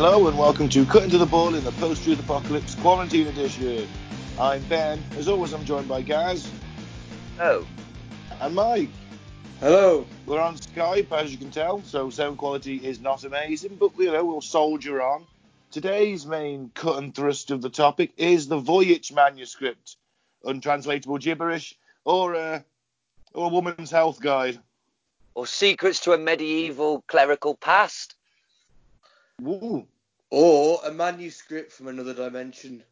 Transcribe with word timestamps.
Hello 0.00 0.28
and 0.28 0.38
welcome 0.38 0.68
to 0.68 0.86
Cutting 0.86 1.10
Through 1.10 1.18
the 1.18 1.26
Bull 1.26 1.56
in 1.56 1.64
the 1.64 1.72
Post-Truth 1.72 2.20
Apocalypse 2.20 2.76
Quarantine 2.76 3.26
Edition. 3.26 3.88
I'm 4.38 4.62
Ben. 4.68 5.02
As 5.16 5.26
always, 5.26 5.52
I'm 5.52 5.64
joined 5.64 5.88
by 5.88 6.02
Gaz 6.02 6.48
Oh, 7.40 7.66
and 8.40 8.54
Mike. 8.54 8.90
Hello. 9.58 10.06
We're 10.24 10.40
on 10.40 10.56
Skype, 10.56 11.10
as 11.10 11.32
you 11.32 11.36
can 11.36 11.50
tell, 11.50 11.82
so 11.82 12.10
sound 12.10 12.38
quality 12.38 12.76
is 12.76 13.00
not 13.00 13.24
amazing, 13.24 13.74
but 13.74 13.90
you 13.98 14.12
know 14.12 14.24
we'll 14.24 14.40
soldier 14.40 15.02
on. 15.02 15.26
Today's 15.72 16.24
main 16.24 16.70
cut 16.74 17.02
and 17.02 17.12
thrust 17.12 17.50
of 17.50 17.60
the 17.60 17.68
topic 17.68 18.12
is 18.16 18.46
the 18.46 18.60
Voynich 18.60 19.12
manuscript, 19.12 19.96
untranslatable 20.44 21.18
gibberish, 21.18 21.76
or 22.04 22.34
a, 22.34 22.64
or 23.34 23.46
a 23.46 23.48
woman's 23.48 23.90
health 23.90 24.20
guide. 24.20 24.60
or 25.34 25.44
secrets 25.48 25.98
to 25.98 26.12
a 26.12 26.18
medieval 26.18 27.02
clerical 27.08 27.56
past. 27.56 28.14
Ooh, 29.42 29.86
Or 30.30 30.80
a 30.84 30.90
manuscript 30.90 31.72
from 31.72 31.88
another 31.88 32.12
dimension. 32.14 32.82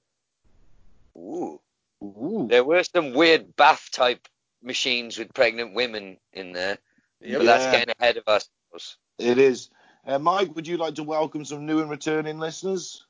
Ooh. 1.17 1.61
ooh. 2.03 2.47
There 2.49 2.65
were 2.65 2.83
some 2.85 3.13
weird 3.15 3.57
bath 3.57 3.91
type 3.93 4.29
machines 4.63 5.19
with 5.19 5.35
pregnant 5.35 5.75
women 5.75 6.19
in 6.33 6.53
there, 6.53 6.79
Yep. 7.21 7.39
but 7.39 7.45
that's 7.47 7.67
getting 7.67 7.95
ahead 7.99 8.17
of 8.17 8.29
ourselves. 8.29 8.97
It 9.19 9.39
is. 9.39 9.71
Uh, 10.07 10.19
Mike, 10.19 10.55
would 10.55 10.67
you 10.69 10.77
like 10.77 10.95
to 10.97 11.03
welcome 11.03 11.45
some 11.45 11.67
new 11.67 11.81
and 11.81 11.91
returning 11.91 12.39
listeners? 12.39 13.05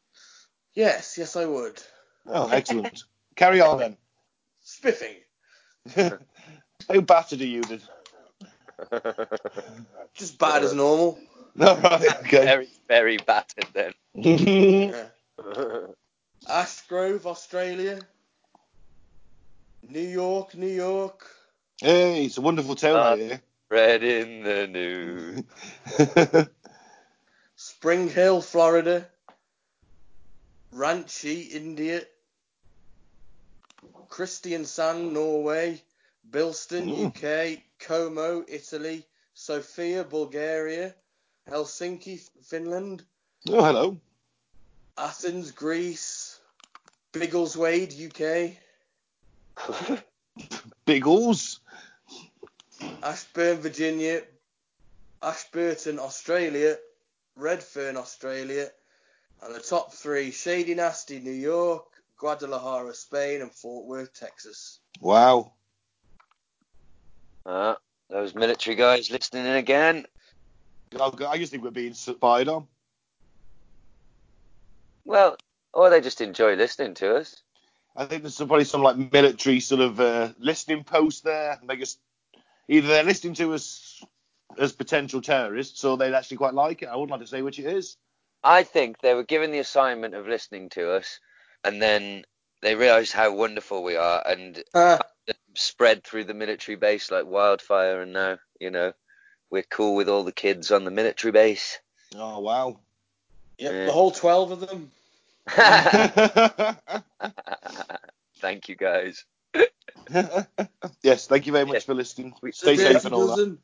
Yes, 0.75 1.17
yes, 1.19 1.37
I 1.37 1.45
would. 1.45 1.83
Oh, 2.27 2.49
excellent. 2.49 3.05
Carry 3.37 3.61
on 3.61 3.79
then. 3.79 3.97
Spiffing. 4.63 5.17
How 6.89 7.01
battered 7.01 7.41
are 7.41 7.47
you 7.47 7.63
then? 7.63 7.83
Just 10.15 10.39
bad 10.39 10.63
as 10.65 10.73
normal. 10.75 11.19
No, 11.59 11.75
right, 11.77 12.17
okay. 12.21 12.45
Very, 12.45 12.69
very 12.89 13.17
battered 13.19 13.67
then. 13.73 13.93
Yeah. 14.15 15.07
Ashgrove, 16.49 17.25
Australia. 17.27 17.99
New 19.89 20.01
York, 20.01 20.55
New 20.55 20.67
York. 20.69 21.27
hey, 21.81 22.25
it's 22.27 22.37
a 22.39 22.41
wonderful 22.41 22.75
town 22.75 22.97
Uh, 22.97 23.01
out 23.01 23.19
here. 23.19 23.41
Read 23.71 24.03
in 24.03 24.43
the 24.45 24.67
news. 24.67 25.43
Spring 27.57 28.09
Hill, 28.09 28.41
Florida. 28.43 29.07
Ranchi, 30.75 31.51
India. 31.53 32.03
Kristiansand, 34.09 35.13
Norway. 35.13 35.81
Bilston, 36.31 36.87
Mm. 36.89 37.07
UK. 37.07 37.63
Como, 37.79 38.45
Italy. 38.49 39.05
Sofia, 39.35 40.05
Bulgaria. 40.05 40.95
Helsinki, 41.49 42.29
Finland. 42.43 43.05
oh, 43.49 43.65
hello. 43.65 44.01
Athens, 44.99 45.53
Greece. 45.53 46.41
Biggleswade, 47.13 47.95
UK. 47.95 48.53
Biggles. 50.85 51.61
Ashburn, 53.03 53.59
Virginia. 53.59 54.23
Ashburton, 55.23 55.99
Australia. 55.99 56.77
Redfern, 57.37 57.97
Australia. 57.97 58.69
And 59.43 59.55
the 59.55 59.61
top 59.61 59.93
three 59.93 60.31
Schenectady, 60.31 61.21
New 61.21 61.31
York. 61.31 61.85
Guadalajara, 62.19 62.95
Spain. 62.95 63.43
And 63.43 63.53
Fort 63.53 63.87
Worth, 63.87 64.13
Texas. 64.15 64.81
Wow. 65.01 65.53
Ah, 67.45 67.77
those 68.11 68.35
military 68.35 68.75
guys 68.77 69.11
listening 69.11 69.47
in 69.47 69.57
again. 69.57 70.07
I 70.99 71.11
I 71.27 71.39
just 71.39 71.51
think 71.53 71.63
we're 71.65 71.71
being 71.71 71.95
spied 71.95 72.49
on. 72.49 72.67
Well, 75.05 75.37
or 75.73 75.91
they 75.91 76.01
just 76.01 76.21
enjoy 76.21 76.55
listening 76.55 76.95
to 76.95 77.17
us. 77.17 77.43
I 77.97 78.05
think 78.05 78.23
there's 78.23 78.37
probably 78.37 78.65
some 78.65 78.83
like 78.83 78.97
military 79.13 79.61
sort 79.61 79.81
of 79.81 80.01
uh, 80.01 80.33
listening 80.39 80.85
post 80.85 81.25
there. 81.25 81.59
They 81.67 81.77
just 81.77 81.99
either 82.69 82.89
they're 82.89 83.05
listening 83.05 83.35
to 83.35 83.55
us 83.55 84.03
as 84.59 84.73
potential 84.73 85.21
terrorists, 85.21 85.85
or 85.85 85.97
they'd 85.97 86.15
actually 86.15 86.37
quite 86.39 86.55
like 86.55 86.83
it. 86.83 86.87
I 86.89 86.97
wouldn't 86.97 87.11
like 87.11 87.21
to 87.21 87.27
say 87.27 87.43
which 87.43 87.59
it 87.59 87.67
is. 87.67 87.97
I 88.45 88.63
think 88.63 89.01
they 89.01 89.15
were 89.15 89.25
given 89.25 89.51
the 89.51 89.59
assignment 89.59 90.15
of 90.15 90.29
listening 90.29 90.69
to 90.71 90.93
us, 90.93 91.21
and 91.65 91.81
then 91.81 92.25
they 92.63 92.75
realised 92.75 93.13
how 93.13 93.35
wonderful 93.35 93.83
we 93.83 93.97
are, 93.97 94.23
and 94.27 94.63
Ah, 94.75 94.99
spread 95.55 96.05
through 96.05 96.25
the 96.25 96.35
military 96.35 96.77
base 96.77 97.11
like 97.11 97.27
wildfire. 97.27 98.03
And 98.03 98.13
now, 98.13 98.39
you 98.61 98.71
know, 98.71 98.93
we're 99.51 99.63
cool 99.63 99.95
with 99.97 100.09
all 100.09 100.25
the 100.25 100.33
kids 100.33 100.71
on 100.71 100.85
the 100.85 100.91
military 100.91 101.33
base. 101.33 101.79
Oh 102.15 102.41
wow. 102.41 102.79
yep, 103.59 103.73
Yeah. 103.73 103.87
the 103.87 103.93
whole 103.93 104.11
12 104.11 104.51
of 104.53 104.61
them. 104.61 104.91
Thank 108.41 108.69
you, 108.69 108.77
guys. 108.77 109.25
yes, 111.03 111.27
thank 111.27 111.47
you 111.47 111.53
very 111.53 111.65
much 111.65 111.75
Yes. 111.75 111.85
for 111.85 111.95
listening. 111.95 112.35
We- 112.43 112.53
Stay 112.53 112.77
safe 112.77 113.05
and 113.05 113.15
all 113.15 113.27
that. 113.35 113.59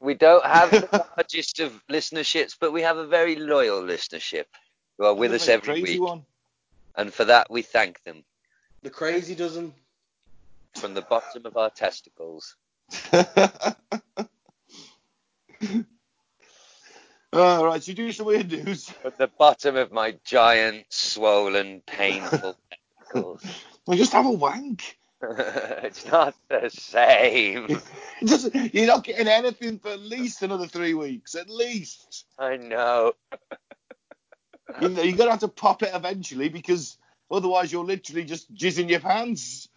We 0.00 0.14
don't 0.14 0.44
have 0.44 0.70
the 0.70 1.06
largest 1.16 1.60
of 1.60 1.82
listenerships, 1.90 2.56
but 2.60 2.72
we 2.72 2.82
have 2.82 2.96
a 2.98 3.06
very 3.06 3.36
loyal 3.36 3.82
listenership 3.82 4.44
who 4.98 5.04
are 5.06 5.14
with 5.14 5.32
us 5.32 5.48
every 5.48 5.80
crazy 5.80 5.98
week, 5.98 6.08
one. 6.08 6.24
and 6.96 7.12
for 7.12 7.24
that 7.24 7.50
we 7.50 7.62
thank 7.62 8.02
them 8.04 8.22
The 8.82 8.90
crazy 8.90 9.34
dozen. 9.34 9.72
from 10.76 10.94
the 10.94 11.02
bottom 11.02 11.46
of 11.46 11.56
our 11.56 11.70
testicles. 11.70 12.56
All 17.32 17.64
right, 17.66 17.82
so 17.82 17.90
you 17.90 17.96
do 17.96 18.12
some 18.12 18.26
weird 18.26 18.50
news. 18.50 18.88
From 18.88 19.12
the 19.18 19.26
bottom 19.26 19.76
of 19.76 19.90
my 19.90 20.16
giant, 20.24 20.86
swollen, 20.88 21.82
painful 21.84 22.56
testicles. 23.00 23.44
Well, 23.86 23.96
just 23.98 24.12
have 24.12 24.26
a 24.26 24.30
wank. 24.30 24.96
it's 25.22 26.06
not 26.06 26.34
the 26.48 26.68
same. 26.70 27.80
Doesn't- 28.24 28.74
You're 28.74 28.86
not 28.86 29.04
getting 29.04 29.26
anything 29.26 29.78
for 29.80 29.88
at 29.90 30.00
least 30.00 30.42
another 30.42 30.66
three 30.68 30.94
weeks. 30.94 31.34
At 31.34 31.50
least. 31.50 32.24
I 32.38 32.56
know. 32.56 33.14
You 34.80 34.88
know, 34.90 35.02
you're 35.02 35.16
gonna 35.16 35.30
have 35.32 35.40
to 35.40 35.48
pop 35.48 35.82
it 35.82 35.90
eventually 35.94 36.48
because 36.48 36.96
otherwise 37.30 37.72
you're 37.72 37.84
literally 37.84 38.24
just 38.24 38.52
jizzing 38.54 38.88
your 38.90 39.00
pants. 39.00 39.68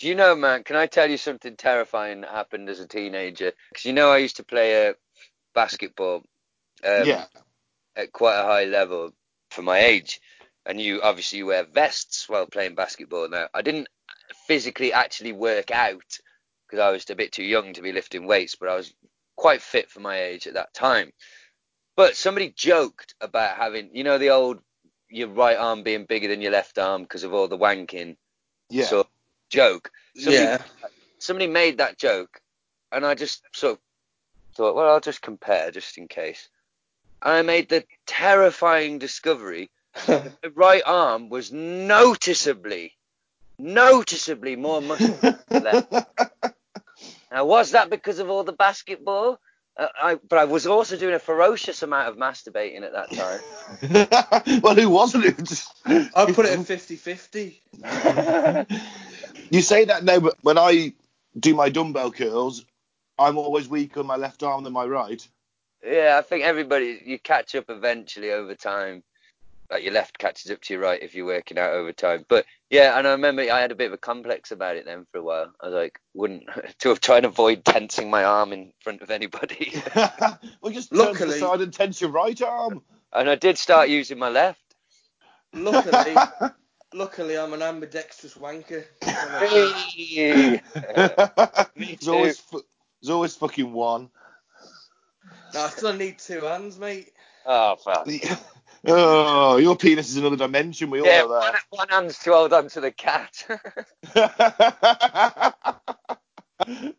Do 0.00 0.08
you 0.08 0.14
know, 0.16 0.34
man? 0.34 0.64
Can 0.64 0.76
I 0.76 0.86
tell 0.86 1.08
you 1.08 1.16
something 1.16 1.56
terrifying 1.56 2.22
that 2.22 2.30
happened 2.30 2.68
as 2.68 2.80
a 2.80 2.86
teenager? 2.88 3.52
Because 3.68 3.84
you 3.84 3.92
know, 3.92 4.10
I 4.10 4.18
used 4.18 4.36
to 4.36 4.44
play 4.44 4.88
uh, 4.88 4.94
basketball 5.54 6.16
um, 6.84 7.06
yeah. 7.06 7.24
at 7.96 8.12
quite 8.12 8.38
a 8.38 8.44
high 8.44 8.64
level 8.64 9.12
for 9.50 9.62
my 9.62 9.78
age, 9.78 10.20
and 10.66 10.80
you 10.80 11.00
obviously 11.02 11.38
you 11.38 11.46
wear 11.46 11.64
vests 11.64 12.28
while 12.28 12.46
playing 12.46 12.74
basketball. 12.74 13.28
Now, 13.28 13.48
I 13.54 13.62
didn't 13.62 13.88
physically 14.46 14.92
actually 14.92 15.32
work 15.32 15.70
out 15.70 16.18
because 16.66 16.80
I 16.80 16.90
was 16.90 17.08
a 17.10 17.14
bit 17.14 17.32
too 17.32 17.44
young 17.44 17.72
to 17.74 17.82
be 17.82 17.92
lifting 17.92 18.26
weights, 18.26 18.56
but 18.56 18.68
I 18.68 18.76
was 18.76 18.92
quite 19.36 19.62
fit 19.62 19.90
for 19.90 20.00
my 20.00 20.20
age 20.20 20.46
at 20.46 20.54
that 20.54 20.74
time. 20.74 21.12
But 21.96 22.16
somebody 22.16 22.52
joked 22.56 23.14
about 23.20 23.56
having, 23.56 23.90
you 23.94 24.04
know, 24.04 24.18
the 24.18 24.30
old 24.30 24.60
your 25.08 25.28
right 25.28 25.56
arm 25.56 25.82
being 25.84 26.06
bigger 26.06 26.28
than 26.28 26.40
your 26.40 26.50
left 26.50 26.78
arm 26.78 27.02
because 27.02 27.22
of 27.22 27.32
all 27.32 27.46
the 27.46 27.58
wanking 27.58 28.16
Yeah. 28.68 28.86
sort 28.86 29.06
of 29.06 29.12
joke. 29.48 29.90
Somebody, 30.16 30.44
Yeah. 30.44 30.62
somebody 31.18 31.46
made 31.46 31.78
that 31.78 31.98
joke, 31.98 32.40
and 32.90 33.06
I 33.06 33.14
just 33.14 33.42
sort 33.54 33.74
of 33.74 33.83
thought, 34.54 34.74
well, 34.74 34.92
I'll 34.92 35.00
just 35.00 35.22
compare 35.22 35.70
just 35.70 35.98
in 35.98 36.08
case. 36.08 36.48
And 37.22 37.32
I 37.32 37.42
made 37.42 37.68
the 37.68 37.84
terrifying 38.06 38.98
discovery 38.98 39.70
the 40.06 40.52
right 40.54 40.82
arm 40.84 41.28
was 41.28 41.52
noticeably, 41.52 42.92
noticeably 43.58 44.56
more 44.56 44.82
muscular 44.82 45.38
than 45.48 45.64
left. 45.64 45.92
Now, 47.30 47.44
was 47.44 47.72
that 47.72 47.90
because 47.90 48.18
of 48.18 48.28
all 48.28 48.44
the 48.44 48.52
basketball? 48.52 49.38
Uh, 49.76 49.86
I, 50.00 50.14
but 50.28 50.38
I 50.38 50.44
was 50.44 50.66
also 50.66 50.96
doing 50.96 51.14
a 51.14 51.18
ferocious 51.18 51.82
amount 51.82 52.08
of 52.08 52.16
masturbating 52.16 52.82
at 52.82 52.92
that 52.92 53.10
time. 53.12 54.60
well, 54.62 54.74
who 54.74 54.88
wasn't 54.88 55.24
it? 55.26 55.64
I 56.14 56.30
put 56.32 56.46
it 56.46 56.58
at 56.58 56.66
50 56.66 56.96
50. 56.96 57.60
you 59.50 59.62
say 59.62 59.84
that 59.86 60.04
now, 60.04 60.20
but 60.20 60.36
when 60.42 60.58
I 60.58 60.92
do 61.38 61.54
my 61.54 61.70
dumbbell 61.70 62.12
curls, 62.12 62.64
I'm 63.18 63.38
always 63.38 63.68
weaker 63.68 64.00
on 64.00 64.06
my 64.06 64.16
left 64.16 64.42
arm 64.42 64.64
than 64.64 64.72
my 64.72 64.84
right. 64.84 65.26
Yeah, 65.84 66.16
I 66.18 66.22
think 66.22 66.44
everybody 66.44 67.00
you 67.04 67.18
catch 67.18 67.54
up 67.54 67.66
eventually 67.68 68.32
over 68.32 68.54
time. 68.54 69.02
like 69.70 69.82
your 69.82 69.92
left 69.92 70.18
catches 70.18 70.50
up 70.50 70.60
to 70.62 70.74
your 70.74 70.82
right 70.82 71.02
if 71.02 71.14
you're 71.14 71.26
working 71.26 71.58
out 71.58 71.72
over 71.72 71.92
time. 71.92 72.24
But 72.28 72.46
yeah, 72.70 72.98
and 72.98 73.06
I 73.06 73.12
remember 73.12 73.42
I 73.42 73.60
had 73.60 73.72
a 73.72 73.76
bit 73.76 73.88
of 73.88 73.92
a 73.92 73.98
complex 73.98 74.50
about 74.50 74.76
it 74.76 74.84
then 74.84 75.06
for 75.12 75.18
a 75.18 75.22
while. 75.22 75.52
I 75.60 75.66
was 75.66 75.74
like, 75.74 76.00
wouldn't 76.14 76.44
to 76.78 76.88
have 76.88 77.00
tried 77.00 77.20
to 77.20 77.28
avoid 77.28 77.64
tensing 77.64 78.10
my 78.10 78.24
arm 78.24 78.52
in 78.52 78.72
front 78.80 79.02
of 79.02 79.10
anybody. 79.10 79.74
well, 79.94 80.72
just 80.72 80.94
turn 80.94 81.14
to 81.14 81.26
the 81.26 81.32
side 81.32 81.60
and 81.60 81.72
tense 81.72 82.00
your 82.00 82.10
right 82.10 82.40
arm. 82.40 82.82
and 83.12 83.28
I 83.28 83.34
did 83.34 83.58
start 83.58 83.88
using 83.88 84.18
my 84.18 84.30
left. 84.30 84.60
Luckily, 85.52 86.16
luckily, 86.92 87.38
I'm 87.38 87.52
an 87.52 87.62
ambidextrous 87.62 88.34
wanker. 88.34 88.84
Hey. 89.02 90.60
Me 91.76 91.96
there's 91.96 92.08
always 92.08 92.38
fu- 92.38 92.64
there's 93.04 93.14
always 93.14 93.36
fucking 93.36 93.72
one. 93.72 94.08
no, 95.52 95.60
I 95.64 95.68
still 95.68 95.92
need 95.92 96.18
two 96.18 96.40
hands, 96.40 96.78
mate. 96.78 97.12
oh 97.46 97.76
fuck. 97.76 98.08
Oh, 98.86 99.56
your 99.56 99.76
penis 99.76 100.10
is 100.10 100.18
another 100.18 100.36
dimension. 100.36 100.90
We 100.90 101.00
all 101.00 101.06
Yeah, 101.06 101.20
know 101.22 101.28
one, 101.28 101.40
that. 101.52 101.62
one 101.70 101.88
hand's 101.88 102.18
too 102.18 102.34
old 102.34 102.52
on 102.52 102.68
to 102.68 102.82
the 102.82 102.90
cat. 102.92 103.32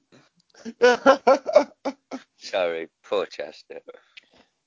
Sorry, 2.37 2.87
poor 3.03 3.25
Chester. 3.25 3.81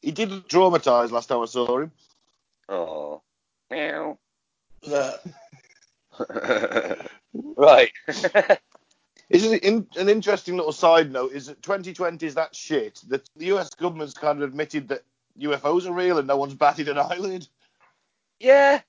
he 0.01 0.13
did 0.13 0.31
look 0.31 0.49
traumatized 0.49 1.11
last 1.11 1.27
time 1.27 1.41
I 1.41 1.45
saw 1.47 1.79
him. 1.81 1.93
Oh. 2.69 3.23
Meow. 3.71 4.19
No. 4.87 5.15
Is 9.31 9.45
it 9.45 9.63
in, 9.63 9.87
an 9.97 10.09
interesting 10.09 10.57
little 10.57 10.73
side 10.73 11.13
note? 11.13 11.33
Is 11.33 11.47
that 11.47 11.63
2020 11.63 12.27
is 12.27 12.35
that 12.35 12.57
shit 12.57 13.01
that 13.09 13.29
the 13.37 13.47
US 13.47 13.71
government's 13.71 14.15
kind 14.15 14.43
of 14.43 14.49
admitted 14.49 14.89
that 14.89 15.03
UFOs 15.39 15.87
are 15.87 15.93
real 15.93 16.19
and 16.19 16.27
no 16.27 16.37
one's 16.37 16.55
batted 16.55 16.89
an 16.89 16.99
eyelid. 16.99 17.47
yeah. 18.41 18.81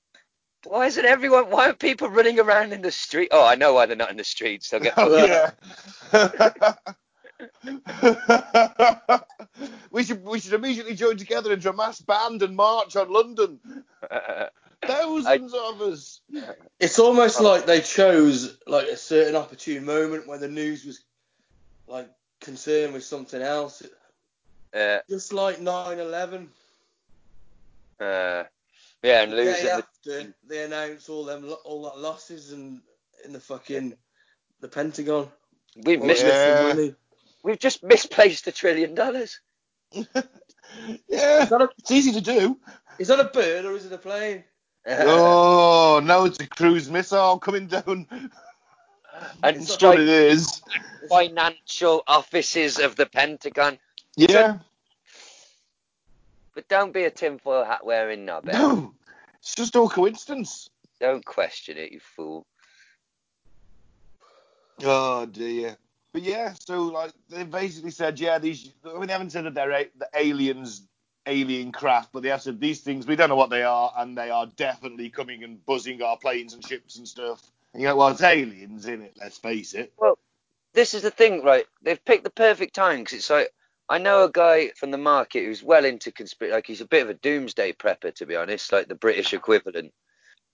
Why 0.66 0.88
isn't 0.88 1.06
everyone? 1.06 1.50
Why 1.50 1.70
are 1.70 1.74
people 1.74 2.10
running 2.10 2.38
around 2.38 2.74
in 2.74 2.82
the 2.82 2.92
street? 2.92 3.30
Oh, 3.32 3.46
I 3.46 3.56
know 3.56 3.74
why 3.74 3.86
they're 3.86 3.96
not 3.96 4.12
in 4.12 4.18
the 4.18 4.26
streets. 4.26 4.70
They'll 4.70 4.82
get. 4.82 4.94
Oh, 4.98 5.26
yeah. 5.26 5.52
we 9.92 10.04
should 10.04 10.22
we 10.26 10.42
should 10.42 10.52
immediately 10.54 10.96
join 10.96 11.16
together 11.16 11.54
into 11.54 11.70
a 11.70 11.74
mass 11.74 12.02
band 12.02 12.44
and 12.44 12.58
march 12.58 12.98
on 12.98 13.10
London. 13.10 13.58
Thousands 14.86 15.54
of 15.54 15.82
us. 15.82 16.22
It's 16.80 17.00
almost 17.00 17.42
like 17.42 17.66
they 17.66 17.82
chose 17.82 18.58
like 18.68 18.88
a 18.88 18.98
certain 18.98 19.36
opportune 19.36 19.86
moment 19.86 20.28
when 20.28 20.40
the 20.40 20.48
news 20.48 20.86
was 20.86 21.02
like 21.88 22.10
concerned 22.42 22.94
with 22.94 23.04
something 23.04 23.42
else. 23.42 23.84
uh, 24.74 25.00
Just 25.10 25.34
like 25.34 25.58
9/11. 25.60 26.48
uh, 28.00 28.44
yeah, 29.04 29.24
and 29.24 29.32
The 29.32 29.36
losing. 29.36 29.54
day 29.66 29.70
The, 29.70 29.84
after 30.24 30.34
they 30.48 30.64
announced 30.64 31.10
all 31.10 31.26
them 31.26 31.54
all 31.66 31.84
that 31.84 31.98
losses 32.00 32.52
and 32.54 32.82
in 33.26 33.34
the 33.34 33.40
fucking 33.40 33.94
the 34.62 34.68
Pentagon. 34.68 35.30
we've 35.84 36.00
All 36.00 36.08
missed. 36.08 36.24
the 36.24 36.30
Yeah. 36.30 36.74
money. 36.74 36.96
We've 37.44 37.60
just 37.60 37.84
misplaced 37.84 38.48
a 38.48 38.52
trillion 38.52 38.96
dollars. 38.96 39.40
Yeah, 41.08 41.44
Is 41.44 41.50
that, 41.50 41.62
a, 41.62 41.70
it's 41.80 41.90
easy 41.90 42.12
to 42.12 42.22
do. 42.22 42.58
is 43.00 43.08
that 43.08 43.20
a 43.20 43.24
bird 43.24 43.66
or 43.66 43.76
is 43.76 43.86
it 43.88 43.92
a 43.92 43.98
plane? 43.98 44.44
Oh, 44.90 46.02
now 46.04 46.26
it's 46.26 46.40
a 46.40 46.48
cruise 46.48 46.90
missile 46.90 47.38
coming 47.40 47.68
down. 47.68 48.08
and 49.44 49.68
strike 49.68 50.00
it 50.00 50.10
is. 50.10 50.62
financial 51.10 52.04
offices 52.08 52.80
of 52.80 52.96
the 52.96 53.06
Pentagon. 53.06 53.78
Yeah. 54.16 54.60
But 56.56 56.68
don't 56.68 56.94
be 56.94 57.04
a 57.04 57.12
tinfoil 57.12 57.64
hat 57.64 57.86
wearing 57.86 58.26
knobhead. 58.26 58.54
Eh? 58.54 58.58
No, 58.58 58.94
it's 59.40 59.56
just 59.56 59.76
all 59.76 59.90
coincidence. 59.90 60.70
Don't 61.00 61.24
question 61.24 61.78
it, 61.78 61.92
you 61.92 62.00
fool. 62.00 62.46
Oh 64.84 65.26
dear. 65.26 65.78
But 66.12 66.24
yeah, 66.24 66.54
so 66.60 66.84
like 66.84 67.12
they 67.30 67.44
basically 67.44 67.92
said, 67.92 68.20
yeah, 68.20 68.40
these. 68.40 68.72
I 68.84 68.94
mean, 68.98 69.08
they 69.08 69.14
haven't 69.14 69.32
said 69.32 69.46
that 69.46 69.54
they're 69.54 69.72
a- 69.72 69.92
the 69.98 70.10
aliens, 70.16 70.88
alien 71.30 71.72
craft, 71.72 72.10
but 72.12 72.24
they 72.24 72.30
have 72.30 72.42
said 72.42 72.60
these 72.60 72.82
things. 72.82 73.08
We 73.08 73.16
don't 73.16 73.30
know 73.30 73.36
what 73.36 73.50
they 73.50 73.64
are, 73.64 73.94
and 73.98 74.18
they 74.18 74.30
are 74.30 74.48
definitely 74.48 75.10
coming 75.10 75.44
and 75.44 75.64
buzzing 75.66 76.02
our 76.02 76.18
planes 76.18 76.54
and 76.54 76.66
ships 76.66 76.98
and 76.98 77.08
stuff. 77.08 77.42
And 77.74 77.82
you're 77.82 77.92
like, 77.92 78.00
well, 78.00 78.08
it's 78.10 78.24
aliens, 78.24 78.86
in 78.88 79.02
it. 79.02 79.14
Let's 79.20 79.38
face 79.38 79.74
it. 79.74 79.94
Well, 79.98 80.18
this 80.74 80.94
is 80.94 81.04
the 81.04 81.12
thing, 81.12 81.44
right? 81.44 81.66
They've 81.82 82.04
picked 82.04 82.24
the 82.24 82.30
perfect 82.30 82.76
time 82.76 83.00
because 83.00 83.14
it's 83.14 83.30
like 83.30 83.54
I 83.90 83.98
know 83.98 84.24
a 84.24 84.32
guy 84.32 84.70
from 84.76 84.92
the 84.92 84.98
market 84.98 85.44
who's 85.44 85.64
well 85.64 85.86
into 85.86 86.12
conspiracy. 86.12 86.54
Like 86.54 86.68
he's 86.68 86.82
a 86.82 86.88
bit 86.88 87.04
of 87.04 87.10
a 87.10 87.16
doomsday 87.16 87.74
prepper, 87.74 88.14
to 88.16 88.26
be 88.26 88.36
honest, 88.36 88.72
like 88.72 88.88
the 88.88 88.96
British 88.96 89.34
equivalent. 89.34 89.94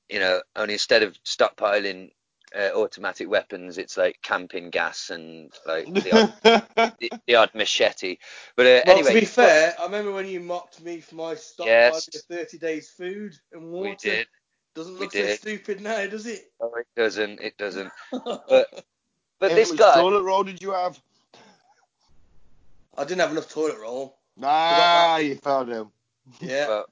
You 0.10 0.19
know, 0.19 0.42
only 0.56 0.74
instead 0.74 1.04
of 1.04 1.18
stockpiling 1.24 2.12
uh, 2.57 2.71
automatic 2.75 3.29
weapons, 3.29 3.77
it's 3.77 3.97
like 3.97 4.19
camping 4.21 4.69
gas 4.69 5.09
and 5.09 5.51
like 5.65 5.89
the 6.03 6.13
odd, 6.13 6.27
the, 6.99 7.11
the 7.27 7.35
odd 7.35 7.51
machete. 7.55 8.17
But 8.55 8.65
uh, 8.65 8.81
Well, 8.83 8.87
anyway, 8.91 9.11
to 9.15 9.19
be 9.19 9.25
fair, 9.25 9.75
I 9.79 9.83
remember 9.85 10.11
when 10.13 10.27
you 10.27 10.39
mocked 10.39 10.81
me 10.81 11.01
for 11.01 11.15
my 11.15 11.35
stock 11.35 11.67
Yes. 11.67 12.07
of 12.07 12.21
30 12.29 12.57
days 12.57 12.89
food 12.89 13.33
and 13.51 13.71
water. 13.71 13.83
we 13.83 13.95
did. 13.95 14.27
Doesn't 14.75 14.97
We 14.99 15.05
look 15.05 15.11
so 15.11 15.25
did. 15.25 15.39
stupid 15.39 15.81
now, 15.81 16.05
does 16.07 16.25
it? 16.25 16.51
Oh, 16.59 16.73
it 16.75 16.87
doesn't. 16.95 17.41
It 17.41 17.57
doesn't. 17.57 17.91
But 19.39 19.53
How 19.53 19.55
this 19.55 19.71
much 19.71 19.79
guy, 19.79 19.93
toilet 19.93 20.23
roll 20.23 20.43
did 20.43 20.61
you 20.61 20.71
have? 20.71 21.01
I 22.97 23.03
didn't 23.03 23.21
have 23.21 23.31
enough 23.31 23.49
toilet 23.49 23.79
roll. 23.79 24.17
Ah, 24.41 25.17
you 25.17 25.35
found 25.35 25.69
him. 25.69 25.91
Yeah. 26.41 26.67
Well, 26.67 26.85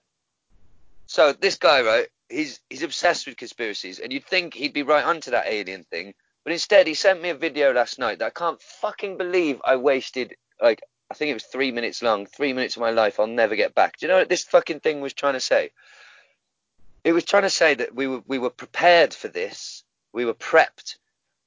so 1.07 1.33
this 1.33 1.57
guy, 1.57 1.81
right? 1.81 2.07
He's 2.34 2.60
he's 2.70 2.84
obsessed 2.84 3.28
with 3.28 3.38
conspiracies, 3.38 4.00
and 4.00 4.12
you'd 4.12 4.26
think 4.26 4.54
he'd 4.54 4.74
be 4.74 4.84
right 4.84 5.06
onto 5.06 5.32
that 5.32 5.48
alien 5.48 5.84
thing, 5.84 6.16
but 6.44 6.54
instead 6.54 6.88
he 6.88 6.96
sent 6.96 7.22
me 7.22 7.30
a 7.30 7.36
video 7.36 7.72
last 7.74 8.00
night 8.00 8.20
that 8.20 8.26
I 8.26 8.30
can't 8.32 8.62
fucking 8.62 9.18
believe 9.18 9.62
I 9.64 9.76
wasted. 9.76 10.36
Like 10.62 10.82
I 11.12 11.14
think 11.14 11.30
it 11.30 11.36
was 11.36 11.44
three 11.44 11.72
minutes 11.72 12.02
long, 12.02 12.26
three 12.26 12.54
minutes 12.54 12.75
of 12.75 12.82
my 12.82 12.90
life 12.90 13.20
I'll 13.20 13.28
never 13.28 13.56
get 13.56 13.75
back. 13.75 13.98
Do 13.98 14.06
you 14.06 14.12
know 14.12 14.18
what 14.18 14.30
this 14.30 14.46
fucking 14.46 14.80
thing 14.80 15.02
was 15.02 15.13
trying 15.13 15.34
to 15.34 15.40
say? 15.40 15.72
It 17.04 17.12
was 17.12 17.25
trying 17.25 17.44
to 17.44 17.50
say 17.50 17.75
that 17.75 17.94
we 17.94 18.08
were 18.08 18.24
we 18.25 18.40
were 18.40 18.50
prepared 18.50 19.13
for 19.13 19.28
this, 19.28 19.84
we 20.12 20.25
were 20.25 20.34
prepped 20.34 20.98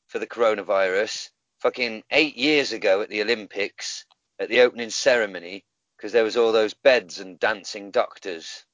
for 0.06 0.18
the 0.18 0.26
coronavirus. 0.26 1.30
Fucking 1.60 2.04
eight 2.10 2.36
years 2.36 2.72
ago 2.72 3.00
at 3.00 3.08
the 3.08 3.22
Olympics, 3.22 4.04
at 4.38 4.50
the 4.50 4.60
opening 4.60 4.90
ceremony, 4.90 5.64
because 5.96 6.12
there 6.12 6.22
was 6.22 6.36
all 6.36 6.52
those 6.52 6.74
beds 6.74 7.18
and 7.18 7.40
dancing 7.40 7.90
doctors, 7.90 8.65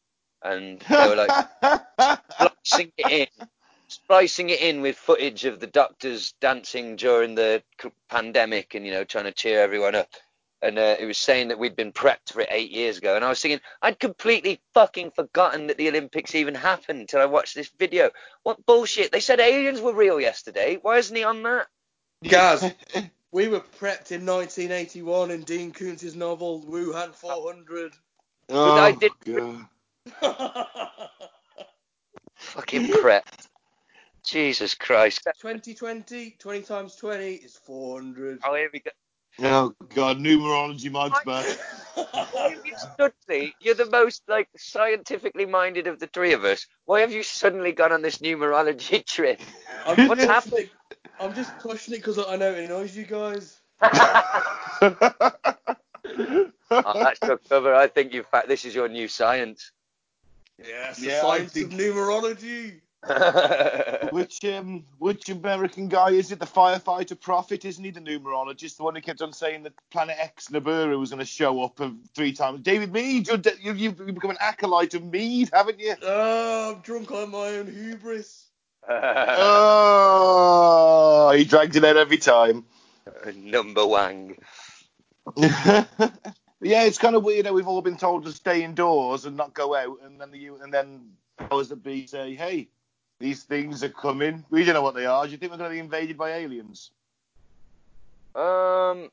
and 0.44 0.80
they 0.88 1.08
were 1.08 1.16
like 1.16 1.30
splicing 2.64 2.92
it 2.98 3.10
in, 3.10 3.46
splicing 3.88 4.50
it 4.50 4.60
in 4.60 4.80
with 4.80 4.96
footage 4.96 5.44
of 5.44 5.60
the 5.60 5.66
doctors 5.66 6.34
dancing 6.40 6.96
during 6.96 7.34
the 7.34 7.62
pandemic, 8.10 8.74
and 8.74 8.86
you 8.86 8.92
know 8.92 9.04
trying 9.04 9.24
to 9.24 9.32
cheer 9.32 9.60
everyone 9.62 9.94
up. 9.94 10.08
And 10.64 10.78
uh, 10.78 10.94
it 11.00 11.06
was 11.06 11.18
saying 11.18 11.48
that 11.48 11.58
we'd 11.58 11.74
been 11.74 11.90
prepped 11.92 12.32
for 12.32 12.40
it 12.42 12.48
eight 12.52 12.70
years 12.70 12.98
ago, 12.98 13.16
and 13.16 13.24
I 13.24 13.28
was 13.28 13.40
thinking 13.40 13.60
I'd 13.82 13.98
completely 13.98 14.60
fucking 14.74 15.10
forgotten 15.10 15.66
that 15.66 15.76
the 15.76 15.88
Olympics 15.88 16.36
even 16.36 16.54
happened 16.54 17.00
until 17.00 17.20
I 17.20 17.24
watched 17.26 17.56
this 17.56 17.70
video. 17.80 18.10
What 18.44 18.64
bullshit? 18.64 19.10
They 19.10 19.18
said 19.18 19.40
aliens 19.40 19.80
were 19.80 19.92
real 19.92 20.20
yesterday. 20.20 20.78
Why 20.80 20.98
isn't 20.98 21.16
he 21.16 21.24
on 21.24 21.42
that? 21.42 21.66
Gaz, 22.22 22.72
we 23.32 23.48
were 23.48 23.58
prepped 23.58 24.12
in 24.12 24.24
1981 24.24 25.32
in 25.32 25.42
Dean 25.42 25.72
Koontz's 25.72 26.14
novel 26.14 26.62
Wuhan 26.62 27.12
400. 27.12 27.92
oh, 28.50 28.78
I 28.78 28.92
did- 28.92 29.12
God. 29.24 29.66
Fucking 32.34 32.88
prepped. 32.88 33.46
Jesus 34.24 34.74
Christ. 34.74 35.22
2020, 35.40 36.36
20 36.38 36.62
times 36.62 36.96
20 36.96 37.34
is 37.34 37.56
400. 37.56 38.40
Oh, 38.44 38.54
here 38.54 38.70
we 38.72 38.80
go. 38.80 38.90
Oh 39.40 39.72
God, 39.94 40.18
numerology 40.18 40.90
Mike's 40.90 41.24
back. 41.24 41.46
Why 42.32 42.50
have 42.50 42.64
you 42.64 42.74
suddenly, 42.98 43.54
you're 43.60 43.74
the 43.74 43.86
most 43.86 44.22
like 44.28 44.48
scientifically 44.56 45.46
minded 45.46 45.86
of 45.86 45.98
the 45.98 46.06
three 46.06 46.34
of 46.34 46.44
us. 46.44 46.66
Why 46.84 47.00
have 47.00 47.12
you 47.12 47.22
suddenly 47.22 47.72
gone 47.72 47.92
on 47.92 48.02
this 48.02 48.18
numerology 48.18 49.04
trip? 49.06 49.40
I'm, 49.86 50.08
What's 50.08 50.24
pushing 50.24 50.30
happened? 50.30 50.58
it, 50.58 50.70
I'm 51.18 51.34
just 51.34 51.58
pushing 51.58 51.94
it 51.94 51.98
because 51.98 52.18
I 52.18 52.36
know 52.36 52.52
it 52.52 52.64
annoys 52.64 52.96
you 52.96 53.04
guys. 53.04 53.60
Oh, 56.84 57.04
that's 57.04 57.20
your 57.22 57.38
cover. 57.48 57.74
I 57.74 57.86
think 57.86 58.12
you 58.12 58.24
fact 58.24 58.48
this 58.48 58.64
is 58.64 58.74
your 58.74 58.88
new 58.88 59.06
science. 59.06 59.70
Yes, 60.58 60.98
the 60.98 61.06
Yeah, 61.06 61.18
I 61.18 61.20
science 61.38 61.52
think- 61.52 61.72
of 61.72 61.78
numerology. 61.78 62.80
which 64.12 64.44
um, 64.44 64.84
which 64.98 65.28
American 65.28 65.88
guy 65.88 66.10
is 66.10 66.30
it? 66.30 66.38
The 66.38 66.46
firefighter 66.46 67.20
prophet, 67.20 67.64
isn't 67.64 67.82
he? 67.82 67.90
The 67.90 67.98
numerologist, 68.00 68.76
the 68.76 68.84
one 68.84 68.94
who 68.94 69.00
kept 69.00 69.20
on 69.20 69.32
saying 69.32 69.64
that 69.64 69.72
Planet 69.90 70.14
X 70.20 70.50
Nibiru 70.50 70.96
was 71.00 71.10
going 71.10 71.18
to 71.18 71.24
show 71.24 71.64
up 71.64 71.80
three 72.14 72.32
times. 72.32 72.60
David 72.60 72.92
Meade, 72.92 73.26
you're 73.26 73.38
de- 73.38 73.60
you, 73.60 73.72
you've 73.72 73.96
become 74.06 74.30
an 74.30 74.36
acolyte 74.38 74.94
of 74.94 75.02
Meade, 75.02 75.50
haven't 75.52 75.80
you? 75.80 75.96
Oh, 76.00 76.74
I'm 76.76 76.80
drunk 76.82 77.10
on 77.10 77.32
my 77.32 77.48
own 77.56 77.66
hubris. 77.66 78.46
Oh, 80.04 81.32
he 81.36 81.44
drags 81.44 81.74
it 81.76 81.84
out 81.84 81.96
every 81.96 82.18
time. 82.18 82.64
Number 83.34 83.84
one. 83.84 84.36
yeah, 86.62 86.84
it's 86.84 86.98
kind 86.98 87.16
of 87.16 87.24
weird. 87.24 87.46
How 87.46 87.52
we've 87.52 87.68
all 87.68 87.82
been 87.82 87.96
told 87.96 88.24
to 88.24 88.32
stay 88.32 88.62
indoors 88.62 89.24
and 89.24 89.36
not 89.36 89.54
go 89.54 89.74
out, 89.74 89.98
and 90.04 90.20
then 90.20 90.30
the 90.30 90.46
and 90.62 90.72
then 90.72 91.10
powers 91.36 91.68
that 91.68 91.82
be 91.82 92.06
say, 92.06 92.34
hey, 92.34 92.68
these 93.18 93.42
things 93.42 93.82
are 93.84 93.88
coming. 93.88 94.44
We 94.50 94.64
don't 94.64 94.74
know 94.74 94.82
what 94.82 94.94
they 94.94 95.06
are. 95.06 95.24
Do 95.24 95.32
you 95.32 95.36
think 95.38 95.52
we're 95.52 95.58
going 95.58 95.70
to 95.70 95.74
be 95.74 95.80
invaded 95.80 96.16
by 96.16 96.32
aliens? 96.32 96.90
Um, 98.34 99.10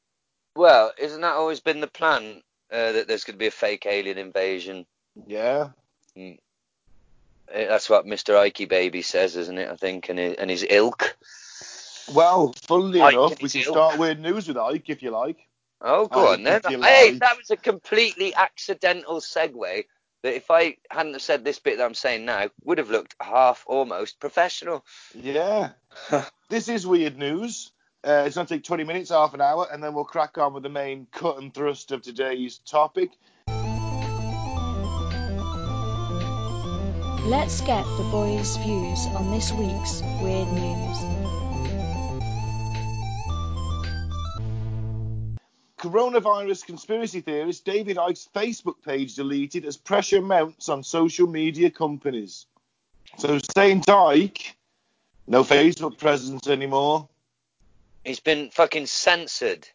well, 0.56 0.92
isn't 0.98 1.22
that 1.22 1.34
always 1.36 1.60
been 1.60 1.82
the 1.82 1.88
plan 1.88 2.42
uh, 2.72 2.92
that 2.94 3.08
there's 3.08 3.24
going 3.24 3.36
to 3.36 3.40
be 3.40 3.48
a 3.48 3.52
fake 3.52 3.86
alien 3.86 4.18
invasion? 4.18 4.86
Yeah. 5.28 5.70
Uh, 6.18 6.32
That's 7.52 7.90
what 7.90 8.06
Mr. 8.06 8.36
Ikey 8.36 8.66
Baby 8.66 9.02
says, 9.02 9.36
isn't 9.36 9.58
it? 9.58 9.70
I 9.70 9.76
think, 9.76 10.10
and 10.10 10.20
his, 10.20 10.36
and 10.36 10.50
his 10.50 10.66
ilk. 10.70 11.18
Well, 12.14 12.54
funnily 12.64 13.00
Icke 13.00 13.14
enough, 13.14 13.42
we 13.42 13.50
can 13.50 13.62
ilk. 13.62 13.70
start 13.70 13.98
weird 13.98 14.20
news 14.20 14.48
with 14.48 14.58
Icke 14.58 14.90
if 14.90 15.04
you 15.04 15.12
like. 15.12 15.49
Oh, 15.82 16.08
go 16.08 16.28
I 16.28 16.34
on 16.34 16.44
then. 16.44 16.62
Hey, 16.64 17.12
that 17.20 17.38
was 17.38 17.50
a 17.52 17.58
completely 17.58 18.34
accidental 18.36 19.22
segue. 19.22 19.86
That 20.22 20.36
if 20.36 20.52
I 20.52 20.76
hadn't 20.92 21.14
have 21.14 21.22
said 21.22 21.46
this 21.46 21.60
bit 21.60 21.78
that 21.78 21.86
I'm 21.86 21.94
saying 21.94 22.26
now, 22.26 22.50
would 22.66 22.78
have 22.78 22.90
looked 22.90 23.16
half 23.22 23.64
almost 23.66 24.20
professional. 24.20 24.84
Yeah. 25.14 25.70
this 26.50 26.68
is 26.68 26.86
weird 26.86 27.18
news. 27.18 27.72
Uh, 28.04 28.24
it's 28.26 28.36
going 28.36 28.48
to 28.48 28.54
take 28.54 28.64
20 28.64 28.84
minutes, 28.84 29.10
half 29.12 29.34
an 29.34 29.42
hour, 29.42 29.68
and 29.72 29.82
then 29.84 29.94
we'll 29.94 30.06
crack 30.06 30.38
on 30.38 30.54
with 30.54 30.64
the 30.64 30.70
main 30.70 31.08
cut 31.12 31.38
and 31.38 31.54
thrust 31.54 31.92
of 31.92 32.02
today's 32.02 32.58
topic. 32.60 33.12
Let's 37.26 37.62
get 37.62 37.84
the 37.84 38.08
boys' 38.12 38.58
views 38.58 39.06
on 39.08 39.32
this 39.32 39.52
week's 39.52 40.02
weird 40.22 40.48
news. 40.52 41.49
Coronavirus 45.90 46.68
conspiracy 46.68 47.20
theorist 47.20 47.66
David 47.66 47.98
Icke's 47.98 48.30
Facebook 48.36 48.76
page 48.86 49.16
deleted 49.16 49.66
as 49.66 49.76
pressure 49.76 50.22
mounts 50.22 50.70
on 50.70 50.84
social 50.84 51.26
media 51.26 51.72
companies. 51.72 52.46
So 53.18 53.40
Saint 53.56 53.88
Icke, 53.88 54.54
no 55.26 55.44
Facebook 55.44 55.98
presence 55.98 56.48
anymore. 56.48 57.10
He's 58.06 58.20
been 58.20 58.52
fucking 58.52 58.86
censored. 58.86 59.68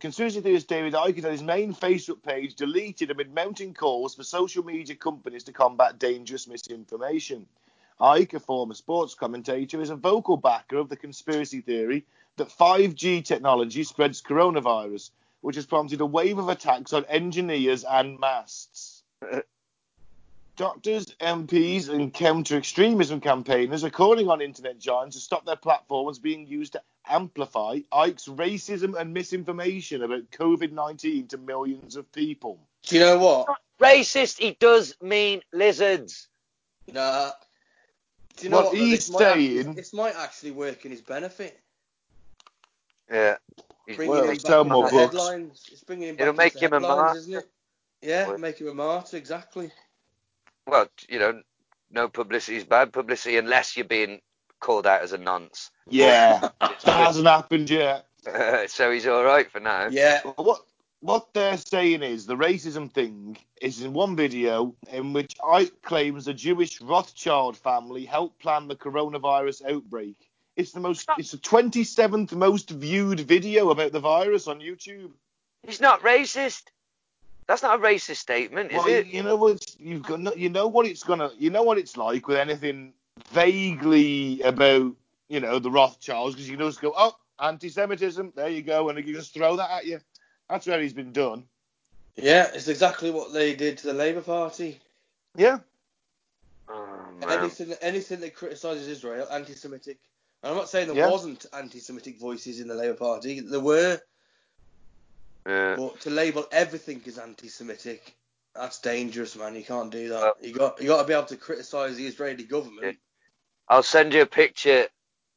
Conspiracy 0.00 0.40
theorist 0.40 0.66
David 0.66 0.94
Icke 0.94 1.22
had 1.22 1.30
his 1.30 1.42
main 1.44 1.72
Facebook 1.72 2.20
page 2.24 2.56
deleted 2.56 3.12
amid 3.12 3.32
mounting 3.32 3.74
calls 3.74 4.16
for 4.16 4.24
social 4.24 4.64
media 4.64 4.96
companies 4.96 5.44
to 5.44 5.52
combat 5.52 6.00
dangerous 6.00 6.48
misinformation. 6.48 7.46
Icke, 8.00 8.34
a 8.34 8.40
former 8.40 8.74
sports 8.74 9.14
commentator, 9.14 9.80
is 9.80 9.90
a 9.90 9.96
vocal 9.96 10.36
backer 10.36 10.78
of 10.78 10.88
the 10.88 10.96
conspiracy 10.96 11.60
theory 11.60 12.04
that 12.38 12.48
5G 12.48 13.24
technology 13.24 13.84
spreads 13.84 14.20
coronavirus, 14.20 15.10
which 15.40 15.56
has 15.56 15.66
prompted 15.66 16.00
a 16.00 16.06
wave 16.06 16.38
of 16.38 16.48
attacks 16.48 16.92
on 16.92 17.04
engineers 17.06 17.84
and 17.84 18.18
masts. 18.18 19.02
Doctors, 20.56 21.06
MPs, 21.20 21.88
and 21.88 22.12
counter 22.12 22.56
extremism 22.56 23.20
campaigners 23.20 23.84
are 23.84 23.90
calling 23.90 24.28
on 24.28 24.40
internet 24.40 24.78
giants 24.80 25.14
to 25.14 25.22
stop 25.22 25.44
their 25.46 25.54
platforms 25.54 26.18
being 26.18 26.48
used 26.48 26.72
to 26.72 26.82
amplify 27.06 27.78
Icke's 27.92 28.26
racism 28.26 28.98
and 28.98 29.14
misinformation 29.14 30.02
about 30.02 30.28
COVID 30.32 30.72
19 30.72 31.28
to 31.28 31.38
millions 31.38 31.94
of 31.94 32.10
people. 32.10 32.58
Do 32.82 32.96
you 32.96 33.02
know 33.02 33.18
what? 33.18 33.46
Racist, 33.80 34.38
he 34.38 34.56
does 34.58 34.96
mean 35.00 35.42
lizards. 35.52 36.26
Nah. 36.92 37.30
Do 38.36 38.44
you 38.44 38.50
know 38.50 38.56
What 38.56 38.66
what? 38.66 38.76
he's 38.76 38.90
this 39.06 39.10
might 39.10 39.22
actually- 39.22 39.62
this 39.74 39.92
might 39.92 40.16
actually 40.16 40.50
work 40.50 40.84
in 40.84 40.90
his 40.90 41.02
benefit. 41.02 41.60
Yeah. 43.08 43.36
He's- 43.88 43.96
Bringing 43.96 44.14
Well, 44.14 44.24
him 44.24 44.30
back 44.30 44.40
sell 44.40 44.64
more 44.64 44.82
books. 44.82 44.92
headlines. 44.94 45.64
It's 45.72 45.82
bringing 45.82 46.10
him 46.10 46.14
back 46.16 46.20
It'll 46.22 46.30
into 46.32 46.42
make 46.44 46.62
him 46.62 46.72
a 46.74 46.80
martyr. 46.80 47.18
isn't 47.18 47.34
it? 47.34 47.48
Yeah, 48.02 48.28
Well- 48.28 48.38
make 48.38 48.58
him 48.60 48.68
a 48.68 48.74
martyr, 48.74 49.16
exactly. 49.16 49.72
well, 50.66 50.86
you 51.08 51.18
know, 51.18 51.42
no 51.90 52.06
publicity 52.08 52.58
is 52.58 52.64
bad 52.64 52.92
publicity 52.92 53.38
unless 53.38 53.76
you're 53.76 53.86
being 53.86 54.20
called 54.60 54.86
out 54.86 55.00
as 55.00 55.12
a 55.14 55.18
nonce. 55.18 55.70
Yeah, 55.88 56.50
that 56.60 56.82
hasn't 56.84 57.26
happened 57.26 57.70
yet. 57.70 58.06
so 58.70 58.90
he's 58.90 59.06
all 59.06 59.24
right 59.24 59.50
for 59.50 59.60
now. 59.60 59.88
Yeah. 59.90 60.20
What 60.36 60.60
what 61.00 61.32
they're 61.32 61.56
saying 61.56 62.02
is 62.02 62.26
the 62.26 62.36
racism 62.36 62.92
thing 62.92 63.38
is 63.62 63.82
in 63.82 63.92
one 63.94 64.16
video 64.16 64.74
in 64.92 65.12
which 65.14 65.34
Icke 65.38 65.80
claims 65.82 66.24
the 66.26 66.34
Jewish 66.34 66.80
Rothschild 66.80 67.56
family 67.56 68.04
helped 68.04 68.40
plan 68.40 68.66
the 68.68 68.74
coronavirus 68.76 69.64
outbreak. 69.72 70.27
It's 70.58 70.72
the 70.72 70.80
most 70.80 71.08
it's 71.16 71.30
the 71.30 71.38
27th 71.38 72.32
most 72.32 72.70
viewed 72.70 73.20
video 73.20 73.70
about 73.70 73.92
the 73.92 74.00
virus 74.00 74.48
on 74.48 74.58
YouTube. 74.58 75.12
He's 75.64 75.80
not 75.80 76.02
racist. 76.02 76.64
That's 77.46 77.62
not 77.62 77.78
a 77.78 77.82
racist 77.82 78.16
statement, 78.16 78.72
is 78.72 78.78
well, 78.78 78.88
it? 78.88 79.06
you 79.06 79.22
know 79.22 79.36
what 79.36 79.64
you've 79.78 80.02
got 80.02 80.18
no- 80.18 80.34
you 80.34 80.50
know 80.50 80.66
what 80.66 80.84
it's 80.84 81.04
gonna 81.04 81.30
you 81.38 81.50
know 81.50 81.62
what 81.62 81.78
it's 81.78 81.96
like 81.96 82.26
with 82.26 82.38
anything 82.38 82.92
vaguely 83.30 84.42
about 84.42 84.92
you 85.28 85.38
know 85.38 85.60
the 85.60 85.70
Rothschilds 85.70 86.34
because 86.34 86.50
you 86.50 86.56
can 86.56 86.66
just 86.66 86.80
go 86.80 86.92
oh 86.96 87.16
anti-Semitism 87.38 88.32
there 88.34 88.48
you 88.48 88.62
go 88.62 88.88
and 88.88 89.06
you 89.06 89.14
just 89.14 89.32
throw 89.32 89.54
that 89.56 89.70
at 89.70 89.86
you. 89.86 90.00
That's 90.50 90.66
where 90.66 90.80
he's 90.80 90.92
been 90.92 91.12
done. 91.12 91.44
Yeah, 92.16 92.50
it's 92.52 92.66
exactly 92.66 93.12
what 93.12 93.32
they 93.32 93.54
did 93.54 93.78
to 93.78 93.86
the 93.86 93.94
Labour 93.94 94.22
Party. 94.22 94.80
Yeah. 95.36 95.58
Oh, 96.68 97.06
man. 97.20 97.38
Anything, 97.38 97.74
anything 97.80 98.20
that 98.20 98.34
criticises 98.34 98.88
Israel, 98.88 99.28
anti-Semitic. 99.30 99.98
And 100.42 100.50
I'm 100.50 100.56
not 100.56 100.68
saying 100.68 100.86
there 100.86 100.96
Yeah. 100.96 101.08
wasn't 101.08 101.46
anti-Semitic 101.52 102.18
voices 102.18 102.60
in 102.60 102.68
the 102.68 102.74
Labour 102.74 102.94
Party. 102.94 103.40
There 103.40 103.60
were, 103.60 104.00
Yeah. 105.46 105.76
but 105.76 106.00
to 106.00 106.10
label 106.10 106.46
everything 106.52 107.02
as 107.06 107.18
anti-Semitic, 107.18 108.16
that's 108.54 108.80
dangerous, 108.80 109.36
man. 109.36 109.56
You 109.56 109.64
can't 109.64 109.90
do 109.90 110.08
that. 110.10 110.20
Well- 110.20 110.36
you 110.40 110.52
got, 110.52 110.80
you 110.80 110.88
got 110.88 111.02
to 111.02 111.08
be 111.08 111.14
able 111.14 111.26
to 111.26 111.36
criticise 111.36 111.96
the 111.96 112.06
Israeli 112.06 112.44
government. 112.44 112.98
I'll 113.68 113.82
send 113.82 114.14
you 114.14 114.22
a 114.22 114.26
picture 114.26 114.88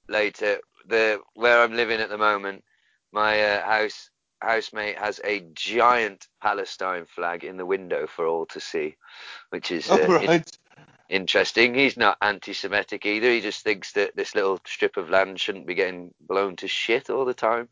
later. 0.08 0.62
The 0.88 1.22
where 1.36 1.62
I'm 1.62 1.74
living 1.74 2.00
at 2.00 2.10
the 2.10 2.18
moment, 2.18 2.64
my 3.12 3.42
uh, 3.42 3.64
house 3.64 4.10
housemate 4.42 4.98
has 4.98 5.20
a 5.24 5.42
giant 5.54 6.28
Palestine 6.42 7.06
flag 7.06 7.44
in 7.44 7.58
the 7.58 7.66
window 7.66 8.08
for 8.08 8.26
all 8.26 8.46
to 8.48 8.60
see, 8.60 8.96
which 9.50 9.72
is 9.72 9.88
uh, 9.90 9.98
All 10.08 10.28
right. 10.28 10.58
Interesting. 11.12 11.76
He's 11.76 11.98
not 11.98 12.18
anti-Semitic 12.22 13.06
either. 13.06 13.30
He 13.30 13.42
just 13.42 13.64
thinks 13.64 13.92
that 13.94 14.16
this 14.16 14.34
little 14.34 14.60
strip 14.66 14.98
of 14.98 15.10
land 15.10 15.40
shouldn't 15.40 15.68
be 15.68 15.76
getting 15.76 16.14
blown 16.22 16.56
to 16.58 16.68
shit 16.68 17.10
all 17.10 17.26
the 17.26 17.34
time. 17.34 17.70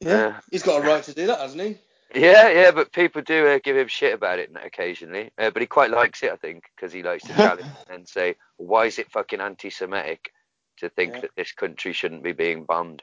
Yeah. 0.00 0.40
He's 0.50 0.62
got 0.62 0.82
a 0.82 0.86
right 0.86 1.02
to 1.04 1.14
do 1.14 1.26
that, 1.28 1.40
hasn't 1.40 1.62
he? 1.62 1.78
Yeah, 2.14 2.48
yeah, 2.50 2.70
but 2.70 2.92
people 2.92 3.20
do 3.22 3.46
uh, 3.48 3.58
give 3.62 3.76
him 3.76 3.88
shit 3.88 4.14
about 4.14 4.38
it 4.38 4.50
occasionally. 4.64 5.32
Uh, 5.36 5.50
but 5.50 5.60
he 5.60 5.66
quite 5.66 5.90
likes 5.90 6.22
it, 6.22 6.32
I 6.32 6.36
think, 6.36 6.64
because 6.74 6.92
he 6.92 7.02
likes 7.02 7.24
to 7.24 7.32
challenge 7.34 7.66
and 7.90 8.08
say, 8.08 8.36
"Why 8.56 8.86
is 8.86 8.98
it 8.98 9.10
fucking 9.10 9.40
anti-Semitic 9.40 10.32
to 10.78 10.88
think 10.88 11.14
Yeah. 11.14 11.20
that 11.22 11.30
this 11.36 11.52
country 11.52 11.92
shouldn't 11.92 12.22
be 12.22 12.32
being 12.32 12.64
bombed?" 12.64 13.02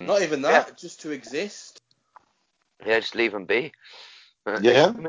Not 0.00 0.22
even 0.22 0.42
that, 0.42 0.76
just 0.76 1.00
to 1.02 1.10
exist. 1.12 1.80
Yeah, 2.84 3.00
just 3.00 3.14
leave 3.14 3.32
them 3.32 3.44
be. 3.46 3.72
Uh, 4.46 4.58
Yeah. 4.62 4.92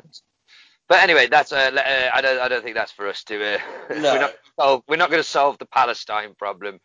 But 0.90 1.04
anyway, 1.04 1.28
that's 1.28 1.52
uh, 1.54 1.72
uh, 1.74 2.10
I 2.14 2.20
don't 2.22 2.40
I 2.42 2.48
don't 2.50 2.64
think 2.64 2.76
that's 2.76 2.92
for 2.92 3.08
us 3.08 3.24
to. 3.26 3.56
Uh, 3.56 3.60
No. 3.96 4.14
we're 4.14 4.20
not 4.20 4.34
solve, 4.60 4.84
we're 4.88 4.96
not 4.98 5.10
going 5.12 5.24
to 5.24 5.28
solve 5.30 5.58
the 5.60 5.66
Palestine 5.68 6.34
problem 6.38 6.80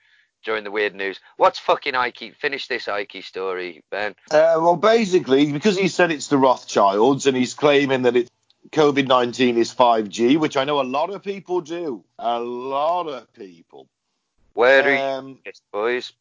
during 0.45 0.63
the 0.63 0.71
weird 0.71 0.95
news. 0.95 1.19
What's 1.39 1.59
fucking 1.59 1.95
Icke? 1.95 2.37
Finish 2.37 2.69
this 2.69 2.85
Icke 2.85 3.25
story, 3.25 3.83
Ben. 3.91 4.15
Uh, 4.31 4.57
well, 4.59 4.77
basically, 4.77 5.51
because 5.51 5.77
he 5.77 5.89
said 5.89 6.11
it's 6.13 6.29
the 6.29 6.37
Rothschilds 6.37 7.27
and 7.27 7.35
he's 7.37 7.55
claiming 7.55 8.03
that 8.03 8.15
it's 8.15 8.31
COVID 8.71 9.07
19 9.09 9.57
is 9.57 9.75
5G, 9.75 10.39
which 10.39 10.59
I 10.59 10.65
know 10.65 10.81
a 10.81 10.85
lot 10.85 11.09
of 11.11 11.23
people 11.23 11.63
do. 11.63 12.05
A 12.19 12.39
lot 12.39 13.09
of 13.09 13.33
people. 13.33 13.89
Where 14.53 14.85
are 14.85 14.91
you, 14.95 14.99
Um, 15.01 15.39
boys? 15.73 16.13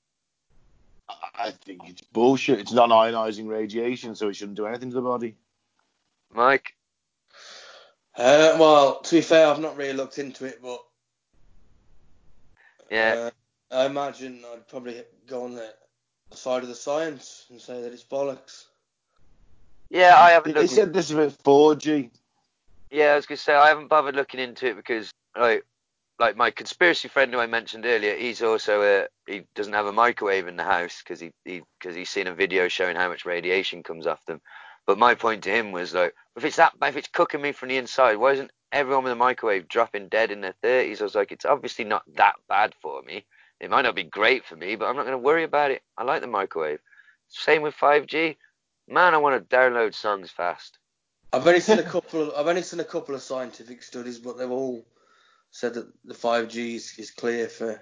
I 1.35 1.51
think 1.51 1.81
it's 1.89 2.01
bullshit. 2.01 2.59
It's 2.59 2.71
non 2.71 2.89
ionizing 2.89 3.47
radiation, 3.49 4.15
so 4.15 4.29
it 4.29 4.35
shouldn't 4.37 4.55
do 4.57 4.65
anything 4.65 4.89
to 4.89 4.95
the 4.95 5.01
body. 5.01 5.35
Mike? 6.33 6.75
Uh, 8.15 8.55
well, 8.60 9.00
to 9.01 9.15
be 9.15 9.22
fair, 9.22 9.48
I've 9.48 9.60
not 9.60 9.75
really 9.75 9.93
looked 9.93 10.20
into 10.20 10.46
it, 10.46 10.60
but 10.62 10.79
Yeah. 12.91 13.15
uh, 13.15 13.75
I 13.75 13.86
imagine 13.86 14.43
I'd 14.53 14.67
probably 14.67 15.01
go 15.27 15.43
on 15.46 15.55
the 15.55 15.74
side 16.32 16.62
of 16.63 16.70
the 16.70 16.75
science 16.75 17.46
and 17.50 17.60
say 17.60 17.82
that 17.82 17.91
it's 17.91 18.03
bollocks. 18.03 18.65
Yeah, 19.89 20.15
I 20.17 20.32
haven't 20.32 20.53
They 20.53 20.62
looked. 20.62 20.72
said 20.72 20.93
this 20.93 21.05
is 21.05 21.12
about 21.12 21.43
4G. 21.43 22.12
Yeah, 22.91 23.13
I 23.13 23.15
was 23.15 23.25
gonna 23.25 23.38
say 23.38 23.55
I 23.55 23.70
haven't 23.70 23.88
bothered 23.88 24.15
looking 24.15 24.39
into 24.39 24.67
it 24.67 24.75
because 24.75 25.12
like 25.36 25.65
like 26.20 26.38
my 26.38 26.51
conspiracy 26.51 27.08
friend 27.08 27.34
who 27.34 27.39
I 27.39 27.48
mentioned 27.48 27.86
earlier, 27.86 28.15
he's 28.15 28.41
also 28.43 28.82
a 28.84 29.08
he 29.32 29.46
doesn't 29.55 29.74
have 29.74 29.88
a 29.88 29.91
microwave 29.91 30.48
in 30.48 30.55
the 30.55 30.63
house 30.63 31.01
because 31.03 31.20
he 31.20 31.32
he 31.46 31.63
because 31.79 31.96
he's 31.96 32.10
seen 32.10 32.27
a 32.27 32.34
video 32.34 32.67
showing 32.67 32.96
how 32.96 33.10
much 33.10 33.25
radiation 33.25 33.82
comes 33.82 34.05
off 34.05 34.24
them. 34.25 34.41
But 34.86 35.00
my 35.00 35.15
point 35.15 35.43
to 35.46 35.50
him 35.51 35.72
was 35.72 35.93
like, 35.93 36.13
if 36.35 36.45
it's 36.45 36.55
that 36.57 36.73
if 36.81 36.97
it's 36.97 37.07
cooking 37.07 37.41
me 37.41 37.51
from 37.51 37.69
the 37.69 37.77
inside, 37.77 38.17
why 38.17 38.33
isn't 38.33 38.51
everyone 38.71 39.03
with 39.03 39.13
a 39.13 39.17
microwave 39.17 39.67
dropping 39.67 40.09
dead 40.09 40.31
in 40.31 40.41
their 40.41 40.55
thirties? 40.61 41.01
I 41.01 41.03
was 41.03 41.15
like, 41.15 41.31
it's 41.31 41.45
obviously 41.45 41.85
not 41.85 42.03
that 42.15 42.35
bad 42.47 42.73
for 42.81 43.01
me. 43.03 43.25
It 43.59 43.69
might 43.69 43.83
not 43.83 43.95
be 43.95 44.03
great 44.03 44.45
for 44.45 44.55
me, 44.55 44.75
but 44.75 44.85
I'm 44.85 44.95
not 44.95 45.05
going 45.05 45.17
to 45.17 45.23
worry 45.23 45.43
about 45.43 45.71
it. 45.71 45.83
I 45.97 46.03
like 46.03 46.21
the 46.21 46.27
microwave. 46.27 46.79
Same 47.29 47.61
with 47.61 47.75
5G. 47.75 48.35
Man, 48.89 49.13
I 49.13 49.17
want 49.17 49.49
to 49.49 49.55
download 49.55 49.95
songs 49.95 50.31
fast. 50.31 50.79
I've 51.31 51.47
only 51.47 51.61
seen 51.61 51.79
a 51.79 51.83
couple 51.83 52.21
of 52.21 52.33
I've 52.35 52.47
only 52.47 52.61
seen 52.61 52.79
a 52.79 52.85
couple 52.85 53.15
of 53.15 53.21
scientific 53.21 53.81
studies, 53.81 54.19
but 54.19 54.37
they've 54.37 54.51
all 54.51 54.85
said 55.51 55.75
that 55.75 55.87
the 56.03 56.13
5G 56.13 56.75
is, 56.75 56.93
is 56.97 57.11
clear 57.11 57.47
for 57.47 57.81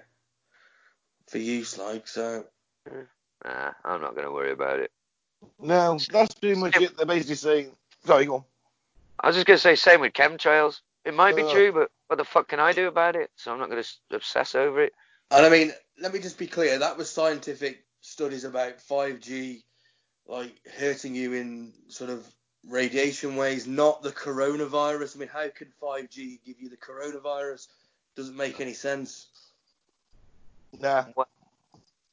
for 1.27 1.37
use. 1.37 1.77
Like 1.77 2.07
so, 2.07 2.45
Nah, 3.43 3.71
I'm 3.83 4.01
not 4.01 4.13
going 4.13 4.25
to 4.25 4.31
worry 4.31 4.51
about 4.51 4.79
it. 4.79 4.91
No, 5.59 5.97
that's 6.11 6.35
pretty 6.35 6.59
much 6.59 6.77
it. 6.77 6.95
They're 6.95 7.05
basically 7.05 7.35
saying, 7.35 7.71
sorry, 8.05 8.25
go 8.25 8.35
on. 8.35 8.43
I 9.19 9.27
was 9.27 9.35
just 9.35 9.47
going 9.47 9.57
to 9.57 9.61
say, 9.61 9.75
same 9.75 10.01
with 10.01 10.13
chemtrails. 10.13 10.81
It 11.05 11.13
might 11.13 11.35
be 11.35 11.43
Uh. 11.43 11.51
true, 11.51 11.71
but 11.71 11.91
what 12.07 12.17
the 12.17 12.25
fuck 12.25 12.47
can 12.47 12.59
I 12.59 12.73
do 12.73 12.87
about 12.87 13.15
it? 13.15 13.31
So 13.35 13.51
I'm 13.51 13.59
not 13.59 13.69
going 13.69 13.83
to 13.83 14.15
obsess 14.15 14.55
over 14.55 14.81
it. 14.83 14.93
and 15.31 15.45
I 15.45 15.49
mean, 15.49 15.73
let 15.99 16.13
me 16.13 16.19
just 16.19 16.37
be 16.37 16.47
clear. 16.47 16.77
That 16.79 16.97
was 16.97 17.09
scientific 17.09 17.85
studies 18.01 18.43
about 18.43 18.79
5G, 18.79 19.63
like 20.27 20.53
hurting 20.77 21.15
you 21.15 21.33
in 21.33 21.73
sort 21.87 22.09
of 22.09 22.25
radiation 22.67 23.35
ways, 23.35 23.65
not 23.67 24.01
the 24.03 24.11
coronavirus. 24.11 25.15
I 25.15 25.19
mean, 25.19 25.29
how 25.29 25.47
can 25.49 25.71
5G 25.81 26.39
give 26.45 26.59
you 26.59 26.69
the 26.69 26.77
coronavirus? 26.77 27.67
Doesn't 28.15 28.35
make 28.35 28.59
any 28.59 28.73
sense. 28.73 29.27
Nah. 30.79 31.05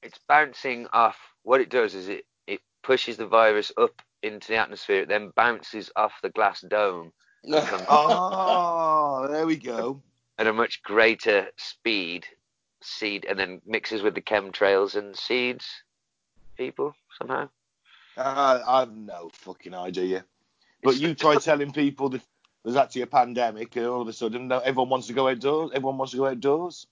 It's 0.03 0.19
bouncing 0.29 0.87
off. 0.93 1.17
What 1.43 1.61
it 1.61 1.71
does 1.71 1.95
is 1.95 2.09
it, 2.09 2.25
it 2.47 2.61
pushes 2.83 3.17
the 3.17 3.27
virus 3.27 3.73
up 3.77 4.01
into 4.23 4.49
the 4.49 4.57
atmosphere. 4.57 5.03
It 5.03 5.09
then 5.09 5.33
bounces 5.37 5.91
off 5.97 6.13
the 6.23 6.31
glass 6.31 6.61
dome 6.61 7.13
Oh, 7.47 9.27
there 9.31 9.47
we 9.47 9.57
go. 9.57 10.03
at 10.39 10.47
a 10.47 10.53
much 10.53 10.83
greater 10.83 11.49
speed, 11.57 12.27
seed, 12.83 13.27
and 13.29 13.39
then 13.39 13.61
mixes 13.67 14.03
with 14.03 14.15
the 14.15 14.21
chemtrails 14.21 14.95
and 14.97 15.17
seeds 15.17 15.67
people 16.57 16.95
somehow. 17.19 17.49
Uh, 18.17 18.61
I've 18.67 18.93
no 18.93 19.31
fucking 19.33 19.75
idea. 19.75 20.25
But 20.83 20.97
you 20.99 21.15
try 21.17 21.37
telling 21.37 21.73
people 21.73 22.09
that 22.11 22.23
there's 22.65 22.77
actually 22.77 23.03
a 23.03 23.07
pandemic, 23.07 23.77
and 23.77 23.87
all 23.87 24.03
of 24.03 24.09
a 24.09 24.13
sudden 24.13 24.51
everyone 24.51 24.89
wants 24.89 25.07
to 25.07 25.13
go 25.13 25.29
outdoors. 25.29 25.71
Everyone 25.75 25.99
wants 25.99 26.13
to 26.13 26.19
go 26.19 26.27
outdoors. 26.27 26.87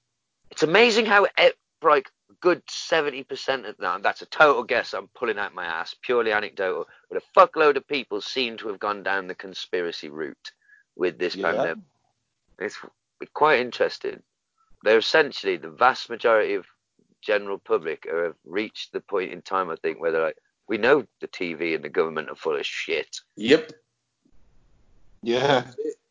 It's 0.51 0.63
amazing 0.63 1.07
how 1.07 1.27
like 1.83 2.11
a 2.31 2.35
good 2.41 2.63
seventy 2.69 3.23
percent 3.23 3.67
of 3.67 3.77
that. 3.79 4.03
That's 4.03 4.23
a 4.23 4.27
total 4.27 4.65
guess. 4.65 4.95
I'm 4.95 5.09
pulling 5.09 5.39
out 5.39 5.55
my 5.55 5.65
ass, 5.65 5.95
purely 6.03 6.33
anecdotal. 6.33 6.87
But 7.11 7.23
a 7.23 7.39
fuckload 7.39 7.77
of 7.77 7.87
people 7.87 8.21
seem 8.21 8.57
to 8.59 8.69
have 8.69 8.79
gone 8.79 9.03
down 9.03 9.27
the 9.27 9.35
conspiracy 9.35 10.09
route 10.09 10.53
with 10.97 11.19
this 11.19 11.37
Yeah. 11.37 11.53
pandemic. 11.53 11.85
It's 12.59 12.79
quite 13.35 13.61
interesting. 13.61 14.23
They're 14.83 14.99
essentially 14.99 15.57
the 15.57 15.71
vast 15.71 16.09
majority 16.11 16.55
of 16.55 16.67
general 17.21 17.59
public 17.59 18.07
are, 18.07 18.27
have 18.27 18.37
reached 18.45 18.93
the 18.93 19.01
point 19.01 19.33
in 19.33 19.43
time, 19.43 19.71
I 19.71 19.77
think, 19.77 20.01
where 20.01 20.13
they're 20.13 20.23
like, 20.23 20.39
we 20.69 20.79
know 20.79 21.07
the 21.21 21.29
TV 21.29 21.75
and 21.75 21.85
the 21.85 21.89
government 21.89 22.31
are 22.31 22.37
full 22.37 22.57
of 22.57 22.67
shit. 22.67 23.21
Yep, 23.37 23.73
Yeah. 25.23 25.71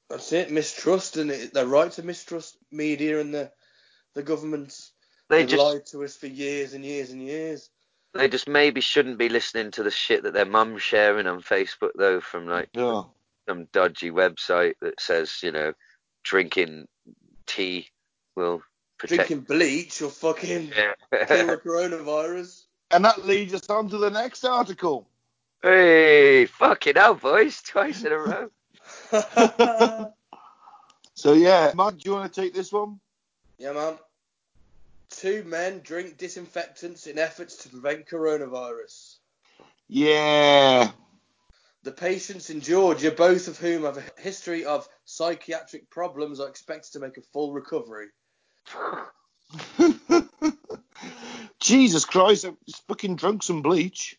that's 0.09 0.31
it. 0.33 0.51
Mistrust, 0.51 1.17
and 1.17 1.31
it, 1.31 1.53
they're 1.53 1.65
right 1.67 1.91
to 1.93 2.03
mistrust 2.03 2.57
media 2.71 3.19
and 3.19 3.33
the 3.33 3.51
the 4.13 4.23
governments. 4.23 4.91
They 5.29 5.39
They've 5.39 5.49
just 5.49 5.63
lied 5.63 5.85
to 5.87 6.03
us 6.03 6.15
for 6.15 6.27
years 6.27 6.73
and 6.73 6.83
years 6.85 7.11
and 7.11 7.21
years. 7.21 7.69
they 8.13 8.27
just 8.29 8.47
maybe 8.47 8.79
shouldn't 8.81 9.17
be 9.17 9.29
listening 9.29 9.71
to 9.71 9.83
the 9.83 9.91
shit 9.91 10.23
that 10.23 10.33
their 10.33 10.45
mum's 10.45 10.81
sharing 10.83 11.27
on 11.27 11.41
Facebook 11.41 11.91
though 11.95 12.21
from 12.21 12.47
like 12.47 12.69
Yeah. 12.73 13.03
some 13.49 13.65
dodgy 13.73 14.11
website 14.11 14.75
that 14.81 14.99
says, 15.01 15.41
you 15.43 15.51
know, 15.51 15.73
drinking 16.23 16.87
tea 17.47 17.89
will 18.35 18.61
protect. 18.97 19.27
Drinking 19.29 19.45
bleach 19.45 20.01
or 20.01 20.09
fucking 20.09 20.67
kill 20.69 20.93
Yeah. 21.11 21.45
the 21.47 21.61
coronavirus. 21.63 22.63
And 22.91 23.03
that 23.05 23.25
leads 23.25 23.53
us 23.53 23.67
on 23.69 23.89
to 23.89 23.97
the 23.97 24.11
next 24.11 24.45
article. 24.45 25.07
hey, 25.63 26.45
fucking 26.45 26.95
hell, 26.95 27.15
boys, 27.15 27.61
twice 27.63 28.03
in 28.03 28.11
a 28.11 28.17
row. 28.17 28.49
So 31.17 31.31
yeah, 31.33 31.71
Matt, 31.75 31.97
do 31.97 32.09
you 32.09 32.15
want 32.15 32.31
to 32.31 32.41
take 32.41 32.53
this 32.53 32.71
one? 32.73 32.99
yeah, 33.57 33.71
man. 33.71 33.97
Two 35.17 35.43
men 35.45 35.79
drink 35.79 36.17
disinfectants 36.17 37.07
in 37.07 37.17
efforts 37.17 37.55
to 37.57 37.69
prevent 37.69 38.05
coronavirus. 38.05 39.15
Yeah. 39.87 40.91
The 41.83 41.91
patients 41.91 42.49
in 42.49 42.59
Georgia, 42.59 43.11
both 43.11 43.47
of 43.47 43.57
whom 43.57 43.83
have 43.83 43.97
a 43.97 44.21
history 44.21 44.65
of 44.65 44.89
psychiatric 45.05 45.89
problems, 45.89 46.41
are 46.41 46.49
expected 46.49 46.91
to 46.93 46.99
make 46.99 47.17
a 47.17 47.21
full 47.21 47.53
recovery. 47.53 48.07
Jesus 51.59 52.03
Christ, 52.03 52.45
I 52.45 52.51
just 52.67 52.85
fucking 52.87 53.15
drunk 53.15 53.43
some 53.43 53.61
bleach. 53.61 54.17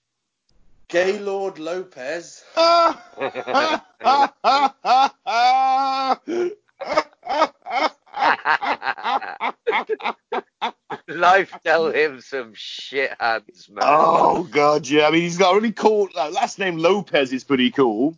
Gaylord 0.89 1.59
Lopez, 1.59 2.43
Life 11.09 11.57
tell 11.65 11.91
him 11.91 12.21
some 12.21 12.53
shit 12.55 13.13
hands, 13.21 13.69
man. 13.71 13.85
oh 13.87 14.43
god, 14.51 14.89
yeah. 14.89 15.07
I 15.07 15.11
mean, 15.11 15.23
he's 15.23 15.39
got 15.39 15.53
a 15.53 15.55
really 15.55 15.73
cool 15.73 16.09
uh, 16.17 16.31
last 16.31 16.59
name. 16.59 16.79
Lopez 16.79 17.33
is 17.33 17.45
pretty 17.45 17.71
cool, 17.71 18.17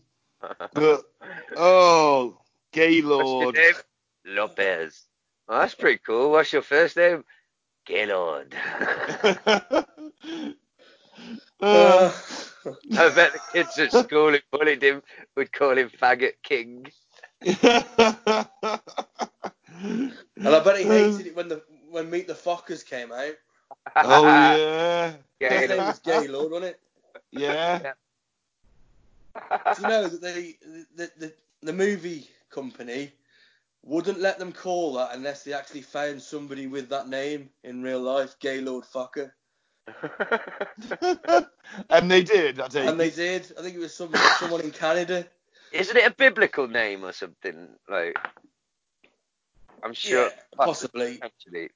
but 0.72 1.02
oh, 1.56 2.28
What's 2.28 2.72
Gaylord. 2.72 3.54
your 3.56 3.64
name? 3.64 3.74
Lopez. 4.26 5.02
Oh, 5.48 5.58
that's 5.60 5.74
pretty 5.74 6.00
cool. 6.04 6.30
What's 6.30 6.52
your 6.52 6.62
first 6.62 6.96
name? 6.96 7.24
Gaylord. 7.86 8.54
Uh, 11.60 12.12
I 12.92 13.08
bet 13.14 13.32
the 13.32 13.40
kids 13.52 13.76
at 13.78 13.90
school 13.90 14.30
who 14.30 14.38
bullied 14.52 14.80
him 14.82 15.02
would 15.36 15.52
call 15.52 15.76
him 15.76 15.90
Faggot 15.90 16.34
King. 16.44 16.86
and 17.42 17.58
I 20.46 20.60
bet 20.60 20.78
he 20.78 20.84
hated 20.84 21.26
it 21.26 21.34
when 21.36 21.48
the 21.48 21.62
when 21.90 22.10
Meet 22.10 22.26
the 22.26 22.34
Fockers 22.34 22.84
came 22.84 23.12
out. 23.12 23.34
oh 23.96 24.24
yeah, 25.40 25.60
His 25.60 25.68
name 25.68 25.86
was 25.86 25.98
Gaylord, 26.00 26.50
wasn't 26.50 26.70
it? 26.70 26.80
yeah. 27.30 27.92
Do 29.74 29.82
you 29.82 29.88
know 29.88 30.08
that 30.08 30.20
they 30.20 30.56
the, 30.96 31.10
the 31.18 31.32
the 31.62 31.72
movie 31.72 32.28
company 32.50 33.12
wouldn't 33.84 34.20
let 34.20 34.38
them 34.38 34.52
call 34.52 34.94
that 34.94 35.14
unless 35.14 35.44
they 35.44 35.52
actually 35.52 35.82
found 35.82 36.20
somebody 36.20 36.66
with 36.66 36.88
that 36.90 37.08
name 37.08 37.50
in 37.64 37.82
real 37.82 38.00
life, 38.00 38.38
Gaylord 38.38 38.84
Fucker. 38.84 39.30
and 41.90 42.10
they 42.10 42.22
did. 42.22 42.60
I 42.60 42.68
take 42.68 42.86
And 42.86 43.00
they 43.00 43.10
did. 43.10 43.50
I 43.58 43.62
think 43.62 43.76
it 43.76 43.80
was 43.80 43.94
some 43.94 44.12
someone 44.38 44.60
in 44.60 44.70
Canada. 44.70 45.26
Isn't 45.72 45.96
it 45.96 46.06
a 46.06 46.14
biblical 46.14 46.68
name 46.68 47.04
or 47.04 47.12
something? 47.12 47.68
Like, 47.88 48.16
I'm 49.82 49.94
sure. 49.94 50.24
Yeah, 50.24 50.30
possibly. 50.56 51.20
Actually, 51.22 51.70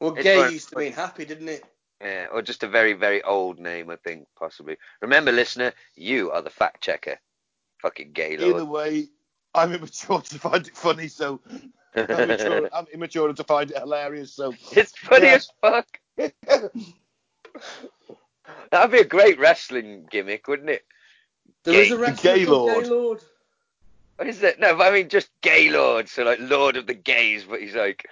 Well, 0.00 0.12
gay 0.12 0.42
fine. 0.42 0.52
used 0.52 0.68
to 0.70 0.78
mean 0.78 0.92
happy, 0.92 1.24
didn't 1.24 1.48
it? 1.48 1.64
yeah, 2.00 2.26
or 2.32 2.42
just 2.42 2.62
a 2.62 2.68
very, 2.68 2.92
very 2.94 3.22
old 3.22 3.58
name, 3.58 3.90
I 3.90 3.96
think, 3.96 4.26
possibly. 4.38 4.76
Remember, 5.00 5.32
listener, 5.32 5.72
you 5.94 6.30
are 6.32 6.42
the 6.42 6.50
fact 6.50 6.82
checker. 6.82 7.18
Fucking 7.80 8.12
gay 8.12 8.36
lord. 8.36 8.56
Either 8.56 8.64
way, 8.64 9.08
I'm 9.54 9.72
immature 9.72 10.20
to 10.20 10.38
find 10.38 10.66
it 10.66 10.76
funny, 10.76 11.08
so 11.08 11.40
I'm 11.94 12.10
immature, 12.10 12.68
I'm 12.72 12.86
immature 12.92 13.32
to 13.32 13.44
find 13.44 13.70
it 13.70 13.78
hilarious. 13.78 14.32
So 14.34 14.54
it's 14.72 14.96
funny 14.98 15.26
Yeah. 15.28 15.34
as 15.34 15.48
fuck. 15.60 15.86
That'd 18.70 18.90
be 18.92 18.98
a 19.00 19.04
great 19.04 19.38
wrestling 19.38 20.06
gimmick, 20.10 20.48
wouldn't 20.48 20.70
it? 20.70 20.84
There 21.64 21.74
Gay- 21.74 21.86
is 21.86 21.92
a 21.92 21.98
wrestler 21.98 22.32
called 22.32 22.46
Gaylord. 22.46 22.84
Gaylord. 22.84 23.22
What 24.16 24.28
is 24.28 24.42
it? 24.42 24.60
No, 24.60 24.76
but 24.76 24.86
I 24.86 24.90
mean 24.96 25.08
just 25.08 25.30
Gaylord, 25.42 26.08
so 26.08 26.22
like 26.24 26.38
Lord 26.40 26.76
of 26.76 26.86
the 26.86 26.94
Gays, 26.94 27.44
but 27.44 27.60
he's 27.60 27.74
like, 27.74 28.06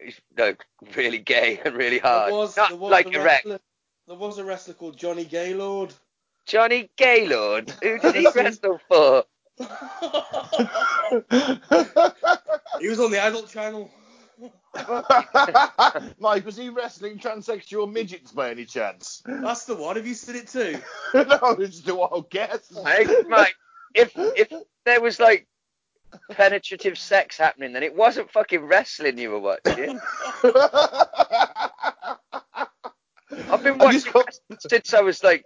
he's 0.00 0.20
like 0.36 0.64
really 0.96 1.18
gay 1.18 1.60
and 1.64 1.76
really 1.76 1.98
hard. 1.98 2.30
There 2.32 2.38
was, 2.38 2.56
Not 2.56 2.68
there 2.70 2.78
was 2.78 2.90
like 2.90 3.06
a 3.06 3.10
erect. 3.20 3.44
wrestler. 3.46 3.60
There 4.08 4.16
was 4.16 4.38
a 4.38 4.44
wrestler 4.44 4.74
called 4.74 4.96
Johnny 4.96 5.24
Gaylord. 5.24 5.92
Johnny 6.46 6.90
Gaylord. 6.96 7.70
Who 7.82 7.98
did 7.98 8.14
he 8.14 8.28
wrestle 8.34 8.80
for? 8.88 9.24
He 12.80 12.88
was 12.88 13.00
on 13.00 13.10
the 13.10 13.18
adult 13.20 13.48
channel. 13.50 13.90
Mike, 16.20 16.44
was 16.44 16.56
he 16.56 16.68
wrestling 16.68 17.18
transsexual 17.18 17.90
midgets 17.90 18.32
by 18.32 18.50
any 18.50 18.66
chance? 18.66 19.22
That's 19.24 19.64
the 19.64 19.74
one. 19.74 19.96
Have 19.96 20.06
you 20.06 20.12
seen 20.14 20.36
it 20.36 20.48
too? 20.48 20.78
no, 21.14 21.56
it's 21.58 21.80
the 21.80 21.94
wild 21.94 22.28
guess. 22.30 22.70
Hey, 22.84 23.06
Mike, 23.28 23.54
if 23.96 24.12
if 24.14 24.52
there 24.84 25.00
was 25.00 25.18
like 25.18 25.46
penetrative 26.30 26.98
sex 26.98 27.36
happening, 27.38 27.72
then 27.72 27.82
it 27.82 27.94
wasn't 27.94 28.30
fucking 28.30 28.64
wrestling 28.64 29.18
you 29.18 29.30
were 29.30 29.40
watching. 29.40 29.98
I've 33.50 33.62
been 33.62 33.78
watching 33.78 34.12
got- 34.12 34.26
wrestling 34.26 34.58
since 34.68 34.94
I 34.94 35.00
was 35.00 35.22
like 35.24 35.44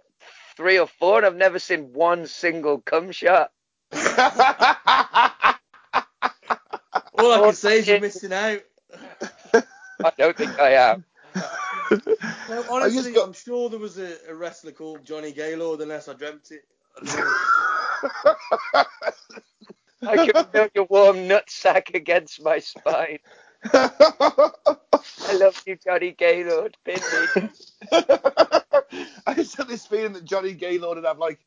three 0.55 0.77
or 0.79 0.87
four, 0.87 1.17
and 1.17 1.25
I've 1.25 1.35
never 1.35 1.59
seen 1.59 1.93
one 1.93 2.27
single 2.27 2.79
cum 2.81 3.11
shot. 3.11 3.51
All 3.93 3.99
I 7.33 7.39
can 7.39 7.53
say 7.53 7.79
is 7.79 7.87
you're 7.87 7.99
missing 7.99 8.33
out. 8.33 8.61
I 9.53 10.11
don't 10.17 10.35
think 10.37 10.59
I 10.59 10.73
am. 10.73 11.05
No, 12.49 12.63
honestly, 12.69 13.11
got- 13.13 13.27
I'm 13.27 13.33
sure 13.33 13.69
there 13.69 13.79
was 13.79 13.97
a, 13.97 14.15
a 14.29 14.35
wrestler 14.35 14.71
called 14.71 15.03
Johnny 15.05 15.31
Gaylord, 15.31 15.81
unless 15.81 16.07
I 16.07 16.13
dreamt 16.13 16.51
it. 16.51 16.63
I 17.01 17.05
don't 17.05 17.15
know. 17.17 17.35
I 20.03 20.27
can 20.27 20.45
feel 20.45 20.67
your 20.73 20.85
warm 20.85 21.17
nutsack 21.17 21.93
against 21.93 22.43
my 22.43 22.59
spine. 22.59 23.19
I 23.73 25.33
love 25.33 25.61
you, 25.65 25.77
Johnny 25.83 26.11
Gaylord. 26.11 26.77
Pin 26.83 26.99
me. 27.35 27.49
I 29.27 29.33
just 29.35 29.55
had 29.57 29.67
this 29.67 29.85
feeling 29.85 30.13
that 30.13 30.25
Johnny 30.25 30.53
Gaylord 30.53 30.95
would 30.95 31.05
have 31.05 31.19
like 31.19 31.39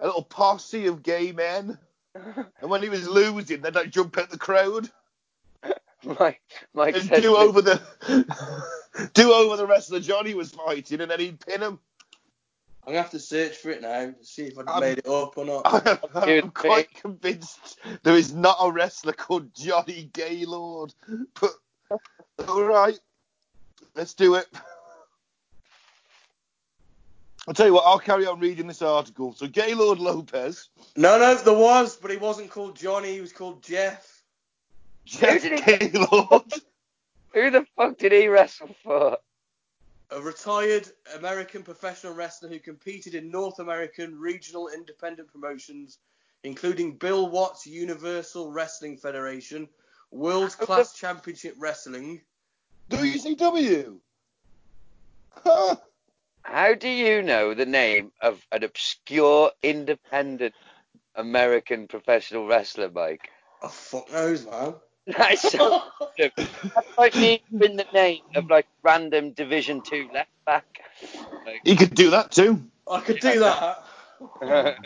a 0.00 0.06
little 0.06 0.22
posse 0.22 0.86
of 0.86 1.02
gay 1.02 1.32
men, 1.32 1.78
and 2.14 2.70
when 2.70 2.82
he 2.82 2.88
was 2.88 3.08
losing, 3.08 3.60
they'd 3.60 3.74
like 3.74 3.90
jump 3.90 4.16
out 4.18 4.30
the 4.30 4.38
crowd 4.38 4.90
Mike, 6.04 6.42
Mike 6.74 6.96
and 6.96 7.04
said 7.04 7.22
do 7.22 7.36
over 7.36 7.62
the 7.62 7.80
do 9.14 9.32
over 9.32 9.56
the 9.56 9.66
wrestler 9.66 10.00
Johnny 10.00 10.34
was 10.34 10.50
fighting, 10.50 11.00
and 11.00 11.10
then 11.10 11.20
he'd 11.20 11.44
pin 11.44 11.60
him. 11.60 11.78
I'm 12.84 12.92
gonna 12.92 13.02
have 13.02 13.10
to 13.12 13.20
search 13.20 13.56
for 13.58 13.70
it 13.70 13.80
now 13.80 14.06
to 14.10 14.24
see 14.24 14.46
if 14.46 14.58
I 14.58 14.62
I'm- 14.62 14.80
made 14.80 14.98
it 14.98 15.06
up 15.06 15.38
or 15.38 15.44
not. 15.44 15.62
I'm 16.16 16.26
Dude, 16.26 16.52
quite 16.54 16.92
convinced 16.94 17.78
there 18.02 18.16
is 18.16 18.34
not 18.34 18.56
a 18.60 18.70
wrestler 18.72 19.12
called 19.12 19.54
Johnny 19.54 20.10
Gaylord. 20.12 20.92
But 21.40 21.52
all 22.48 22.64
right, 22.64 22.98
let's 23.94 24.14
do 24.14 24.34
it. 24.34 24.46
I'll 27.46 27.54
tell 27.54 27.66
you 27.66 27.74
what, 27.74 27.84
I'll 27.86 27.98
carry 27.98 28.26
on 28.26 28.38
reading 28.40 28.66
this 28.68 28.82
article. 28.82 29.32
So 29.34 29.46
Gaylord 29.48 29.98
Lopez, 29.98 30.68
No, 30.96 31.18
no, 31.18 31.34
there 31.34 31.54
was, 31.54 31.96
but 31.96 32.10
he 32.10 32.16
wasn't 32.16 32.50
called 32.50 32.76
Johnny. 32.76 33.12
He 33.12 33.20
was 33.20 33.32
called 33.32 33.62
Jeff. 33.62 34.22
Jeff 35.04 35.42
Gaylord. 35.42 36.52
Who 37.34 37.50
the 37.50 37.66
fuck 37.76 37.98
did 37.98 38.12
he 38.12 38.28
wrestle 38.28 38.74
for? 38.84 39.18
A 40.12 40.20
retired 40.20 40.88
American 41.16 41.62
professional 41.62 42.12
wrestler 42.12 42.48
who 42.48 42.58
competed 42.58 43.14
in 43.14 43.30
North 43.30 43.58
American 43.58 44.18
regional 44.18 44.68
independent 44.68 45.32
promotions, 45.32 45.98
including 46.44 46.96
Bill 46.96 47.28
Watts 47.28 47.66
Universal 47.66 48.50
Wrestling 48.50 48.98
Federation, 48.98 49.68
World 50.10 50.52
Class 50.58 50.92
Championship 50.98 51.54
Wrestling. 51.58 52.20
WCW. 52.90 53.98
Huh. 55.30 55.76
How 56.42 56.74
do 56.74 56.88
you 56.88 57.22
know 57.22 57.54
the 57.54 57.66
name 57.66 58.10
of 58.20 58.44
an 58.50 58.64
obscure 58.64 59.52
independent 59.62 60.54
American 61.14 61.86
professional 61.86 62.46
wrestler, 62.46 62.90
Mike? 62.90 63.30
Oh, 63.62 63.68
fuck 63.68 64.12
knows, 64.12 64.44
man. 64.44 64.74
That's 65.06 65.42
so 65.42 65.72
That's 66.74 66.88
like 66.98 67.16
me 67.16 67.42
in 67.60 67.76
the 67.76 67.86
name 67.92 68.22
of 68.36 68.50
like 68.50 68.66
random 68.82 69.32
Division 69.32 69.82
Two 69.82 70.08
left 70.14 70.30
back. 70.46 70.66
He 71.64 71.76
could 71.76 71.94
do 71.94 72.10
that 72.10 72.32
too. 72.32 72.64
I 72.90 73.00
could 73.00 73.20
do 73.20 73.40
that. 73.40 73.84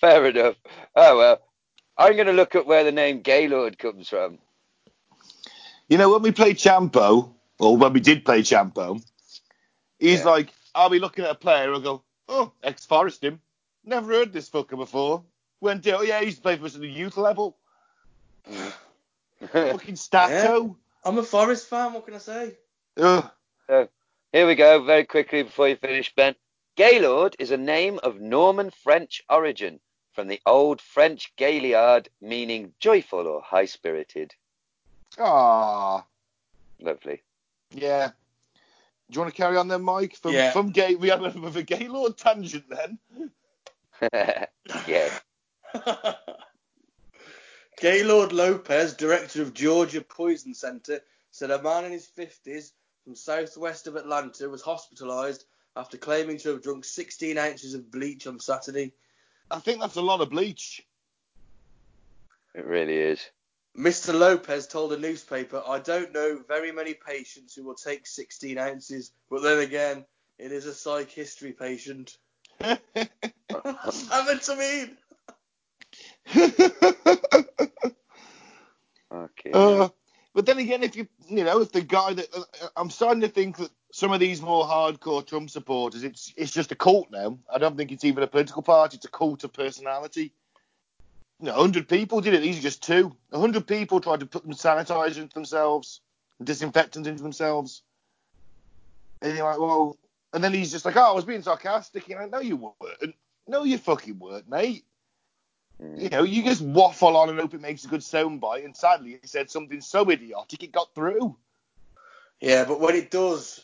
Fair 0.00 0.26
enough. 0.26 0.56
Oh 0.96 1.18
well, 1.18 1.40
I'm 1.98 2.14
going 2.14 2.26
to 2.26 2.32
look 2.32 2.54
at 2.56 2.66
where 2.66 2.84
the 2.84 2.92
name 2.92 3.22
Gaylord 3.22 3.78
comes 3.78 4.08
from. 4.08 4.38
You 5.88 5.98
know, 5.98 6.12
when 6.12 6.22
we 6.22 6.32
played 6.32 6.56
Champo, 6.56 7.32
or 7.60 7.76
when 7.76 7.92
we 7.92 8.00
did 8.00 8.24
play 8.24 8.42
Champo, 8.42 9.02
he's 9.98 10.24
Yeah. 10.24 10.26
like, 10.26 10.50
I'll 10.74 10.90
be 10.90 10.98
looking 10.98 11.24
at 11.24 11.30
a 11.32 11.36
player, 11.36 11.72
I'll 11.72 11.80
go, 11.80 12.02
oh, 12.28 12.52
ex-Forest 12.62 13.24
him. 13.24 13.40
Never 13.84 14.12
heard 14.12 14.32
this 14.32 14.50
fucker 14.50 14.76
before. 14.76 15.24
Went 15.60 15.84
to, 15.84 15.98
oh 15.98 16.02
yeah, 16.02 16.20
he 16.20 16.26
used 16.26 16.38
to 16.38 16.42
play 16.42 16.56
for 16.56 16.66
us 16.66 16.74
at 16.74 16.80
the 16.82 16.88
youth 16.88 17.16
level. 17.16 17.56
Fucking 19.52 19.96
Stato. 19.96 20.76
I'm 21.04 21.18
a 21.18 21.22
Forest 21.22 21.68
fan. 21.68 21.92
What 21.92 22.06
can 22.06 22.14
I 22.14 22.18
say? 22.18 22.56
Ugh. 22.98 23.30
Here 23.68 24.46
we 24.48 24.54
go, 24.56 24.82
very 24.82 25.04
quickly 25.04 25.42
before 25.44 25.68
you 25.68 25.76
finish, 25.76 26.12
Ben. 26.14 26.34
Gaylord 26.76 27.36
is 27.38 27.52
a 27.52 27.56
name 27.56 28.00
of 28.02 28.20
Norman 28.20 28.70
French 28.82 29.22
origin, 29.30 29.78
from 30.12 30.26
the 30.26 30.40
old 30.44 30.80
French 30.80 31.32
Gaillard, 31.36 32.08
meaning 32.20 32.72
joyful 32.80 33.28
or 33.28 33.42
high 33.42 33.66
spirited. 33.66 34.34
Ah, 35.18 36.04
Lovely. 36.80 37.22
yeah. 37.70 38.10
Do 39.10 39.16
you 39.16 39.20
want 39.20 39.32
to 39.34 39.36
carry 39.40 39.56
on 39.56 39.68
then, 39.68 39.82
Mike? 39.82 40.16
From, 40.16 40.32
Yeah. 40.32 40.50
from 40.50 40.70
gay, 40.70 40.96
we 40.96 41.08
had 41.08 41.22
a 41.22 41.30
bit 41.30 41.56
a 41.56 41.62
Gaylord 41.62 42.16
tangent 42.16 42.64
then. 42.68 42.98
yeah. 44.88 45.10
Gaylord 47.78 48.32
Lopez, 48.32 48.94
director 48.94 49.42
of 49.42 49.54
Georgia 49.54 50.00
Poison 50.00 50.54
Center, 50.54 51.00
said 51.30 51.50
a 51.50 51.62
man 51.62 51.84
in 51.84 51.92
his 51.92 52.06
50s 52.06 52.72
from 53.02 53.14
southwest 53.14 53.86
of 53.86 53.96
Atlanta 53.96 54.48
was 54.48 54.62
hospitalized 54.62 55.44
after 55.76 55.98
claiming 55.98 56.38
to 56.38 56.50
have 56.50 56.62
drunk 56.62 56.84
16 56.84 57.36
ounces 57.36 57.74
of 57.74 57.90
bleach 57.90 58.26
on 58.26 58.38
Saturday. 58.40 58.92
I 59.50 59.58
think 59.58 59.80
that's 59.80 59.96
a 59.96 60.02
lot 60.02 60.20
of 60.20 60.30
bleach. 60.30 60.86
It 62.54 62.64
really 62.64 62.96
is. 62.96 63.20
Mr. 63.76 64.14
Lopez 64.16 64.68
told 64.68 64.92
a 64.92 64.98
newspaper, 64.98 65.60
I 65.66 65.80
don't 65.80 66.12
know 66.12 66.40
very 66.46 66.70
many 66.70 66.94
patients 66.94 67.54
who 67.54 67.64
will 67.64 67.74
take 67.74 68.06
16 68.06 68.56
ounces, 68.56 69.10
but 69.28 69.42
then 69.42 69.58
again, 69.58 70.04
it 70.38 70.52
is 70.52 70.66
a 70.66 70.74
psych 70.74 71.10
history 71.10 71.52
patient. 71.52 72.16
What's 72.58 74.08
that 74.08 74.26
meant 74.26 74.42
to 74.42 74.56
mean? 74.56 74.96
Okay. 79.14 79.52
Uh, 79.52 79.88
but 80.34 80.46
then 80.46 80.58
again, 80.58 80.82
if 80.82 80.96
you 80.96 81.06
you 81.28 81.44
know, 81.44 81.60
if 81.60 81.70
the 81.70 81.80
guy 81.80 82.14
that 82.14 82.26
uh, 82.36 82.68
I'm 82.76 82.90
starting 82.90 83.20
to 83.20 83.28
think 83.28 83.56
that 83.58 83.70
some 83.92 84.12
of 84.12 84.18
these 84.18 84.42
more 84.42 84.64
hardcore 84.64 85.24
Trump 85.24 85.50
supporters, 85.50 86.02
it's 86.02 86.32
it's 86.36 86.50
just 86.50 86.72
a 86.72 86.76
cult 86.76 87.10
now. 87.10 87.38
I 87.52 87.58
don't 87.58 87.76
think 87.76 87.92
it's 87.92 88.04
even 88.04 88.24
a 88.24 88.26
political 88.26 88.62
party; 88.62 88.96
it's 88.96 89.06
a 89.06 89.10
cult 89.10 89.44
of 89.44 89.52
personality. 89.52 90.32
You 91.40 91.46
know, 91.46 91.52
100 91.52 91.88
people 91.88 92.20
did 92.20 92.34
it. 92.34 92.42
These 92.42 92.58
are 92.58 92.62
just 92.62 92.82
two. 92.82 93.14
100 93.30 93.66
people 93.66 94.00
tried 94.00 94.20
to 94.20 94.26
put 94.26 94.44
them 94.44 94.52
sanitizer 94.52 95.18
into 95.18 95.34
themselves, 95.34 96.00
disinfectant 96.42 97.06
into 97.06 97.22
themselves. 97.22 97.82
And 99.20 99.36
you're 99.36 99.44
like, 99.44 99.58
well, 99.58 99.98
and 100.32 100.42
then 100.42 100.54
he's 100.54 100.70
just 100.70 100.84
like, 100.84 100.96
oh, 100.96 101.10
I 101.10 101.12
was 101.12 101.24
being 101.24 101.42
sarcastic. 101.42 102.08
You 102.08 102.16
know, 102.16 102.26
no, 102.26 102.40
you 102.40 102.56
weren't. 102.56 103.14
No, 103.46 103.64
you 103.64 103.78
fucking 103.78 104.18
weren't, 104.18 104.48
mate. 104.48 104.84
You 105.80 106.08
know, 106.08 106.22
you 106.22 106.44
just 106.44 106.62
waffle 106.62 107.16
on 107.16 107.30
and 107.30 107.38
hope 107.38 107.54
it 107.54 107.60
makes 107.60 107.84
a 107.84 107.88
good 107.88 108.00
soundbite, 108.00 108.64
and 108.64 108.76
sadly, 108.76 109.18
he 109.20 109.26
said 109.26 109.50
something 109.50 109.80
so 109.80 110.08
idiotic 110.08 110.62
it 110.62 110.72
got 110.72 110.94
through. 110.94 111.36
Yeah, 112.40 112.64
but 112.64 112.80
when 112.80 112.94
it 112.94 113.10
does 113.10 113.60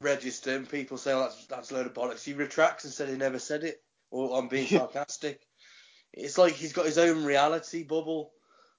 register 0.00 0.54
and 0.54 0.68
people 0.68 0.98
say, 0.98 1.12
oh, 1.12 1.20
that's, 1.20 1.46
that's 1.46 1.70
a 1.70 1.74
load 1.74 1.86
of 1.86 1.94
bollocks, 1.94 2.24
he 2.24 2.34
retracts 2.34 2.84
and 2.84 2.92
said 2.92 3.08
he 3.08 3.16
never 3.16 3.38
said 3.38 3.64
it, 3.64 3.82
or 4.10 4.38
I'm 4.38 4.48
being 4.48 4.66
sarcastic. 4.66 5.40
It's 6.12 6.38
like 6.38 6.54
he's 6.54 6.72
got 6.72 6.86
his 6.86 6.98
own 6.98 7.24
reality 7.24 7.82
bubble. 7.84 8.32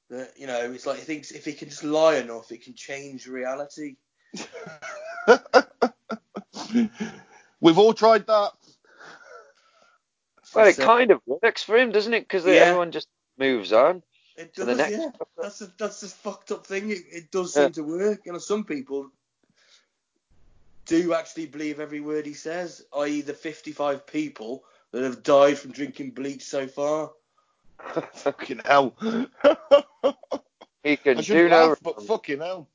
That 0.09 0.33
you 0.37 0.47
know, 0.47 0.71
it's 0.71 0.85
like 0.85 0.99
he 0.99 1.03
thinks 1.03 1.31
if 1.31 1.45
he 1.45 1.53
can 1.53 1.69
just 1.69 1.83
lie 1.83 2.15
enough, 2.15 2.51
it 2.51 2.63
can 2.63 2.73
change 2.73 3.27
reality. 3.27 3.97
We've 7.59 7.77
all 7.77 7.93
tried 7.93 8.27
that. 8.27 8.51
Well, 10.53 10.67
it 10.67 10.75
So- 10.75 10.83
uh, 10.83 10.85
kind 10.85 11.11
of 11.11 11.21
works 11.25 11.63
for 11.63 11.77
him, 11.77 11.91
doesn't 11.91 12.13
it? 12.13 12.21
Because 12.21 12.45
Yeah. 12.45 12.53
everyone 12.53 12.91
just 12.91 13.07
moves 13.37 13.73
on. 13.73 14.03
It 14.35 14.53
to 14.55 14.65
the 14.65 14.75
does, 14.75 14.77
next 14.77 14.91
yeah. 14.91 15.11
fucker. 15.19 15.41
That's 15.41 15.61
a, 15.61 15.71
that's 15.77 16.03
a 16.03 16.07
fucked 16.09 16.51
up 16.51 16.65
thing. 16.67 16.91
It, 16.91 17.03
it 17.11 17.31
does 17.31 17.55
Yeah. 17.55 17.63
seem 17.65 17.71
to 17.73 17.83
work. 17.83 18.25
You 18.25 18.33
know, 18.33 18.39
some 18.39 18.63
people 18.63 19.11
do 20.85 21.13
actually 21.13 21.47
believe 21.47 21.79
every 21.79 21.99
word 21.99 22.25
he 22.25 22.33
says, 22.33 22.85
i.e., 22.97 23.21
the 23.21 23.33
55 23.33 24.05
people 24.07 24.63
that 24.91 25.03
have 25.03 25.23
died 25.23 25.57
from 25.57 25.71
drinking 25.71 26.11
bleach 26.11 26.43
so 26.43 26.67
far. 26.67 27.11
Fucking 28.13 28.61
hell. 28.65 28.95
He 30.83 30.93
I 30.93 30.95
can 30.95 31.17
do 31.17 31.23
shouldn't 31.23 31.49
no 31.49 31.67
laugh, 31.67 31.79
but 31.83 32.01
fucking 32.03 32.39
hell. 32.39 32.69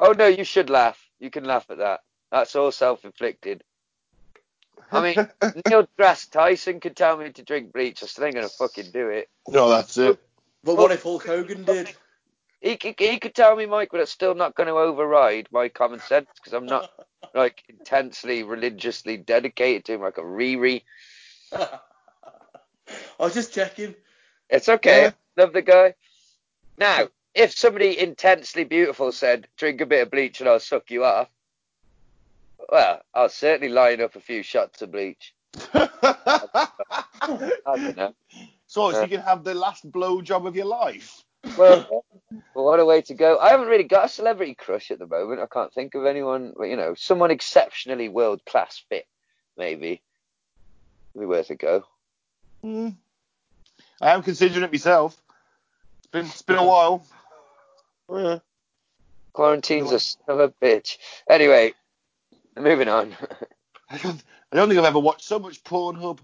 Oh 0.00 0.12
no, 0.12 0.28
you 0.28 0.44
should 0.44 0.70
laugh. 0.70 0.98
You 1.20 1.28
can 1.30 1.44
laugh 1.44 1.66
at 1.68 1.76
that. 1.76 2.00
That's 2.32 2.56
all 2.56 2.72
self-inflicted. 2.72 3.62
I 4.90 5.02
mean, 5.02 5.28
Neil 5.66 5.86
deGrasse 5.98 6.30
Tyson 6.30 6.80
could 6.80 6.96
tell 6.96 7.16
me 7.16 7.30
to 7.30 7.42
drink 7.42 7.72
bleach. 7.72 8.02
I 8.02 8.06
still 8.06 8.24
ain't 8.24 8.34
gonna 8.34 8.48
fucking 8.48 8.90
do 8.92 9.08
it. 9.08 9.28
no, 9.48 9.68
that's 9.68 9.96
it. 9.98 10.18
But 10.64 10.76
what 10.76 10.92
if 10.92 11.02
Hulk 11.02 11.26
Hogan 11.26 11.64
did? 11.64 11.94
He 12.60 12.76
could, 12.76 12.96
he 12.98 13.18
could 13.18 13.34
tell 13.34 13.54
me, 13.54 13.66
Mike, 13.66 13.90
but 13.92 14.00
it's 14.00 14.10
still 14.10 14.34
not 14.34 14.56
going 14.56 14.66
to 14.66 14.74
override 14.74 15.48
my 15.52 15.68
common 15.68 16.00
sense 16.00 16.26
because 16.34 16.52
I'm 16.52 16.66
not 16.66 16.90
like 17.34 17.62
intensely 17.68 18.42
religiously 18.42 19.16
dedicated 19.16 19.84
to 19.84 19.94
him 19.94 20.00
like 20.00 20.18
a 20.18 20.22
Riri. 20.22 20.82
I 21.52 21.78
was 23.18 23.34
just 23.34 23.54
checking. 23.54 23.94
It's 24.50 24.68
okay. 24.68 25.02
Yeah. 25.02 25.10
Love 25.36 25.52
the 25.52 25.62
guy. 25.62 25.94
Now, 26.78 27.08
if 27.34 27.56
somebody 27.56 27.98
intensely 27.98 28.64
beautiful 28.64 29.12
said, 29.12 29.46
drink 29.56 29.80
a 29.80 29.86
bit 29.86 30.02
of 30.02 30.10
bleach 30.10 30.40
and 30.40 30.48
I'll 30.48 30.58
suck 30.58 30.90
you 30.90 31.04
off, 31.04 31.28
well, 32.68 33.00
I'll 33.14 33.28
certainly 33.28 33.68
line 33.72 34.00
up 34.00 34.16
a 34.16 34.20
few 34.20 34.42
shots 34.42 34.82
of 34.82 34.92
bleach. 34.92 35.34
I 35.74 36.68
don't 37.66 37.96
know. 37.96 38.14
so, 38.66 38.90
so 38.92 38.98
Uh. 38.98 39.02
you 39.02 39.08
can 39.08 39.20
have 39.20 39.44
the 39.44 39.54
last 39.54 39.90
blow 39.90 40.20
job 40.22 40.46
of 40.46 40.56
your 40.56 40.66
life. 40.66 41.24
Well, 41.56 42.04
well, 42.54 42.64
what 42.64 42.80
a 42.80 42.84
way 42.84 43.00
to 43.02 43.14
go. 43.14 43.38
I 43.38 43.50
haven't 43.50 43.68
really 43.68 43.84
got 43.84 44.06
a 44.06 44.08
celebrity 44.08 44.54
crush 44.54 44.90
at 44.90 44.98
the 44.98 45.06
moment. 45.06 45.40
I 45.40 45.46
can't 45.46 45.72
think 45.72 45.94
of 45.94 46.04
anyone, 46.04 46.52
you 46.60 46.76
know, 46.76 46.94
someone 46.94 47.30
exceptionally 47.30 48.08
world 48.08 48.44
class 48.44 48.82
fit, 48.88 49.06
maybe. 49.56 50.02
Be 51.18 51.24
worth 51.26 51.50
a 51.50 51.54
go. 51.54 51.84
Hmm. 52.62 52.90
I 54.00 54.12
am 54.12 54.22
considering 54.22 54.64
it 54.64 54.72
myself. 54.72 55.16
It's 55.98 56.06
been, 56.08 56.26
it's 56.26 56.42
been 56.42 56.56
a 56.56 56.64
while. 56.64 57.06
Yeah. 58.12 58.38
Quarantine's 59.32 59.92
a 59.92 60.00
son 60.00 60.22
of 60.28 60.40
a 60.40 60.48
bitch. 60.48 60.98
Anyway, 61.30 61.74
moving 62.62 62.88
on. 62.88 63.14
I 63.90 63.98
don't, 63.98 64.22
I 64.52 64.56
don't 64.56 64.68
think 64.68 64.78
I've 64.78 64.86
ever 64.86 64.98
watched 64.98 65.24
so 65.24 65.38
much 65.38 65.62
Pornhub. 65.64 66.18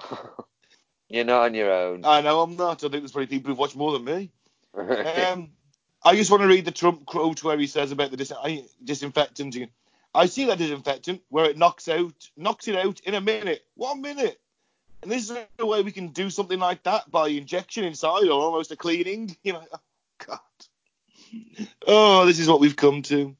You're 1.08 1.24
not 1.24 1.44
on 1.44 1.54
your 1.54 1.72
own. 1.72 2.04
I 2.04 2.20
know 2.20 2.42
I'm 2.42 2.56
not. 2.56 2.84
I 2.84 2.88
think 2.88 3.02
there's 3.02 3.12
probably 3.12 3.26
people 3.26 3.50
who've 3.50 3.58
watched 3.58 3.76
more 3.76 3.92
than 3.92 4.04
me. 4.04 4.30
Um, 4.74 5.50
I 6.04 6.14
just 6.16 6.30
want 6.30 6.42
to 6.42 6.48
read 6.48 6.64
the 6.64 6.70
Trump 6.70 7.06
quote 7.06 7.42
where 7.42 7.58
he 7.58 7.66
says 7.66 7.92
about 7.92 8.10
the 8.10 8.16
dis- 8.16 8.32
I- 8.32 8.66
disinfectant. 8.84 9.56
I 10.14 10.26
see 10.26 10.44
that 10.46 10.58
disinfectant 10.58 11.22
where 11.30 11.46
it 11.46 11.56
knocks 11.56 11.88
out, 11.88 12.28
knocks 12.36 12.68
it 12.68 12.76
out 12.76 13.00
in 13.00 13.14
a 13.14 13.20
minute, 13.20 13.62
one 13.74 14.02
minute. 14.02 14.38
And 15.02 15.10
this 15.10 15.30
is 15.30 15.38
a 15.58 15.66
way 15.66 15.82
we 15.82 15.92
can 15.92 16.08
do 16.08 16.28
something 16.28 16.58
like 16.58 16.82
that 16.82 17.10
by 17.10 17.28
injection 17.28 17.84
inside 17.84 18.24
or 18.24 18.40
almost 18.40 18.72
a 18.72 18.76
cleaning. 18.76 19.36
You 19.42 19.54
know, 19.54 19.64
oh, 19.72 19.78
God. 20.26 20.40
Oh, 21.86 22.26
this 22.26 22.38
is 22.38 22.48
what 22.48 22.60
we've 22.60 22.76
come 22.76 23.02
to. 23.02 23.36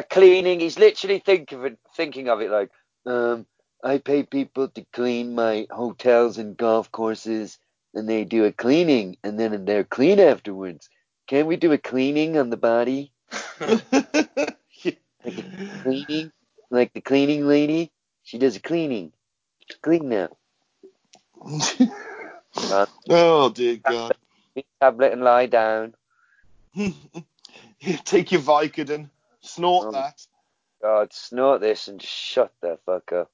A 0.00 0.02
cleaning. 0.02 0.60
He's 0.60 0.78
literally 0.78 1.20
think 1.20 1.52
of 1.52 1.64
it, 1.64 1.78
thinking 1.96 2.28
of 2.28 2.40
it 2.40 2.50
like, 2.50 2.70
um, 3.06 3.46
I 3.82 3.98
pay 3.98 4.22
people 4.24 4.68
to 4.68 4.84
clean 4.92 5.34
my 5.34 5.66
hotels 5.70 6.38
and 6.38 6.56
golf 6.56 6.90
courses, 6.90 7.58
and 7.94 8.08
they 8.08 8.24
do 8.24 8.44
a 8.44 8.52
cleaning, 8.52 9.16
and 9.22 9.38
then 9.38 9.64
they're 9.64 9.84
clean 9.84 10.20
afterwards. 10.20 10.88
Can 11.26 11.46
we 11.46 11.56
do 11.56 11.72
a 11.72 11.78
cleaning 11.78 12.36
on 12.36 12.50
the 12.50 12.56
body? 12.56 13.12
Like 15.22 15.36
a 15.36 15.82
cleaning, 15.82 16.32
like 16.70 16.94
the 16.94 17.02
cleaning 17.02 17.46
lady. 17.46 17.92
She 18.22 18.38
does 18.38 18.56
a 18.56 18.60
cleaning. 18.60 19.12
Clean 19.82 20.08
now. 20.08 20.30
Oh 23.08 23.50
dear 23.50 23.76
God. 23.76 24.14
tablet 24.80 25.12
and 25.12 25.22
lie 25.22 25.46
down. 25.46 25.94
Take 28.04 28.32
your 28.32 28.40
Vicodin, 28.40 29.10
snort 29.42 29.86
Um, 29.86 29.92
that. 29.94 30.26
God, 30.82 31.12
snort 31.12 31.60
this 31.60 31.88
and 31.88 32.00
shut 32.00 32.52
the 32.62 32.78
fuck 32.86 33.12
up. 33.12 33.30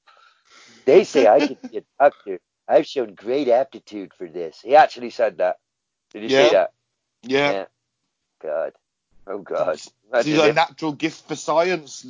They 0.85 1.03
say 1.03 1.27
I 1.27 1.41
could 1.41 1.59
be 1.71 1.77
a 1.77 1.83
doctor. 1.99 2.39
I've 2.67 2.85
shown 2.87 3.13
great 3.15 3.47
aptitude 3.47 4.13
for 4.13 4.27
this. 4.27 4.59
He 4.61 4.75
actually 4.75 5.09
said 5.11 5.37
that. 5.37 5.57
Did 6.11 6.23
you 6.23 6.29
Yeah. 6.29 6.47
see 6.47 6.53
that? 6.53 6.73
Yeah. 7.23 7.65
God. 8.41 8.73
Oh 9.27 9.39
God. 9.39 9.79
This 10.11 10.27
is 10.27 10.37
a 10.39 10.53
natural 10.53 10.93
gift 10.93 11.27
for 11.27 11.35
science. 11.35 12.05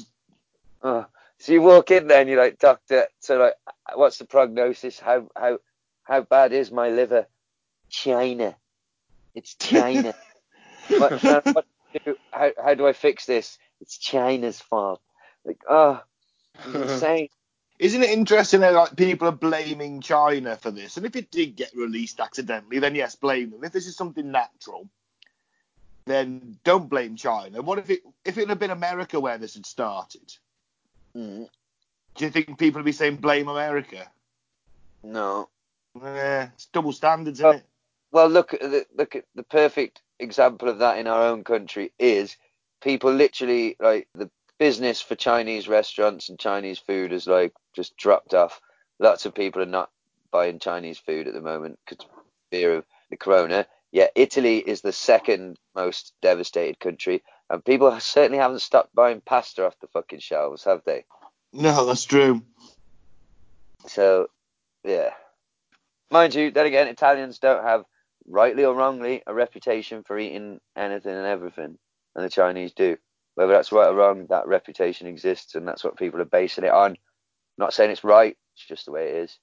oh. 0.84 1.06
So 1.40 1.52
you 1.52 1.62
walk 1.62 1.92
in 1.92 2.08
there 2.08 2.22
and 2.22 2.30
you're 2.30 2.42
like, 2.42 2.58
doctor. 2.60 3.08
So 3.20 3.38
like, 3.38 3.54
what's 3.96 4.18
the 4.18 4.26
prognosis? 4.26 5.00
How 5.00 5.30
how 5.36 5.60
how 6.04 6.22
bad 6.22 6.52
is 6.54 6.72
my 6.72 6.90
liver? 6.90 7.28
China. 7.90 8.56
It's 9.36 9.56
China. 9.56 10.16
what, 10.98 11.14
what 11.54 11.66
do, 12.06 12.16
how 12.32 12.52
how 12.64 12.74
do 12.74 12.88
I 12.88 12.94
fix 12.94 13.26
this? 13.26 13.58
It's 13.82 13.98
China's 13.98 14.60
fault. 14.60 15.02
Like, 15.46 15.62
oh, 15.70 16.02
insane. 16.74 17.30
Isn't 17.80 18.02
it 18.04 18.10
interesting 18.10 18.62
that 18.62 18.74
like 18.74 18.96
people 18.96 19.28
are 19.28 19.32
blaming 19.32 20.02
China 20.02 20.56
for 20.58 20.72
this? 20.72 20.98
And 20.98 21.06
if 21.06 21.16
it 21.16 21.30
did 21.30 21.56
get 21.56 21.76
released 21.76 22.20
accidentally, 22.20 22.80
then 22.80 22.96
yes, 22.96 23.16
blame 23.16 23.52
them. 23.52 23.64
If 23.64 23.72
this 23.72 23.86
is 23.86 23.96
something 23.96 24.32
natural, 24.32 24.90
then 26.06 26.58
don't 26.64 26.90
blame 26.90 27.16
China. 27.16 27.62
What 27.62 27.78
if 27.80 27.90
it 27.90 28.02
if 28.26 28.38
it 28.38 28.50
had 28.50 28.60
been 28.60 28.72
America 28.72 29.20
where 29.20 29.38
this 29.38 29.54
had 29.54 29.66
started? 29.66 30.34
Mm, 31.16 31.48
Do 32.16 32.26
you 32.26 32.32
think 32.32 32.58
people 32.58 32.80
would 32.80 32.86
be 32.86 32.92
saying 32.92 33.18
blame 33.18 33.48
America? 33.48 34.10
no. 35.04 35.50
Eh, 36.04 36.48
it's 36.54 36.68
double 36.68 36.92
standards, 36.94 37.40
isn't 37.40 37.48
Oh. 37.50 37.58
it? 37.58 37.64
Well, 38.12 38.28
look 38.30 38.54
at 38.54 38.62
the 38.62 38.86
look 38.96 39.16
at 39.16 39.26
the 39.36 39.44
perfect 39.44 40.02
example 40.20 40.70
of 40.70 40.80
that 40.80 40.98
in 41.00 41.08
our 41.08 41.24
own 41.28 41.44
country 41.44 41.92
is 42.00 42.38
people 42.82 43.12
literally 43.12 43.76
like 43.80 44.08
the 44.14 44.30
business 44.58 45.02
for 45.02 45.16
Chinese 45.16 45.68
restaurants 45.68 46.30
and 46.30 46.40
Chinese 46.40 46.80
food 46.80 47.12
has 47.12 47.28
like 47.28 47.54
just 47.76 47.96
dropped 47.98 48.34
off. 48.34 48.60
Lots 49.00 49.26
of 49.26 49.36
people 49.36 49.62
are 49.62 49.66
not 49.66 49.92
buying 50.32 50.60
Chinese 50.60 50.98
food 50.98 51.28
at 51.28 51.34
the 51.34 51.42
moment 51.42 51.80
because 51.86 52.06
fear 52.52 52.76
of 52.76 52.86
the 53.10 53.18
corona. 53.18 53.68
Yet 53.92 54.12
Italy 54.16 54.58
is 54.58 54.82
the 54.82 54.92
second 54.92 55.58
most 55.76 56.14
devastated 56.22 56.80
country, 56.80 57.24
and 57.50 57.64
people 57.64 57.98
certainly 58.00 58.38
haven't 58.38 58.62
stopped 58.62 58.94
buying 58.94 59.22
pasta 59.22 59.66
off 59.66 59.80
the 59.80 59.88
fucking 59.88 60.20
shelves, 60.20 60.66
have 60.66 60.82
they? 60.86 61.06
No, 61.54 61.86
that's 61.86 62.04
true. 62.04 62.44
So, 63.88 64.30
yeah. 64.84 65.12
Mind 66.12 66.36
you, 66.36 66.52
then 66.52 66.66
again, 66.66 66.88
Italians 66.88 67.40
don't 67.40 67.64
have, 67.64 67.86
rightly 68.28 68.66
or 68.66 68.76
wrongly, 68.76 69.24
a 69.26 69.34
reputation 69.34 70.04
for 70.04 70.20
eating 70.20 70.60
anything 70.76 71.16
and 71.16 71.26
everything, 71.26 71.78
and 72.18 72.26
the 72.26 72.30
Chinese 72.30 72.74
do. 72.74 72.98
Whether 73.36 73.54
that's 73.54 73.72
right 73.72 73.88
or 73.88 73.94
wrong, 73.96 74.26
that 74.30 74.48
reputation 74.48 75.06
exists, 75.08 75.56
and 75.56 75.68
that's 75.68 75.84
what 75.84 75.96
people 75.96 76.20
are 76.20 76.26
basing 76.26 76.64
it 76.66 76.72
on. 76.72 76.98
not 77.58 77.74
saying 77.74 77.92
it's 77.92 78.04
right, 78.04 78.36
it's 78.56 78.66
just 78.66 78.86
the 78.86 78.92
way 78.92 79.10
it 79.10 79.16
is. 79.18 79.40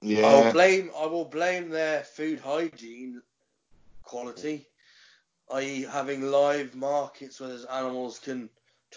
Yeah. 0.00 0.26
I 0.26 0.44
will 0.44 0.52
blame 0.52 0.90
I 0.96 1.06
will 1.06 1.24
blame 1.24 1.68
their 1.70 2.04
food 2.04 2.38
hygiene 2.38 3.20
quality, 4.04 4.68
i.e. 5.52 5.82
having 5.82 6.22
live 6.22 6.74
markets 6.76 7.40
where 7.40 7.48
those 7.48 7.64
animals 7.64 8.20
can 8.20 8.48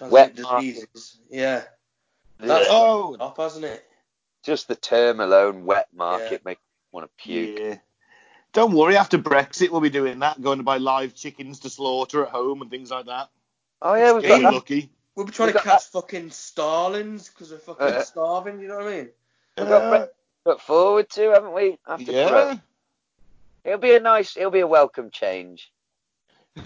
Wet 0.10 0.36
transmit 0.36 0.36
diseases. 0.36 1.20
Yeah, 1.30 1.64
that's 2.40 2.68
Oh, 2.70 3.16
up, 3.20 3.38
hasn't 3.38 3.66
it? 3.66 3.84
Just 4.44 4.68
the 4.68 4.76
term 4.76 5.20
alone, 5.20 5.66
wet 5.66 5.88
market, 5.94 6.32
Yeah. 6.32 6.38
makes 6.46 6.62
me 6.62 6.66
want 6.92 7.06
to 7.08 7.24
puke. 7.24 7.60
yeah. 7.60 7.78
Don't 8.54 8.74
worry. 8.74 8.98
After 8.98 9.18
Brexit, 9.18 9.70
we'll 9.70 9.82
be 9.82 9.90
doing 9.90 10.20
that, 10.20 10.42
going 10.42 10.58
to 10.58 10.64
buy 10.64 10.78
live 10.78 11.14
chickens 11.16 11.60
to 11.62 11.70
slaughter 11.70 12.24
at 12.26 12.32
home 12.32 12.62
and 12.62 12.70
things 12.70 12.92
like 12.92 13.06
that. 13.06 13.30
Oh, 13.82 13.94
yeah, 13.96 14.12
we've 14.14 14.22
Get 14.24 14.30
got 14.30 14.42
that. 14.42 14.54
lucky. 14.54 14.90
We'll 15.16 15.26
be 15.26 15.32
trying 15.32 15.48
We 15.48 15.54
to 15.54 15.58
got 15.60 15.64
catch 15.66 15.86
fucking 15.86 16.32
starlings 16.32 17.30
because 17.30 17.52
we're 17.52 17.58
fucking 17.60 17.88
Uh, 17.88 18.02
starving. 18.04 18.60
You 18.60 18.68
know 18.68 18.78
what 18.78 18.88
I 18.88 18.92
mean? 18.92 19.10
We've 19.58 19.68
got 19.68 19.94
Uh, 19.94 20.08
Look 20.46 20.60
forward 20.60 21.10
to, 21.12 21.30
haven't 21.32 21.54
we? 21.54 21.78
After 21.88 22.12
yeah. 22.12 22.28
Corona. 22.30 22.64
It'll 23.64 23.78
be 23.80 23.94
a 23.96 24.00
nice, 24.00 24.36
it'll 24.36 24.50
be 24.52 24.62
a 24.62 24.68
welcome 24.68 25.12
change. 25.12 25.72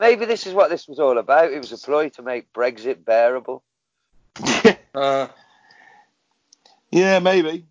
Maybe 0.00 0.24
this 0.24 0.46
is 0.46 0.54
what 0.54 0.70
this 0.70 0.88
was 0.88 0.98
all 0.98 1.18
about. 1.18 1.52
It 1.52 1.58
was 1.58 1.72
a 1.72 1.78
ploy 1.78 2.08
to 2.10 2.22
make 2.22 2.52
Brexit 2.52 3.04
bearable. 3.04 3.62
Uh, 4.92 5.28
yeah, 6.90 7.20
maybe. 7.20 7.64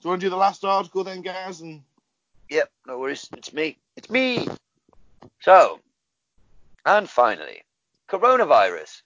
Do 0.00 0.06
you 0.06 0.10
want 0.10 0.20
to 0.20 0.26
do 0.26 0.30
the 0.30 0.36
last 0.36 0.64
article 0.64 1.02
then, 1.04 1.22
guys? 1.22 1.60
And 1.60 1.82
Yep, 2.50 2.70
no 2.86 2.98
worries. 2.98 3.28
It's 3.36 3.52
me. 3.52 3.78
It's 3.96 4.08
me. 4.08 4.48
So, 5.40 5.80
and 6.86 7.08
finally, 7.08 7.62
coronavirus. 8.08 9.02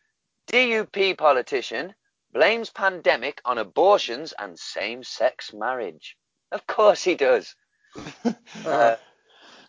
DUP 0.49 1.17
politician 1.17 1.95
blames 2.33 2.71
pandemic 2.71 3.41
on 3.45 3.59
abortions 3.59 4.35
and 4.39 4.59
same-sex 4.59 5.53
marriage. 5.53 6.17
Of 6.51 6.67
course 6.67 7.03
he 7.03 7.15
does. 7.15 7.55
Uh, 8.65 8.97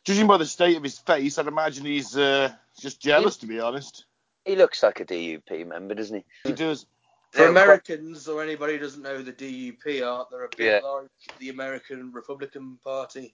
judging 0.04 0.28
by 0.28 0.38
the 0.38 0.46
state 0.46 0.78
of 0.78 0.84
his 0.84 1.00
face, 1.00 1.38
I'd 1.38 1.48
imagine 1.48 1.86
he's 1.86 2.16
uh, 2.16 2.52
just 2.80 3.02
jealous, 3.02 3.38
to 3.38 3.48
be 3.48 3.60
honest. 3.60 4.06
he 4.46 4.56
looks 4.56 4.84
like 4.84 5.00
a 5.00 5.06
DUP 5.06 5.66
member, 5.66 5.96
doesn't 5.96 6.18
he? 6.18 6.50
He 6.50 6.54
does. 6.54 6.86
For 7.34 7.44
Yeah, 7.44 7.50
Americans 7.50 8.28
or 8.28 8.44
anybody 8.44 8.74
who 8.74 8.80
doesn't 8.80 9.02
know 9.02 9.18
who 9.18 9.24
the 9.24 9.34
DUP 9.34 10.02
are, 10.06 10.28
they're 10.30 10.46
a 10.46 10.50
bit 10.56 10.84
Yeah. 10.84 10.88
like 10.88 11.08
the 11.40 11.50
American 11.50 12.12
Republican 12.14 12.78
Party. 12.84 13.34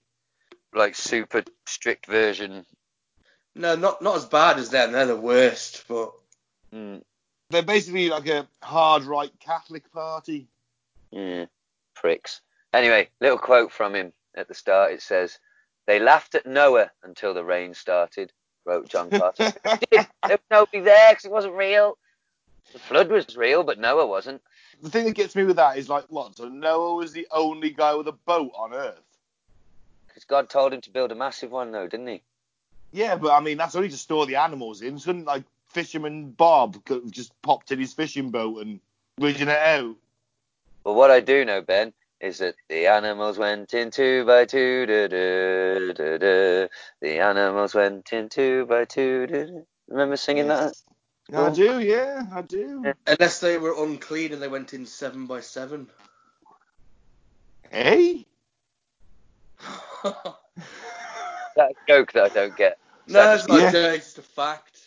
Like 0.72 0.94
super 0.94 1.44
strict 1.66 2.06
version. 2.06 2.64
No, 3.54 3.76
not 3.76 4.00
not 4.00 4.16
as 4.16 4.24
bad 4.24 4.58
as 4.58 4.70
them. 4.70 4.92
They're 4.92 5.04
the 5.06 5.16
worst, 5.16 5.84
but 5.86 6.12
Mm, 6.72 7.02
They're 7.50 7.62
basically 7.62 8.08
like 8.08 8.26
a 8.28 8.48
hard 8.62 9.02
right 9.02 9.32
Catholic 9.40 9.90
party. 9.92 10.48
yeah, 11.10 11.44
pricks. 11.94 12.40
Anyway, 12.72 13.10
little 13.20 13.38
quote 13.38 13.70
from 13.72 13.94
him 13.94 14.12
at 14.36 14.48
the 14.48 14.54
start. 14.54 14.92
It 14.92 15.02
says, 15.02 15.38
"They 15.86 15.98
laughed 15.98 16.36
at 16.36 16.46
Noah 16.46 16.90
until 17.02 17.34
the 17.34 17.44
rain 17.44 17.74
started," 17.74 18.32
wrote 18.64 18.88
John 18.88 19.10
Carter. 19.10 19.52
There 19.90 20.06
was 20.22 20.38
nobody 20.50 20.80
there 20.80 21.10
because 21.10 21.24
it 21.26 21.32
wasn't 21.32 21.54
real. 21.54 21.98
The 22.72 22.78
flood 22.78 23.08
was 23.08 23.36
real, 23.36 23.62
but 23.62 23.78
Noah 23.78 24.06
wasn't. 24.06 24.42
the 24.82 24.90
thing 24.90 25.04
that 25.06 25.14
gets 25.14 25.34
me 25.34 25.44
with 25.44 25.56
that 25.56 25.76
is 25.76 25.88
like, 25.88 26.04
what? 26.08 26.36
So 26.36 26.48
Noah 26.48 26.94
was 26.94 27.12
the 27.12 27.26
only 27.30 27.70
guy 27.70 27.94
with 27.94 28.08
a 28.08 28.12
boat 28.12 28.52
on 28.56 28.72
Earth. 28.72 29.02
Because 30.06 30.24
God 30.24 30.48
told 30.48 30.72
him 30.72 30.80
to 30.82 30.90
build 30.90 31.12
a 31.12 31.14
massive 31.14 31.50
one, 31.50 31.72
though, 31.72 31.88
didn't 31.88 32.06
he? 32.06 32.22
Yeah, 32.92 33.16
but 33.16 33.32
I 33.32 33.40
mean, 33.40 33.56
that's 33.56 33.74
only 33.74 33.88
to 33.88 33.96
store 33.96 34.26
the 34.26 34.36
animals 34.36 34.82
in. 34.82 34.98
Couldn't 34.98 35.24
like 35.24 35.44
fisherman 35.66 36.30
Bob 36.30 36.84
could 36.84 37.02
have 37.02 37.10
just 37.10 37.32
popped 37.42 37.70
in 37.70 37.78
his 37.78 37.92
fishing 37.92 38.30
boat 38.30 38.64
and 38.66 38.80
ridden 39.18 39.48
it 39.48 39.58
out? 39.58 39.96
But 40.82 40.94
what 40.94 41.10
I 41.10 41.20
do 41.20 41.44
know, 41.44 41.60
Ben, 41.60 41.92
is 42.20 42.38
that 42.38 42.54
the 42.68 42.86
animals 42.86 43.38
went 43.38 43.72
in 43.74 43.90
two 43.90 44.24
by 44.24 44.44
two. 44.44 44.86
Da, 44.86 45.08
da, 45.08 45.92
da, 45.92 46.18
da. 46.18 46.68
The 47.00 47.18
animals 47.18 47.74
went 47.74 48.12
in 48.12 48.28
two 48.28 48.66
by 48.66 48.84
two. 48.84 49.26
Da, 49.26 49.44
da. 49.44 49.60
Remember 49.88 50.16
singing 50.16 50.48
that? 50.48 50.74
I 51.32 51.36
oh. 51.36 51.54
do, 51.54 51.80
yeah, 51.80 52.26
I 52.32 52.42
do. 52.42 52.92
Unless 53.06 53.40
they 53.40 53.58
were 53.58 53.74
unclean 53.84 54.32
and 54.32 54.42
they 54.42 54.48
went 54.48 54.74
in 54.74 54.86
seven 54.86 55.26
by 55.26 55.40
seven. 55.40 55.86
Hey? 57.70 58.26
That 61.56 61.72
joke 61.88 62.12
that 62.12 62.24
I 62.24 62.28
don't 62.28 62.56
get. 62.56 62.78
No, 63.06 63.34
it's 63.34 63.48
not 63.48 63.58
Yeah. 63.58 63.68
a 63.68 63.72
joke, 63.72 63.96
it's 63.96 64.04
just 64.06 64.18
a 64.18 64.22
fact. 64.22 64.78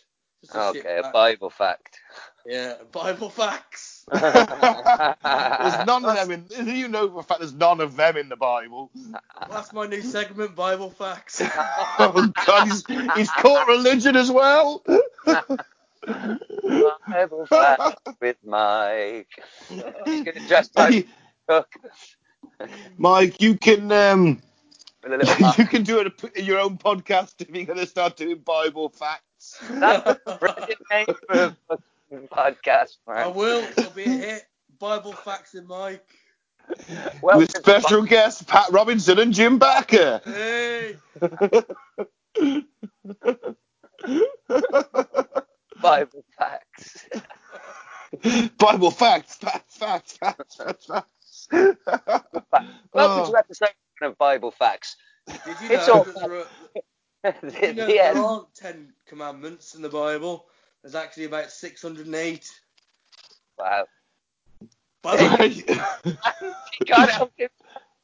Just 0.42 0.56
a 0.56 0.72
shit 0.74 0.86
Okay, 0.86 0.98
a 0.98 1.04
fact. 1.04 1.14
Bible 1.14 1.50
fact. 1.50 2.00
Yeah, 2.46 2.76
Bible 2.92 3.30
facts. 3.30 4.06
there's 4.12 5.86
none 5.86 6.04
of 6.04 6.16
them 6.16 6.32
in. 6.32 6.68
You 6.68 6.88
know 6.88 7.10
for 7.10 7.20
a 7.20 7.24
fact 7.24 7.40
there's 7.40 7.54
none 7.54 7.80
of 7.80 7.96
them 7.96 8.18
in 8.18 8.28
the 8.30 8.36
Bible. 8.36 8.92
That's 9.50 9.72
my 9.72 9.86
new 9.88 10.02
segment, 10.02 10.56
Bible 10.56 10.90
facts. 10.90 11.42
Oh 12.00 12.32
God, 12.46 12.68
he's, 12.68 12.86
he's 13.16 13.30
caught 13.30 13.68
religion 13.68 14.16
as 14.16 14.32
well. 14.32 14.84
Bible 17.08 17.46
fact 17.48 18.08
with 18.22 18.38
Mike. 18.44 19.30
He's 19.70 20.24
gonna 20.24 20.48
dress 20.48 20.70
like 20.76 21.08
Cook 21.48 21.70
Mike, 22.98 23.42
you 23.42 23.58
can 23.58 23.92
um, 23.92 24.42
with 25.04 25.14
a 25.14 25.18
little. 25.18 25.54
you 25.58 25.68
can 25.68 25.84
do 25.84 26.00
it 26.00 26.38
your 26.38 26.60
own 26.60 26.78
podcast 26.78 27.36
if 27.40 27.50
you're 27.50 27.66
gonna 27.66 27.86
start 27.86 28.18
doing 28.18 28.40
Bible 28.40 28.90
facts. 28.90 29.60
That's 29.70 30.20
a 30.26 30.38
brilliant 30.38 30.82
name 30.92 31.06
for 31.28 31.34
a 31.34 31.58
fucking 31.68 32.28
podcast, 32.30 32.98
I 33.08 33.28
will. 33.28 33.64
It'll 33.78 33.92
be 33.92 34.04
a 34.04 34.10
hit. 34.10 34.46
Bible 34.80 35.14
facts 35.14 35.54
and 35.54 35.68
Mike. 35.68 36.06
Well, 37.22 37.38
With 37.40 37.56
special 37.56 38.04
guests 38.04 38.42
Pat 38.44 38.70
Robinson 38.72 39.20
and 39.20 39.34
Jim 39.34 39.60
Bakker. 39.60 40.22
Hey. 40.24 40.98
Bible 45.84 46.24
facts. 46.40 47.06
Bible 48.58 48.90
facts, 48.92 49.36
facts, 49.36 49.76
facts, 49.78 50.18
facts, 50.18 50.56
facts, 50.56 50.86
facts. 50.86 51.48
Welcome 51.52 51.88
Oh. 52.94 53.30
to 53.32 53.38
episode 53.38 53.70
one 54.00 54.12
of 54.12 54.18
Bible 54.18 54.52
facts. 54.52 54.96
Did 55.28 55.38
you 55.62 55.76
It's 55.76 55.88
know 55.88 55.94
all- 55.94 56.04
that 56.06 56.48
there, 57.24 57.34
Did 57.42 57.54
you 57.54 57.74
know 57.74 57.86
the 57.88 57.94
there 57.94 58.18
aren't 58.18 58.56
ten 58.56 58.94
commandments 59.06 59.76
in 59.76 59.82
the 59.82 59.90
Bible? 59.90 60.46
There's 60.82 60.96
actually 60.96 61.26
about 61.26 61.52
608. 61.52 62.50
Wow. 63.58 63.86
Bible, 65.02 65.46
You 65.48 66.86
can't 66.86 67.10
help 67.12 67.32
him. 67.38 67.50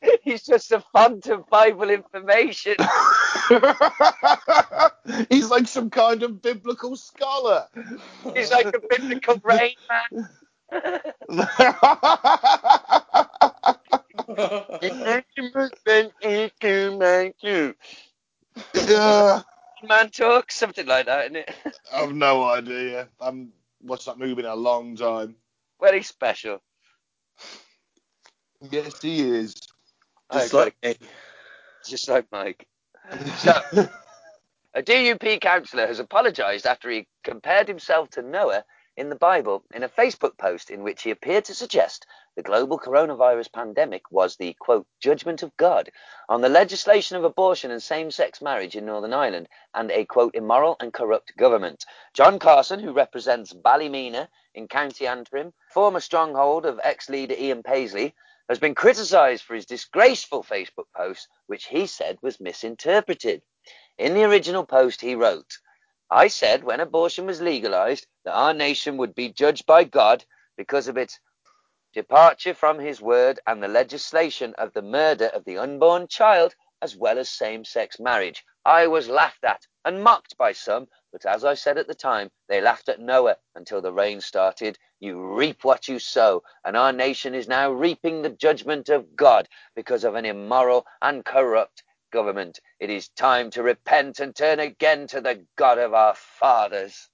He's 0.23 0.43
just 0.43 0.71
a 0.71 0.83
font 0.93 1.27
of 1.27 1.49
Bible 1.49 1.89
information. 1.89 2.75
He's 5.29 5.49
like 5.49 5.67
some 5.67 5.89
kind 5.89 6.23
of 6.23 6.41
biblical 6.41 6.95
scholar. 6.95 7.67
He's 8.33 8.51
like 8.51 8.67
a 8.67 8.79
biblical 8.89 9.41
rain 9.43 9.75
man. 9.89 10.29
yeah, 18.73 19.41
Man 19.87 20.09
talk, 20.09 20.51
something 20.51 20.85
like 20.85 21.05
that, 21.05 21.25
isn't 21.25 21.37
it? 21.37 21.51
I've 21.93 22.13
no 22.13 22.43
idea. 22.43 23.07
I'm 23.19 23.51
watched 23.81 24.05
that 24.05 24.19
movie 24.19 24.41
in 24.41 24.47
a 24.47 24.55
long 24.55 24.95
time. 24.95 25.35
Very 25.81 26.03
special. 26.03 26.61
Yes, 28.69 29.01
he 29.01 29.21
is. 29.21 29.55
Just 30.33 30.53
like 30.53 30.75
me. 30.83 30.95
just 31.85 32.09
like 32.09 32.25
Mike. 32.31 32.67
So, 33.37 33.53
a 34.75 34.83
DUP 34.83 35.41
councillor 35.41 35.87
has 35.87 35.99
apologised 35.99 36.67
after 36.67 36.91
he 36.91 37.07
compared 37.23 37.67
himself 37.67 38.11
to 38.11 38.21
Noah 38.21 38.63
in 38.95 39.09
the 39.09 39.15
Bible 39.15 39.63
in 39.73 39.81
a 39.81 39.89
Facebook 39.89 40.37
post 40.37 40.69
in 40.69 40.83
which 40.83 41.03
he 41.03 41.09
appeared 41.09 41.45
to 41.45 41.55
suggest 41.55 42.05
the 42.35 42.43
global 42.43 42.77
coronavirus 42.77 43.51
pandemic 43.51 44.03
was 44.11 44.35
the 44.35 44.53
quote 44.59 44.85
judgment 45.01 45.41
of 45.41 45.55
God 45.57 45.89
on 46.27 46.41
the 46.41 46.49
legislation 46.49 47.17
of 47.17 47.23
abortion 47.23 47.71
and 47.71 47.81
same-sex 47.81 48.41
marriage 48.41 48.75
in 48.75 48.85
Northern 48.85 49.13
Ireland 49.13 49.47
and 49.73 49.89
a 49.89 50.05
quote 50.05 50.35
immoral 50.35 50.75
and 50.79 50.93
corrupt 50.93 51.35
government. 51.37 51.85
John 52.13 52.39
Carson, 52.39 52.79
who 52.79 52.91
represents 52.91 53.53
Ballymena 53.53 54.29
in 54.53 54.67
County 54.67 55.07
Antrim, 55.07 55.53
former 55.73 55.99
stronghold 55.99 56.65
of 56.65 56.79
ex-leader 56.83 57.35
Ian 57.39 57.63
Paisley, 57.63 58.13
has 58.49 58.59
been 58.59 58.75
criticised 58.75 59.43
for 59.43 59.53
his 59.53 59.67
disgraceful 59.67 60.43
Facebook 60.43 60.87
post, 60.97 61.27
which 61.47 61.67
he 61.67 61.85
said 61.85 62.17
was 62.21 62.39
misinterpreted. 62.39 63.43
In 63.99 64.15
the 64.15 64.23
original 64.23 64.65
post, 64.65 64.99
he 64.99 65.15
wrote, 65.15 65.59
I 66.09 66.27
said 66.27 66.63
when 66.63 66.79
abortion 66.79 67.27
was 67.27 67.39
legalised 67.39 68.07
that 68.25 68.33
our 68.33 68.53
nation 68.53 68.97
would 68.97 69.13
be 69.13 69.31
judged 69.31 69.67
by 69.67 69.83
God 69.83 70.25
because 70.57 70.87
of 70.87 70.97
its 70.97 71.19
departure 71.93 72.55
from 72.55 72.79
his 72.79 72.99
word 72.99 73.39
and 73.45 73.61
the 73.61 73.67
legislation 73.67 74.55
of 74.57 74.73
the 74.73 74.81
murder 74.81 75.27
of 75.27 75.45
the 75.45 75.57
unborn 75.59 76.07
child 76.07 76.55
as 76.81 76.95
well 76.95 77.19
as 77.19 77.29
same 77.29 77.63
sex 77.63 77.99
marriage. 77.99 78.43
I 78.65 78.87
was 78.87 79.07
laughed 79.07 79.43
at 79.43 79.65
and 79.85 80.03
mocked 80.03 80.37
by 80.37 80.51
some, 80.51 80.87
but 81.11 81.25
as 81.25 81.43
I 81.43 81.53
said 81.53 81.77
at 81.77 81.87
the 81.87 81.95
time, 81.95 82.29
they 82.47 82.61
laughed 82.61 82.89
at 82.89 82.99
Noah 82.99 83.37
until 83.55 83.81
the 83.81 83.93
rain 83.93 84.21
started. 84.21 84.77
You 84.99 85.35
reap 85.35 85.63
what 85.63 85.87
you 85.87 85.99
sow, 85.99 86.43
and 86.65 86.75
our 86.75 86.91
nation 86.91 87.33
is 87.33 87.47
now 87.47 87.71
reaping 87.71 88.21
the 88.21 88.29
judgment 88.29 88.89
of 88.89 89.15
God 89.15 89.47
because 89.75 90.03
of 90.03 90.15
an 90.15 90.25
immoral 90.25 90.85
and 91.01 91.23
corrupt 91.23 91.83
government. 92.11 92.59
It 92.79 92.89
is 92.89 93.09
time 93.09 93.49
to 93.51 93.63
repent 93.63 94.19
and 94.19 94.35
turn 94.35 94.59
again 94.59 95.07
to 95.07 95.21
the 95.21 95.45
God 95.55 95.77
of 95.77 95.93
our 95.93 96.15
fathers. 96.15 97.09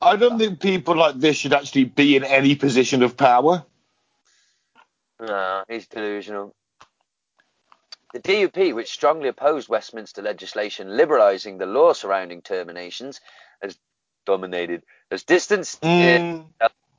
I 0.00 0.16
don't 0.16 0.38
think 0.38 0.60
people 0.60 0.96
like 0.96 1.16
this 1.16 1.36
should 1.36 1.52
actually 1.52 1.84
be 1.84 2.16
in 2.16 2.24
any 2.24 2.54
position 2.54 3.02
of 3.02 3.16
power. 3.16 3.64
No, 5.20 5.64
he's 5.68 5.86
delusional. 5.88 6.54
The 8.14 8.20
DUP, 8.20 8.74
which 8.74 8.90
strongly 8.90 9.28
opposed 9.28 9.68
Westminster 9.68 10.22
legislation 10.22 10.88
liberalising 10.88 11.58
the 11.58 11.66
law 11.66 11.92
surrounding 11.92 12.40
terminations, 12.42 13.20
has 13.62 13.76
dominated, 14.24 14.82
has 15.10 15.24
distanced 15.24 15.80
Mm. 15.82 16.46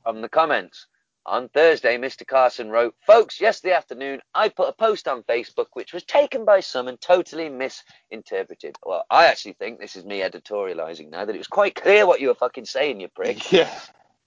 from 0.04 0.22
the 0.22 0.28
comments. 0.28 0.86
On 1.26 1.48
Thursday, 1.50 1.98
Mr. 1.98 2.26
Carson 2.26 2.70
wrote, 2.70 2.94
Folks, 3.06 3.40
yesterday 3.40 3.74
afternoon, 3.74 4.22
I 4.34 4.48
put 4.48 4.68
a 4.68 4.72
post 4.72 5.06
on 5.06 5.22
Facebook 5.24 5.66
which 5.74 5.92
was 5.92 6.02
taken 6.04 6.44
by 6.44 6.60
some 6.60 6.88
and 6.88 6.98
totally 7.00 7.48
misinterpreted. 7.50 8.76
Well, 8.84 9.04
I 9.10 9.26
actually 9.26 9.52
think 9.54 9.78
this 9.80 9.96
is 9.96 10.04
me 10.04 10.20
editorialising 10.20 11.10
now, 11.10 11.24
that 11.24 11.34
it 11.34 11.38
was 11.38 11.46
quite 11.46 11.74
clear 11.74 12.06
what 12.06 12.20
you 12.20 12.28
were 12.28 12.34
fucking 12.34 12.64
saying, 12.66 13.00
you 13.00 13.08
prick. 13.08 13.38
Yeah. 13.52 13.70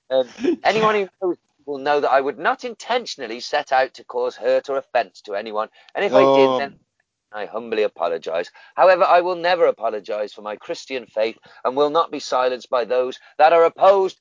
Um, 0.09 0.29
anyone 0.63 0.95
who 0.95 1.09
knows 1.21 1.37
will 1.65 1.77
know 1.77 1.99
that 1.99 2.11
I 2.11 2.21
would 2.21 2.39
not 2.39 2.63
intentionally 2.63 3.39
set 3.39 3.71
out 3.71 3.93
to 3.95 4.03
cause 4.03 4.35
hurt 4.35 4.69
or 4.69 4.77
offence 4.77 5.21
to 5.21 5.35
anyone, 5.35 5.69
and 5.95 6.03
if 6.03 6.13
I 6.13 6.23
Um, 6.23 6.35
did, 6.35 6.59
then 6.59 6.79
I 7.31 7.45
humbly 7.45 7.83
apologise. 7.83 8.51
However, 8.75 9.03
I 9.03 9.21
will 9.21 9.35
never 9.35 9.65
apologise 9.65 10.33
for 10.33 10.41
my 10.43 10.55
Christian 10.55 11.07
faith 11.07 11.37
and 11.63 11.75
will 11.75 11.89
not 11.89 12.11
be 12.11 12.19
silenced 12.19 12.69
by 12.69 12.85
those 12.85 13.19
that 13.37 13.53
are 13.53 13.63
opposed 13.63 14.19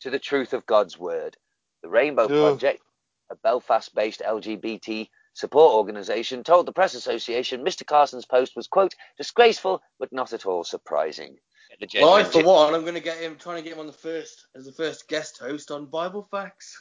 to 0.00 0.10
the 0.10 0.18
truth 0.18 0.52
of 0.52 0.66
God's 0.66 0.98
word. 0.98 1.36
The 1.82 1.88
Rainbow. 1.88 2.28
Project, 2.28 2.82
a 3.30 3.36
Belfast 3.36 3.94
based 3.94 4.20
LGBT 4.20 5.08
support 5.32 5.74
organisation, 5.74 6.44
told 6.44 6.66
the 6.66 6.72
Press 6.72 6.94
Association 6.94 7.64
Mr. 7.64 7.86
Carson's 7.86 8.26
post 8.26 8.54
was, 8.54 8.68
quote, 8.68 8.94
disgraceful 9.16 9.82
but 9.98 10.12
not 10.12 10.32
at 10.32 10.44
all 10.44 10.64
surprising. 10.64 11.38
The 11.80 11.88
Well, 12.00 12.14
I, 12.14 12.24
for 12.24 12.42
one, 12.44 12.74
I'm 12.74 12.82
going 12.82 12.94
to 12.94 13.00
get 13.00 13.18
him, 13.18 13.36
trying 13.36 13.56
to 13.56 13.62
get 13.62 13.72
him 13.74 13.80
on 13.80 13.86
the 13.86 13.92
first, 13.92 14.46
as 14.54 14.64
the 14.64 14.72
first 14.72 15.08
guest 15.08 15.38
host 15.38 15.70
on 15.70 15.86
Bible 15.86 16.28
Facts. 16.30 16.80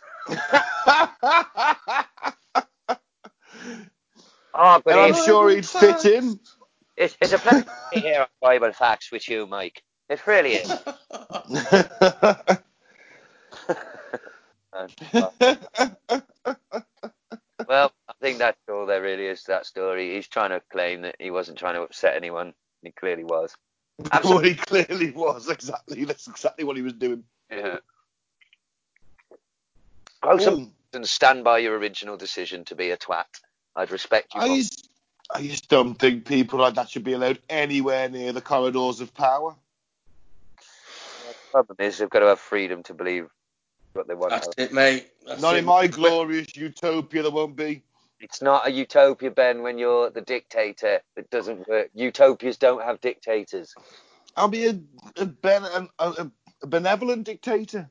Oh, 4.53 4.81
but 4.83 4.87
and 4.87 4.99
I'm 4.99 5.13
sure 5.13 5.49
he'd 5.49 5.65
fit 5.65 6.05
in. 6.05 6.39
it's, 6.97 7.15
it's 7.21 7.33
a 7.33 7.37
pleasure 7.39 7.63
to 7.63 7.71
be 7.93 7.99
here 8.01 8.21
on 8.21 8.27
Bible 8.41 8.73
Facts 8.73 9.11
with 9.11 9.27
you, 9.29 9.47
Mike. 9.47 9.81
It 10.09 10.25
really 10.27 10.53
is. 10.55 10.71
Well, 17.67 17.93
I 18.09 18.13
think 18.19 18.39
that's 18.39 18.57
all 18.69 18.85
there 18.85 19.01
really 19.01 19.27
is 19.27 19.43
to 19.43 19.51
that 19.51 19.65
story. 19.65 20.15
He's 20.15 20.27
trying 20.27 20.49
to 20.49 20.61
claim 20.71 21.03
that 21.03 21.15
he 21.19 21.31
wasn't 21.31 21.57
trying 21.57 21.75
to 21.75 21.83
upset 21.83 22.17
anyone. 22.17 22.47
and 22.47 22.55
He 22.83 22.91
clearly 22.91 23.23
was. 23.23 23.55
Well, 24.23 24.39
he 24.39 24.55
clearly 24.55 25.11
was 25.11 25.49
exactly. 25.49 26.03
That's 26.05 26.27
exactly 26.27 26.63
what 26.63 26.75
he 26.75 26.81
was 26.81 26.93
doing. 26.93 27.23
Yeah. 27.51 27.77
Grow 30.21 30.37
some 30.37 30.73
and 30.93 31.07
stand 31.07 31.43
by 31.43 31.59
your 31.59 31.77
original 31.77 32.17
decision 32.17 32.65
to 32.65 32.75
be 32.75 32.91
a 32.91 32.97
twat. 32.97 33.25
I'd 33.75 33.91
respect 33.91 34.35
you. 34.35 34.41
I 34.41 34.57
just, 34.57 34.89
I 35.33 35.41
just 35.41 35.69
don't 35.69 35.95
think 35.95 36.25
people 36.25 36.59
like 36.59 36.75
that 36.75 36.89
should 36.89 37.03
be 37.03 37.13
allowed 37.13 37.39
anywhere 37.49 38.09
near 38.09 38.33
the 38.33 38.41
corridors 38.41 38.99
of 38.99 39.13
power. 39.13 39.55
The 40.57 41.35
problem 41.51 41.77
is 41.79 41.97
they've 41.97 42.09
got 42.09 42.19
to 42.19 42.27
have 42.27 42.39
freedom 42.39 42.83
to 42.83 42.93
believe 42.93 43.29
what 43.93 44.07
they 44.07 44.13
want. 44.13 44.31
That's 44.31 44.49
it, 44.57 44.73
mate. 44.73 45.09
That's 45.25 45.41
Not 45.41 45.55
it. 45.55 45.59
in 45.59 45.65
my 45.65 45.87
glorious 45.87 46.55
utopia, 46.55 47.23
there 47.23 47.31
won't 47.31 47.55
be. 47.55 47.83
It's 48.21 48.41
not 48.41 48.67
a 48.67 48.71
utopia, 48.71 49.31
Ben, 49.31 49.63
when 49.63 49.79
you're 49.79 50.11
the 50.11 50.21
dictator. 50.21 51.01
It 51.17 51.29
doesn't 51.31 51.67
work. 51.67 51.89
Utopias 51.95 52.57
don't 52.57 52.83
have 52.83 53.01
dictators. 53.01 53.75
I'll 54.37 54.49
be 54.49 54.67
a, 54.67 54.79
a, 55.17 55.25
ben, 55.25 55.63
a, 55.63 55.87
a, 55.99 56.31
a 56.63 56.67
benevolent 56.67 57.25
dictator. 57.25 57.89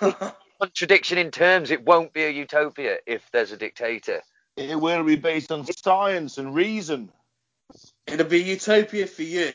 Contradiction 0.60 1.18
in 1.18 1.30
terms, 1.30 1.70
it 1.70 1.84
won't 1.86 2.12
be 2.14 2.24
a 2.24 2.30
utopia 2.30 2.98
if 3.06 3.28
there's 3.32 3.52
a 3.52 3.56
dictator. 3.58 4.22
It 4.56 4.80
will 4.80 5.04
be 5.04 5.16
based 5.16 5.52
on 5.52 5.64
science 5.66 6.38
and 6.38 6.54
reason. 6.54 7.12
It'll 8.06 8.26
be 8.26 8.42
a 8.42 8.44
utopia 8.44 9.06
for 9.06 9.22
you 9.24 9.52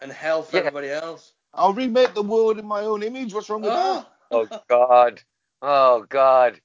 and 0.00 0.12
hell 0.12 0.42
for 0.42 0.56
Yeah. 0.56 0.60
everybody 0.60 0.90
else. 0.90 1.32
I'll 1.54 1.74
remake 1.74 2.14
the 2.14 2.22
world 2.22 2.58
in 2.58 2.66
my 2.66 2.82
own 2.82 3.02
image. 3.02 3.34
What's 3.34 3.50
wrong 3.50 3.62
with 3.62 3.72
Oh, 3.74 4.06
Oh 4.32 4.48
God. 4.68 5.22
Oh 5.62 6.06
God. 6.08 6.60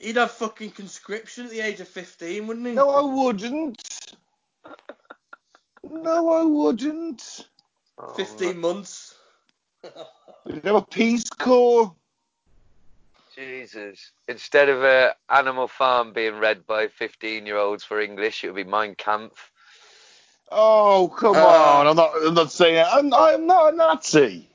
He'd 0.00 0.16
have 0.16 0.30
fucking 0.32 0.70
conscription 0.70 1.44
at 1.44 1.50
the 1.50 1.60
age 1.60 1.80
of 1.80 1.88
15, 1.88 2.46
wouldn't 2.46 2.66
he? 2.66 2.72
No, 2.72 2.90
I 2.90 3.02
wouldn't. 3.02 4.16
No, 5.88 6.32
I 6.32 6.42
wouldn't. 6.42 7.46
Oh, 7.98 8.12
15 8.14 8.58
months. 8.58 9.14
We'd 10.46 10.64
have 10.64 10.76
a 10.76 10.82
peace 10.82 11.28
corps. 11.30 11.94
Jesus. 13.34 14.10
Instead 14.28 14.68
of 14.68 14.82
a 14.82 15.14
Animal 15.28 15.68
Farm 15.68 16.12
being 16.12 16.38
read 16.38 16.66
by 16.66 16.88
15 16.88 17.46
year 17.46 17.56
olds 17.56 17.84
for 17.84 18.00
English, 18.00 18.44
it 18.44 18.48
would 18.48 18.56
be 18.56 18.70
Mein 18.70 18.94
Kampf. 18.94 19.50
Oh, 20.50 21.12
come 21.16 21.36
Uh, 21.36 21.46
on. 21.46 21.86
I'm 21.86 21.96
not, 21.96 22.12
I'm 22.22 22.34
not 22.34 22.50
saying 22.50 22.84
I'm, 22.90 23.14
I'm 23.14 23.46
not 23.46 23.72
a 23.72 23.76
Nazi. 23.76 24.49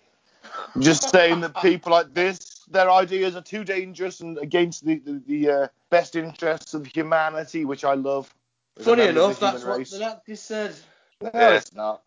I'm 0.76 0.82
just 0.82 1.10
saying 1.10 1.42
that 1.42 1.62
people 1.62 1.92
like 1.92 2.14
this, 2.14 2.64
their 2.70 2.90
ideas 2.92 3.36
are 3.36 3.42
too 3.42 3.64
dangerous 3.64 4.22
and 4.22 4.38
against 4.38 4.86
the, 4.86 5.00
the, 5.00 5.22
the 5.28 5.50
uh, 5.50 5.68
best 5.90 6.16
interests 6.16 6.74
of 6.74 6.86
humanity, 6.88 7.66
which 7.66 7.86
I 7.86 7.94
love. 7.94 8.34
Funny 8.80 9.08
enough, 9.08 9.40
that's 9.40 9.62
human 9.62 9.70
what 9.70 9.80
race. 9.80 9.92
the 9.92 10.00
Nazis 10.00 10.42
said. 10.42 10.76
No, 11.22 11.30
Yeah. 11.34 11.52
it's 11.52 11.74
not. 11.74 12.02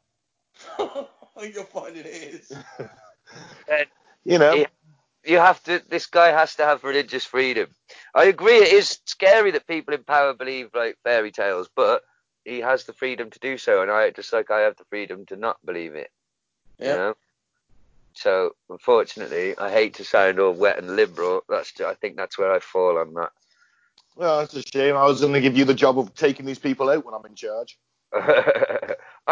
You'll 1.41 1.65
find 1.65 1.97
it 1.97 2.07
is. 2.07 2.53
You 4.25 4.39
know, 4.39 4.57
Yeah. 4.57 4.67
You 5.25 5.39
have 5.39 5.63
to. 5.65 5.83
This 5.89 6.07
guy 6.07 6.29
has 6.29 6.55
to 6.57 6.65
have 6.65 6.85
religious 6.85 7.25
freedom. 7.25 7.69
I 8.15 8.25
agree. 8.25 8.57
It 8.59 8.73
is 8.73 8.99
scary 9.05 9.51
that 9.53 9.67
people 9.67 9.95
in 9.95 10.05
power 10.05 10.35
believe 10.35 10.71
like 10.75 10.99
fairy 11.05 11.33
tales, 11.33 11.69
but 11.75 12.03
he 12.45 12.61
has 12.61 12.85
the 12.85 12.93
freedom 12.93 13.31
to 13.31 13.39
do 13.39 13.59
so, 13.59 13.83
and 13.83 13.91
I 13.91 14.11
just 14.11 14.33
like 14.33 14.51
I 14.51 14.61
have 14.61 14.77
the 14.77 14.85
freedom 14.85 15.27
to 15.27 15.37
not 15.37 15.59
believe 15.65 15.95
it. 15.95 16.11
You 16.79 16.87
Yeah. 16.87 16.97
know. 16.97 17.15
So 18.19 18.57
unfortunately, 18.69 19.57
I 19.59 19.71
hate 19.71 19.95
to 19.95 20.05
sound 20.05 20.41
all 20.41 20.53
wet 20.53 20.79
and 20.79 20.97
liberal. 20.97 21.43
That's 21.49 21.73
I 21.81 21.95
think 21.95 22.17
that's 22.17 22.37
where 22.37 22.53
I 22.53 22.59
fall 22.59 22.99
on 22.99 23.15
that. 23.15 23.31
well, 24.17 24.41
that's 24.41 24.55
a 24.55 24.63
shame. 24.63 24.97
I 24.97 25.05
was 25.05 25.21
going 25.21 25.35
to 25.35 25.41
give 25.41 25.57
you 25.57 25.65
the 25.65 25.73
job 25.75 25.99
of 26.01 26.15
taking 26.17 26.45
these 26.45 26.59
people 26.59 26.91
out 26.91 27.05
when 27.05 27.15
I'm 27.15 27.25
in 27.27 27.37
charge. 27.37 27.79
I 28.13 28.17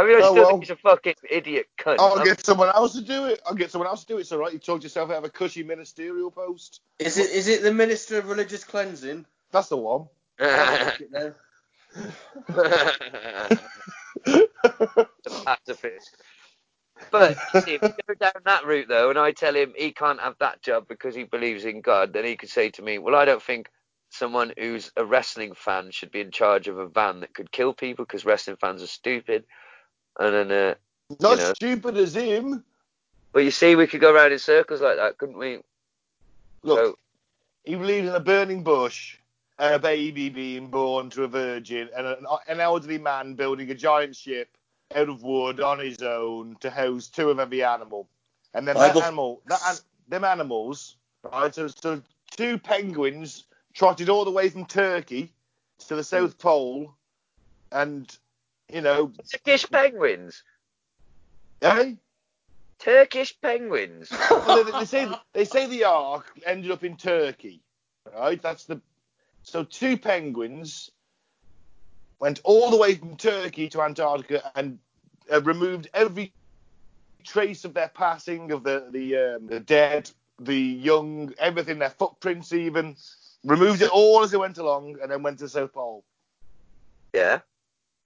mean, 0.04 0.16
I 0.16 0.20
Oh, 0.22 0.30
still 0.30 0.34
well. 0.34 0.48
think 0.50 0.62
he's 0.62 0.70
a 0.70 0.76
fucking 0.76 1.14
idiot 1.28 1.66
cunt. 1.80 1.98
I'll 1.98 2.16
I'm- 2.18 2.24
get 2.24 2.46
someone 2.46 2.68
else 2.68 2.92
to 2.92 3.00
do 3.02 3.24
it. 3.24 3.40
I'll 3.44 3.54
get 3.54 3.72
someone 3.72 3.88
else 3.88 4.02
to 4.02 4.06
do 4.06 4.18
it. 4.18 4.20
It's 4.20 4.30
all 4.32 4.38
right. 4.38 4.52
You 4.52 4.60
talked 4.60 4.84
yourself 4.84 5.10
out 5.10 5.16
of 5.16 5.24
a 5.24 5.30
cushy 5.30 5.64
ministerial 5.64 6.30
post. 6.30 6.80
Is 7.00 7.18
it 7.18 7.30
is 7.30 7.48
it 7.48 7.62
the 7.62 7.72
Minister 7.74 8.18
of 8.18 8.28
Religious 8.28 8.62
Cleansing? 8.62 9.26
That's 9.50 9.68
the 9.68 9.78
one. 9.78 10.06
I'll 10.40 10.78
take 10.78 11.00
it 11.00 11.10
now. 11.10 11.32
the 14.24 15.30
pacifist. 15.44 16.22
But 17.10 17.38
see, 17.54 17.74
if 17.74 17.82
we 17.82 17.94
go 18.08 18.14
down 18.14 18.42
that 18.44 18.66
route 18.66 18.88
though, 18.88 19.10
and 19.10 19.18
I 19.18 19.32
tell 19.32 19.54
him 19.54 19.72
he 19.76 19.92
can't 19.92 20.20
have 20.20 20.36
that 20.40 20.62
job 20.62 20.86
because 20.88 21.14
he 21.14 21.24
believes 21.24 21.64
in 21.64 21.80
God, 21.80 22.12
then 22.12 22.24
he 22.24 22.36
could 22.36 22.50
say 22.50 22.70
to 22.70 22.82
me, 22.82 22.98
"Well, 22.98 23.14
I 23.14 23.24
don't 23.24 23.42
think 23.42 23.70
someone 24.10 24.52
who's 24.58 24.90
a 24.96 25.04
wrestling 25.04 25.54
fan 25.54 25.90
should 25.90 26.10
be 26.10 26.20
in 26.20 26.30
charge 26.30 26.68
of 26.68 26.78
a 26.78 26.88
van 26.88 27.20
that 27.20 27.34
could 27.34 27.50
kill 27.52 27.72
people 27.74 28.04
because 28.04 28.24
wrestling 28.24 28.56
fans 28.56 28.82
are 28.82 28.88
stupid." 28.88 29.44
And 30.18 30.34
then, 30.34 30.52
uh, 30.52 30.74
Not 31.20 31.32
You 31.32 31.36
know. 31.38 31.54
stupid 31.54 31.96
as 31.96 32.14
him. 32.14 32.64
but 33.32 33.44
you 33.44 33.50
see, 33.50 33.76
we 33.76 33.86
could 33.86 34.00
go 34.00 34.12
around 34.12 34.32
in 34.32 34.38
circles 34.38 34.80
like 34.80 34.96
that, 34.96 35.18
couldn't 35.18 35.38
we? 35.38 35.60
Look, 36.62 36.78
So, 36.78 36.98
he 37.64 37.74
believes 37.74 38.08
in 38.08 38.14
a 38.14 38.20
burning 38.20 38.62
bush 38.64 39.18
and 39.58 39.74
a 39.74 39.78
baby 39.78 40.28
being 40.28 40.68
born 40.68 41.10
to 41.10 41.24
a 41.24 41.28
virgin 41.28 41.88
and 41.96 42.06
an, 42.06 42.26
an 42.48 42.60
elderly 42.60 42.98
man 42.98 43.34
building 43.34 43.70
a 43.70 43.74
giant 43.74 44.16
ship 44.16 44.48
out 44.94 45.08
of 45.08 45.22
wood 45.22 45.60
on 45.60 45.78
his 45.78 46.02
own 46.02 46.56
to 46.60 46.70
house 46.70 47.08
two 47.08 47.30
of 47.30 47.38
every 47.38 47.62
animal. 47.64 48.08
And 48.54 48.66
then 48.66 48.76
that 48.76 48.88
Bible- 48.94 49.02
animal, 49.02 49.42
that 49.46 49.60
an, 49.66 49.76
them 50.08 50.24
animals, 50.24 50.96
right? 51.22 51.54
So, 51.54 51.66
so 51.68 52.02
two 52.30 52.58
penguins 52.58 53.44
trotted 53.74 54.08
all 54.08 54.24
the 54.24 54.30
way 54.30 54.48
from 54.48 54.64
Turkey 54.66 55.32
to 55.88 55.96
the 55.96 56.04
South 56.04 56.38
Pole, 56.38 56.94
and 57.72 58.16
you 58.72 58.80
know, 58.80 59.12
Turkish 59.30 59.68
penguins. 59.68 60.42
eh? 61.62 61.94
Turkish 62.78 63.38
penguins. 63.40 64.10
well, 64.30 64.64
they, 64.64 64.70
they 64.70 64.84
say 64.84 65.08
they 65.32 65.44
say 65.44 65.66
the 65.66 65.84
ark 65.84 66.26
ended 66.46 66.70
up 66.70 66.84
in 66.84 66.96
Turkey, 66.96 67.60
right? 68.14 68.40
That's 68.40 68.64
the 68.64 68.80
so 69.42 69.64
two 69.64 69.96
penguins 69.98 70.90
went 72.18 72.40
all 72.44 72.70
the 72.70 72.76
way 72.76 72.94
from 72.94 73.16
Turkey 73.16 73.68
to 73.70 73.82
Antarctica 73.82 74.50
and 74.54 74.78
uh, 75.32 75.42
removed 75.42 75.88
every 75.94 76.32
trace 77.24 77.64
of 77.64 77.74
their 77.74 77.88
passing 77.88 78.52
of 78.52 78.62
the 78.62 78.88
the, 78.90 79.16
um, 79.16 79.46
the 79.46 79.60
dead, 79.60 80.10
the 80.38 80.56
young, 80.56 81.34
everything, 81.38 81.78
their 81.78 81.90
footprints 81.90 82.52
even. 82.52 82.96
Removed 83.44 83.80
it 83.80 83.90
all 83.90 84.24
as 84.24 84.32
they 84.32 84.38
went 84.38 84.58
along, 84.58 84.96
and 85.00 85.10
then 85.10 85.22
went 85.22 85.38
to 85.38 85.48
South 85.48 85.72
Pole. 85.72 86.02
Yeah, 87.14 87.40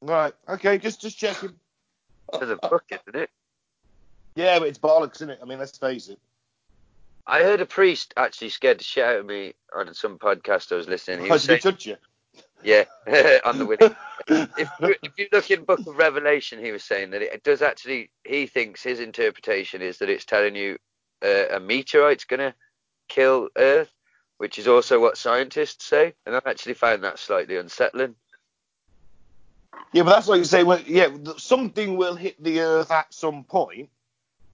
Right. 0.01 0.33
Okay. 0.49 0.79
Just 0.79 1.01
just 1.01 1.19
checking. 1.19 1.55
for 2.33 2.47
the 2.47 2.57
book, 2.57 2.85
isn't 2.91 3.23
it? 3.23 3.31
Yeah, 4.35 4.59
but 4.59 4.69
it's 4.69 4.79
bollocks, 4.79 5.17
isn't 5.17 5.31
it? 5.31 5.39
I 5.43 5.45
mean, 5.45 5.59
let's 5.59 5.77
face 5.77 6.09
it. 6.09 6.19
I 7.27 7.43
heard 7.43 7.61
a 7.61 7.67
priest 7.67 8.15
actually 8.17 8.49
scared 8.49 8.81
the 8.81 8.85
shit 8.85 9.05
out 9.05 9.17
of 9.17 9.27
me 9.27 9.55
on 9.75 9.93
some 9.95 10.19
podcast 10.19 10.73
I 10.73 10.77
was 10.77 10.89
listening. 10.89 11.25
He 11.25 11.31
was 11.31 11.47
he 11.47 11.59
saying, 11.59 11.77
you? 11.81 11.97
Yeah, 12.63 12.85
on 13.45 13.59
the 13.59 13.67
willing. 13.67 13.97
If 14.29 14.71
you, 14.81 14.95
if 15.03 15.13
you 15.17 15.27
look 15.33 15.51
in 15.51 15.65
Book 15.65 15.81
of 15.81 15.97
Revelation, 15.97 16.63
he 16.63 16.71
was 16.71 16.85
saying 16.85 17.11
that 17.11 17.23
it 17.23 17.43
does 17.43 17.63
actually. 17.63 18.11
He 18.23 18.47
thinks 18.47 18.81
his 18.83 19.01
interpretation 19.01 19.83
is 19.83 19.99
that 19.99 20.09
it's 20.11 20.25
telling 20.27 20.55
you 20.55 20.79
uh, 21.25 21.49
a 21.57 21.59
meteorite's 21.59 22.25
gonna 22.25 22.55
kill 23.09 23.49
Earth, 23.57 23.91
which 24.39 24.59
is 24.59 24.69
also 24.69 25.01
what 25.01 25.17
scientists 25.17 25.85
say, 25.87 26.15
and 26.27 26.37
I 26.37 26.41
actually 26.47 26.75
found 26.75 27.03
that 27.03 27.19
slightly 27.19 27.57
unsettling. 27.57 28.15
Yeah, 29.93 30.05
but 30.05 30.11
that's 30.11 30.29
what 30.29 30.39
you 30.39 30.45
say. 30.45 30.63
Well, 30.63 30.81
yeah, 30.87 31.09
something 31.37 31.97
will 31.97 32.15
hit 32.15 32.41
the 32.43 32.61
Earth 32.61 32.91
at 32.93 33.13
some 33.13 33.43
point. 33.43 33.89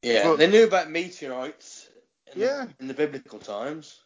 Yeah, 0.02 0.22
But- 0.24 0.36
they 0.38 0.46
knew 0.46 0.64
about 0.64 0.90
meteorites 0.90 1.90
in, 2.32 2.40
Yeah. 2.40 2.66
the, 2.66 2.74
in 2.80 2.88
the 2.88 2.94
biblical 2.94 3.38
times. 3.40 3.98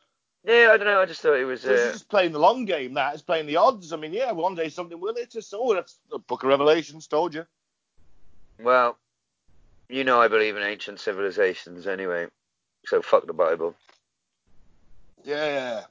Yeah, 0.45 0.71
I 0.73 0.77
don't 0.79 0.87
know. 0.87 1.01
I 1.03 1.07
just 1.07 1.21
thought 1.21 1.35
it 1.39 1.45
was. 1.45 1.65
It's 1.65 1.81
Uh, 1.83 1.93
just 1.93 2.09
playing 2.09 2.33
the 2.33 2.39
long 2.39 2.65
game. 2.65 2.95
That 2.95 3.13
it's 3.15 3.23
playing 3.23 3.47
the 3.47 3.57
odds. 3.57 3.93
I 3.93 3.97
mean, 3.97 4.13
yeah, 4.13 4.33
one 4.33 4.55
day 4.55 4.69
something 4.71 4.99
will 4.99 5.15
hit 5.15 5.37
us. 5.37 5.53
Oh, 5.55 5.75
that's 5.75 5.99
the 6.11 6.19
Book 6.19 6.43
of 6.43 6.49
Revelations 6.49 7.07
told 7.07 7.35
you. 7.35 7.47
well, 8.59 8.99
you 9.89 10.05
know, 10.05 10.21
I 10.21 10.29
believe 10.29 10.57
in 10.57 10.63
ancient 10.63 11.01
civilizations 11.01 11.87
anyway, 11.87 12.27
so 12.87 13.03
fuck 13.03 13.27
the 13.27 13.33
Bible. 13.33 13.75
Yeah. 15.25 15.85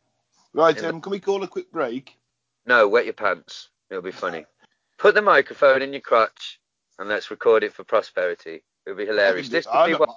Right, 0.54 0.76
the- 0.78 0.90
um, 0.90 1.02
can 1.02 1.12
we 1.12 1.20
call 1.20 1.44
a 1.44 1.48
quick 1.48 1.72
break? 1.72 2.18
No, 2.66 2.88
wet 2.88 3.06
your 3.06 3.14
pants. 3.14 3.70
It'll 3.90 4.02
be 4.04 4.12
funny. 4.12 4.46
Put 4.98 5.16
the 5.16 5.22
microphone 5.22 5.82
in 5.82 5.94
your 5.94 6.02
crotch 6.02 6.60
and 6.98 7.10
let's 7.10 7.32
record 7.32 7.64
it 7.64 7.74
for 7.74 7.84
prosperity. 7.84 8.64
It'll 8.86 8.98
be 8.98 9.06
hilarious. 9.06 9.50
This 9.50 9.66
could 9.66 9.86
be 9.88 9.94
what 9.96 10.10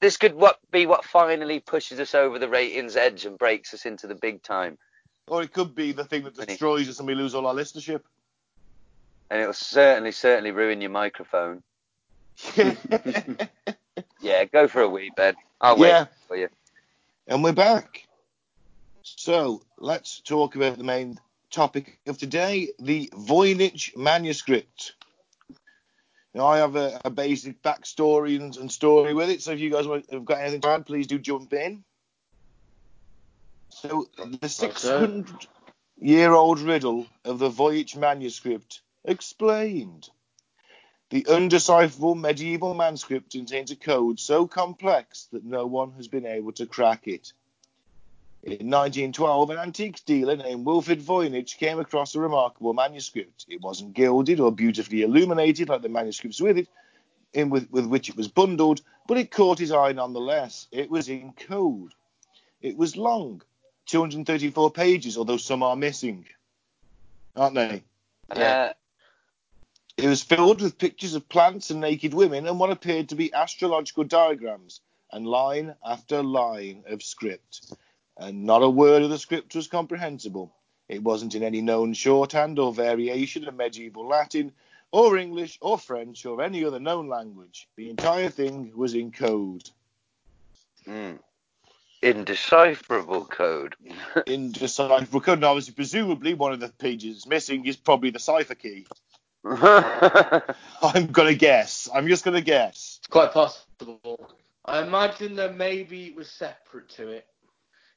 this 0.00 0.16
could 0.16 0.34
what 0.34 0.58
be 0.70 0.86
what 0.86 1.04
finally 1.04 1.60
pushes 1.60 2.00
us 2.00 2.14
over 2.14 2.38
the 2.38 2.48
ratings 2.48 2.96
edge 2.96 3.24
and 3.24 3.38
breaks 3.38 3.74
us 3.74 3.86
into 3.86 4.06
the 4.06 4.14
big 4.14 4.42
time. 4.42 4.78
Or 5.28 5.42
it 5.42 5.52
could 5.52 5.74
be 5.74 5.92
the 5.92 6.04
thing 6.04 6.24
that 6.24 6.34
destroys 6.36 6.88
us 6.88 6.98
and 6.98 7.08
we 7.08 7.14
lose 7.14 7.34
all 7.34 7.46
our 7.46 7.54
listenership. 7.54 8.02
And 9.30 9.40
it'll 9.40 9.52
certainly, 9.52 10.12
certainly 10.12 10.52
ruin 10.52 10.80
your 10.80 10.90
microphone. 10.90 11.62
Yeah, 14.20 14.44
go 14.44 14.68
for 14.68 14.82
a 14.82 14.88
wee, 14.88 15.10
Ben. 15.16 15.34
I'll 15.60 15.76
wait 15.76 15.88
Yeah. 15.88 16.06
for 16.26 16.36
you. 16.36 16.48
And 17.26 17.42
we're 17.42 17.52
back. 17.52 18.06
So 19.02 19.62
let's 19.78 20.20
talk 20.20 20.56
about 20.56 20.78
the 20.78 20.84
main 20.84 21.18
topic 21.50 21.98
of 22.06 22.18
today 22.18 22.68
the 22.78 23.08
Voynich 23.14 23.96
manuscript. 23.96 24.94
Now, 26.36 26.48
I 26.48 26.58
have 26.58 26.76
a, 26.76 27.00
a 27.02 27.08
basic 27.08 27.62
backstory 27.62 28.38
and, 28.38 28.54
and 28.58 28.70
story 28.70 29.14
with 29.14 29.30
it, 29.30 29.40
so 29.40 29.52
if 29.52 29.58
you 29.58 29.70
guys 29.70 29.86
have 30.10 30.26
got 30.26 30.40
anything 30.40 30.60
to 30.60 30.68
add, 30.68 30.84
please 30.84 31.06
do 31.06 31.18
jump 31.18 31.54
in. 31.54 31.82
So, 33.70 34.10
the 34.18 34.46
600 34.46 35.46
year 35.98 36.34
old 36.34 36.60
riddle 36.60 37.06
of 37.24 37.38
the 37.38 37.48
Voynich 37.48 37.96
manuscript 37.96 38.82
explained. 39.06 40.10
The 41.08 41.24
undecipherable 41.26 42.14
medieval 42.14 42.74
manuscript 42.74 43.32
contains 43.32 43.70
a 43.70 43.76
code 43.76 44.20
so 44.20 44.46
complex 44.46 45.28
that 45.32 45.42
no 45.42 45.64
one 45.64 45.92
has 45.92 46.06
been 46.06 46.26
able 46.26 46.52
to 46.52 46.66
crack 46.66 47.08
it. 47.08 47.32
In 48.46 48.70
1912, 48.70 49.50
an 49.50 49.58
antiques 49.58 50.02
dealer 50.02 50.36
named 50.36 50.64
Wilfred 50.64 51.00
Voynich 51.00 51.58
came 51.58 51.80
across 51.80 52.14
a 52.14 52.20
remarkable 52.20 52.74
manuscript. 52.74 53.44
It 53.48 53.60
wasn't 53.60 53.94
gilded 53.94 54.38
or 54.38 54.52
beautifully 54.52 55.02
illuminated 55.02 55.68
like 55.68 55.82
the 55.82 55.88
manuscripts 55.88 56.40
with 56.40 56.56
it, 56.58 56.68
in 57.32 57.50
with, 57.50 57.68
with 57.72 57.86
which 57.86 58.08
it 58.08 58.16
was 58.16 58.28
bundled, 58.28 58.82
but 59.08 59.18
it 59.18 59.32
caught 59.32 59.58
his 59.58 59.72
eye 59.72 59.90
nonetheless. 59.90 60.68
It 60.70 60.88
was 60.88 61.08
in 61.08 61.32
code. 61.32 61.90
It 62.62 62.76
was 62.76 62.96
long, 62.96 63.42
234 63.86 64.70
pages, 64.70 65.18
although 65.18 65.38
some 65.38 65.64
are 65.64 65.74
missing, 65.74 66.24
aren't 67.34 67.56
they? 67.56 67.82
Yeah. 68.36 68.70
Uh, 68.70 68.72
It 69.96 70.08
was 70.08 70.22
filled 70.22 70.62
with 70.62 70.78
pictures 70.78 71.16
of 71.16 71.28
plants 71.28 71.70
and 71.70 71.80
naked 71.80 72.14
women 72.14 72.46
and 72.46 72.60
what 72.60 72.70
appeared 72.70 73.08
to 73.08 73.16
be 73.16 73.34
astrological 73.34 74.04
diagrams 74.04 74.82
and 75.10 75.26
line 75.26 75.74
after 75.84 76.22
line 76.22 76.84
of 76.86 77.02
script. 77.02 77.72
And 78.18 78.44
not 78.44 78.62
a 78.62 78.70
word 78.70 79.02
of 79.02 79.10
the 79.10 79.18
script 79.18 79.54
was 79.54 79.66
comprehensible. 79.66 80.54
It 80.88 81.02
wasn't 81.02 81.34
in 81.34 81.42
any 81.42 81.60
known 81.60 81.92
shorthand 81.92 82.58
or 82.58 82.72
variation 82.72 83.46
of 83.46 83.54
medieval 83.54 84.06
Latin 84.06 84.52
or 84.92 85.16
English 85.16 85.58
or 85.60 85.78
French 85.78 86.24
or 86.24 86.40
any 86.42 86.64
other 86.64 86.80
known 86.80 87.08
language. 87.08 87.68
The 87.76 87.90
entire 87.90 88.30
thing 88.30 88.72
was 88.74 88.94
in 88.94 89.12
code. 89.12 89.68
Mm. 90.86 91.18
Indecipherable 92.02 93.24
code. 93.24 93.74
Indecipherable 94.26 95.20
code. 95.20 95.38
And 95.38 95.44
obviously, 95.44 95.74
presumably, 95.74 96.34
one 96.34 96.52
of 96.52 96.60
the 96.60 96.68
pages 96.68 97.26
missing 97.26 97.66
is 97.66 97.76
probably 97.76 98.10
the 98.10 98.18
cipher 98.18 98.54
key. 98.54 98.86
I'm 99.44 101.06
gonna 101.12 101.34
guess. 101.34 101.88
I'm 101.92 102.08
just 102.08 102.24
gonna 102.24 102.40
guess. 102.40 102.98
It's 103.00 103.08
quite 103.08 103.32
possible. 103.32 104.30
I 104.64 104.82
imagine 104.82 105.36
that 105.36 105.56
maybe 105.56 106.06
it 106.06 106.16
was 106.16 106.30
separate 106.30 106.88
to 106.90 107.08
it. 107.08 107.26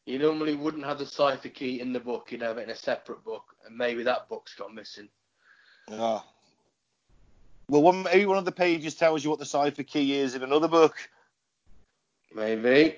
You 0.10 0.18
normally 0.18 0.56
wouldn't 0.56 0.86
have 0.86 0.98
the 0.98 1.06
cipher 1.06 1.50
key 1.50 1.82
in 1.82 1.94
the 1.94 2.00
book, 2.00 2.32
you'd 2.32 2.42
have 2.42 2.58
it 2.58 2.64
in 2.64 2.72
a 2.72 2.76
separate 2.76 3.24
book, 3.24 3.44
and 3.64 3.78
maybe 3.78 4.02
that 4.02 4.28
book's 4.28 4.56
got 4.56 4.74
missing. 4.74 5.08
Ah. 5.92 6.26
Well, 7.68 7.84
one, 7.84 8.02
maybe 8.02 8.26
one 8.26 8.40
of 8.40 8.46
the 8.46 8.52
pages 8.52 8.96
tells 8.96 9.24
you 9.24 9.30
what 9.30 9.38
the 9.38 9.46
cipher 9.46 9.84
key 9.84 10.16
is 10.16 10.34
in 10.34 10.42
another 10.42 10.68
book, 10.68 10.96
Maybe. 12.34 12.96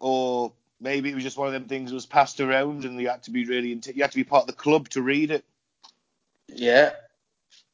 or 0.00 0.54
maybe 0.80 1.10
it 1.10 1.14
was 1.14 1.22
just 1.24 1.36
one 1.36 1.48
of 1.48 1.52
them 1.52 1.66
things 1.68 1.90
that 1.90 1.94
was 1.96 2.06
passed 2.06 2.40
around 2.40 2.86
and 2.86 2.98
you 2.98 3.10
had 3.10 3.22
to 3.24 3.30
be 3.30 3.44
really 3.44 3.72
into, 3.72 3.94
you 3.94 4.00
had 4.00 4.12
to 4.12 4.16
be 4.16 4.24
part 4.24 4.44
of 4.44 4.46
the 4.46 4.54
club 4.54 4.88
to 4.88 5.02
read 5.02 5.30
it. 5.30 5.44
Yeah. 6.48 6.92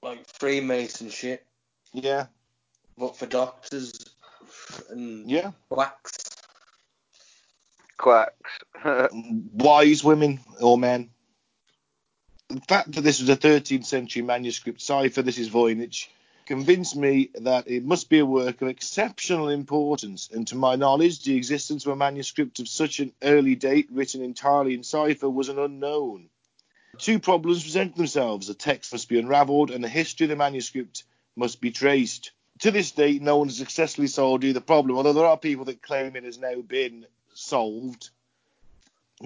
Like 0.02 0.26
Freemason 0.26 1.10
shit, 1.10 1.46
Yeah, 1.92 2.26
but 2.98 3.16
for 3.16 3.26
doctors 3.26 3.92
and 4.90 5.30
yeah. 5.30 5.52
quacks. 5.68 6.31
Quacks. 8.02 8.58
Wise 9.54 10.04
women 10.04 10.40
or 10.60 10.76
men. 10.76 11.10
The 12.48 12.60
fact 12.68 12.92
that 12.92 13.00
this 13.00 13.20
was 13.20 13.30
a 13.30 13.36
13th 13.36 13.86
century 13.86 14.22
manuscript 14.22 14.82
cipher, 14.82 15.22
this 15.22 15.38
is 15.38 15.48
Voynich, 15.48 16.08
convinced 16.44 16.96
me 16.96 17.30
that 17.36 17.68
it 17.68 17.84
must 17.84 18.10
be 18.10 18.18
a 18.18 18.26
work 18.26 18.60
of 18.60 18.68
exceptional 18.68 19.48
importance, 19.48 20.28
and 20.30 20.46
to 20.48 20.56
my 20.56 20.76
knowledge, 20.76 21.24
the 21.24 21.36
existence 21.36 21.86
of 21.86 21.92
a 21.92 21.96
manuscript 21.96 22.58
of 22.58 22.68
such 22.68 23.00
an 23.00 23.12
early 23.22 23.54
date 23.54 23.88
written 23.90 24.22
entirely 24.22 24.74
in 24.74 24.82
cipher 24.82 25.30
was 25.30 25.48
an 25.48 25.58
unknown. 25.58 26.28
Two 26.98 27.18
problems 27.20 27.62
present 27.62 27.96
themselves 27.96 28.48
the 28.48 28.54
text 28.54 28.92
must 28.92 29.08
be 29.08 29.18
unravelled, 29.18 29.70
and 29.70 29.82
the 29.82 29.88
history 29.88 30.24
of 30.24 30.30
the 30.30 30.36
manuscript 30.36 31.04
must 31.36 31.60
be 31.60 31.70
traced. 31.70 32.32
To 32.58 32.70
this 32.70 32.90
date, 32.90 33.22
no 33.22 33.38
one 33.38 33.48
has 33.48 33.56
successfully 33.56 34.08
solved 34.08 34.44
either 34.44 34.60
problem, 34.60 34.96
although 34.96 35.14
there 35.14 35.24
are 35.24 35.38
people 35.38 35.64
that 35.66 35.80
claim 35.80 36.16
it 36.16 36.24
has 36.24 36.38
now 36.38 36.60
been 36.60 37.06
solved. 37.34 38.10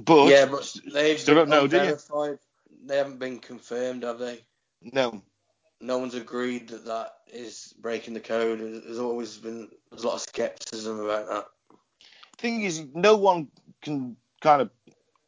But, 0.04 0.28
yeah, 0.28 0.46
but 0.46 0.76
they've 0.92 1.24
don't 1.24 1.48
know, 1.48 1.66
do 1.66 1.76
you? 1.76 2.38
They 2.84 2.96
haven't 2.98 3.18
been 3.18 3.38
confirmed, 3.38 4.02
have 4.04 4.18
they? 4.18 4.44
no, 4.82 5.22
No 5.80 5.98
one's 5.98 6.14
agreed 6.14 6.68
that 6.68 6.84
that 6.84 7.16
is 7.32 7.74
breaking 7.80 8.14
the 8.14 8.20
code. 8.20 8.60
There's 8.60 8.98
always 8.98 9.36
been 9.38 9.68
there's 9.90 10.04
a 10.04 10.06
lot 10.06 10.14
of 10.14 10.20
skepticism 10.20 11.00
about 11.00 11.28
that. 11.28 11.46
thing 12.38 12.62
is, 12.62 12.84
no 12.94 13.16
one 13.16 13.48
can 13.82 14.16
kind 14.40 14.62
of 14.62 14.70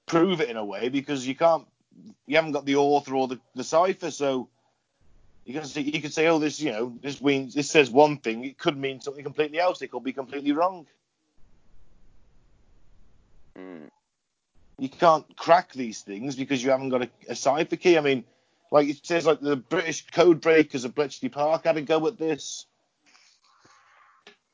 prove 0.06 0.40
it 0.40 0.50
in 0.50 0.56
a 0.56 0.64
way 0.64 0.88
because 0.88 1.26
you 1.26 1.34
can't, 1.34 1.66
you 2.26 2.36
haven't 2.36 2.52
got 2.52 2.66
the 2.66 2.76
author 2.76 3.14
or 3.14 3.28
the, 3.28 3.40
the 3.54 3.64
cipher, 3.64 4.10
so 4.10 4.48
you 5.44 5.54
can 5.54 5.64
say, 5.64 5.80
you 5.80 6.00
could 6.00 6.12
say, 6.12 6.26
oh, 6.26 6.38
this, 6.38 6.60
you 6.60 6.70
know, 6.70 6.96
this 7.02 7.22
means 7.22 7.54
this 7.54 7.70
says 7.70 7.90
one 7.90 8.18
thing, 8.18 8.44
it 8.44 8.58
could 8.58 8.76
mean 8.76 9.00
something 9.00 9.24
completely 9.24 9.58
else. 9.58 9.80
It 9.80 9.88
could 9.88 10.04
be 10.04 10.12
completely 10.12 10.52
wrong. 10.52 10.86
Mm. 13.58 13.88
You 14.78 14.88
can't 14.88 15.24
crack 15.36 15.72
these 15.72 16.02
things 16.02 16.36
because 16.36 16.62
you 16.62 16.70
haven't 16.70 16.90
got 16.90 17.02
a, 17.02 17.10
a 17.28 17.34
cipher 17.34 17.76
key. 17.76 17.98
I 17.98 18.00
mean, 18.00 18.24
like 18.70 18.88
it 18.88 19.04
says, 19.04 19.26
like 19.26 19.40
the 19.40 19.56
British 19.56 20.06
code 20.10 20.40
breakers 20.40 20.84
of 20.84 20.94
Bletchley 20.94 21.28
Park 21.28 21.64
had 21.64 21.76
a 21.76 21.82
go 21.82 22.06
at 22.06 22.18
this. 22.18 22.66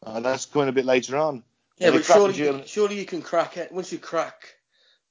Uh, 0.02 0.20
that's 0.20 0.46
coming 0.46 0.68
a 0.68 0.72
bit 0.72 0.84
later 0.84 1.16
on. 1.16 1.42
Yeah, 1.78 1.90
but 1.90 2.04
surely, 2.04 2.34
German- 2.34 2.66
surely 2.66 2.98
you 2.98 3.04
can 3.06 3.22
crack 3.22 3.56
it. 3.56 3.72
Once 3.72 3.92
you 3.92 3.98
crack 3.98 4.54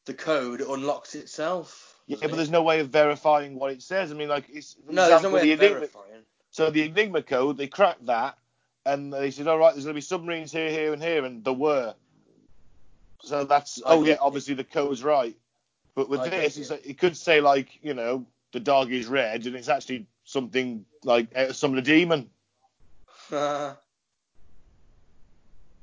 the 0.06 0.14
code, 0.14 0.62
it 0.62 0.68
unlocks 0.68 1.16
itself. 1.16 2.00
Yeah, 2.08 2.16
doesn't 2.16 2.30
but 2.32 2.36
there's 2.38 2.50
no 2.50 2.64
way 2.64 2.80
of 2.80 2.90
verifying 2.90 3.56
what 3.56 3.72
it 3.72 3.82
says. 3.82 4.12
I 4.12 4.16
mean, 4.16 4.30
like, 4.30 4.46
it's, 4.50 4.76
no, 4.90 5.08
there's 5.08 5.24
no 5.24 5.30
way 5.30 5.42
the 5.42 5.54
of 5.54 5.60
Enigma- 5.60 5.80
verifying. 5.80 6.22
So 6.52 6.70
the 6.70 6.84
Enigma 6.84 7.24
code, 7.24 7.58
they 7.58 7.68
cracked 7.68 8.06
that, 8.06 8.38
and 8.86 9.12
they 9.12 9.32
said, 9.32 9.48
all 9.48 9.58
right, 9.58 9.74
there's 9.74 9.86
going 9.86 9.96
to 9.96 9.98
be 9.98 10.02
submarines 10.02 10.52
here, 10.52 10.70
here, 10.70 10.94
and 10.94 11.02
here, 11.02 11.26
and 11.26 11.44
there 11.44 11.54
were. 11.54 11.96
So 13.24 13.46
that's, 13.46 13.82
I 13.86 13.94
oh 13.94 14.04
yeah, 14.04 14.18
obviously 14.20 14.54
the 14.54 14.64
code's 14.64 15.04
right. 15.04 15.36
But 15.96 16.10
with 16.10 16.22
I 16.22 16.30
this, 16.30 16.58
you. 16.58 16.62
it's 16.62 16.72
like, 16.72 16.86
it 16.86 16.98
could 16.98 17.16
say 17.16 17.40
like, 17.42 17.80
you 17.82 17.94
know, 17.94 18.26
the 18.52 18.60
dog 18.60 18.92
is 18.92 19.08
red, 19.08 19.46
and 19.46 19.56
it's 19.56 19.70
actually 19.70 20.08
something 20.26 20.86
like 21.04 21.36
out 21.36 21.50
of 21.52 21.56
some 21.56 21.72
of 21.72 21.76
the 21.78 21.82
demon. 21.82 22.30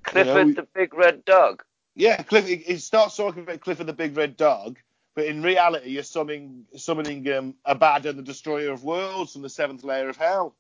Clifford 0.03 0.47
we- 0.47 0.53
the 0.53 0.67
big 0.75 0.95
red 0.95 1.25
dog. 1.25 1.63
Yeah, 1.97 2.23
Cliff. 2.23 2.49
It, 2.49 2.63
it 2.67 2.81
starts 2.81 3.17
talking 3.17 3.43
about 3.43 3.61
Clifford 3.61 3.87
the 3.87 3.93
Big 3.93 4.17
Red 4.17 4.37
Dog, 4.37 4.79
but 5.15 5.27
in 5.27 5.43
reality, 5.43 5.91
you're 5.91 6.03
summoning 6.05 6.65
summoning 6.77 7.31
um, 7.33 7.55
Abaddon, 7.65 8.17
the 8.17 8.23
Destroyer 8.23 8.71
of 8.71 8.85
Worlds, 8.85 9.33
from 9.33 9.43
the 9.43 9.49
seventh 9.49 9.83
layer 9.83 10.09
of 10.09 10.17
hell. 10.17 10.55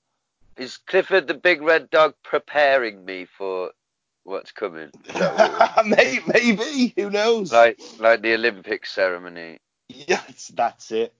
Is 0.56 0.76
Clifford 0.76 1.28
the 1.28 1.34
big 1.34 1.62
red 1.62 1.88
dog 1.88 2.14
preparing 2.22 3.04
me 3.04 3.24
for 3.24 3.70
what's 4.24 4.52
coming? 4.52 4.90
Is 5.06 5.14
that 5.14 5.76
what 5.76 5.86
maybe, 5.86 6.22
maybe, 6.26 6.94
who 6.96 7.10
knows? 7.10 7.52
like 7.52 7.80
like 7.98 8.22
the 8.22 8.34
Olympic 8.34 8.86
ceremony. 8.86 9.58
yes, 9.88 10.52
that's 10.54 10.90
it. 10.92 11.12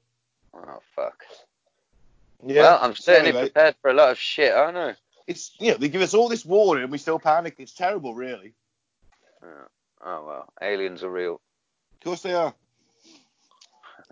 Oh 0.55 0.81
fuck. 0.97 1.25
Yeah. 2.47 2.63
Well, 2.63 2.79
I'm 2.83 2.95
certainly 2.95 3.33
prepared 3.33 3.77
for 3.83 3.91
a 3.91 3.95
lot 3.95 4.11
of 4.11 4.19
shit, 4.19 4.53
aren't 4.53 4.77
I? 4.77 4.97
it's 5.31 5.53
you 5.61 5.71
know 5.71 5.77
they 5.77 5.89
give 5.89 6.03
us 6.03 6.13
all 6.13 6.29
this 6.29 6.45
warning 6.45 6.83
and 6.83 6.93
we 6.93 6.99
still 6.99 7.19
panic. 7.19 7.55
It's 7.59 7.73
terrible, 7.73 8.15
really. 8.15 8.53
Oh 10.05 10.25
well, 10.27 10.53
aliens 10.61 11.03
are 11.05 11.11
real. 11.11 11.41
Of 11.95 12.05
course 12.05 12.23
they 12.23 12.35
are. 12.35 12.53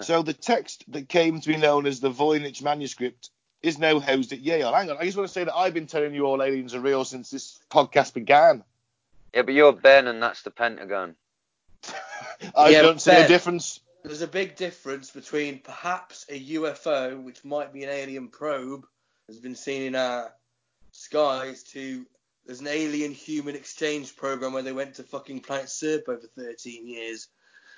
So 0.00 0.22
the 0.22 0.32
text 0.32 0.84
that 0.92 1.08
came 1.08 1.40
to 1.40 1.48
be 1.48 1.56
known 1.56 1.86
as 1.86 1.98
the 1.98 2.10
Voynich 2.10 2.62
manuscript 2.62 3.30
is 3.62 3.78
now 3.78 3.98
housed 3.98 4.32
at 4.32 4.38
Yale. 4.38 4.72
Hang 4.72 4.90
on, 4.90 4.98
I 4.98 5.04
just 5.04 5.16
want 5.16 5.28
to 5.28 5.32
say 5.32 5.42
that 5.42 5.56
I've 5.56 5.74
been 5.74 5.88
telling 5.88 6.14
you 6.14 6.24
all 6.24 6.40
aliens 6.40 6.74
are 6.74 6.80
real 6.80 7.04
since 7.04 7.30
this 7.30 7.58
podcast 7.68 8.14
began. 8.14 8.62
Yeah, 9.34 9.42
but 9.42 9.54
you're 9.54 9.72
Ben, 9.72 10.06
and 10.06 10.22
that's 10.22 10.42
the 10.42 10.50
Pentagon. 10.50 11.14
I 12.56 12.70
Yeah, 12.70 12.82
don't 12.82 13.00
see 13.00 13.10
a 13.12 13.28
difference. 13.28 13.80
There's 14.04 14.22
a 14.22 14.26
big 14.28 14.56
difference 14.56 15.10
between 15.10 15.58
perhaps 15.58 16.24
a 16.28 16.40
UFO, 16.54 17.22
which 17.22 17.44
might 17.44 17.72
be 17.72 17.84
an 17.84 17.90
alien 17.90 18.28
probe, 18.28 18.86
has 19.26 19.38
been 19.38 19.54
seen 19.56 19.82
in 19.82 19.94
our 19.94 20.32
skies, 20.92 21.62
to 21.64 22.06
there's 22.46 22.60
an 22.60 22.68
alien 22.68 23.12
human 23.12 23.54
exchange 23.54 24.16
program 24.16 24.52
where 24.54 24.62
they 24.62 24.72
went 24.72 24.94
to 24.94 25.02
fucking 25.02 25.40
planet 25.40 25.66
Serp 25.66 26.08
over 26.08 26.26
13 26.38 26.86
years, 26.88 27.28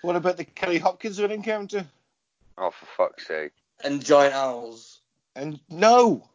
What 0.03 0.15
about 0.17 0.37
the 0.37 0.45
Kelly 0.45 0.79
Hopkinson 0.79 1.33
encounter? 1.33 1.85
Oh, 2.57 2.71
for 2.71 2.87
fuck's 2.97 3.27
sake. 3.27 3.53
and 3.83 4.05
giant 4.05 4.35
owls. 4.35 5.01
And 5.35 5.59
no, 5.69 6.29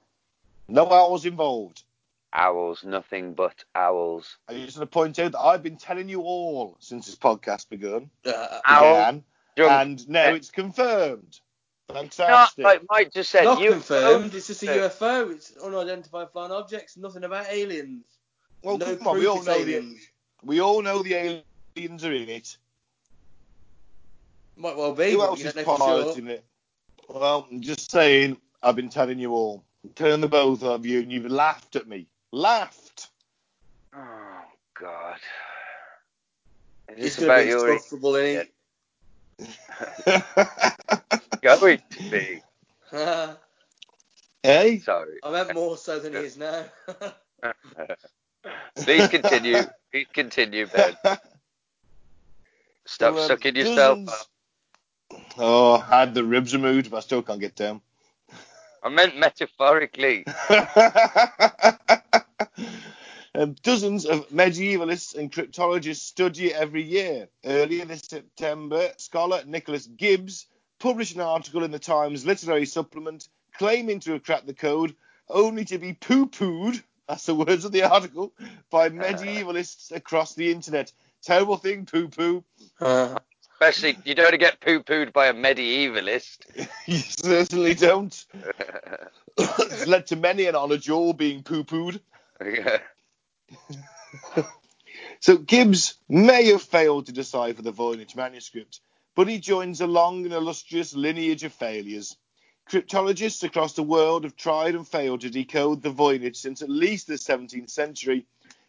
no 0.68 0.91
owls 0.91 1.26
involved. 1.26 1.84
Owls, 2.38 2.84
nothing 2.84 3.34
but 3.34 3.64
owls. 3.76 4.38
I 4.50 4.54
just 4.56 4.78
want 4.78 4.92
to 4.92 4.94
point 4.94 5.20
out 5.20 5.32
that 5.32 5.40
I've 5.40 5.64
been 5.64 5.78
telling 5.78 6.10
you 6.10 6.22
all 6.22 6.76
since 6.80 7.06
this 7.06 7.16
podcast 7.16 7.70
begun. 7.70 8.10
Uh, 8.26 8.60
Owl. 8.66 8.82
began, 8.94 9.24
Drunk. 9.56 9.72
and 9.72 10.10
now 10.10 10.24
Yeah. 10.30 10.34
it's 10.36 10.52
confirmed. 10.52 11.40
Not 11.88 11.98
Fantastic. 12.14 12.64
like 12.66 12.82
Mike 12.90 13.14
just 13.14 13.30
said. 13.32 13.46
not 13.46 13.62
you 13.62 13.72
confirmed. 13.72 14.34
It's 14.36 14.48
just 14.48 14.64
a 14.64 14.66
Yeah. 14.66 14.76
UFO. 14.90 15.32
It's 15.32 15.56
unidentified 15.58 16.32
flying 16.34 16.52
objects. 16.52 16.98
Nothing 16.98 17.24
about 17.24 17.46
aliens. 17.50 18.04
well, 18.64 18.78
no 18.80 18.96
come 18.98 19.08
on, 19.08 19.18
we 19.20 19.28
all 19.28 19.42
know 19.44 19.54
aliens. 19.54 20.00
the 20.42 20.48
we 20.48 20.60
all 20.60 20.82
know 20.82 21.04
the 21.04 21.44
aliens 21.78 22.04
are 22.04 22.12
in 22.12 22.28
it. 22.30 22.58
Might 24.58 24.76
well 24.76 24.94
be. 24.94 25.12
Who 25.12 25.22
else 25.22 25.42
is 25.44 25.54
don't 25.54 25.66
sure. 25.66 25.78
piloting 25.78 26.28
it? 26.28 26.44
Well, 27.08 27.48
I'm 27.52 27.62
just 27.62 27.92
saying, 27.92 28.38
I've 28.64 28.76
been 28.76 28.90
telling 28.90 29.20
you 29.20 29.32
all. 29.32 29.64
Telling 29.94 30.22
the 30.22 30.28
both 30.28 30.64
of 30.64 30.86
you, 30.86 31.00
and 31.02 31.12
you've 31.12 31.28
laughed 31.30 31.76
at 31.76 31.88
me. 31.88 32.08
Laughed. 32.36 33.08
Oh 33.96 34.42
God. 34.78 35.20
Is 36.90 36.98
It's 36.98 37.16
this 37.16 37.20
going 37.22 37.30
about 37.30 37.40
to 37.40 37.44
be 37.46 37.50
your 37.50 37.70
insufferable, 37.72 38.16
isn't 38.16 38.50
going 41.42 41.80
to 41.92 42.04
be? 42.12 42.42
it? 42.92 43.38
hey? 44.44 44.80
Sorry. 44.80 45.20
I 45.24 45.32
meant 45.32 45.54
more 45.54 45.78
so 45.78 45.98
than 46.00 46.12
he 46.12 46.20
is 46.20 46.38
now. 46.38 46.66
Please 48.84 49.08
continue. 49.08 49.64
Please 49.94 50.08
continue, 50.14 50.68
Ben. 50.68 50.98
Stop 52.86 53.14
Well, 53.14 53.28
sucking 53.28 53.56
yourself 53.56 54.00
up. 54.10 54.28
Oh, 55.38 55.76
I 55.90 56.00
had 56.02 56.14
the 56.14 56.26
ribs 56.26 56.54
removed, 56.54 56.92
but 56.92 56.98
I 56.98 57.00
still 57.00 57.22
can't 57.22 57.40
get 57.40 57.56
down. 57.56 57.80
I 58.84 58.90
meant 58.90 59.18
metaphorically. 59.18 60.26
Um, 63.38 63.54
dozens 63.64 64.06
of 64.06 64.30
medievalists 64.30 65.14
and 65.14 65.30
cryptologists 65.30 65.98
study 65.98 66.52
it 66.52 66.56
every 66.56 66.84
year. 66.84 67.28
Earlier 67.44 67.84
this 67.84 68.04
September, 68.04 68.92
scholar 68.96 69.44
Nicholas 69.46 69.88
Gibbs 69.88 70.48
published 70.80 71.16
an 71.16 71.22
article 71.22 71.66
in 71.66 71.72
the 71.72 71.80
Times 71.80 72.26
Literary 72.26 72.66
Supplement 72.66 73.28
claiming 73.58 74.00
to 74.02 74.14
have 74.14 74.24
cracked 74.24 74.48
the 74.48 74.54
code, 74.54 74.96
only 75.30 75.66
to 75.66 75.78
be 75.78 75.94
poo-pooed, 75.94 76.82
that's 77.10 77.26
the 77.26 77.36
words 77.36 77.66
of 77.66 77.72
the 77.72 77.84
article, 77.84 78.32
by 78.70 78.90
medievalists 78.90 79.92
across 79.92 80.34
the 80.34 80.52
internet. 80.52 80.92
Terrible 81.22 81.58
thing, 81.58 81.86
poo-poo. 81.86 82.44
Uh, 82.80 83.18
Especially, 83.60 83.98
you 84.06 84.16
don't 84.16 84.40
get 84.40 84.60
poo-pooed 84.60 85.14
by 85.14 85.28
a 85.28 85.34
medievalist. 85.34 86.38
You 86.86 86.98
certainly 86.98 87.74
don't. 87.74 88.26
it's 89.38 89.88
led 89.88 90.08
to 90.08 90.16
many 90.16 90.46
an 90.46 90.56
honour 90.56 90.78
jaw 90.78 91.14
being 91.14 91.42
poo-pooed. 92.40 92.82
So 95.20 95.38
Gibbs 95.38 95.96
may 96.08 96.46
have 96.52 96.62
failed 96.62 97.08
to 97.08 97.12
decipher 97.12 97.62
the 97.62 97.74
Voynich 97.74 98.16
manuscript, 98.16 98.80
but 99.16 99.28
he 99.28 99.40
joins 99.40 99.82
a 99.82 99.88
long 99.88 100.24
and 100.26 100.34
illustrious 100.34 100.94
lineage 100.94 101.44
of 101.44 101.54
failures. 101.54 102.16
Cryptologists 102.70 103.44
across 103.44 103.74
the 103.74 103.84
world 103.84 104.24
have 104.24 104.36
tried 104.36 104.76
and 104.76 104.88
failed 104.88 105.22
to 105.22 105.30
decode 105.30 105.82
the 105.82 105.92
Voynich 105.92 106.36
since 106.36 106.62
at 106.62 106.70
least 106.70 107.08
the 107.08 107.16
17th 107.16 107.70
century, 107.70 108.26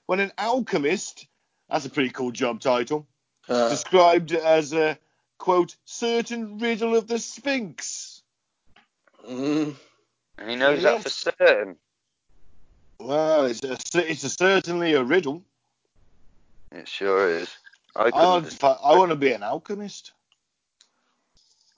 when 0.06 0.20
an 0.20 0.32
alchemist, 0.38 1.26
that's 1.68 1.86
a 1.86 1.90
pretty 1.90 2.10
cool 2.10 2.30
job 2.30 2.60
title, 2.60 3.06
uh, 3.48 3.68
described 3.68 4.32
it 4.32 4.42
as 4.42 4.72
a 4.72 4.98
quote 5.38 5.76
certain 5.84 6.58
riddle 6.58 6.96
of 6.96 7.06
the 7.06 7.18
Sphinx. 7.18 8.22
mm, 9.28 9.74
and 10.38 10.50
he 10.50 10.56
knows 10.56 10.82
that 10.82 11.02
for 11.02 11.10
certain. 11.10 11.76
Well, 12.98 13.46
it's 13.46 13.62
a, 13.62 14.10
it's 14.10 14.24
a 14.24 14.30
certainly 14.30 14.94
a 14.94 15.02
riddle. 15.02 15.42
It 16.72 16.88
sure 16.88 17.28
is. 17.30 17.48
I 17.94 18.10
I. 18.12 18.76
I 18.82 18.96
want 18.96 19.10
to 19.10 19.16
be 19.16 19.32
an 19.32 19.42
alchemist. 19.42 20.12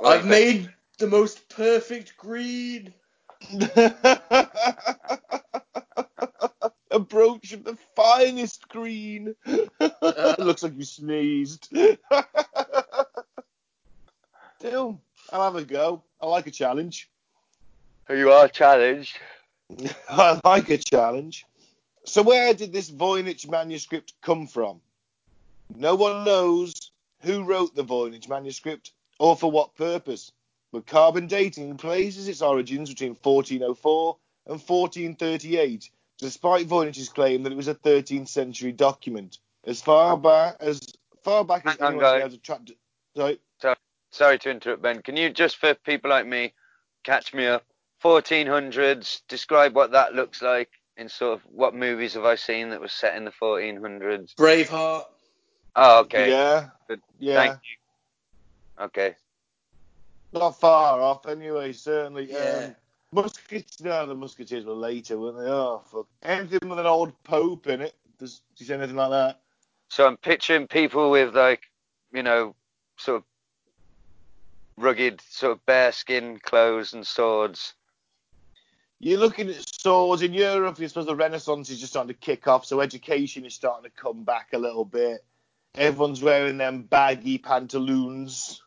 I've 0.04 0.24
made 0.24 0.72
the 0.98 1.06
most 1.06 1.48
perfect 1.48 2.16
green. 2.16 2.94
a 6.90 6.98
brooch 6.98 7.52
of 7.52 7.64
the 7.64 7.76
finest 7.94 8.68
green. 8.68 9.34
Looks 10.38 10.62
like 10.62 10.76
you 10.76 10.84
sneezed. 10.84 11.68
Still, 14.58 15.00
I'll 15.32 15.44
have 15.44 15.56
a 15.56 15.64
go. 15.64 16.02
I 16.20 16.26
like 16.26 16.46
a 16.48 16.50
challenge. 16.50 17.08
You 18.08 18.32
are 18.32 18.48
challenged. 18.48 19.16
I 20.08 20.40
like 20.44 20.70
a 20.70 20.78
challenge. 20.78 21.46
So 22.04 22.22
where 22.22 22.54
did 22.54 22.72
this 22.72 22.90
Voynich 22.90 23.48
manuscript 23.48 24.14
come 24.22 24.46
from? 24.46 24.80
No 25.76 25.94
one 25.94 26.24
knows 26.24 26.92
who 27.20 27.44
wrote 27.44 27.74
the 27.74 27.84
Voynich 27.84 28.28
manuscript 28.28 28.92
or 29.18 29.36
for 29.36 29.50
what 29.50 29.74
purpose, 29.74 30.32
but 30.72 30.86
carbon 30.86 31.26
dating 31.26 31.76
places 31.76 32.28
its 32.28 32.40
origins 32.40 32.88
between 32.88 33.16
1404 33.20 34.16
and 34.46 34.60
1438, 34.60 35.90
despite 36.18 36.66
Voynich's 36.66 37.08
claim 37.08 37.42
that 37.42 37.52
it 37.52 37.56
was 37.56 37.68
a 37.68 37.74
13th 37.74 38.28
century 38.28 38.72
document. 38.72 39.38
As 39.66 39.82
far 39.82 40.16
back 40.16 40.56
as 40.60 40.80
far 41.22 41.44
back 41.44 41.66
as 41.66 41.76
Hang 41.76 41.82
on, 41.82 41.92
anyone's 41.94 42.12
been 42.12 42.20
guys. 42.20 42.20
able 42.20 42.30
to 42.30 42.42
track. 42.42 42.60
Sorry. 43.14 43.38
Sorry 44.10 44.38
to 44.38 44.50
interrupt, 44.50 44.80
Ben. 44.80 45.02
Can 45.02 45.16
you 45.16 45.28
just, 45.30 45.58
for 45.58 45.74
people 45.74 46.10
like 46.10 46.26
me, 46.26 46.54
catch 47.04 47.34
me 47.34 47.46
up? 47.46 47.64
1400s. 48.02 49.22
Describe 49.28 49.74
what 49.74 49.92
that 49.92 50.14
looks 50.14 50.42
like. 50.42 50.70
In 50.96 51.08
sort 51.08 51.34
of 51.34 51.42
what 51.52 51.76
movies 51.76 52.14
have 52.14 52.24
I 52.24 52.34
seen 52.34 52.70
that 52.70 52.80
was 52.80 52.92
set 52.92 53.14
in 53.16 53.24
the 53.24 53.30
1400s? 53.30 54.34
Braveheart. 54.34 55.04
Oh, 55.76 56.00
okay. 56.00 56.30
Yeah. 56.30 56.70
Good. 56.88 57.00
Yeah. 57.20 57.36
Thank 57.36 57.52
you. 57.52 58.84
Okay. 58.84 59.14
Not 60.32 60.58
far 60.58 61.00
off, 61.00 61.26
anyway. 61.26 61.72
Certainly. 61.72 62.32
Yeah. 62.32 62.66
Um, 62.66 62.76
Musketeers, 63.12 63.80
no, 63.80 64.06
the 64.06 64.14
Musketeers 64.14 64.64
were 64.64 64.74
later, 64.74 65.18
weren't 65.18 65.38
they? 65.38 65.44
Oh, 65.44 65.82
fuck. 65.86 66.06
Anything 66.22 66.68
with 66.68 66.78
an 66.78 66.86
old 66.86 67.12
pope 67.24 67.66
in 67.68 67.80
it. 67.80 67.94
Does, 68.18 68.40
do 68.56 68.64
you 68.64 68.66
say 68.66 68.74
anything 68.74 68.96
like 68.96 69.10
that? 69.10 69.40
So 69.88 70.06
I'm 70.06 70.16
picturing 70.16 70.66
people 70.66 71.10
with 71.10 71.34
like, 71.34 71.62
you 72.12 72.22
know, 72.22 72.54
sort 72.96 73.18
of 73.18 73.24
rugged, 74.76 75.20
sort 75.30 75.52
of 75.52 75.64
bare 75.64 75.92
skin 75.92 76.38
clothes 76.42 76.92
and 76.92 77.06
swords. 77.06 77.74
You're 79.00 79.20
looking 79.20 79.48
at 79.48 79.56
swords 79.80 80.22
in 80.22 80.34
Europe. 80.34 80.78
I 80.80 80.86
suppose 80.86 81.06
the 81.06 81.14
Renaissance 81.14 81.70
is 81.70 81.78
just 81.78 81.92
starting 81.92 82.08
to 82.12 82.18
kick 82.18 82.48
off, 82.48 82.64
so 82.64 82.80
education 82.80 83.44
is 83.44 83.54
starting 83.54 83.88
to 83.88 83.96
come 83.96 84.24
back 84.24 84.48
a 84.52 84.58
little 84.58 84.84
bit. 84.84 85.24
Everyone's 85.74 86.20
wearing 86.22 86.58
them 86.58 86.82
baggy 86.82 87.38
pantaloons. 87.38 88.60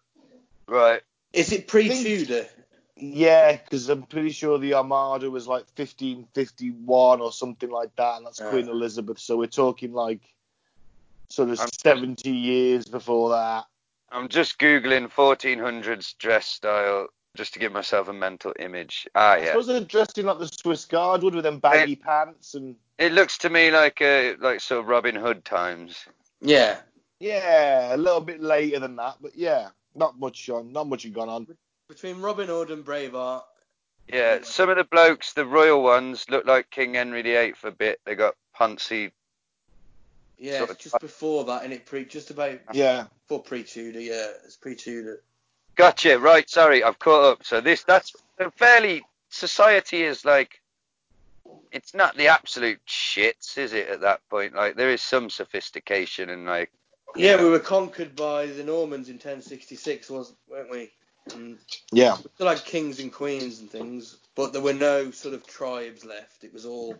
Right. 0.68 1.02
Is 1.34 1.52
it 1.52 1.68
pre-Tudor? 1.68 2.46
Yeah, 2.96 3.54
because 3.54 3.90
I'm 3.90 4.04
pretty 4.04 4.30
sure 4.30 4.58
the 4.58 4.76
Armada 4.76 5.30
was 5.30 5.48
like 5.48 5.66
1551 5.76 7.20
or 7.20 7.32
something 7.32 7.70
like 7.70 7.96
that, 7.96 8.18
and 8.18 8.26
that's 8.26 8.40
Uh. 8.40 8.50
Queen 8.50 8.70
Elizabeth. 8.70 9.20
So 9.20 9.38
we're 9.38 9.48
talking 9.48 9.92
like 9.92 10.22
sort 11.30 11.50
of 11.50 11.60
I'm- 11.60 11.70
70 11.84 12.30
years 12.30 12.86
before 12.86 13.30
that. 13.32 13.66
I'm 14.12 14.28
just 14.28 14.60
googling 14.60 15.10
1400s 15.10 16.18
dress 16.18 16.46
style 16.48 17.08
just 17.36 17.54
to 17.54 17.60
give 17.60 17.72
myself 17.72 18.08
a 18.08 18.14
mental 18.14 18.54
image. 18.60 19.08
Ah, 19.16 19.34
I 19.34 19.38
yeah. 19.38 19.46
suppose 19.48 19.68
they're 19.68 19.82
dressed 19.82 20.18
in 20.18 20.26
like 20.26 20.40
the 20.40 20.48
Swiss 20.48 20.86
Guard 20.86 21.24
would 21.24 21.36
with 21.36 21.44
them 21.44 21.60
baggy 21.60 21.96
pants 21.96 22.56
and 22.56 22.76
It 22.98 23.14
looks 23.14 23.38
to 23.40 23.50
me 23.50 23.72
like 23.72 24.02
uh, 24.02 24.34
like 24.40 24.60
sort 24.60 24.82
of 24.82 24.88
Robin 24.88 25.16
Hood 25.16 25.46
times. 25.46 26.06
Yeah. 26.42 26.78
yeah, 27.20 27.96
a 27.96 27.98
little 27.98 28.22
bit 28.22 28.42
later 28.42 28.80
than 28.80 28.96
that, 28.98 29.18
but 29.22 29.36
yeah, 29.36 29.70
not 29.96 30.20
much 30.20 30.50
on, 30.50 30.72
not 30.74 30.88
much 30.88 31.04
had 31.04 31.14
gone 31.14 31.30
on. 31.30 31.48
Between 31.88 32.22
Robin 32.22 32.48
Hood 32.48 32.72
and 32.72 32.84
Braveheart. 32.84 33.44
Yeah, 34.08 34.40
some 34.42 34.70
of 34.70 34.78
the 34.78 34.84
blokes, 34.84 35.34
the 35.34 35.46
royal 35.46 35.84
ones, 35.84 36.26
look 36.30 36.46
like 36.46 36.70
King 36.70 36.96
Henry 36.96 37.22
VIII 37.22 37.54
for 37.54 37.68
a 37.68 37.72
bit. 37.72 38.02
They 38.06 38.16
got 38.16 38.36
poncy. 38.60 39.12
Yeah, 40.38 40.58
Sort 40.58 40.72
of- 40.72 40.80
just 40.80 41.00
before 41.00 41.46
that, 41.46 41.64
and 41.64 41.72
it 41.72 41.86
pre 41.86 42.04
just 42.04 42.32
about 42.32 42.60
Yeah, 42.74 43.06
before 43.28 43.44
pre-Tudor. 43.44 44.02
Yeah, 44.02 44.28
it's 44.44 44.58
pre-Tudor. 44.58 45.22
Gotcha. 45.76 46.20
Right. 46.20 46.50
Sorry, 46.50 46.84
I've 46.84 47.00
caught 47.00 47.32
up. 47.32 47.44
So 47.44 47.62
this 47.62 47.84
that's 47.84 48.14
so 48.38 48.52
fairly. 48.52 49.04
Society 49.30 50.04
is 50.04 50.26
like. 50.26 50.60
It's 51.72 51.94
not 51.94 52.18
the 52.18 52.28
absolute 52.28 52.80
shits, 52.86 53.58
is 53.58 53.72
it? 53.72 53.88
At 53.88 54.02
that 54.02 54.20
point, 54.30 54.54
like 54.54 54.76
there 54.76 54.92
is 54.92 55.02
some 55.02 55.30
sophistication 55.30 56.30
and 56.30 56.46
like. 56.46 56.72
Yeah, 57.16 57.42
we 57.42 57.50
were 57.50 57.60
conquered 57.60 58.16
by 58.16 58.46
the 58.46 58.64
Normans 58.64 59.10
in 59.10 59.16
1066, 59.16 60.10
was 60.10 60.34
weren't 60.50 60.72
we? 60.72 60.92
And 61.34 61.58
yeah. 61.92 62.16
we 62.18 62.30
still 62.36 62.48
had 62.48 62.64
kings 62.66 63.00
and 63.00 63.12
queens 63.12 63.60
and 63.60 63.70
things, 63.70 64.18
but 64.36 64.54
there 64.54 64.62
were 64.62 64.74
no 64.74 65.12
sort 65.12 65.34
of 65.34 65.46
tribes 65.46 66.04
left. 66.06 66.44
It 66.44 66.54
was 66.54 66.66
all 66.66 66.96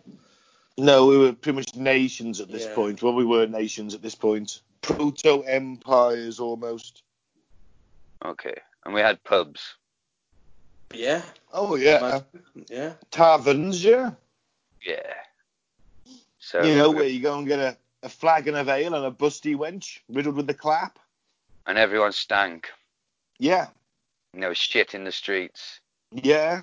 No, 0.78 1.06
we 1.06 1.18
were 1.18 1.32
pretty 1.32 1.56
much 1.56 1.74
nations 1.76 2.40
at 2.40 2.50
this 2.50 2.64
Yeah. 2.64 2.74
point. 2.74 3.02
Well, 3.02 3.14
we 3.14 3.24
were 3.24 3.46
nations 3.46 3.94
at 3.94 4.02
this 4.02 4.14
point. 4.14 4.60
Proto 4.80 5.42
empires 5.42 6.40
almost. 6.40 7.01
Okay. 8.24 8.54
And 8.84 8.94
we 8.94 9.00
had 9.00 9.22
pubs. 9.24 9.74
yeah, 10.94 11.22
Oh 11.52 11.76
yeah, 11.76 12.20
yeah. 12.68 12.92
taverns, 13.10 13.82
yeah. 13.84 14.12
Yeah. 14.84 15.14
So. 16.38 16.62
you 16.62 16.74
know 16.76 16.90
where 16.90 17.06
you 17.06 17.20
go 17.20 17.38
and 17.38 17.46
get 17.46 17.58
a, 17.60 17.76
a 18.02 18.08
flagon 18.08 18.54
of 18.56 18.68
ale 18.68 18.94
and 18.94 19.04
a 19.06 19.10
busty 19.10 19.54
wench 19.56 20.00
riddled 20.08 20.36
with 20.36 20.46
the 20.46 20.54
clap. 20.54 20.98
And 21.66 21.78
everyone 21.78 22.12
stank. 22.12 22.68
Yeah, 23.38 23.68
And 24.32 24.42
there 24.42 24.48
was 24.48 24.58
shit 24.58 24.94
in 24.94 25.04
the 25.04 25.12
streets. 25.12 25.80
yeah. 26.10 26.62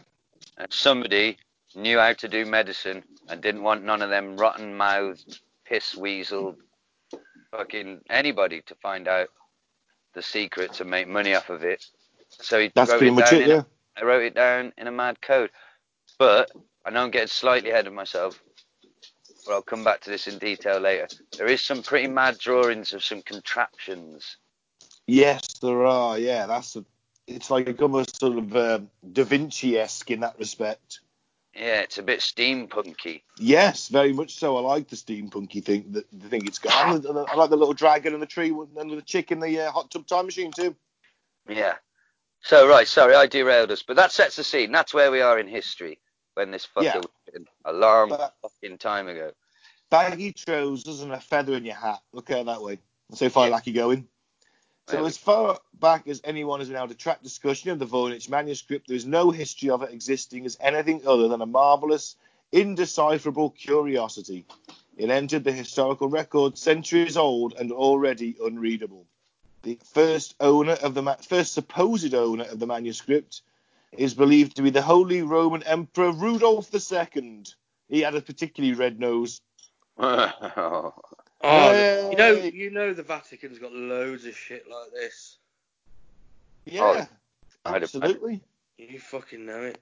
and 0.58 0.72
somebody 0.72 1.38
knew 1.76 1.98
how 2.00 2.14
to 2.14 2.28
do 2.28 2.46
medicine 2.46 3.04
and 3.30 3.42
didn't 3.42 3.64
want 3.64 3.84
none 3.84 4.02
of 4.02 4.10
them 4.10 4.36
rotten 4.38 4.76
mouthed 4.76 5.40
piss 5.66 5.96
weasel 5.96 6.56
fucking 7.52 8.02
anybody 8.10 8.62
to 8.66 8.76
find 8.76 9.08
out 9.08 9.30
the 10.14 10.22
secret 10.22 10.74
to 10.74 10.86
make 10.86 11.08
money 11.08 11.36
off 11.36 11.50
of 11.50 11.64
it. 11.64 11.86
So 12.30 12.60
he 12.60 12.72
That's 12.74 12.92
wrote 12.92 12.98
pretty 12.98 13.12
it 13.12 13.16
much 13.16 13.32
down 13.32 13.42
it. 13.42 13.48
Yeah. 13.48 13.64
I 13.98 14.04
wrote 14.04 14.24
it 14.24 14.36
down 14.36 14.74
in 14.78 14.88
a 14.88 14.92
mad 14.92 15.22
code. 15.22 15.52
But 16.18 16.52
I 16.86 16.90
know 16.90 17.04
I'm 17.04 17.12
getting 17.12 17.28
slightly 17.28 17.70
ahead 17.70 17.88
of 17.88 17.94
myself. 17.94 18.42
But 19.46 19.54
I'll 19.54 19.62
come 19.62 19.84
back 19.84 20.02
to 20.02 20.10
this 20.10 20.28
in 20.28 20.38
detail 20.38 20.80
later. 20.80 21.08
There 21.38 21.48
is 21.48 21.62
some 21.62 21.82
pretty 21.82 22.08
mad 22.08 22.38
drawings 22.38 22.94
of 22.94 23.04
some 23.04 23.22
contraptions. 23.22 24.38
Yes, 25.08 25.60
there 25.62 25.86
are. 25.86 26.20
Yeah, 26.20 26.46
that's 26.46 26.76
a. 26.76 26.86
It's 27.26 27.50
like 27.50 27.70
a 27.70 27.82
almost 27.82 28.20
sort 28.20 28.38
of 28.38 28.56
uh, 28.56 28.80
Da 29.12 29.24
Vinci-esque 29.24 30.10
in 30.12 30.22
that 30.22 30.38
respect. 30.40 31.00
Yeah, 31.60 31.82
it's 31.82 31.98
a 31.98 32.04
bit 32.04 32.22
steampunky. 32.22 33.24
Yes, 33.38 33.90
very 33.90 34.14
much 34.14 34.36
so. 34.36 34.56
I 34.56 34.62
like 34.62 34.88
the 34.88 34.96
steampunky 34.96 35.64
thing. 35.64 35.88
The, 35.92 36.06
the 36.14 36.30
thing 36.30 36.46
it's 36.48 36.58
got. 36.58 36.74
I 36.74 36.94
like 36.94 37.02
the- 37.02 37.26
I 37.30 37.36
like 37.36 37.50
the 37.50 37.58
little 37.58 37.74
dragon 37.74 38.14
and 38.14 38.22
the 38.22 38.28
tree 38.28 38.50
and 38.78 38.90
the 38.92 39.02
chick 39.02 39.32
in 39.34 39.42
the 39.42 39.60
uh, 39.68 39.72
hot 39.72 39.92
tub 39.92 40.08
time 40.08 40.26
machine 40.26 40.52
too. 40.52 40.74
Yeah. 41.50 41.74
So 42.42 42.70
right, 42.70 42.88
sorry, 42.88 43.14
I 43.16 43.28
derailed 43.28 43.72
us, 43.72 43.84
but 43.84 43.98
that 43.98 44.14
sets 44.14 44.38
the 44.38 44.44
scene. 44.46 44.72
That's 44.72 44.94
where 44.94 45.12
we 45.12 45.20
are 45.20 45.38
in 45.38 45.48
history 45.50 46.00
when 46.36 46.52
this 46.52 46.66
fucker 46.66 46.84
Yeah. 46.84 46.98
was 46.98 47.44
a 47.66 47.74
long 47.74 48.10
But- 48.10 48.36
fucking 48.42 48.78
time 48.78 49.10
ago. 49.10 49.32
Baggy 49.92 50.32
trousers 50.32 51.02
and 51.02 51.12
a 51.12 51.20
feather 51.20 51.56
in 51.56 51.66
your 51.66 51.76
hat. 51.76 52.00
Look 52.14 52.30
at 52.30 52.38
it 52.40 52.46
that 52.46 52.62
way. 52.62 52.80
That's 53.10 53.20
how 53.22 53.30
far 53.30 53.50
Yeah. 53.50 53.60
you're 53.66 53.74
going. 53.74 54.08
So 54.90 55.06
as 55.06 55.18
far 55.18 55.60
back 55.80 56.08
as 56.08 56.20
anyone 56.24 56.62
has 56.62 56.68
been 56.68 56.78
able 56.78 56.88
to 56.88 56.96
track 56.96 57.22
discussion 57.22 57.70
of 57.70 57.78
the 57.78 57.86
Voynich 57.86 58.28
manuscript, 58.28 58.88
there 58.88 58.98
is 58.98 59.06
no 59.06 59.30
history 59.30 59.70
of 59.70 59.84
it 59.84 59.92
existing 59.94 60.48
as 60.48 60.58
anything 60.60 61.06
other 61.06 61.28
than 61.28 61.44
a 61.44 61.46
marvelous, 61.46 62.16
indecipherable 62.52 63.52
curiosity. 63.52 64.48
It 64.98 65.12
entered 65.12 65.44
the 65.44 65.52
historical 65.52 66.10
record 66.10 66.58
centuries 66.58 67.18
old 67.18 67.54
and 67.54 67.72
already 67.72 68.36
unreadable. 68.42 69.06
The 69.62 69.78
first 69.94 70.34
owner 70.40 70.74
of 70.74 70.96
the 70.96 71.04
ma- 71.04 71.18
first 71.18 71.54
supposed 71.54 72.16
owner 72.16 72.46
of 72.46 72.58
the 72.58 72.66
manuscript 72.66 73.44
is 73.92 74.16
believed 74.16 74.56
to 74.56 74.64
be 74.64 74.72
the 74.72 74.82
Holy 74.82 75.22
Roman 75.22 75.62
Emperor 75.64 76.12
Rudolf 76.12 76.74
II. 76.74 77.44
He 77.90 78.02
had 78.02 78.16
a 78.16 78.22
particularly 78.22 78.74
red 78.74 79.00
nose. 79.00 79.40
Oh, 81.42 81.70
Oh, 81.72 82.12
you 82.12 82.18
know, 82.18 82.32
you 82.34 82.70
know, 82.72 82.94
the 82.94 83.04
Vatican's 83.04 83.60
got 83.60 83.72
loads 83.72 84.26
of 84.26 84.36
shit 84.36 84.66
like 84.70 84.92
this. 84.94 85.38
Yeah, 86.66 87.06
oh, 87.66 87.74
I'd 87.74 87.84
absolutely. 87.84 88.42
You 88.78 89.00
fucking 89.00 89.46
know 89.46 89.62
it. 89.62 89.80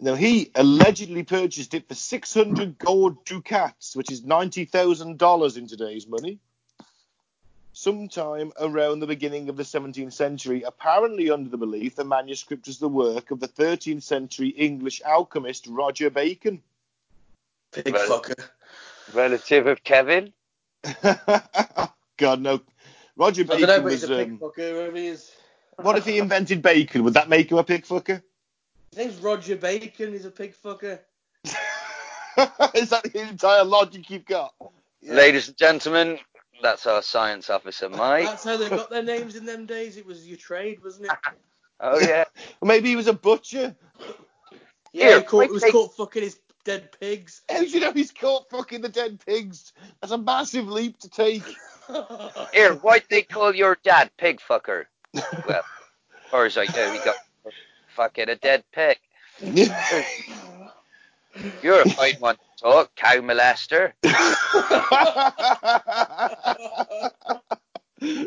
Now 0.00 0.14
he 0.14 0.50
allegedly 0.54 1.24
purchased 1.24 1.74
it 1.74 1.88
for 1.88 1.94
600 1.94 2.78
gold 2.78 3.24
ducats, 3.24 3.96
which 3.96 4.12
is 4.12 4.22
$90,000 4.22 5.56
in 5.56 5.66
today's 5.66 6.06
money. 6.06 6.38
Sometime 7.72 8.52
around 8.60 9.00
the 9.00 9.06
beginning 9.06 9.48
of 9.48 9.56
the 9.56 9.62
17th 9.62 10.12
century, 10.12 10.62
apparently 10.62 11.30
under 11.30 11.48
the 11.50 11.56
belief 11.58 11.96
the 11.96 12.04
manuscript 12.04 12.66
was 12.66 12.78
the 12.78 12.88
work 12.88 13.30
of 13.30 13.40
the 13.40 13.48
13th 13.48 14.02
century 14.02 14.48
English 14.48 15.00
alchemist 15.04 15.66
Roger 15.68 16.10
Bacon. 16.10 16.62
Big 17.72 17.92
Well- 17.92 18.20
fucker. 18.22 18.48
relative 19.12 19.66
of 19.66 19.82
Kevin. 19.84 20.32
God 22.16 22.40
no, 22.40 22.60
Roger 23.16 23.42
I 23.42 23.58
don't 23.58 23.60
Bacon 23.60 23.66
know, 23.68 23.76
but 23.76 23.84
was. 23.84 24.00
he's 24.00 24.10
a 24.10 24.22
Um, 24.22 24.38
fucker, 24.38 24.70
whoever 24.72 24.96
he 24.96 25.06
is. 25.08 25.30
what 25.76 25.96
if 25.98 26.04
he 26.04 26.18
invented 26.18 26.62
bacon? 26.62 27.04
Would 27.04 27.14
that 27.14 27.28
make 27.28 27.50
him 27.50 27.58
a 27.58 27.64
pig 27.64 27.84
fucker? 27.86 28.22
His 28.90 28.98
name's 28.98 29.16
Roger 29.18 29.56
Bacon. 29.56 30.12
He's 30.12 30.24
a 30.24 30.30
pig 30.30 30.54
fucker. 30.54 31.00
Is 32.74 32.90
that 32.90 33.02
the 33.12 33.28
entire 33.28 33.64
logic 33.64 34.08
you've 34.10 34.24
got? 34.24 34.54
Yeah. 35.00 35.14
Ladies 35.14 35.48
and 35.48 35.56
gentlemen, 35.56 36.18
that's 36.62 36.86
our 36.86 37.02
science 37.02 37.50
officer, 37.50 37.88
Mike. 37.88 38.24
That's 38.24 38.44
how 38.44 38.56
they 38.56 38.68
got 38.68 38.90
their 38.90 39.02
names 39.02 39.36
in 39.36 39.44
them 39.44 39.66
days. 39.66 39.96
It 39.96 40.06
was 40.06 40.26
your 40.26 40.36
trade, 40.38 40.82
wasn't 40.82 41.06
it? 41.10 41.18
Oh 41.80 42.00
yeah. 42.00 42.24
Maybe 42.60 42.88
he 42.88 42.96
was 42.96 43.06
a 43.06 43.12
butcher. 43.12 43.72
Yeah, 44.92 45.04
Here, 45.10 45.18
he, 45.18 45.22
caught, 45.24 45.44
he 45.44 45.50
was 45.52 45.62
caught 45.70 45.94
fucking 45.94 46.24
his 46.24 46.40
dead 46.68 46.92
pigs. 47.00 47.40
How 47.50 47.60
do 47.60 47.66
you 47.66 47.80
know 47.80 47.92
he's 47.92 48.12
caught 48.12 48.50
fucking 48.50 48.82
the 48.82 48.90
dead 48.90 49.18
pigs? 49.24 49.72
That's 50.00 50.12
a 50.12 50.18
massive 50.18 50.68
leap 50.68 50.98
to 51.00 51.08
take. 51.08 51.42
Here, 52.52 52.74
why'd 52.74 53.04
they 53.08 53.22
call 53.22 53.54
your 53.54 53.78
dad 53.82 54.10
pig 54.18 54.40
fucker? 54.40 54.84
Well, 55.14 55.24
as 55.48 56.30
far 56.30 56.44
as 56.44 56.58
I 56.58 56.66
know, 56.66 56.92
he 56.92 56.98
got 56.98 57.16
fucking 57.96 58.28
a 58.28 58.36
dead 58.36 58.64
pig. 58.72 58.98
You're 61.62 61.82
a 61.82 61.88
fine 61.88 62.16
one 62.18 62.36
to 62.36 62.62
talk, 62.62 62.94
cow 62.96 63.16
molester. 63.20 63.92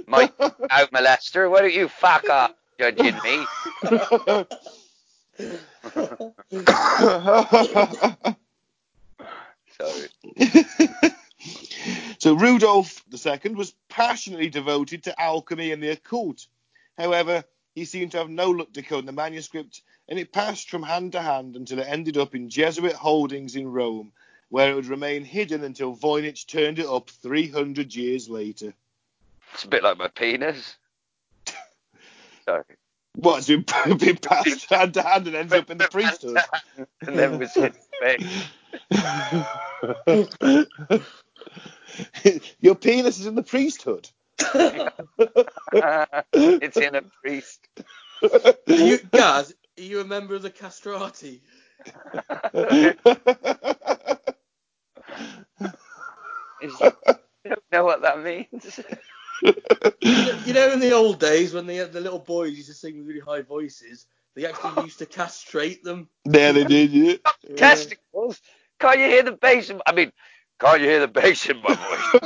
Mike, 0.08 0.36
cow 0.38 0.86
molester. 0.88 1.52
Why 1.52 1.62
don't 1.62 1.74
you 1.74 1.88
fuck 1.88 2.28
off 2.30 2.54
judging 2.80 3.20
me? 3.24 3.46
Sorry. 9.80 10.10
so 12.20 12.34
Rudolph 12.36 13.04
II 13.14 13.56
was 13.56 13.74
passionately 13.90 14.50
devoted 14.50 15.04
to 15.04 15.22
alchemy 15.22 15.72
and 15.72 15.82
the 15.82 15.90
occult. 15.90 16.48
However, 16.98 17.44
he 17.74 17.86
seemed 17.86 18.12
to 18.12 18.18
have 18.20 18.30
no 18.30 18.52
luck 18.52 18.72
decoding 18.72 19.06
the 19.06 19.12
manuscript, 19.12 19.82
and 20.10 20.20
it 20.20 20.34
passed 20.34 20.70
from 20.70 20.84
hand 20.84 21.14
to 21.14 21.22
hand 21.22 21.56
until 21.56 21.80
it 21.80 21.88
ended 21.88 22.18
up 22.18 22.36
in 22.36 22.50
Jesuit 22.50 22.94
holdings 22.94 23.56
in 23.56 23.72
Rome, 23.72 24.12
where 24.50 24.72
it 24.72 24.76
would 24.76 24.88
remain 24.88 25.24
hidden 25.24 25.64
until 25.64 25.96
Voynich 25.96 26.48
turned 26.48 26.80
it 26.80 26.86
up 26.86 27.10
300 27.10 27.96
years 27.96 28.30
later. 28.30 28.74
It's 29.54 29.64
a 29.64 29.68
bit 29.70 29.84
like 29.84 29.98
my 29.98 30.10
penis. 30.10 30.76
Sorry. 32.46 32.64
What, 33.16 33.38
it's 33.40 33.48
been, 33.48 33.64
been 33.98 34.18
passed 34.18 34.70
hand 34.70 34.94
to 34.96 35.02
hand 35.02 35.28
and 35.28 35.36
ends 35.36 35.54
up 35.54 35.70
in 35.70 35.78
the 35.78 35.88
priesthood? 35.88 36.38
and 37.08 37.18
then 37.18 37.40
was 37.40 37.56
in 37.58 37.74
space. 37.98 38.44
Your 42.62 42.76
penis 42.76 43.20
is 43.20 43.26
in 43.26 43.36
the 43.36 43.44
priesthood. 43.44 44.10
it's 46.34 46.78
in 46.78 46.96
a 46.96 47.02
priest. 47.24 47.68
Are 48.24 48.56
you, 48.68 49.00
Gaz, 49.12 49.54
are 49.78 49.82
you 49.82 50.00
a 50.02 50.06
member 50.06 50.36
of 50.36 50.42
the 50.42 50.50
castrati? 50.50 51.42
Is- 56.62 56.82
I 56.82 57.50
don't 57.50 57.64
know 57.72 57.86
what 57.86 58.02
that 58.04 58.24
means. 58.24 58.80
You 60.44 60.54
know, 60.54 60.72
in 60.72 60.80
the 60.80 60.92
old 60.92 61.20
days 61.20 61.54
when 61.54 61.66
they 61.68 61.76
had 61.76 61.94
the 61.94 62.02
little 62.02 62.20
boys 62.20 62.54
used 62.56 62.70
to 62.70 62.74
sing 62.74 62.98
with 62.98 63.08
really 63.08 63.20
high 63.22 63.42
voices, 63.42 64.08
they 64.36 64.46
actually 64.46 64.84
used 64.84 65.00
to 65.00 65.06
castrate 65.06 65.84
them. 65.84 66.10
Yeah, 66.26 66.52
they 66.52 66.64
did, 66.64 66.92
yeah. 66.92 67.16
Testicles. 67.56 68.42
Can't 68.80 69.00
you 69.00 69.06
hear 69.06 69.24
the 69.24 69.32
bass 69.34 69.70
in? 69.70 69.82
I 69.86 69.94
mean, 69.94 70.12
can't 70.60 70.82
you 70.82 70.88
hear 70.88 71.00
the 71.02 71.08
bass 71.08 71.50
in 71.50 71.62
my 71.62 71.76
voice? 71.76 72.22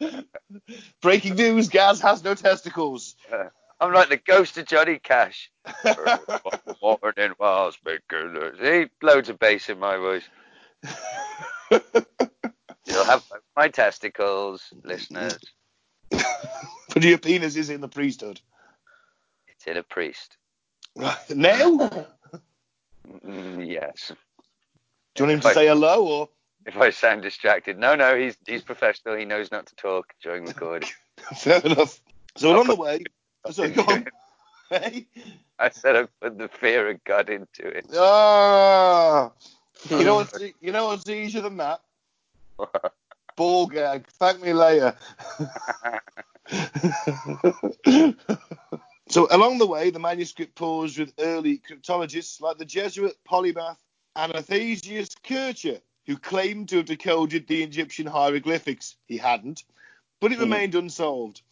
Breaking 1.02 1.34
news: 1.36 1.68
Gaz 1.68 2.00
has 2.00 2.22
no 2.22 2.34
testicles. 2.34 3.16
Uh, 3.32 3.44
I'm 3.80 3.92
like 3.92 4.08
the 4.08 4.16
ghost 4.16 4.58
of 4.58 4.66
Johnny 4.66 4.98
Cash. 4.98 5.50
Morning 6.82 7.32
was 7.38 7.78
making 7.84 8.52
See, 8.60 8.86
loads 9.02 9.28
of 9.28 9.38
bass 9.38 9.68
in 9.68 9.78
my 9.78 9.96
voice. 9.96 10.24
You'll 12.98 13.06
have 13.06 13.22
my 13.56 13.68
testicles, 13.68 14.72
listeners. 14.82 15.38
but 16.10 17.04
your 17.04 17.18
penis 17.18 17.54
is 17.54 17.70
in 17.70 17.80
the 17.80 17.86
priesthood. 17.86 18.40
It's 19.46 19.68
in 19.68 19.76
a 19.76 19.84
priest. 19.84 20.36
Right. 20.96 21.16
Now, 21.30 22.06
Mm, 23.24 23.70
yes. 23.70 24.12
do 25.14 25.22
you 25.22 25.26
want 25.28 25.32
him 25.34 25.40
to 25.40 25.54
say 25.54 25.68
hello 25.68 26.06
or? 26.06 26.28
If 26.66 26.76
I 26.76 26.90
sound 26.90 27.22
distracted, 27.22 27.78
no, 27.78 27.94
no, 27.94 28.18
he's 28.18 28.36
he's 28.46 28.62
professional. 28.62 29.16
He 29.16 29.24
knows 29.24 29.52
not 29.52 29.66
to 29.66 29.76
talk 29.76 30.12
during 30.20 30.44
recording. 30.44 30.88
Fair 31.36 31.60
enough. 31.60 32.00
So 32.36 32.58
on 32.58 32.66
the 32.66 32.74
way, 32.74 33.04
sorry, 33.50 33.70
go 33.70 33.82
on. 33.82 34.06
Hey? 34.70 35.06
I 35.58 35.70
said 35.70 35.94
I 35.96 36.08
put 36.20 36.36
the 36.36 36.48
fear 36.48 36.90
of 36.90 37.02
God 37.04 37.30
into 37.30 37.66
it. 37.68 37.86
Ah, 37.96 39.30
you 39.88 40.04
know 40.04 40.16
what's 40.16 40.38
you 40.60 40.72
know 40.72 40.86
what's 40.86 41.08
easier 41.08 41.42
than 41.42 41.56
that? 41.58 41.80
Ball 43.36 43.66
gag. 43.66 44.06
Thank 44.18 44.42
me 44.42 44.52
later. 44.52 44.96
so 49.08 49.28
along 49.30 49.58
the 49.58 49.66
way, 49.66 49.90
the 49.90 49.98
manuscript 49.98 50.54
paused 50.54 50.98
with 50.98 51.12
early 51.18 51.58
cryptologists 51.58 52.40
like 52.40 52.58
the 52.58 52.64
Jesuit 52.64 53.16
polymath 53.28 53.76
Athanasius 54.16 55.14
Kircher, 55.22 55.80
who 56.06 56.16
claimed 56.16 56.68
to 56.70 56.78
have 56.78 56.86
decoded 56.86 57.46
the 57.46 57.62
Egyptian 57.62 58.06
hieroglyphics. 58.06 58.96
He 59.06 59.16
hadn't, 59.16 59.62
but 60.20 60.32
it 60.32 60.36
hmm. 60.36 60.42
remained 60.42 60.74
unsolved. 60.74 61.42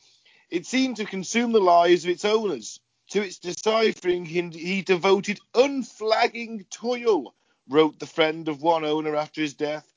It 0.51 0.67
seemed 0.67 0.97
to 0.97 1.05
consume 1.05 1.53
the 1.53 1.61
lives 1.61 2.05
of 2.05 2.11
its 2.11 2.25
owners. 2.25 2.81
To 3.11 3.23
its 3.23 3.39
deciphering, 3.39 4.25
he, 4.25 4.43
he 4.49 4.83
devoted 4.83 5.39
unflagging 5.55 6.67
toil, 6.71 7.35
wrote 7.69 8.01
the 8.01 8.07
friend 8.07 8.49
of 8.49 8.63
one 8.63 8.85
owner 8.85 9.15
after 9.15 9.41
his 9.41 9.55
death. 9.55 9.93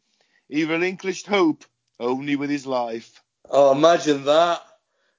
He 0.49 0.65
relinquished 0.65 1.27
hope 1.27 1.63
only 1.99 2.35
with 2.35 2.49
his 2.49 2.65
life. 2.65 3.21
Oh, 3.49 3.71
imagine 3.71 4.25
that. 4.25 4.61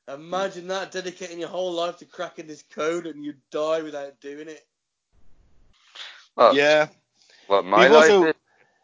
Imagine 0.08 0.66
that, 0.68 0.90
dedicating 0.90 1.38
your 1.38 1.48
whole 1.48 1.72
life 1.72 1.98
to 1.98 2.04
cracking 2.04 2.48
this 2.48 2.64
code 2.74 3.06
and 3.06 3.24
you 3.24 3.34
die 3.52 3.80
without 3.82 4.20
doing 4.20 4.48
it. 4.48 4.66
Well, 6.36 6.54
Yeah. 6.54 6.88
What 7.46 7.64
my 7.64 7.84
He 7.84 7.94
life 7.94 8.10
also- 8.10 8.24
is? 8.28 8.34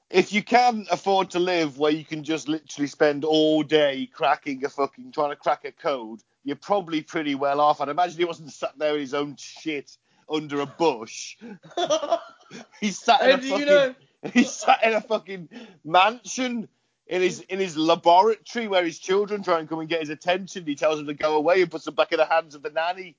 If 0.09 0.33
you 0.33 0.43
can 0.43 0.87
afford 0.93 1.33
to 1.33 1.41
live 1.41 1.79
where 1.79 1.91
you 1.91 2.05
can 2.05 2.23
just 2.23 2.47
literally 2.47 2.87
spend 2.87 3.25
all 3.25 3.65
day 3.65 4.07
cracking 4.13 4.65
a 4.65 4.69
fucking 4.69 5.11
trying 5.11 5.31
to 5.31 5.37
crack 5.37 5.65
a 5.65 5.73
code, 5.73 6.23
you're 6.45 6.55
probably 6.55 7.03
pretty 7.03 7.35
well 7.35 7.61
off. 7.61 7.81
I'd 7.81 7.89
imagine 7.89 8.19
he 8.19 8.25
wasn't 8.25 8.53
sat 8.53 8.79
there 8.79 8.95
in 8.95 9.01
his 9.01 9.15
own 9.15 9.35
shit 9.37 9.97
under 10.31 10.61
a 10.61 10.67
bush. 10.67 11.37
He 12.81 12.93
sat 12.93 13.21
in 13.23 13.31
How 13.31 13.37
a 13.37 13.41
fucking 13.41 13.59
you 13.59 13.67
know? 13.67 13.95
he 14.33 14.45
sat 14.45 14.83
in 14.85 14.95
a 14.95 15.01
fucking 15.01 15.49
mansion 15.85 16.69
in 17.07 17.23
his 17.23 17.41
in 17.41 17.59
his 17.59 17.77
laboratory 17.77 18.69
where 18.69 18.85
his 18.85 18.99
children 18.99 19.43
try 19.43 19.59
and 19.59 19.69
come 19.69 19.81
and 19.81 19.89
get 19.89 20.01
his 20.01 20.11
attention. 20.11 20.65
He 20.67 20.75
tells 20.75 20.99
them 20.99 21.07
to 21.07 21.15
go 21.15 21.37
away 21.37 21.63
and 21.63 21.71
puts 21.71 21.85
them 21.85 21.95
back 21.95 22.13
in 22.13 22.19
the 22.19 22.27
hands 22.27 22.55
of 22.55 22.63
the 22.63 22.71
nanny. 22.71 23.17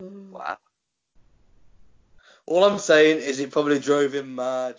Wow. 0.00 0.58
All 2.46 2.64
I'm 2.64 2.78
saying 2.78 3.18
is 3.18 3.38
it 3.38 3.50
probably 3.50 3.78
drove 3.78 4.14
him 4.14 4.34
mad. 4.34 4.76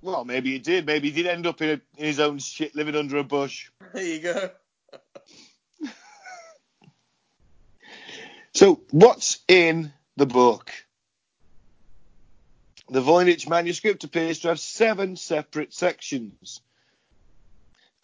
Well, 0.00 0.24
maybe 0.24 0.52
he 0.52 0.58
did. 0.58 0.86
Maybe 0.86 1.10
he 1.10 1.22
did 1.22 1.30
end 1.30 1.46
up 1.46 1.62
in, 1.62 1.68
a, 1.68 1.72
in 1.96 2.06
his 2.06 2.18
own 2.18 2.38
shit, 2.38 2.74
living 2.74 2.96
under 2.96 3.18
a 3.18 3.24
bush. 3.24 3.70
There 3.92 4.04
you 4.04 4.20
go. 4.20 4.50
So, 8.54 8.82
what's 8.90 9.38
in 9.48 9.94
the 10.18 10.26
book? 10.26 10.70
The 12.92 13.00
Voynich 13.00 13.48
manuscript 13.48 14.04
appears 14.04 14.40
to 14.40 14.48
have 14.48 14.60
seven 14.60 15.16
separate 15.16 15.72
sections. 15.72 16.60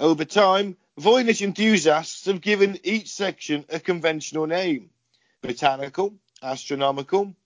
Over 0.00 0.24
time, 0.24 0.78
Voynich 0.98 1.42
enthusiasts 1.42 2.24
have 2.24 2.40
given 2.40 2.80
each 2.84 3.10
section 3.10 3.66
a 3.68 3.80
conventional 3.80 4.46
name 4.46 4.88
botanical, 5.42 6.14
astronomical, 6.42 7.36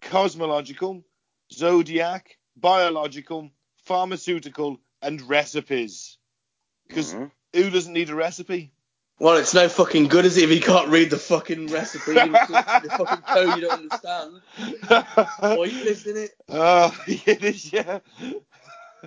cosmological, 0.00 1.04
zodiac, 1.52 2.38
biological, 2.56 3.50
pharmaceutical, 3.84 4.80
and 5.02 5.20
recipes. 5.20 6.16
Because 6.88 7.12
Mhm. 7.12 7.30
who 7.52 7.68
doesn't 7.68 7.92
need 7.92 8.08
a 8.08 8.14
recipe? 8.14 8.72
Well, 9.22 9.36
it's 9.36 9.54
no 9.54 9.68
fucking 9.68 10.08
good, 10.08 10.24
is 10.24 10.36
it, 10.36 10.42
if 10.42 10.50
you 10.50 10.60
can't 10.60 10.88
read 10.88 11.10
the 11.10 11.16
fucking 11.16 11.68
recipe, 11.68 12.14
the 12.14 12.92
fucking 12.98 13.22
code 13.22 13.54
you 13.54 13.60
don't 13.62 13.72
understand? 13.84 14.42
Pointless, 15.38 16.04
isn't 16.06 16.16
it? 16.24 16.32
Oh, 16.48 16.92
it 17.06 17.44
is, 17.44 17.72
yeah. 17.72 18.00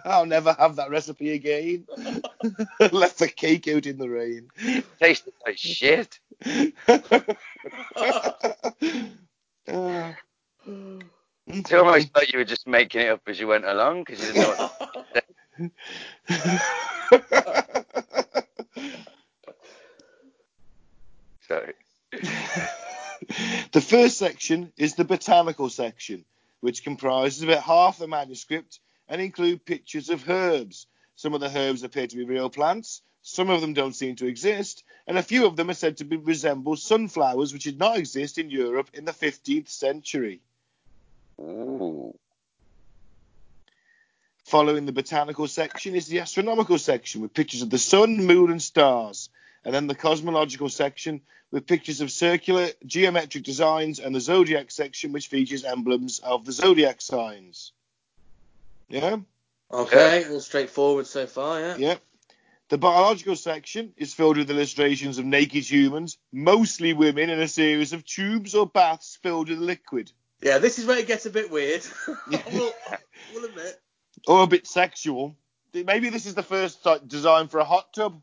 I'll 0.06 0.26
never 0.26 0.54
have 0.54 0.78
that 0.78 0.90
recipe 0.90 1.34
again. 1.34 1.86
Left 2.94 3.20
the 3.20 3.28
cake 3.28 3.68
out 3.68 3.88
in 3.88 3.98
the 3.98 4.10
rain. 4.10 4.48
Tasted 5.02 5.34
like 5.46 5.58
shit. 5.58 6.18
Uh, 9.68 10.14
It's 11.48 11.74
almost 11.74 12.16
like 12.16 12.32
you 12.32 12.40
were 12.40 12.46
just 12.46 12.68
making 12.68 13.02
it 13.02 13.10
up 13.10 13.22
as 13.28 13.38
you 13.38 13.48
went 13.48 13.66
along 13.66 14.06
because 14.06 14.26
you 14.26 14.34
didn't 14.34 14.44
know 14.44 14.70
what. 17.20 17.65
Sorry. 21.48 21.74
the 23.72 23.82
first 23.82 24.18
section 24.18 24.72
is 24.78 24.96
the 24.96 25.06
botanical 25.06 25.70
section, 25.70 26.26
which 26.62 26.84
comprises 26.84 27.44
about 27.44 27.64
half 27.64 28.00
the 28.00 28.08
manuscript 28.08 28.80
and 29.08 29.22
include 29.22 29.66
pictures 29.66 30.10
of 30.10 30.28
herbs. 30.30 30.88
Some 31.16 31.34
of 31.34 31.42
the 31.42 31.56
herbs 31.56 31.84
appear 31.84 32.08
to 32.08 32.16
be 32.16 32.26
real 32.26 32.50
plants, 32.50 33.02
some 33.22 33.50
of 33.50 33.62
them 33.62 33.74
don't 33.74 33.96
seem 33.96 34.16
to 34.18 34.28
exist, 34.28 34.84
and 35.08 35.18
a 35.18 35.24
few 35.24 35.46
of 35.46 35.56
them 35.56 35.70
are 35.70 35.76
said 35.76 35.98
to 35.98 36.06
be, 36.06 36.18
resemble 36.18 36.76
sunflowers, 36.76 37.54
which 37.54 37.64
did 37.64 37.80
not 37.80 37.98
exist 37.98 38.38
in 38.38 38.52
Europe 38.52 38.90
in 38.94 39.06
the 39.06 39.12
15th 39.12 39.70
century. 39.70 40.42
Ooh. 41.42 42.18
Following 44.46 44.86
the 44.86 44.92
botanical 44.92 45.48
section 45.48 45.96
is 45.96 46.06
the 46.06 46.20
astronomical 46.20 46.78
section 46.78 47.22
with 47.22 47.34
pictures 47.34 47.64
of 47.64 47.72
the 47.72 47.80
sun, 47.80 48.26
moon, 48.26 48.52
and 48.52 48.62
stars. 48.62 49.30
And 49.66 49.74
then 49.74 49.88
the 49.88 49.96
cosmological 49.96 50.70
section 50.70 51.22
with 51.52 51.68
pictures 51.68 52.02
of 52.02 52.12
circular 52.12 52.70
geometric 52.86 53.44
designs, 53.44 54.00
and 54.00 54.14
the 54.14 54.20
zodiac 54.20 54.72
section, 54.72 55.12
which 55.12 55.28
features 55.28 55.64
emblems 55.64 56.20
of 56.20 56.46
the 56.46 56.52
zodiac 56.52 57.02
signs. 57.02 57.72
Yeah? 58.90 59.18
Okay, 59.72 60.26
all 60.30 60.40
straightforward 60.40 61.08
so 61.08 61.26
far, 61.28 61.60
yeah. 61.60 61.76
Yeah. 61.78 61.96
The 62.70 62.78
biological 62.78 63.36
section 63.36 63.94
is 63.96 64.14
filled 64.14 64.38
with 64.38 64.50
illustrations 64.50 65.18
of 65.18 65.26
naked 65.26 65.70
humans, 65.70 66.18
mostly 66.32 66.94
women, 66.94 67.30
in 67.30 67.40
a 67.40 67.48
series 67.48 67.94
of 67.94 68.06
tubes 68.06 68.56
or 68.56 68.66
baths 68.66 69.18
filled 69.22 69.50
with 69.50 69.60
liquid. 69.60 70.12
Yeah, 70.42 70.58
this 70.58 70.80
is 70.80 70.86
where 70.86 70.98
it 70.98 71.08
gets 71.08 71.26
a 71.26 71.30
bit 71.30 71.52
weird. 71.52 71.86
Yeah. 72.30 72.42
we'll, 72.54 72.74
we'll 73.34 73.46
admit. 73.46 73.80
Or 74.28 74.44
a 74.44 74.48
bit 74.48 74.66
sexual. 74.66 75.36
Maybe 75.74 76.10
this 76.10 76.26
is 76.26 76.34
the 76.34 76.44
first 76.44 76.86
like, 76.86 77.08
design 77.08 77.48
for 77.50 77.60
a 77.60 77.66
hot 77.66 77.94
tub. 77.94 78.20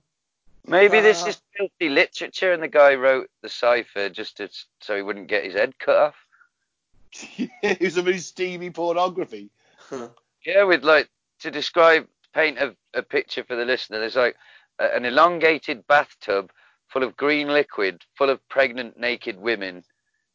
Maybe 0.67 1.01
this 1.01 1.23
Uh, 1.25 1.31
is 1.31 1.43
filthy 1.57 1.89
literature, 1.89 2.53
and 2.53 2.63
the 2.63 2.69
guy 2.69 2.95
wrote 2.95 3.31
the 3.43 3.49
cipher 3.49 4.09
just 4.09 4.37
to, 4.37 4.49
so 4.81 4.97
he 4.97 5.03
wouldn't 5.03 5.29
get 5.29 5.45
his 5.45 5.55
head 5.55 5.79
cut 5.79 5.97
off. 5.97 6.27
it 7.63 7.81
was 7.81 7.97
a 7.97 8.03
very 8.03 8.19
steamy 8.19 8.71
pornography. 8.71 9.51
Yeah, 10.45 10.65
with 10.65 10.83
like 10.83 11.09
to 11.41 11.51
describe, 11.53 12.09
paint 12.35 12.59
a, 12.59 12.75
a 12.95 13.03
picture 13.03 13.45
for 13.45 13.55
the 13.55 13.65
listener. 13.65 14.01
There's 14.01 14.17
like 14.17 14.37
a, 14.81 14.87
an 14.87 15.05
elongated 15.05 15.87
bathtub 15.87 16.51
full 16.89 17.05
of 17.05 17.17
green 17.17 17.49
liquid, 17.49 18.03
full 18.17 18.29
of 18.31 18.47
pregnant 18.49 18.99
naked 18.99 19.39
women, 19.39 19.85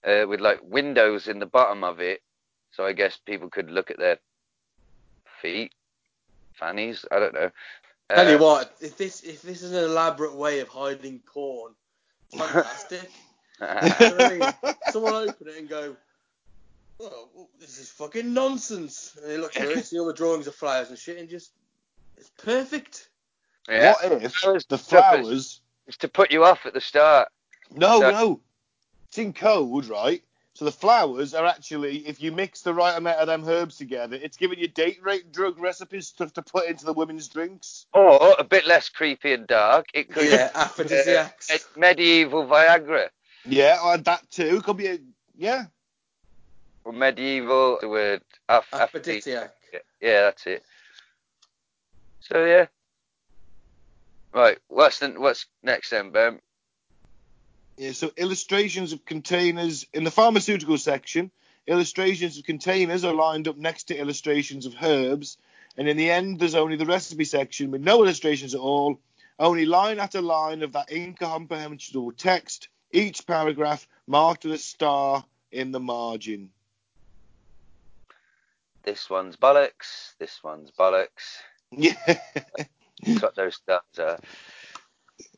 uh, 0.05 0.25
with 0.27 0.39
like 0.39 0.59
windows 0.63 1.27
in 1.27 1.39
the 1.39 1.45
bottom 1.45 1.83
of 1.83 1.99
it. 1.99 2.21
So 2.71 2.85
I 2.85 2.93
guess 2.93 3.17
people 3.17 3.49
could 3.49 3.69
look 3.69 3.91
at 3.91 3.97
their 3.99 4.17
feet, 5.41 5.73
fannies. 6.53 7.05
I 7.11 7.19
don't 7.19 7.33
know. 7.33 7.51
Tell 8.09 8.29
you 8.29 8.35
Uh, 8.37 8.39
what, 8.39 8.75
if 8.79 8.97
this 8.97 9.21
if 9.23 9.41
this 9.41 9.61
is 9.61 9.71
an 9.73 9.83
elaborate 9.83 10.35
way 10.35 10.59
of 10.59 10.67
hiding 10.69 11.19
porn, 11.19 11.73
it's 12.31 12.41
fantastic. 12.41 13.11
You 13.59 13.65
know 13.65 14.15
what 14.15 14.21
I 14.21 14.37
mean? 14.37 14.75
Someone 14.91 15.13
open 15.15 15.47
it 15.47 15.57
and 15.57 15.67
go, 15.67 15.95
oh, 17.01 17.47
this 17.59 17.79
is 17.79 17.89
fucking 17.89 18.31
nonsense. 18.31 19.17
And 19.19 19.31
they 19.31 19.37
look 19.39 19.51
through 19.53 19.71
it, 19.71 19.85
see 19.85 19.97
all 19.99 20.05
the 20.05 20.13
drawings 20.13 20.45
of 20.45 20.53
flowers 20.53 20.89
and 20.89 20.97
shit, 20.97 21.17
and 21.17 21.27
just, 21.27 21.53
it's 22.17 22.29
perfect. 22.37 23.09
yeah. 23.67 23.93
What 24.03 24.21
if 24.21 24.35
Flowers 24.35 24.63
the 24.65 24.77
stuff 24.77 25.15
is- 25.15 25.21
flowers? 25.21 25.61
It's 25.87 25.97
to 25.97 26.07
put 26.07 26.31
you 26.31 26.43
off 26.43 26.65
at 26.67 26.73
the 26.75 26.81
start. 26.81 27.29
No, 27.71 27.99
So- 27.99 28.11
no. 28.11 28.41
It's 29.07 29.17
in 29.17 29.33
code, 29.33 29.87
right? 29.87 30.21
So 30.57 30.65
the 30.65 30.71
flowers 30.71 31.35
are 31.35 31.45
actually, 31.45 31.99
if 32.07 32.19
you 32.19 32.31
mix 32.31 32.61
the 32.61 32.73
right 32.73 32.97
amount 32.97 33.19
of 33.19 33.27
them 33.27 33.47
herbs 33.47 33.77
together, 33.77 34.17
it's 34.19 34.37
giving 34.37 34.57
you 34.57 34.67
date 34.67 34.97
rape 35.03 35.31
drug 35.31 35.59
recipes 35.59 36.07
stuff 36.07 36.33
to 36.33 36.41
put 36.41 36.67
into 36.67 36.83
the 36.83 36.93
women's 36.93 37.27
drinks. 37.27 37.85
Or 37.93 38.35
a 38.39 38.43
bit 38.43 38.65
less 38.65 38.89
creepy 38.89 39.33
and 39.33 39.45
dark. 39.45 39.85
It 39.93 40.11
could 40.11 40.25
Yeah, 40.25 40.49
uh, 40.55 40.57
aphrodisiacs. 40.61 41.67
med- 41.75 41.99
medieval 41.99 42.47
Viagra. 42.47 43.09
Yeah, 43.45 43.77
or 43.83 43.99
that 43.99 44.27
too. 44.31 44.59
Could 44.63 44.77
be 44.77 44.87
a 44.87 44.97
yeah. 45.37 45.65
Or 46.83 46.91
medieval 46.91 47.77
the 47.79 47.89
word 47.89 48.23
aph- 48.49 48.73
Aphrodisiac. 48.73 49.53
Yeah, 50.01 50.21
that's 50.21 50.47
it. 50.47 50.63
So 52.21 52.43
yeah. 52.43 52.65
Right, 54.33 54.57
what's 54.69 54.97
the, 54.97 55.09
what's 55.09 55.45
next 55.61 55.91
then, 55.91 56.09
Ben? 56.09 56.39
Yeah, 57.77 57.91
so 57.91 58.11
illustrations 58.17 58.91
of 58.91 59.05
containers 59.05 59.85
in 59.93 60.03
the 60.03 60.11
pharmaceutical 60.11 60.79
section, 60.79 61.29
illustrations 61.67 62.37
of 62.37 62.43
containers 62.43 63.05
are 63.05 63.13
lined 63.13 63.47
up 63.47 63.57
next 63.57 63.85
to 63.85 63.97
illustrations 63.97 64.65
of 64.65 64.75
herbs, 64.81 65.37
and 65.77 65.87
in 65.87 65.95
the 65.95 66.09
end 66.09 66.39
there's 66.39 66.55
only 66.55 66.75
the 66.75 66.87
recipe 66.87 67.23
section 67.23 67.69
with 67.69 67.81
no 67.81 68.01
illustrations 68.03 68.55
at 68.55 68.61
all, 68.61 68.99
only 69.37 69.67
line 69.67 69.99
after 69.99 70.21
line 70.21 70.63
of 70.63 70.73
that 70.73 70.91
incomprehensible 70.91 72.11
text, 72.13 72.69
each 72.91 73.27
paragraph 73.27 73.87
marked 74.07 74.43
with 74.43 74.53
a 74.53 74.57
star 74.57 75.23
in 75.51 75.71
the 75.71 75.79
margin. 75.79 76.49
This 78.81 79.09
one's 79.09 79.35
bollocks. 79.35 80.13
This 80.17 80.43
one's 80.43 80.71
bollocks. 80.71 81.37
Yeah. 81.71 82.19
Got 83.19 83.35
those 83.35 83.55
stars 83.55 83.81
are. 83.99 84.17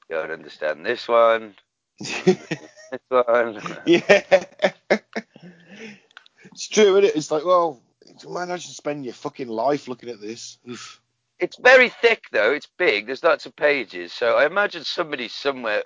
Don't 0.09 0.31
understand 0.31 0.85
this 0.85 1.07
one. 1.07 1.55
This 1.99 3.01
one. 3.09 3.61
yeah. 3.85 4.23
it's 6.45 6.67
true, 6.69 6.97
isn't 6.97 7.03
it? 7.03 7.15
It's 7.15 7.31
like, 7.31 7.45
well, 7.45 7.81
imagine 8.25 8.59
spending 8.59 9.03
your 9.03 9.13
fucking 9.13 9.47
life 9.47 9.87
looking 9.87 10.09
at 10.09 10.19
this. 10.21 10.57
Oof. 10.69 11.01
It's 11.39 11.57
very 11.57 11.89
thick 11.89 12.23
though. 12.31 12.51
It's 12.51 12.67
big. 12.77 13.05
There's 13.05 13.23
lots 13.23 13.45
of 13.45 13.55
pages. 13.55 14.11
So 14.11 14.35
I 14.35 14.45
imagine 14.45 14.83
somebody 14.83 15.29
somewhere. 15.29 15.83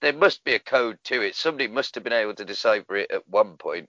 There 0.00 0.12
must 0.12 0.44
be 0.44 0.54
a 0.54 0.58
code 0.58 0.98
to 1.04 1.22
it. 1.22 1.34
Somebody 1.34 1.68
must 1.68 1.94
have 1.94 2.04
been 2.04 2.12
able 2.12 2.34
to 2.34 2.44
decipher 2.44 2.96
it 2.96 3.10
at 3.10 3.28
one 3.28 3.56
point. 3.56 3.88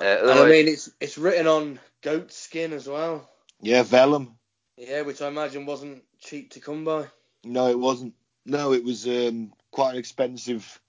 Uh, 0.00 0.04
And 0.04 0.30
I 0.30 0.48
mean, 0.48 0.68
it's 0.68 0.90
it's 1.00 1.18
written 1.18 1.46
on 1.46 1.80
goat 2.02 2.32
skin 2.32 2.72
as 2.72 2.86
well. 2.86 3.28
Yeah, 3.60 3.82
vellum. 3.82 4.36
Yeah, 4.76 5.02
which 5.02 5.20
I 5.20 5.28
imagine 5.28 5.66
wasn't 5.66 6.04
cheap 6.20 6.52
to 6.52 6.60
come 6.60 6.84
by. 6.84 7.08
No, 7.44 7.68
it 7.68 7.78
wasn't. 7.78 8.14
No, 8.46 8.72
it 8.72 8.84
was 8.84 9.06
um, 9.06 9.52
quite 9.70 9.92
an 9.92 9.98
expensive, 9.98 10.80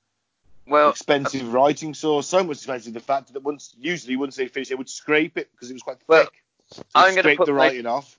well, 0.68 0.89
expensive 0.89 1.54
writing 1.54 1.93
source. 1.93 2.28
So 2.28 2.43
much 2.43 2.58
expensive, 2.58 2.93
the 2.93 2.99
fact 2.99 3.34
that 3.34 3.43
once, 3.43 3.76
usually 3.80 4.16
once 4.16 4.36
they 4.36 4.47
finished, 4.47 4.70
they 4.70 4.76
would 4.76 4.89
scrape 4.89 5.38
it 5.38 5.52
because 5.52 5.70
it 5.70 5.74
was 5.74 5.84
quite 5.84 5.99
thick. 5.99 6.32
So 6.72 6.84
I'm 6.95 7.10
gonna 7.12 7.22
scrape 7.22 7.38
put 7.38 7.45
the 7.45 7.54
my- 7.54 7.68
writing 7.68 7.86
off. 7.86 8.18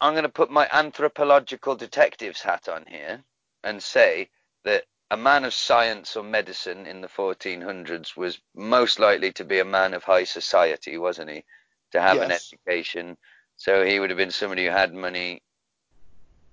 I'm 0.00 0.12
going 0.12 0.24
to 0.24 0.28
put 0.28 0.50
my 0.50 0.68
anthropological 0.70 1.76
detective's 1.76 2.42
hat 2.42 2.68
on 2.68 2.84
here 2.86 3.22
and 3.62 3.82
say 3.82 4.28
that 4.64 4.84
a 5.10 5.16
man 5.16 5.44
of 5.44 5.54
science 5.54 6.16
or 6.16 6.22
medicine 6.22 6.86
in 6.86 7.00
the 7.00 7.08
1400s 7.08 8.16
was 8.16 8.38
most 8.54 8.98
likely 8.98 9.32
to 9.32 9.44
be 9.44 9.60
a 9.60 9.64
man 9.64 9.94
of 9.94 10.02
high 10.02 10.24
society, 10.24 10.98
wasn't 10.98 11.30
he? 11.30 11.44
To 11.92 12.00
have 12.02 12.18
an 12.20 12.32
education, 12.32 13.16
So 13.56 13.84
he 13.84 14.00
would 14.00 14.10
have 14.10 14.16
been 14.16 14.32
somebody 14.32 14.64
who 14.64 14.72
had 14.72 14.92
money 14.92 15.42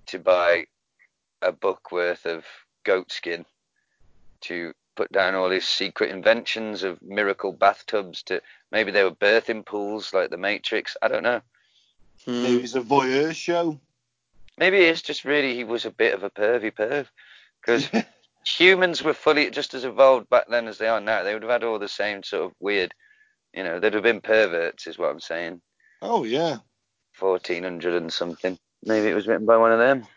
to 0.07 0.19
buy 0.19 0.67
a 1.41 1.51
book 1.51 1.91
worth 1.91 2.25
of 2.25 2.45
goat 2.83 3.11
skin 3.11 3.45
to 4.41 4.73
put 4.95 5.11
down 5.11 5.35
all 5.35 5.49
his 5.49 5.67
secret 5.67 6.11
inventions 6.11 6.83
of 6.83 7.01
miracle 7.01 7.53
bathtubs 7.53 8.23
to 8.23 8.41
maybe 8.71 8.91
they 8.91 9.03
were 9.03 9.11
birthing 9.11 9.65
pools 9.65 10.13
like 10.13 10.29
the 10.29 10.37
Matrix. 10.37 10.97
I 11.01 11.07
don't 11.07 11.23
know. 11.23 11.41
Hmm. 12.25 12.43
Maybe 12.43 12.63
it's 12.63 12.75
a 12.75 12.81
voyeur 12.81 13.33
show. 13.33 13.79
Maybe 14.57 14.77
it's 14.77 15.01
just 15.01 15.25
really 15.25 15.55
he 15.55 15.63
was 15.63 15.85
a 15.85 15.91
bit 15.91 16.13
of 16.13 16.23
a 16.23 16.29
pervy 16.29 16.71
perv 16.71 17.07
because 17.59 17.89
humans 18.45 19.03
were 19.03 19.13
fully 19.13 19.49
just 19.49 19.73
as 19.73 19.85
evolved 19.85 20.29
back 20.29 20.47
then 20.49 20.67
as 20.67 20.77
they 20.77 20.87
are 20.87 21.01
now. 21.01 21.23
They 21.23 21.33
would 21.33 21.43
have 21.43 21.51
had 21.51 21.63
all 21.63 21.79
the 21.79 21.87
same 21.87 22.23
sort 22.23 22.45
of 22.45 22.51
weird, 22.59 22.93
you 23.53 23.63
know, 23.63 23.79
they'd 23.79 23.93
have 23.93 24.03
been 24.03 24.21
perverts, 24.21 24.87
is 24.87 24.97
what 24.97 25.09
I'm 25.09 25.19
saying. 25.19 25.61
oh 26.01 26.23
yeah. 26.23 26.57
1400 27.19 27.95
and 27.95 28.11
something. 28.11 28.57
Maybe 28.83 29.07
it 29.07 29.13
was 29.13 29.27
written 29.27 29.45
by 29.45 29.57
one 29.57 29.71
of 29.71 29.79
them. 29.79 30.07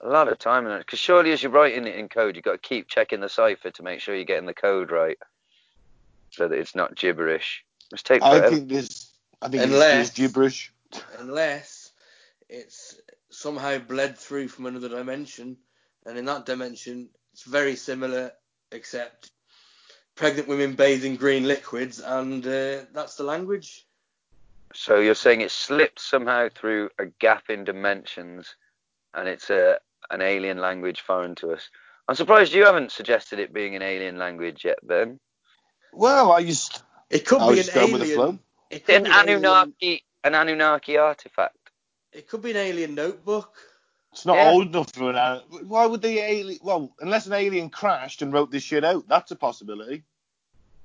A 0.00 0.08
lot 0.08 0.28
of 0.28 0.38
time 0.38 0.66
in 0.66 0.72
it. 0.72 0.78
Because 0.80 0.98
surely 0.98 1.32
as 1.32 1.42
you're 1.42 1.52
writing 1.52 1.86
it 1.86 1.96
in 1.96 2.08
code, 2.08 2.36
you've 2.36 2.44
got 2.44 2.52
to 2.62 2.68
keep 2.68 2.88
checking 2.88 3.20
the 3.20 3.28
cipher 3.28 3.70
to 3.70 3.82
make 3.82 4.00
sure 4.00 4.14
you're 4.14 4.24
getting 4.24 4.46
the 4.46 4.54
code 4.54 4.90
right 4.90 5.18
so 6.30 6.48
that 6.48 6.58
it's 6.58 6.74
not 6.74 6.94
gibberish. 6.94 7.64
Must 7.92 8.04
take 8.04 8.22
I 8.22 8.48
think 8.48 8.68
this. 8.68 9.12
I 9.40 9.48
think 9.48 9.62
Unless- 9.62 10.08
it's 10.08 10.16
gibberish. 10.16 10.72
Unless 11.18 11.92
it's 12.48 13.00
somehow 13.30 13.78
bled 13.78 14.16
through 14.16 14.48
from 14.48 14.66
another 14.66 14.88
dimension, 14.88 15.56
and 16.04 16.16
in 16.16 16.24
that 16.26 16.46
dimension, 16.46 17.08
it's 17.32 17.42
very 17.42 17.76
similar, 17.76 18.32
except 18.70 19.30
pregnant 20.14 20.48
women 20.48 20.74
bathe 20.74 21.04
in 21.04 21.16
green 21.16 21.46
liquids, 21.46 22.00
and 22.00 22.46
uh, 22.46 22.84
that's 22.92 23.16
the 23.16 23.24
language. 23.24 23.86
So 24.74 25.00
you're 25.00 25.14
saying 25.14 25.40
it 25.40 25.50
slipped 25.50 26.00
somehow 26.00 26.48
through 26.48 26.90
a 26.98 27.06
gap 27.06 27.50
in 27.50 27.64
dimensions 27.64 28.54
and 29.16 29.28
it's 29.28 29.50
a, 29.50 29.78
an 30.10 30.20
alien 30.22 30.58
language 30.58 31.00
foreign 31.00 31.34
to 31.36 31.52
us. 31.52 31.68
I'm 32.08 32.14
surprised 32.14 32.52
you 32.52 32.64
haven't 32.64 32.92
suggested 32.92 33.40
it 33.40 33.52
being 33.52 33.74
an 33.74 33.82
alien 33.82 34.18
language 34.18 34.64
yet, 34.64 34.78
Ben. 34.86 35.18
Well, 35.92 36.30
I 36.30 36.38
used. 36.40 36.82
It 37.10 37.24
could 37.26 37.40
I 37.40 37.52
be 37.52 37.60
an 37.60 37.66
going 37.74 37.92
with 37.92 38.00
the 38.02 38.06
flow. 38.08 38.24
alien. 38.24 38.40
It 38.70 38.74
It's 38.76 38.86
could 38.86 39.06
an 39.06 39.06
Anunnaki, 39.28 40.04
an 40.22 40.34
Anunnaki 40.34 40.98
artifact. 40.98 41.56
It 42.12 42.28
could 42.28 42.42
be 42.42 42.50
an 42.52 42.56
alien 42.58 42.94
notebook. 42.94 43.54
It's 44.12 44.24
not 44.26 44.36
Yeah. 44.36 44.50
old 44.50 44.68
enough 44.68 44.92
for 44.92 45.10
an. 45.10 45.16
al- 45.16 45.40
Why 45.66 45.86
would 45.86 46.02
the 46.02 46.18
alien? 46.18 46.58
Well, 46.62 46.94
unless 47.00 47.26
an 47.26 47.32
alien 47.32 47.70
crashed 47.70 48.22
and 48.22 48.32
wrote 48.32 48.50
this 48.50 48.62
shit 48.62 48.84
out, 48.84 49.08
that's 49.08 49.30
a 49.30 49.36
possibility. 49.36 50.04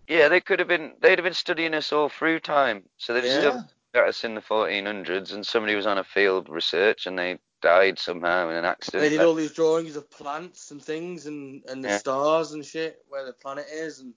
Yeah, 0.08 0.28
they 0.28 0.42
could 0.42 0.60
have 0.60 0.68
been. 0.68 0.94
They'd 1.00 1.18
have 1.20 1.24
been 1.24 1.34
studying 1.34 1.74
us 1.74 1.94
all 1.94 2.10
through 2.10 2.40
time. 2.42 2.84
So 2.98 3.14
they've 3.14 3.24
Yeah. 3.26 3.38
still 3.40 3.70
got 3.94 4.08
us 4.10 4.24
in 4.24 4.36
the 4.36 4.42
1400s, 4.42 5.34
and 5.34 5.46
somebody 5.46 5.76
was 5.76 5.86
on 5.88 5.98
a 5.98 6.04
field 6.04 6.50
research 6.50 7.06
and 7.06 7.18
they 7.18 7.40
died 7.62 7.99
somehow 7.99 8.49
in 8.49 8.55
an 8.57 8.66
accident. 8.66 9.03
They 9.03 9.09
did 9.09 9.22
all 9.24 9.34
these 9.34 9.53
drawings 9.53 9.95
of 9.95 10.09
plants 10.09 10.72
and 10.72 10.82
things, 10.84 11.28
and, 11.28 11.64
and 11.68 11.84
the 11.84 11.89
Yeah. 11.89 11.97
stars 11.97 12.51
and 12.51 12.66
shit, 12.66 13.03
where 13.07 13.26
the 13.26 13.34
planet 13.34 13.68
is, 13.72 13.99
and 13.99 14.14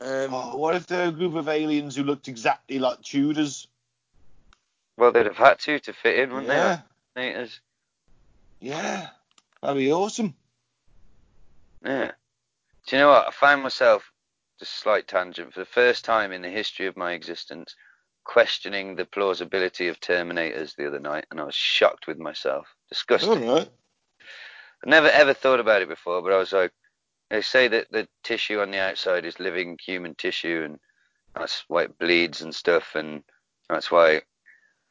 um, 0.00 0.34
Oh, 0.34 0.56
what 0.56 0.74
if 0.74 0.86
they're 0.86 1.08
a 1.08 1.12
group 1.12 1.34
of 1.34 1.48
aliens 1.48 1.96
who 1.96 2.02
looked 2.02 2.28
exactly 2.28 2.78
like 2.78 3.00
Tudors? 3.02 3.68
Well, 4.96 5.12
they'd 5.12 5.26
have 5.26 5.36
had 5.36 5.58
to 5.60 5.78
to 5.80 5.92
fit 5.92 6.18
in, 6.18 6.32
wouldn't 6.32 6.48
Yeah, 6.48 6.80
they? 7.14 7.32
Nators? 7.32 7.60
yeah, 8.60 9.08
that'd 9.60 9.76
be 9.76 9.92
awesome. 9.92 10.34
Yeah. 11.84 12.12
Do 12.86 12.96
you 12.96 13.02
know 13.02 13.08
what? 13.08 13.28
I 13.28 13.30
found 13.30 13.62
myself, 13.62 14.10
just 14.58 14.72
a 14.72 14.76
slight 14.76 15.08
tangent, 15.08 15.52
for 15.52 15.60
the 15.60 15.66
first 15.66 16.04
time 16.04 16.32
in 16.32 16.42
the 16.42 16.50
history 16.50 16.86
of 16.86 16.96
my 16.96 17.12
existence, 17.12 17.74
questioning 18.24 18.96
the 18.96 19.04
plausibility 19.04 19.88
of 19.88 20.00
Terminators 20.00 20.74
the 20.74 20.86
other 20.86 20.98
night, 20.98 21.26
and 21.30 21.40
I 21.40 21.44
was 21.44 21.54
shocked 21.54 22.06
with 22.06 22.18
myself. 22.18 22.66
Disgusting. 22.88 23.48
Right. 23.48 23.68
I 24.84 24.90
never 24.90 25.08
ever 25.08 25.34
thought 25.34 25.60
about 25.60 25.82
it 25.82 25.88
before, 25.88 26.22
but 26.22 26.32
I 26.32 26.38
was 26.38 26.52
like, 26.52 26.72
they 27.30 27.42
say 27.42 27.68
that 27.68 27.90
the 27.90 28.06
tissue 28.22 28.60
on 28.60 28.70
the 28.70 28.78
outside 28.78 29.24
is 29.24 29.40
living 29.40 29.78
human 29.84 30.14
tissue, 30.14 30.62
and 30.64 30.78
that's 31.34 31.64
why 31.68 31.84
it 31.84 31.98
bleeds 31.98 32.42
and 32.42 32.54
stuff, 32.54 32.94
and 32.94 33.22
that's 33.68 33.90
why, 33.90 34.22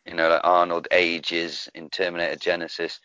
you 0.05 0.13
know, 0.15 0.29
like 0.29 0.41
Arnold 0.43 0.87
ages 0.91 1.69
in 1.75 1.89
Terminator 1.89 2.37
Genisys. 2.37 2.99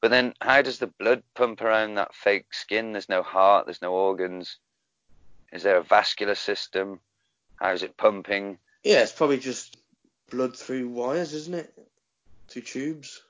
But 0.00 0.10
then, 0.10 0.34
how 0.40 0.62
does 0.62 0.80
the 0.80 0.88
blood 0.98 1.22
pump 1.36 1.60
around 1.60 1.94
that 1.94 2.14
fake 2.14 2.52
skin? 2.52 2.92
There's 2.92 3.08
no 3.08 3.22
heart, 3.22 3.66
there's 3.66 3.82
no 3.82 3.92
organs. 3.92 4.58
Is 5.52 5.62
there 5.62 5.76
a 5.76 5.82
vascular 5.84 6.34
system? 6.34 6.98
How's 7.56 7.84
it 7.84 7.96
pumping? 7.96 8.58
Yeah, 8.84 9.02
it's 9.02 9.12
probably 9.12 9.38
just 9.38 9.76
blood 10.30 10.56
through 10.56 10.88
wires, 10.88 11.34
isn't 11.34 11.54
it? 11.54 11.72
Through 12.48 12.62
tubes. 12.62 13.22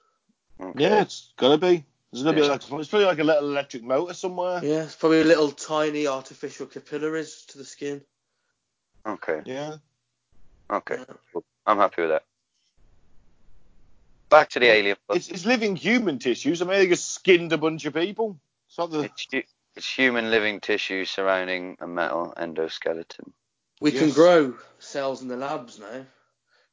Okay. 0.61 0.83
Yeah, 0.83 1.03
it's 1.03 1.33
gotta 1.37 1.59
be. 1.59 1.85
There's 2.13 2.25
gonna 2.25 2.37
be 2.37 2.43
like 2.43 2.63
it's 2.63 2.89
probably 2.89 3.07
like 3.07 3.19
a 3.19 3.25
little 3.25 3.49
electric 3.49 3.83
motor 3.83 4.15
somewhere. 4.15 4.61
Yeah, 4.63 4.85
it's 4.85 4.97
probably 4.97 5.25
little 5.25 5.51
tiny 5.51 6.07
artificial 6.07 6.67
capillaries 6.67 7.45
to 7.49 7.59
the 7.59 7.65
skin. 7.65 8.03
Okay. 9.07 9.41
Yeah. 9.45 9.77
Okay. 10.71 10.97
Yeah. 10.99 11.41
I'm 11.67 11.79
happy 11.79 12.03
with 12.03 12.11
that. 12.11 12.25
Back 14.29 14.51
to 14.51 14.61
the 14.61 14.67
alien. 14.67 14.97
It's, 15.11 15.29
it's 15.29 15.45
living 15.45 15.77
human 15.77 16.19
tissues. 16.19 16.63
I 16.63 16.65
mean, 16.65 16.75
they 16.75 16.87
just 16.87 17.13
skinned 17.13 17.53
a 17.53 17.59
bunch 17.59 17.85
of 17.85 17.95
people. 17.95 18.39
It's 18.69 18.79
not 18.79 18.91
the. 18.91 19.01
It's, 19.01 19.27
it's 19.75 19.95
human 19.95 20.31
living 20.31 20.61
tissue 20.61 21.05
surrounding 21.05 21.77
a 21.81 21.87
metal 21.87 22.35
endoskeleton. 22.37 23.33
We 23.83 23.91
can 23.91 24.11
grow 24.11 24.55
cells 24.79 25.23
in 25.23 25.29
the 25.29 25.37
labs 25.37 25.79
now, 25.81 26.07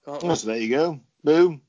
can't 0.05 0.24
we? 0.24 0.30
Oh, 0.30 0.36
so 0.36 0.47
there 0.47 0.57
you 0.57 0.70
go. 0.70 0.99
Boom. 1.24 1.62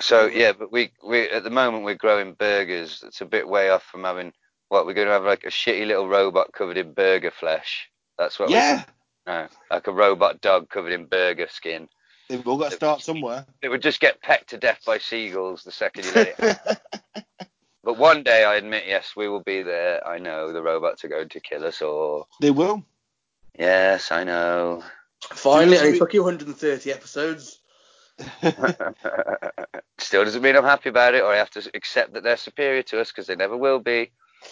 So 0.00 0.26
yeah, 0.26 0.52
but 0.52 0.72
we 0.72 0.92
we 1.06 1.28
at 1.28 1.44
the 1.44 1.50
moment 1.50 1.84
we're 1.84 1.94
growing 1.94 2.32
burgers. 2.32 3.04
It's 3.06 3.20
a 3.20 3.26
bit 3.26 3.46
way 3.46 3.68
off 3.68 3.82
from 3.82 4.04
having 4.04 4.32
what 4.68 4.86
we're 4.86 4.94
going 4.94 5.08
to 5.08 5.12
have 5.12 5.24
like 5.24 5.44
a 5.44 5.48
shitty 5.48 5.86
little 5.86 6.08
robot 6.08 6.52
covered 6.52 6.78
in 6.78 6.94
burger 6.94 7.30
flesh. 7.30 7.90
That's 8.16 8.38
what 8.38 8.48
Yeah. 8.50 8.84
we 9.26 9.32
no, 9.32 9.48
like 9.70 9.86
a 9.86 9.92
robot 9.92 10.40
dog 10.40 10.70
covered 10.70 10.92
in 10.92 11.04
burger 11.04 11.48
skin. 11.50 11.88
They've 12.30 12.46
all 12.46 12.56
got 12.56 12.70
to 12.70 12.76
start 12.76 13.02
somewhere. 13.02 13.44
It 13.60 13.68
would 13.68 13.82
just 13.82 14.00
get 14.00 14.22
pecked 14.22 14.50
to 14.50 14.56
death 14.56 14.80
by 14.86 14.96
seagulls 14.98 15.62
the 15.62 15.72
second 15.72 16.06
you 16.06 16.12
let 16.12 16.34
it. 16.38 16.80
but 17.84 17.98
one 17.98 18.22
day, 18.22 18.44
I 18.44 18.54
admit, 18.54 18.84
yes, 18.86 19.12
we 19.16 19.28
will 19.28 19.42
be 19.42 19.62
there. 19.62 20.06
I 20.06 20.18
know 20.18 20.52
the 20.52 20.62
robots 20.62 21.04
are 21.04 21.08
going 21.08 21.28
to 21.28 21.40
kill 21.40 21.66
us 21.66 21.82
all. 21.82 22.28
they 22.40 22.52
will. 22.52 22.84
Yes, 23.58 24.10
I 24.12 24.24
know. 24.24 24.82
Finally, 25.20 25.76
Do 25.76 25.82
and 25.82 25.90
we- 25.90 25.96
it 25.96 25.98
took 25.98 26.14
you 26.14 26.22
130 26.22 26.92
episodes. 26.92 27.58
Still 29.98 30.24
doesn't 30.24 30.42
mean 30.42 30.56
I'm 30.56 30.64
happy 30.64 30.88
about 30.88 31.14
it, 31.14 31.22
or 31.22 31.32
I 31.32 31.36
have 31.36 31.50
to 31.50 31.70
accept 31.74 32.12
that 32.14 32.22
they're 32.22 32.36
superior 32.36 32.82
to 32.84 33.00
us 33.00 33.10
because 33.10 33.26
they 33.26 33.36
never 33.36 33.56
will 33.56 33.78
be. 33.78 34.10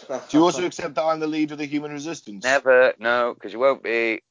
Do 0.09 0.21
you 0.33 0.45
also 0.45 0.65
accept 0.65 0.95
that 0.95 1.03
I'm 1.05 1.21
the 1.21 1.27
leader 1.27 1.55
of 1.55 1.59
the 1.59 1.67
human 1.67 1.93
resistance? 1.93 2.45
Never, 2.45 2.93
no, 2.99 3.35
because 3.35 3.53
you 3.53 3.59
won't 3.59 3.83
be. 3.83 4.23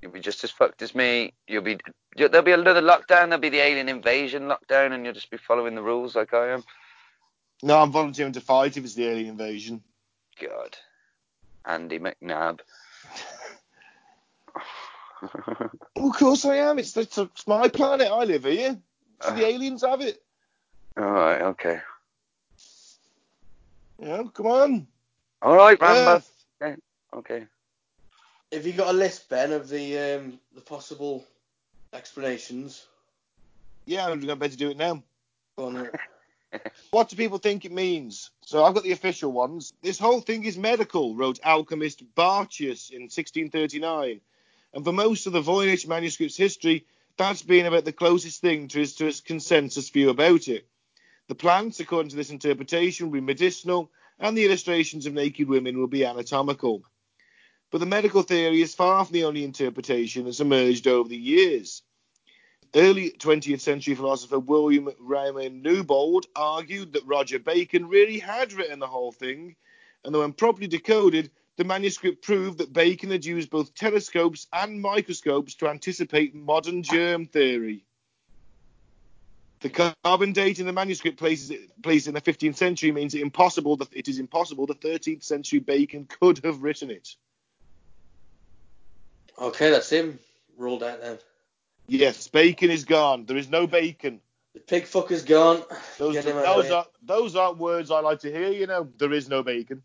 You'll 0.00 0.12
be 0.12 0.20
just 0.20 0.44
as 0.44 0.50
fucked 0.50 0.82
as 0.82 0.94
me. 0.94 1.32
You'll 1.48 1.62
be. 1.62 1.78
There'll 2.16 2.42
be 2.42 2.52
another 2.52 2.82
lockdown. 2.82 3.28
There'll 3.28 3.38
be 3.38 3.48
the 3.48 3.58
alien 3.58 3.88
invasion 3.88 4.44
lockdown, 4.44 4.92
and 4.92 5.04
you'll 5.04 5.14
just 5.14 5.30
be 5.30 5.36
following 5.36 5.74
the 5.74 5.82
rules 5.82 6.14
like 6.14 6.32
I 6.34 6.48
am. 6.52 6.64
No, 7.62 7.78
I'm 7.78 7.90
volunteering 7.90 8.32
to 8.32 8.40
fight 8.40 8.76
if 8.76 8.84
it's 8.84 8.94
the 8.94 9.06
alien 9.08 9.28
invasion. 9.30 9.82
God, 10.40 10.76
Andy 11.64 11.98
McNab. 11.98 12.60
Well, 15.22 15.70
of 15.96 16.16
course 16.16 16.44
I 16.44 16.56
am. 16.56 16.78
It's, 16.78 16.96
it's, 16.96 17.18
it's 17.18 17.46
my 17.46 17.68
planet. 17.68 18.08
I 18.10 18.24
live 18.24 18.44
here. 18.44 18.78
So 19.22 19.30
the 19.30 19.46
aliens 19.46 19.82
have 19.82 20.00
it. 20.02 20.22
All 20.96 21.04
right, 21.04 21.42
okay. 21.42 21.80
You 24.00 24.08
know, 24.08 24.28
come 24.28 24.46
on. 24.46 24.86
All 25.42 25.56
right, 25.56 25.80
Rambo. 25.80 26.22
Earth. 26.60 26.78
Okay. 27.14 27.46
Have 28.52 28.66
you 28.66 28.72
got 28.72 28.94
a 28.94 28.96
list, 28.96 29.28
Ben, 29.28 29.52
of 29.52 29.68
the 29.68 29.98
um, 29.98 30.38
the 30.54 30.60
possible 30.60 31.24
explanations? 31.92 32.86
Yeah, 33.86 34.06
I'm 34.06 34.20
going 34.20 34.38
to 34.38 34.56
do 34.56 34.70
it 34.70 34.76
now. 34.76 35.02
On, 35.56 35.88
What 36.90 37.08
do 37.08 37.16
people 37.16 37.38
think 37.38 37.64
it 37.64 37.72
means? 37.72 38.30
So 38.42 38.64
I've 38.64 38.74
got 38.74 38.84
the 38.84 38.92
official 38.92 39.32
ones. 39.32 39.72
This 39.82 39.98
whole 39.98 40.20
thing 40.20 40.44
is 40.44 40.56
medical, 40.56 41.14
wrote 41.14 41.40
alchemist 41.44 42.02
Bartius 42.14 42.90
in 42.90 43.02
1639. 43.02 44.20
And 44.74 44.84
for 44.84 44.92
most 44.92 45.26
of 45.26 45.32
the 45.32 45.42
Voynich 45.42 45.86
manuscript's 45.86 46.36
history, 46.36 46.86
that's 47.16 47.42
been 47.42 47.66
about 47.66 47.84
the 47.84 47.92
closest 47.92 48.40
thing 48.40 48.68
to 48.68 48.80
his, 48.80 48.94
to 48.96 49.06
his 49.06 49.20
consensus 49.20 49.88
view 49.88 50.10
about 50.10 50.48
it. 50.48 50.66
The 51.28 51.34
plants, 51.34 51.80
according 51.80 52.10
to 52.10 52.16
this 52.16 52.30
interpretation, 52.30 53.06
will 53.06 53.14
be 53.14 53.20
medicinal, 53.20 53.90
and 54.18 54.36
the 54.36 54.44
illustrations 54.44 55.06
of 55.06 55.14
naked 55.14 55.48
women 55.48 55.78
will 55.78 55.86
be 55.86 56.04
anatomical. 56.04 56.84
But 57.70 57.78
the 57.78 57.86
medical 57.86 58.22
theory 58.22 58.62
is 58.62 58.74
far 58.74 59.04
from 59.04 59.12
the 59.12 59.24
only 59.24 59.44
interpretation 59.44 60.24
that's 60.24 60.40
emerged 60.40 60.86
over 60.86 61.08
the 61.08 61.16
years. 61.16 61.82
Early 62.74 63.10
20th 63.10 63.60
century 63.60 63.94
philosopher 63.94 64.38
William 64.38 64.90
Raymond 65.00 65.62
Newbold 65.62 66.26
argued 66.36 66.92
that 66.92 67.06
Roger 67.06 67.38
Bacon 67.38 67.88
really 67.88 68.18
had 68.18 68.52
written 68.52 68.78
the 68.78 68.86
whole 68.86 69.12
thing, 69.12 69.56
and 70.04 70.14
that 70.14 70.18
when 70.18 70.32
properly 70.32 70.68
decoded, 70.68 71.30
the 71.56 71.64
manuscript 71.64 72.22
proved 72.22 72.58
that 72.58 72.72
Bacon 72.72 73.10
had 73.10 73.24
used 73.24 73.50
both 73.50 73.74
telescopes 73.74 74.46
and 74.52 74.80
microscopes 74.80 75.54
to 75.56 75.68
anticipate 75.68 76.34
modern 76.34 76.82
germ 76.82 77.26
theory. 77.26 77.84
The 79.60 79.94
carbon 80.04 80.32
date 80.32 80.58
in 80.58 80.66
the 80.66 80.72
manuscript 80.72 81.18
places 81.18 81.50
it 81.50 81.82
placed 81.82 82.08
in 82.08 82.14
the 82.14 82.20
15th 82.20 82.56
century 82.56 82.92
means 82.92 83.14
it 83.14 83.22
impossible 83.22 83.76
that 83.78 83.88
it 83.92 84.06
is 84.06 84.18
impossible 84.18 84.66
the 84.66 84.74
13th 84.74 85.24
century 85.24 85.60
Bacon 85.60 86.06
could 86.20 86.44
have 86.44 86.62
written 86.62 86.90
it. 86.90 87.08
Okay, 89.38 89.70
that's 89.70 89.90
him 89.90 90.18
ruled 90.58 90.82
out 90.82 91.00
then. 91.00 91.18
Yes, 91.88 92.28
Bacon 92.28 92.70
is 92.70 92.84
gone. 92.84 93.24
There 93.24 93.36
is 93.36 93.48
no 93.48 93.66
Bacon. 93.66 94.20
The 94.54 94.60
pig 94.60 94.84
fucker's 94.84 95.22
gone. 95.22 95.62
Those, 95.98 96.14
Get 96.14 96.24
him 96.26 96.36
out 96.36 96.46
of 96.46 96.56
those 96.56 96.70
are 96.70 96.86
those 97.02 97.36
aren't 97.36 97.58
words 97.58 97.90
I 97.90 98.00
like 98.00 98.20
to 98.20 98.32
hear. 98.32 98.50
You 98.50 98.66
know, 98.66 98.88
there 98.98 99.12
is 99.12 99.28
no 99.28 99.42
Bacon. 99.42 99.82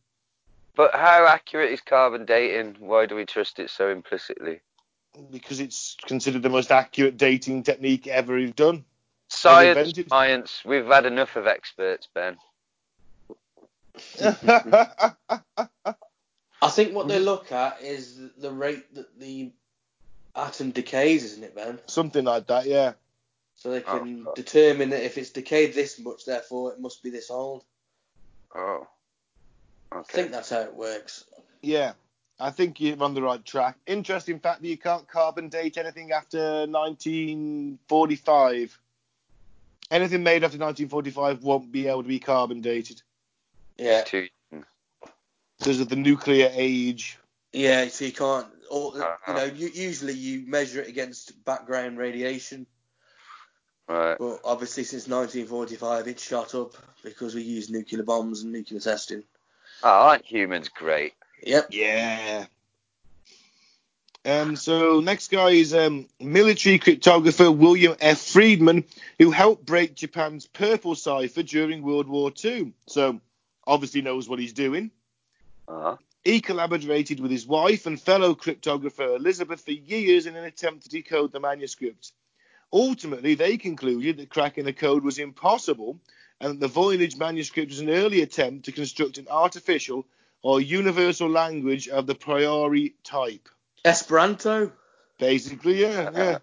But 0.76 0.96
how 0.96 1.28
accurate 1.28 1.72
is 1.72 1.82
carbon 1.82 2.26
dating? 2.26 2.78
Why 2.80 3.06
do 3.06 3.16
we 3.16 3.26
trust 3.26 3.60
it 3.60 3.70
so 3.70 3.90
implicitly? 3.90 4.62
because 5.30 5.60
it's 5.60 5.98
considered 6.06 6.42
the 6.42 6.50
most 6.50 6.72
accurate 6.72 7.18
dating 7.18 7.64
technique 7.64 8.08
ever 8.08 8.46
done. 8.48 8.86
Science, 9.28 9.94
science. 10.10 10.62
We've 10.66 10.86
had 10.86 11.06
enough 11.06 11.36
of 11.36 11.48
experts, 11.48 12.08
Ben. 12.14 12.38
I 16.62 16.70
think 16.70 16.94
what 16.94 17.08
they 17.08 17.20
look 17.20 17.52
at 17.52 17.82
is 17.82 18.20
the 18.38 18.52
rate 18.52 18.94
that 18.96 19.20
the 19.20 19.52
atom 20.36 20.72
decays, 20.72 21.24
isn't 21.24 21.44
it, 21.44 21.56
Ben? 21.56 21.80
Something 21.88 22.26
like 22.26 22.48
that, 22.48 22.66
yeah. 22.66 22.94
So 23.56 23.72
they 23.72 23.84
oh, 23.84 24.00
can 24.00 24.26
Oh. 24.28 24.34
determine 24.34 24.90
that 24.92 25.04
if 25.04 25.18
it's 25.18 25.30
decayed 25.30 25.74
this 25.74 26.00
much, 26.00 26.26
therefore 26.26 26.74
it 26.74 26.80
must 26.80 27.04
be 27.04 27.10
this 27.10 27.30
old. 27.30 27.64
Oh. 28.56 28.88
I 29.92 30.02
think 30.04 30.32
that's 30.32 30.50
how 30.50 30.62
it 30.62 30.74
works. 30.76 31.26
Yeah. 31.62 31.94
I 32.40 32.50
think 32.50 32.80
you're 32.80 33.02
on 33.04 33.14
the 33.14 33.22
right 33.22 33.44
track. 33.46 33.78
Interesting 33.86 34.40
fact 34.40 34.62
that 34.62 34.68
you 34.68 34.78
can't 34.78 35.08
carbon 35.08 35.50
date 35.50 35.78
anything 35.78 36.12
after 36.12 36.66
1945. 36.66 38.80
Anything 39.92 40.24
made 40.24 40.44
after 40.44 40.58
1945 40.58 41.44
won't 41.44 41.72
be 41.72 41.88
able 41.88 42.02
to 42.04 42.08
be 42.08 42.20
carbon 42.20 42.62
dated 42.62 43.02
Yeah, 43.78 44.02
Too- 44.04 44.30
because 45.60 45.80
of 45.82 45.90
the 45.90 45.96
nuclear 45.98 46.50
age. 46.54 47.20
yeah. 47.52 47.88
So 47.90 48.06
you 48.06 48.14
can't. 48.14 48.48
All, 48.72 48.96
Uh-huh. 49.00 49.18
you 49.28 49.34
know, 49.34 49.44
you, 49.44 49.68
usually 49.68 50.14
you 50.14 50.48
measure 50.48 50.82
it 50.82 50.88
against 50.88 51.44
background 51.44 51.98
radiation, 51.98 52.66
Right. 53.90 54.18
but 54.18 54.40
obviously 54.46 54.86
since 54.86 55.10
1945 55.10 56.08
it's 56.08 56.24
shot 56.24 56.56
up 56.56 56.76
because 57.04 57.36
we 57.36 57.42
use 57.42 57.70
nuclear 57.70 58.04
bombs 58.04 58.44
and 58.44 58.54
nuclear 58.54 58.80
testing. 58.80 59.24
Oh, 59.84 59.90
aren't 59.90 60.26
humans 60.26 60.70
great? 60.70 61.14
Yep. 61.44 61.68
Yeah. 61.72 62.46
Um, 64.24 64.56
so 64.56 65.00
next 65.00 65.32
guy 65.32 65.50
is 65.50 65.74
um, 65.74 66.08
military 66.20 66.78
cryptographer 66.78 67.56
William 67.56 67.96
F. 68.00 68.22
Friedman, 68.22 68.84
who 69.18 69.32
helped 69.32 69.66
break 69.66 69.96
Japan's 69.96 70.46
purple 70.46 70.94
cipher 70.94 71.42
during 71.42 71.82
World 71.82 72.08
War 72.08 72.32
II. 72.44 72.74
So 72.86 73.20
obviously 73.66 74.04
knows 74.04 74.30
what 74.30 74.40
he's 74.40 74.54
doing. 74.54 74.92
Uh-huh. 75.68 75.98
He 76.24 76.40
collaborated 76.40 77.20
with 77.20 77.32
his 77.32 77.48
wife 77.48 77.88
and 77.88 78.00
fellow 78.00 78.36
cryptographer 78.36 79.16
Elizabeth 79.16 79.62
for 79.62 79.72
years 79.72 80.28
in 80.28 80.36
an 80.36 80.44
attempt 80.44 80.84
to 80.84 80.90
decode 80.90 81.32
the 81.32 81.40
manuscript. 81.40 82.12
Ultimately, 82.72 83.34
they 83.34 83.58
concluded 83.58 84.18
that 84.18 84.30
cracking 84.30 84.66
the 84.66 84.74
code 84.74 85.04
was 85.04 85.18
impossible 85.18 86.00
and 86.42 86.60
the 86.60 86.68
Voynich 86.68 87.18
manuscript 87.18 87.70
was 87.70 87.80
an 87.80 87.90
early 87.90 88.22
attempt 88.22 88.66
to 88.66 88.72
construct 88.72 89.20
an 89.20 89.28
artificial 89.30 90.06
or 90.42 90.60
universal 90.60 91.30
language 91.30 91.88
of 91.88 92.08
the 92.08 92.16
priori 92.16 92.96
type. 93.04 93.48
Esperanto. 93.86 94.72
Basically, 95.20 95.82
yeah, 95.82 96.10
yeah. 96.16 96.38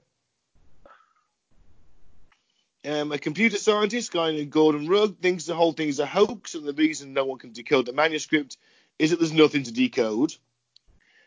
Um, 2.84 3.10
a 3.10 3.18
computer 3.18 3.56
scientist, 3.56 4.12
guy 4.12 4.30
named 4.30 4.52
Gordon 4.52 4.86
Rugg, 4.86 5.18
thinks 5.18 5.44
the 5.44 5.56
whole 5.56 5.72
thing 5.72 5.88
is 5.88 5.98
a 5.98 6.06
hoax, 6.06 6.54
and 6.54 6.64
the 6.64 6.72
reason 6.72 7.12
no 7.12 7.24
one 7.24 7.38
can 7.38 7.52
decode 7.52 7.86
the 7.86 7.92
manuscript 7.92 8.56
is 9.00 9.10
that 9.10 9.18
there's 9.18 9.32
nothing 9.32 9.64
to 9.64 9.72
decode. 9.72 10.32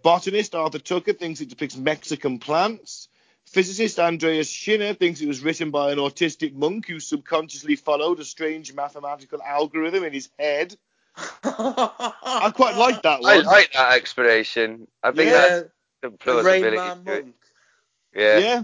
Botanist 0.02 0.56
Arthur 0.56 0.80
Tucker 0.80 1.14
thinks 1.14 1.42
it 1.42 1.50
depicts 1.50 1.76
Mexican 1.76 2.40
plants. 2.40 3.10
Physicist 3.52 4.00
Andreas 4.00 4.50
Schinner 4.50 4.98
thinks 4.98 5.20
it 5.20 5.28
was 5.28 5.42
written 5.42 5.72
by 5.72 5.92
an 5.92 5.98
autistic 5.98 6.54
monk 6.54 6.88
who 6.88 7.02
subconsciously 7.02 7.76
followed 7.76 8.22
a 8.22 8.26
strange 8.26 8.74
mathematical 8.74 9.42
algorithm 9.44 10.06
in 10.06 10.14
his 10.14 10.30
head. 10.40 10.78
I 11.44 12.54
quite 12.56 12.78
like 12.78 13.02
that 13.02 13.20
one. 13.20 13.30
I 13.30 13.42
like 13.42 13.74
that 13.74 13.94
explanation. 13.94 14.88
I 15.04 15.12
think 15.12 15.32
yeah, 15.32 15.48
that's 15.48 15.70
the 16.02 16.10
the 16.12 16.18
plausibility 16.18 16.64
Rain 16.64 16.76
Man 16.76 17.06
to 17.06 17.12
it. 17.12 17.26
monk. 17.26 17.36
Yeah. 18.16 18.38
Yeah. 18.38 18.64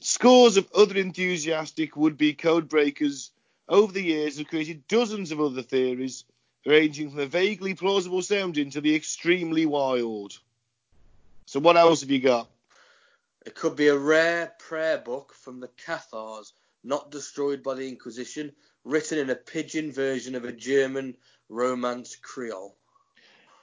Scores 0.00 0.58
of 0.58 0.68
other 0.74 0.98
enthusiastic 0.98 1.96
would-be 1.96 2.34
code 2.34 2.68
breakers 2.68 3.30
over 3.66 3.92
the 3.92 4.02
years 4.02 4.36
have 4.36 4.48
created 4.48 4.86
dozens 4.88 5.32
of 5.32 5.40
other 5.40 5.62
theories, 5.62 6.24
ranging 6.66 7.08
from 7.08 7.18
the 7.18 7.26
vaguely 7.26 7.74
plausible 7.74 8.20
sounding 8.20 8.70
to 8.70 8.82
the 8.82 8.94
extremely 8.94 9.64
wild. 9.64 10.38
So 11.46 11.60
what 11.60 11.78
else 11.78 12.02
have 12.02 12.10
you 12.10 12.20
got? 12.20 12.46
It 13.46 13.54
could 13.54 13.76
be 13.76 13.88
a 13.88 13.96
rare 13.96 14.52
prayer 14.58 14.98
book 14.98 15.34
from 15.34 15.60
the 15.60 15.68
Cathars, 15.68 16.52
not 16.84 17.10
destroyed 17.10 17.62
by 17.62 17.74
the 17.74 17.88
Inquisition, 17.88 18.52
written 18.84 19.18
in 19.18 19.30
a 19.30 19.34
pidgin 19.34 19.92
version 19.92 20.34
of 20.34 20.44
a 20.44 20.52
German 20.52 21.16
Romance 21.48 22.16
Creole. 22.16 22.76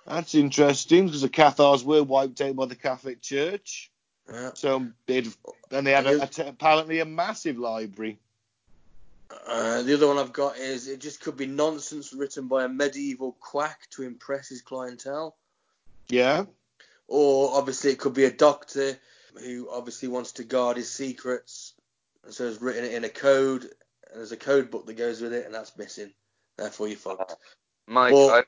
That's 0.06 0.36
interesting 0.36 1.06
because 1.06 1.22
the 1.22 1.30
Cathars 1.30 1.84
were 1.84 2.04
wiped 2.04 2.42
out 2.42 2.56
by 2.56 2.66
the 2.66 2.76
Catholic 2.76 3.22
Church. 3.22 3.92
Yeah. 4.32 4.52
So 4.56 4.88
they'd, 5.06 5.28
and 5.72 5.86
they 5.86 5.92
had 5.92 6.08
a, 6.08 6.24
a, 6.24 6.48
apparently 6.48 7.00
a 7.00 7.06
massive 7.06 7.58
library. 7.58 8.20
Uh, 9.30 9.82
the 9.84 9.94
other 9.94 10.08
one 10.08 10.18
I've 10.18 10.34
got 10.34 10.58
is 10.58 10.88
it 10.88 11.02
just 11.02 11.22
could 11.22 11.36
be 11.36 11.46
nonsense 11.46 12.14
written 12.14 12.48
by 12.48 12.64
a 12.64 12.70
medieval 12.70 13.38
quack 13.40 13.90
to 13.92 14.04
impress 14.04 14.50
his 14.50 14.62
clientele. 14.62 15.36
Yeah. 16.08 16.46
Or 17.08 17.58
obviously 17.58 17.92
it 17.92 18.00
could 18.00 18.14
be 18.14 18.26
a 18.26 18.32
doctor 18.32 18.98
who 19.40 19.70
obviously 19.72 20.08
wants 20.08 20.32
to 20.34 20.44
guard 20.44 20.78
his 20.78 20.92
secrets, 20.92 21.74
and 22.24 22.34
so 22.34 22.46
has 22.46 22.62
written 22.62 22.84
it 22.86 22.94
in 22.94 23.04
a 23.04 23.10
code, 23.10 23.64
and 23.64 24.16
there's 24.16 24.32
a 24.32 24.38
code 24.38 24.72
book 24.72 24.86
that 24.88 24.98
goes 24.98 25.22
with 25.22 25.34
it, 25.34 25.46
and 25.46 25.54
that's 25.54 25.78
missing. 25.78 26.12
Therefore, 26.58 26.88
you're 26.88 26.98
fucked. 26.98 27.32
Uh, 27.32 27.36
Mike, 27.88 28.14
Well- 28.14 28.32
I, 28.32 28.44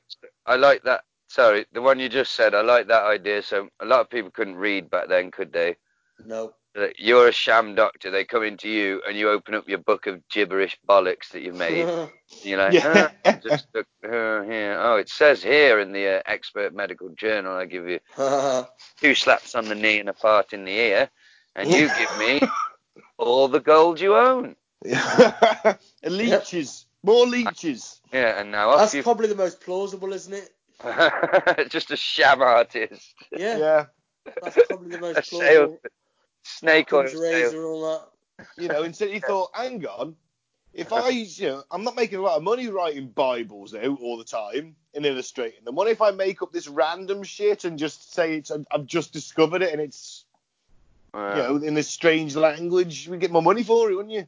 I 0.46 0.56
like 0.56 0.82
that. 0.84 1.04
Sorry, 1.28 1.64
the 1.72 1.80
one 1.80 2.00
you 2.00 2.08
just 2.08 2.32
said. 2.32 2.54
I 2.56 2.62
like 2.62 2.88
that 2.88 3.04
idea. 3.04 3.40
So 3.42 3.68
a 3.78 3.84
lot 3.84 4.00
of 4.00 4.10
people 4.10 4.32
couldn't 4.32 4.56
read 4.56 4.90
back 4.90 5.08
then, 5.08 5.30
could 5.30 5.52
they? 5.52 5.76
No. 6.26 6.54
That 6.74 7.00
You're 7.00 7.28
a 7.28 7.32
sham 7.32 7.74
doctor. 7.74 8.10
They 8.12 8.24
come 8.24 8.44
into 8.44 8.68
you 8.68 9.02
and 9.06 9.16
you 9.16 9.28
open 9.30 9.54
up 9.54 9.68
your 9.68 9.78
book 9.78 10.06
of 10.06 10.26
gibberish 10.28 10.78
bollocks 10.88 11.30
that 11.32 11.42
you've 11.42 11.56
made. 11.56 11.84
you're 12.42 12.58
like, 12.58 12.74
Yeah. 12.74 13.10
"Ah, 13.24 13.38
just 13.42 13.66
look 13.74 13.86
uh, 14.04 14.42
here. 14.42 14.78
Oh, 14.80 14.96
it 14.96 15.08
says 15.08 15.42
here 15.42 15.80
in 15.80 15.90
the 15.92 16.18
uh, 16.18 16.22
expert 16.26 16.72
medical 16.72 17.08
journal. 17.10 17.56
I 17.56 17.66
give 17.66 17.88
you 17.88 17.98
two 19.00 19.14
slaps 19.16 19.56
on 19.56 19.64
the 19.68 19.74
knee 19.74 19.98
and 19.98 20.08
a 20.08 20.12
part 20.12 20.52
in 20.52 20.64
the 20.64 20.70
ear, 20.72 21.10
and 21.56 21.68
you 21.68 21.88
give 21.88 22.18
me 22.18 22.40
all 23.18 23.48
the 23.48 23.60
gold 23.60 23.98
you 24.00 24.14
own. 24.16 24.54
leeches. 26.04 26.86
More 27.02 27.26
leeches. 27.26 28.00
Yeah, 28.12 28.40
and 28.40 28.50
now 28.52 28.76
That's 28.76 28.94
you. 28.94 29.02
probably 29.02 29.26
the 29.28 29.34
most 29.34 29.60
plausible, 29.60 30.12
isn't 30.12 30.32
it? 30.34 31.68
just 31.70 31.90
a 31.90 31.96
sham 31.96 32.42
artist. 32.42 33.14
Yeah, 33.36 33.58
Yeah. 33.58 33.84
that's 34.42 34.66
probably 34.68 34.90
the 34.90 35.00
most 35.00 35.30
plausible. 35.30 35.78
Snake 36.58 36.92
oil 36.92 37.00
Occam's 37.00 37.12
sale. 37.12 37.22
razor 37.22 37.56
and 37.56 37.66
all 37.66 37.82
that. 38.38 38.52
You 38.62 38.68
know, 38.68 38.82
instead 38.82 39.10
he 39.10 39.20
thought, 39.20 39.50
hang 39.54 39.84
on, 39.86 40.16
if 40.72 40.92
I, 40.92 41.08
you 41.08 41.48
know, 41.48 41.62
I'm 41.70 41.84
not 41.84 41.96
making 41.96 42.18
a 42.18 42.22
lot 42.22 42.36
of 42.36 42.42
money 42.42 42.68
writing 42.68 43.08
Bibles 43.08 43.74
out 43.74 44.00
all 44.00 44.16
the 44.16 44.24
time 44.24 44.76
and 44.94 45.04
illustrating 45.04 45.64
them. 45.64 45.74
What 45.74 45.88
if 45.88 46.00
I 46.00 46.10
make 46.10 46.42
up 46.42 46.52
this 46.52 46.68
random 46.68 47.22
shit 47.22 47.64
and 47.64 47.78
just 47.78 48.14
say 48.14 48.36
it's, 48.36 48.50
I've 48.70 48.86
just 48.86 49.12
discovered 49.12 49.62
it 49.62 49.72
and 49.72 49.80
it's, 49.80 50.24
you 51.12 51.20
know, 51.20 51.56
in 51.56 51.74
this 51.74 51.88
strange 51.88 52.36
language? 52.36 53.08
We 53.08 53.18
get 53.18 53.32
more 53.32 53.42
money 53.42 53.62
for 53.62 53.90
it, 53.90 53.94
wouldn't 53.96 54.14
you? 54.14 54.26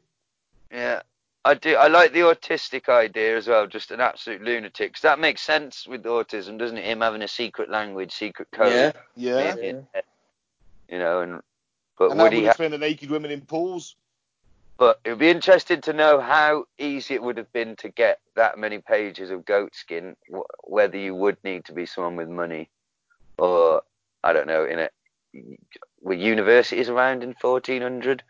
Yeah, 0.72 1.02
I 1.44 1.54
do. 1.54 1.76
I 1.76 1.86
like 1.88 2.12
the 2.12 2.20
autistic 2.20 2.88
idea 2.88 3.36
as 3.36 3.46
well. 3.46 3.66
Just 3.66 3.90
an 3.92 4.00
absolute 4.00 4.42
lunatic. 4.42 4.94
'Cause 4.94 5.02
that 5.02 5.18
makes 5.20 5.42
sense 5.42 5.86
with 5.86 6.02
autism, 6.04 6.58
doesn't 6.58 6.78
it? 6.78 6.84
Him 6.84 7.00
having 7.00 7.22
a 7.22 7.28
secret 7.28 7.70
language, 7.70 8.12
secret 8.12 8.48
code. 8.50 8.72
Yeah. 8.72 8.92
Yeah. 9.16 9.56
in 9.56 9.76
his 9.94 10.02
You 10.88 10.98
know, 10.98 11.20
and 11.20 11.42
but 11.98 12.10
And 12.10 12.20
would 12.20 12.32
he? 12.32 12.44
Ha- 12.44 12.50
explain 12.50 12.70
the 12.70 12.78
naked 12.78 13.10
women 13.10 13.30
in 13.30 13.42
pools. 13.42 13.96
but 14.78 15.00
it 15.04 15.10
would 15.10 15.18
be 15.18 15.30
interesting 15.30 15.80
to 15.82 15.92
know 15.92 16.20
how 16.20 16.64
easy 16.78 17.14
it 17.14 17.22
would 17.22 17.36
have 17.36 17.52
been 17.52 17.76
to 17.76 17.88
get 17.88 18.20
that 18.34 18.58
many 18.58 18.78
pages 18.78 19.30
of 19.30 19.44
goat 19.44 19.74
skin. 19.74 20.16
Wh- 20.32 20.40
whether 20.64 20.96
you 20.96 21.14
would 21.14 21.36
need 21.44 21.64
to 21.66 21.72
be 21.72 21.86
someone 21.86 22.16
with 22.16 22.28
money, 22.28 22.70
or 23.38 23.82
I 24.24 24.32
don't 24.32 24.46
know, 24.48 24.64
in 24.64 24.78
a 24.78 24.88
were 26.00 26.14
universities 26.14 26.88
around 26.88 27.22
in 27.22 27.34
1400? 27.40 28.22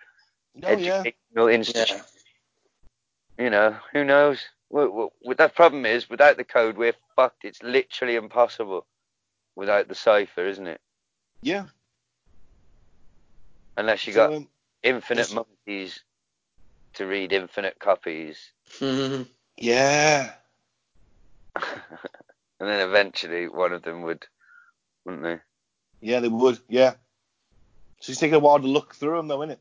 Oh, 0.65 0.77
yeah. 0.77 1.01
Educational 1.01 1.49
institutions. 1.49 2.03
Yeah. 3.39 3.45
you 3.45 3.51
know, 3.51 3.77
who 3.93 4.05
knows? 4.05 4.41
Well, 4.71 5.13
that 5.37 5.55
problem 5.55 5.85
is, 5.87 6.09
without 6.09 6.37
the 6.37 6.45
code, 6.45 6.77
we're 6.77 6.95
fucked. 7.17 7.45
It's 7.45 7.63
literally 7.63 8.17
impossible 8.17 8.87
without 9.57 9.89
the 9.89 9.95
cipher, 9.95 10.47
isn't 10.47 10.67
it? 10.67 10.81
Yeah. 11.43 11.67
Unless 13.77 14.07
you 14.07 14.13
So, 14.13 14.29
got 14.29 14.37
um, 14.37 14.49
infinite 14.83 15.31
yes. 15.31 15.33
monkeys 15.33 16.05
to 16.95 17.07
read 17.07 17.33
infinite 17.33 17.79
copies. 17.79 18.53
Yeah. 19.59 20.33
and 21.55 21.65
then 22.59 22.89
eventually 22.89 23.47
one 23.47 23.73
of 23.73 23.83
them 23.83 24.03
would, 24.03 24.27
wouldn't 25.05 25.23
they? 25.23 25.39
Yeah, 26.01 26.21
they 26.21 26.29
would. 26.29 26.59
Yeah. 26.69 26.95
So 28.01 28.11
it's 28.11 28.19
taking 28.19 28.35
a 28.35 28.41
while 28.41 28.59
to 28.59 28.67
look 28.67 28.95
through 28.95 29.19
them, 29.19 29.29
though, 29.29 29.41
innit? 29.41 29.59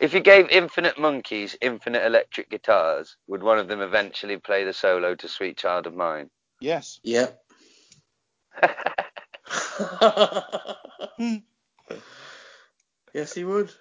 If 0.00 0.14
you 0.14 0.20
gave 0.20 0.48
infinite 0.48 0.98
monkeys 0.98 1.56
infinite 1.60 2.06
electric 2.06 2.50
guitars, 2.50 3.16
would 3.26 3.42
one 3.42 3.58
of 3.58 3.68
them 3.68 3.80
eventually 3.80 4.38
play 4.38 4.64
the 4.64 4.72
solo 4.72 5.14
to 5.16 5.28
"Sweet 5.28 5.58
Child 5.58 5.86
of 5.86 5.94
Mine"? 5.94 6.30
Yes. 6.60 7.00
Yep. 7.02 7.42
yes, 13.16 13.32
he 13.34 13.44
would. 13.44 13.72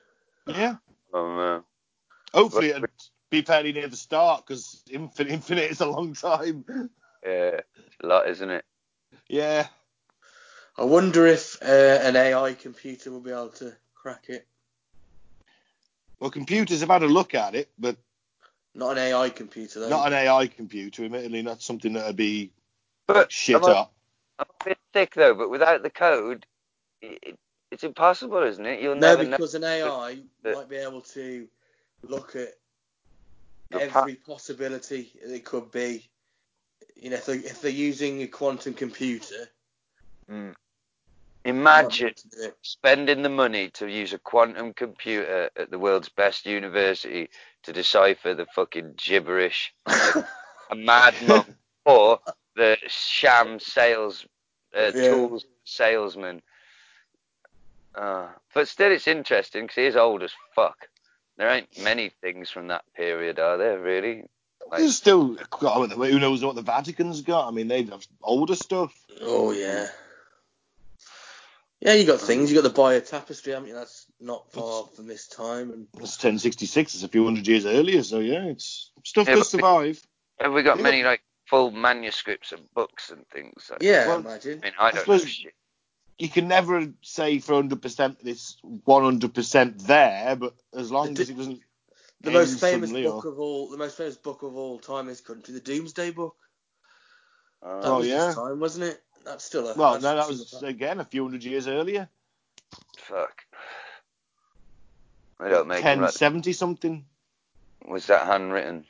Yeah. 0.47 0.77
oh 1.13 1.35
no. 1.35 1.63
Hopefully 2.33 2.69
it'd 2.69 2.85
be 3.29 3.41
fairly 3.41 3.73
near 3.73 3.87
the 3.87 3.97
start 3.97 4.45
because 4.45 4.81
infinite, 4.89 5.31
infinite 5.33 5.71
is 5.71 5.81
a 5.81 5.85
long 5.85 6.13
time. 6.13 6.65
Yeah, 7.23 7.59
it's 7.75 7.97
a 8.01 8.07
lot, 8.07 8.29
isn't 8.29 8.49
it? 8.49 8.65
Yeah. 9.27 9.67
I 10.77 10.83
wonder 10.83 11.25
if 11.25 11.61
uh, 11.61 11.99
an 12.01 12.15
AI 12.15 12.53
computer 12.53 13.11
will 13.11 13.21
be 13.21 13.31
able 13.31 13.49
to 13.49 13.73
crack 13.93 14.25
it. 14.29 14.47
Well, 16.19 16.31
computers 16.31 16.79
have 16.79 16.89
had 16.89 17.03
a 17.03 17.07
look 17.07 17.33
at 17.35 17.55
it, 17.55 17.69
but 17.77 17.97
Not 18.73 18.91
an 18.91 18.99
AI 18.99 19.29
computer 19.29 19.81
though. 19.81 19.89
not 19.89 20.07
an 20.07 20.13
AI 20.13 20.47
computer. 20.47 21.05
Admittedly, 21.05 21.41
not 21.41 21.61
something 21.61 21.93
that'd 21.93 22.15
be 22.15 22.51
But 23.07 23.31
shit 23.31 23.55
I'm 23.55 23.63
up. 23.63 23.93
I'm 24.39 24.45
a 24.61 24.63
bit 24.65 24.77
thick 24.93 25.13
though, 25.13 25.33
but 25.33 25.49
without 25.49 25.83
the 25.83 25.89
code, 25.89 26.45
it, 27.01 27.37
it's 27.75 27.83
impossible, 27.83 28.41
isn't 28.43 28.65
it? 28.65 28.81
You'll 28.81 28.95
no, 28.95 29.01
never 29.11 29.23
know. 29.23 29.37
because 29.37 29.55
an 29.55 29.63
AI 29.65 30.23
the- 30.43 30.53
might 30.55 30.69
be 30.69 30.77
able 30.77 31.01
to 31.01 31.47
look 32.03 32.35
at 32.35 32.49
The 33.71 33.79
pa- 33.79 34.01
every 34.01 34.15
possibility 34.15 35.11
it 35.21 35.45
could 35.45 35.71
be. 35.71 36.09
You 36.95 37.11
know, 37.11 37.17
if 37.17 37.25
they're, 37.25 37.35
if 37.35 37.61
they're 37.61 37.71
using 37.71 38.21
a 38.23 38.27
quantum 38.27 38.73
computer, 38.73 39.49
Mm. 40.31 40.55
they 41.45 41.49
Imagine 41.51 42.07
able 42.07 42.15
to 42.15 42.29
do 42.29 42.43
it. 42.43 42.57
spending 42.63 43.21
the 43.23 43.29
money 43.29 43.69
to 43.71 43.87
use 43.87 44.13
a 44.13 44.19
quantum 44.19 44.73
computer 44.73 45.49
at 45.55 45.69
the 45.69 45.79
world's 45.79 46.09
best 46.09 46.45
university 46.45 47.29
to 47.63 47.73
decipher 47.73 48.33
the 48.33 48.45
fucking 48.55 48.93
gibberish 48.97 49.73
a 50.71 50.75
mad 50.75 51.21
monk 51.21 51.47
or 51.85 52.19
the 52.55 52.77
sham 52.87 53.59
sales 53.59 54.25
uh, 54.75 54.91
Yeah. 54.93 55.09
tools 55.09 55.45
salesman. 55.65 56.41
Uh, 57.95 58.27
but 58.53 58.67
still, 58.67 58.91
it's 58.91 59.07
interesting 59.07 59.63
because 59.63 59.75
he 59.75 59.85
is 59.85 59.95
old 59.95 60.23
as 60.23 60.31
fuck. 60.55 60.87
There 61.37 61.49
ain't 61.49 61.81
many 61.81 62.09
things 62.21 62.49
from 62.49 62.67
that 62.67 62.83
period, 62.95 63.39
are 63.39 63.57
there? 63.57 63.79
Really? 63.79 64.23
Like, 64.69 64.79
There's 64.79 64.95
still 64.97 65.37
God, 65.49 65.91
who 65.91 66.19
knows 66.19 66.43
what 66.43 66.55
the 66.55 66.61
Vatican's 66.61 67.21
got. 67.21 67.47
I 67.47 67.51
mean, 67.51 67.67
they 67.67 67.83
have 67.83 68.05
older 68.21 68.55
stuff. 68.55 68.93
Oh 69.21 69.51
yeah. 69.51 69.87
Yeah, 71.81 71.93
you 71.93 72.05
got 72.05 72.19
things. 72.19 72.49
You 72.51 72.61
got 72.61 72.67
the 72.67 72.73
Bayeux 72.81 73.01
Tapestry, 73.01 73.53
haven't 73.53 73.67
you? 73.67 73.75
That's 73.75 74.07
not 74.19 74.51
far 74.51 74.85
from 74.95 75.07
this 75.07 75.27
time. 75.27 75.71
And 75.71 75.87
It's 75.95 76.17
1066. 76.17 76.95
It's 76.95 77.03
a 77.03 77.07
few 77.07 77.25
hundred 77.25 77.47
years 77.47 77.65
earlier. 77.65 78.01
So 78.01 78.19
yeah, 78.19 78.45
it's 78.45 78.91
stuff 79.03 79.27
Yeah, 79.27 79.35
does 79.35 79.43
but- 79.43 79.49
survive. 79.59 80.01
have 80.39 80.53
we 80.53 80.63
got 80.63 80.77
Yeah. 80.77 80.83
many 80.83 81.03
like 81.03 81.21
full 81.47 81.69
manuscripts 81.71 82.51
and 82.53 82.63
books 82.73 83.11
and 83.11 83.27
things? 83.27 83.67
Like, 83.69 83.83
yeah, 83.83 84.07
Well, 84.07 84.19
imagine. 84.19 84.61
I 84.63 84.65
mean, 84.65 84.73
I 84.79 84.91
don't 84.91 85.01
suppose- 85.01 85.23
know 85.23 85.29
shit. 85.29 85.53
You 86.17 86.29
can 86.29 86.47
never 86.47 86.87
say 87.01 87.39
for 87.39 87.61
100% 87.61 87.97
that 87.97 88.17
it's 88.27 88.57
100% 88.63 89.81
there, 89.85 90.35
but 90.37 90.53
as 90.73 90.91
long 90.91 91.13
The 91.13 91.21
as 91.23 91.29
it 91.29 91.37
doesn't. 91.37 91.59
The 92.21 92.31
most 92.31 92.59
famous 92.59 92.89
suddenly, 92.89 93.03
book 93.03 93.25
or- 93.25 93.31
of 93.31 93.39
all, 93.39 93.69
the 93.69 93.77
most 93.77 93.97
famous 93.97 94.15
book 94.15 94.41
of 94.43 94.55
all 94.55 94.79
time 94.79 95.01
in 95.01 95.07
this 95.07 95.21
country, 95.21 95.53
the 95.53 95.59
Domesday 95.59 96.11
Book. 96.11 96.35
That 97.61 97.67
Uh, 97.69 97.81
Oh, 97.83 97.97
was 97.99 98.07
yeah. 98.07 98.27
this 98.27 98.35
time, 98.35 98.59
wasn't 98.59 98.85
it? 98.85 99.03
That's 99.25 99.43
still 99.43 99.67
a. 99.67 99.73
Well, 99.75 99.93
no, 99.99 100.15
that 100.15 100.27
was 100.27 100.53
a- 100.61 100.65
again 100.67 100.99
a 100.99 101.05
few 101.05 101.23
hundred 101.23 101.43
years 101.43 101.67
earlier. 101.67 102.07
fuck. 102.97 103.43
I 105.39 105.49
don't 105.49 105.67
make 105.67 105.83
them 105.83 105.99
like, 105.99 106.13
1070 106.13 106.53
something. 106.53 107.05
Was 107.87 108.07
that 108.07 108.25
handwritten? 108.25 108.85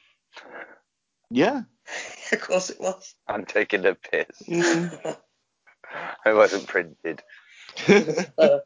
Yeah. 1.31 1.63
of 2.31 2.39
course 2.41 2.69
it 2.69 2.79
was. 2.79 3.15
I'm 3.27 3.45
taking 3.45 3.81
the 3.81 3.95
piss. 3.95 4.41
It 6.25 6.33
wasn't 6.33 6.67
printed. 6.67 7.21
no, 7.87 8.61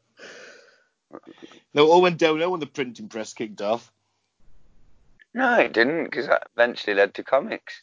it 1.74 1.80
all 1.80 2.02
went 2.02 2.18
downhill 2.18 2.52
when 2.52 2.60
the 2.60 2.66
printing 2.66 3.10
press 3.10 3.34
kicked 3.34 3.62
off. 3.62 3.92
No, 5.34 5.60
it 5.60 5.74
didn't, 5.74 6.06
because 6.06 6.28
that 6.28 6.48
eventually 6.56 6.96
led 6.96 7.14
to 7.16 7.24
comics. 7.24 7.82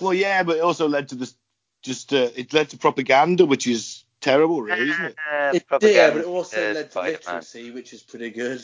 Well, 0.00 0.14
yeah, 0.14 0.42
but 0.42 0.58
it 0.58 0.62
also 0.62 0.88
led 0.88 1.08
to 1.08 1.14
this. 1.14 1.34
Just 1.82 2.12
uh, 2.12 2.30
it 2.34 2.52
led 2.52 2.70
to 2.70 2.78
propaganda, 2.78 3.46
which 3.46 3.66
is 3.66 4.04
terrible, 4.20 4.62
really, 4.62 4.90
isn't 4.90 5.04
it? 5.04 5.16
It 5.32 5.52
did, 5.52 5.66
propaganda, 5.66 6.12
but 6.12 6.20
it 6.20 6.26
also 6.26 6.72
led 6.72 6.84
to 6.84 6.90
Spider-Man. 6.90 7.20
literacy, 7.26 7.70
which 7.70 7.92
is 7.92 8.02
pretty 8.02 8.30
good. 8.30 8.62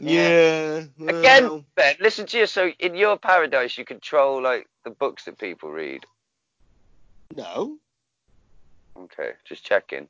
Yeah. 0.00 0.84
Again, 1.00 1.42
well, 1.44 1.64
Ben, 1.74 1.96
listen 2.00 2.26
to 2.26 2.38
you. 2.38 2.46
So 2.46 2.70
in 2.78 2.94
your 2.94 3.18
paradise, 3.18 3.76
you 3.78 3.84
control 3.84 4.42
like 4.42 4.68
the 4.84 4.90
books 4.90 5.24
that 5.24 5.38
people 5.38 5.70
read. 5.70 6.04
no, 7.36 7.78
Okay, 9.04 9.32
just 9.44 9.64
checking. 9.64 10.08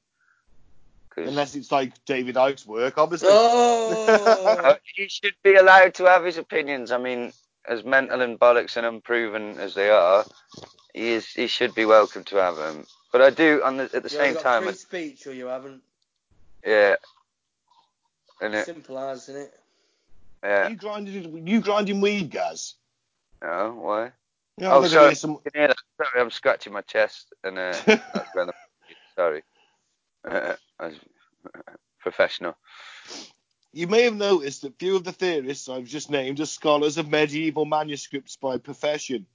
'Cause- 1.10 1.28
unless 1.28 1.54
it's 1.54 1.72
like 1.72 1.92
David 2.04 2.36
Icke's 2.36 2.66
work, 2.66 2.96
obviously. 2.98 3.28
Oh, 3.30 3.88
Uh, 4.64 4.74
he 4.94 5.08
should 5.08 5.34
be 5.42 5.54
allowed 5.54 5.94
to 5.94 6.04
have 6.04 6.24
his 6.24 6.36
opinions. 6.38 6.92
I 6.92 6.98
mean, 6.98 7.32
as 7.66 7.84
mental 7.84 8.20
and 8.22 8.38
bollocks 8.38 8.76
and 8.76 8.84
unproven 8.86 9.58
as 9.58 9.74
they 9.74 9.90
are, 9.90 10.24
he 10.94 11.12
is. 11.12 11.26
He 11.28 11.46
should 11.46 11.74
be 11.74 11.84
welcome 11.86 12.24
to 12.24 12.36
have 12.36 12.56
them. 12.56 12.86
But 13.12 13.22
I 13.22 13.30
do, 13.30 13.62
on 13.64 13.78
the, 13.78 13.84
at 13.84 13.90
the 13.92 14.00
you 14.02 14.08
same 14.08 14.34
got 14.34 14.42
time, 14.42 14.62
free 14.62 14.70
I- 14.70 14.74
speech 14.74 15.26
or 15.26 15.32
you 15.32 15.46
haven't. 15.46 15.82
yeah. 16.64 16.96
And 18.40 18.54
it, 18.54 18.66
Simple 18.66 18.98
as, 18.98 19.28
isn't 19.28 19.42
it? 19.42 19.60
yeah. 20.44 20.68
You 20.68 20.76
grinding, 20.76 21.46
you 21.46 21.60
grinding 21.60 22.00
weed, 22.00 22.30
Gaz? 22.30 22.74
No, 23.42 23.72
why? 23.80 24.12
Yeah, 24.58 24.74
Oh, 24.74 24.82
I 24.82 24.86
sorry. 24.88 25.06
hear 25.06 25.14
some. 25.14 25.36
Can 25.38 25.50
you 25.54 25.60
hear 25.60 25.68
that? 25.68 25.76
Sorry, 25.96 26.20
I'm 26.20 26.30
scratching 26.30 26.72
my 26.72 26.82
chest, 26.82 27.32
and 27.44 27.58
uh, 27.58 27.72
that's 27.86 28.34
when 28.34 28.48
I'm, 28.48 28.54
sorry. 29.18 29.42
Uh, 30.84 30.90
professional. 32.00 32.54
You 33.72 33.86
may 33.86 34.02
have 34.02 34.16
noticed 34.16 34.62
that 34.62 34.78
few 34.78 34.96
of 34.96 35.04
the 35.04 35.12
theorists 35.12 35.68
I've 35.68 35.86
just 35.86 36.10
named 36.10 36.40
are 36.40 36.46
scholars 36.46 36.98
of 36.98 37.08
medieval 37.08 37.64
manuscripts 37.64 38.36
by 38.36 38.58
profession. 38.58 39.26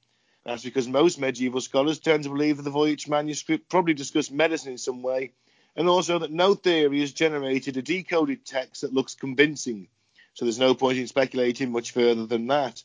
That's 0.46 0.64
because 0.64 0.88
most 0.88 1.20
medieval 1.20 1.62
scholars 1.62 2.00
tend 2.00 2.24
to 2.24 2.30
believe 2.30 2.58
that 2.58 2.64
the 2.64 2.72
Voynich 2.72 3.10
manuscript 3.10 3.70
probably 3.70 3.94
discussed 3.94 4.32
medicine 4.32 4.74
in 4.74 4.78
some 4.78 5.02
way, 5.02 5.32
and 5.76 5.88
also 5.88 6.20
that 6.20 6.32
no 6.32 6.54
theory 6.54 7.00
has 7.00 7.14
generated 7.14 7.78
a 7.78 7.82
decoded 7.82 8.46
text 8.46 8.82
that 8.82 8.94
looks 8.94 9.16
convincing. 9.16 9.88
So 10.34 10.46
there's 10.46 10.60
no 10.60 10.76
point 10.76 11.00
in 11.00 11.08
speculating 11.08 11.72
much 11.72 11.92
further 11.92 12.26
than 12.26 12.48
that. 12.48 12.84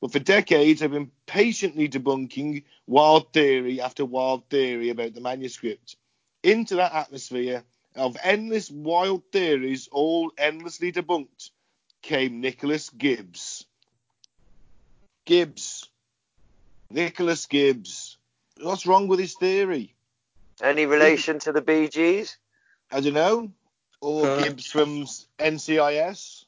But 0.00 0.12
for 0.12 0.18
decades, 0.18 0.82
I've 0.82 0.92
been 0.92 1.10
patiently 1.26 1.88
debunking 1.88 2.64
wild 2.86 3.32
theory 3.32 3.80
after 3.80 4.04
wild 4.04 4.48
theory 4.48 4.90
about 4.90 5.14
the 5.14 5.20
manuscript. 5.20 5.96
Into 6.42 6.76
that 6.76 6.94
atmosphere 6.94 7.64
of 7.96 8.16
endless 8.22 8.70
wild 8.70 9.22
theories, 9.30 9.88
all 9.92 10.32
endlessly 10.38 10.90
debunked, 10.90 11.50
came 12.02 12.40
Nicholas 12.40 12.88
Gibbs. 12.90 13.66
Gibbs. 15.26 15.88
Nicholas 16.90 17.46
Gibbs. 17.46 18.16
What's 18.60 18.86
wrong 18.86 19.06
with 19.06 19.20
his 19.20 19.34
theory? 19.34 19.94
Any 20.62 20.86
relation 20.86 21.38
to 21.40 21.52
the 21.52 21.60
Bee 21.60 21.88
Gees? 21.88 22.36
I 22.90 23.00
don't 23.00 23.14
know. 23.14 23.52
Or 24.00 24.26
Uh. 24.26 24.42
Gibbs 24.42 24.66
from 24.66 25.06
NCIS. 25.38 26.44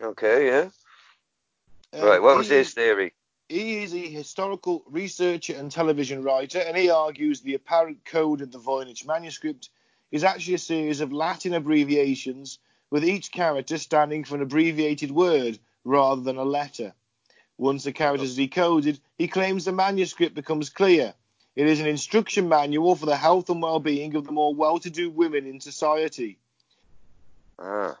Okay, 0.00 0.46
yeah. 0.46 0.68
Uh, 1.92 2.06
right, 2.06 2.22
what 2.22 2.36
was 2.36 2.48
he- 2.48 2.56
his 2.56 2.72
theory? 2.72 3.12
He 3.52 3.82
is 3.82 3.92
a 3.92 3.98
historical 3.98 4.82
researcher 4.88 5.54
and 5.54 5.70
television 5.70 6.22
writer, 6.22 6.58
and 6.60 6.74
he 6.74 6.88
argues 6.88 7.42
the 7.42 7.52
apparent 7.52 8.02
code 8.02 8.40
of 8.40 8.50
the 8.50 8.58
Voynich 8.58 9.06
manuscript 9.06 9.68
is 10.10 10.24
actually 10.24 10.54
a 10.54 10.58
series 10.58 11.02
of 11.02 11.12
Latin 11.12 11.52
abbreviations, 11.52 12.60
with 12.88 13.04
each 13.04 13.30
character 13.30 13.76
standing 13.76 14.24
for 14.24 14.36
an 14.36 14.40
abbreviated 14.40 15.10
word 15.10 15.58
rather 15.84 16.22
than 16.22 16.38
a 16.38 16.44
letter. 16.44 16.94
Once 17.58 17.84
the 17.84 17.92
character 17.92 18.24
is 18.24 18.36
decoded, 18.36 18.98
he 19.18 19.28
claims 19.28 19.66
the 19.66 19.72
manuscript 19.72 20.34
becomes 20.34 20.70
clear. 20.70 21.12
It 21.54 21.66
is 21.66 21.78
an 21.78 21.86
instruction 21.86 22.48
manual 22.48 22.96
for 22.96 23.04
the 23.04 23.18
health 23.18 23.50
and 23.50 23.60
well-being 23.60 24.16
of 24.16 24.24
the 24.24 24.32
more 24.32 24.54
well-to-do 24.54 25.10
women 25.10 25.44
in 25.44 25.60
society. 25.60 26.38
Ah, 27.58 27.98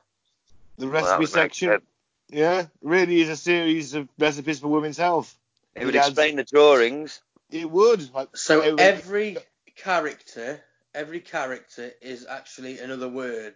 The 0.78 0.88
recipe 0.88 1.20
make 1.20 1.28
section, 1.28 1.82
yeah, 2.30 2.68
really 2.80 3.20
is 3.20 3.28
a 3.28 3.36
series 3.36 3.92
of 3.92 4.08
recipes 4.18 4.58
for 4.58 4.68
women's 4.68 4.96
health. 4.96 5.36
It 5.74 5.84
would 5.86 5.94
It 5.94 5.98
adds- 5.98 6.08
explain 6.08 6.36
the 6.36 6.44
drawings. 6.44 7.22
It 7.50 7.70
would. 7.70 8.12
Like, 8.14 8.36
So 8.36 8.60
how- 8.62 8.76
every 8.76 9.36
character, 9.76 10.62
every 10.94 11.20
character 11.20 11.92
is 12.00 12.26
actually 12.26 12.78
another 12.78 13.08
word. 13.08 13.54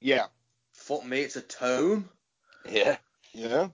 yeah, 0.00 0.26
Fuck 0.72 1.04
me, 1.04 1.22
it's 1.22 1.36
a 1.36 1.42
tome. 1.42 2.08
Yeah. 2.68 2.98
yeah. 3.32 3.68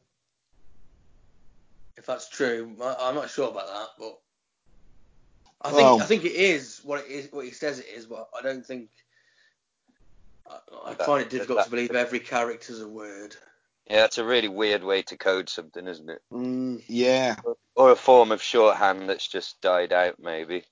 if 1.96 2.06
that's 2.06 2.28
true. 2.28 2.74
I, 2.80 2.96
I'm 3.00 3.14
not 3.14 3.28
sure 3.30 3.48
about 3.50 3.66
that, 3.66 3.88
but 3.98 4.18
I 5.60 5.68
think 5.70 5.82
Well- 5.82 6.00
I 6.00 6.04
think 6.04 6.24
it 6.24 6.32
is 6.32 6.80
what 6.84 7.04
it 7.04 7.10
is 7.10 7.32
what 7.32 7.44
he 7.44 7.50
says 7.52 7.78
it 7.78 7.86
is, 7.94 8.06
but 8.06 8.28
I 8.36 8.42
don't 8.42 8.64
think. 8.66 8.90
I, 10.48 10.58
I 10.86 10.94
find 10.94 11.22
it 11.22 11.30
difficult 11.30 11.58
that- 11.58 11.64
to 11.64 11.70
believe 11.70 11.92
every 11.94 12.20
character's 12.20 12.80
a 12.80 12.88
word. 12.88 13.36
Yeah, 13.90 14.04
it's 14.04 14.18
a 14.18 14.24
really 14.24 14.48
weird 14.48 14.84
way 14.84 15.02
to 15.02 15.16
code 15.16 15.48
something, 15.48 15.86
isn't 15.86 16.08
it? 16.08 16.22
Mm. 16.32 16.82
Yeah. 16.88 17.36
Or 17.74 17.90
a 17.90 17.96
form 17.96 18.32
of 18.32 18.42
shorthand 18.42 19.08
that's 19.08 19.26
just 19.26 19.60
died 19.60 19.92
out, 19.92 20.16
maybe. 20.20 20.64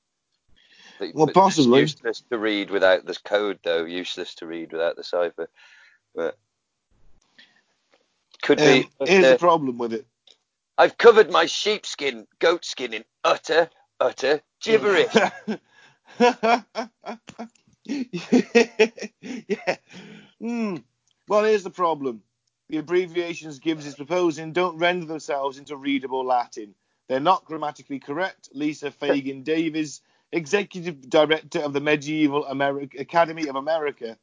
But- 0.98 1.14
Well, 1.14 1.26
but 1.26 1.34
possibly. 1.34 1.82
It's 1.82 1.94
useless 1.94 2.22
to 2.30 2.38
read 2.38 2.70
without 2.70 3.06
this 3.06 3.18
code, 3.18 3.58
though. 3.64 3.84
Useless 3.84 4.34
to 4.36 4.46
read 4.46 4.72
without 4.72 4.96
the 4.96 5.04
cipher. 5.04 5.48
But 6.14 6.36
could 8.42 8.58
be. 8.58 8.82
Um, 8.82 8.90
but, 8.98 9.08
here's 9.08 9.24
uh, 9.24 9.30
the 9.32 9.38
problem 9.38 9.78
with 9.78 9.92
it. 9.92 10.06
I've 10.78 10.96
covered 10.96 11.30
my 11.30 11.46
sheepskin, 11.46 12.26
goatskin 12.38 12.94
in 12.94 13.04
utter, 13.22 13.68
utter 13.98 14.40
gibberish. 14.62 15.14
yeah. 17.84 19.76
Hmm. 20.40 20.76
Well, 21.28 21.44
here's 21.44 21.64
the 21.64 21.70
problem. 21.70 22.22
The 22.70 22.78
abbreviations 22.78 23.58
Gibbs 23.58 23.84
is 23.84 23.96
proposing 23.96 24.52
don't 24.52 24.78
render 24.78 25.04
themselves 25.04 25.58
into 25.58 25.74
readable 25.76 26.24
Latin. 26.24 26.76
They're 27.08 27.18
not 27.18 27.44
grammatically 27.44 27.98
correct. 27.98 28.48
Lisa 28.52 28.92
Fagin 28.92 29.42
Davis, 29.42 30.00
executive 30.30 31.10
director 31.10 31.58
of 31.58 31.72
the 31.72 31.80
Medieval 31.80 32.46
America, 32.46 32.98
Academy 33.00 33.48
of 33.48 33.56
America, 33.56 34.16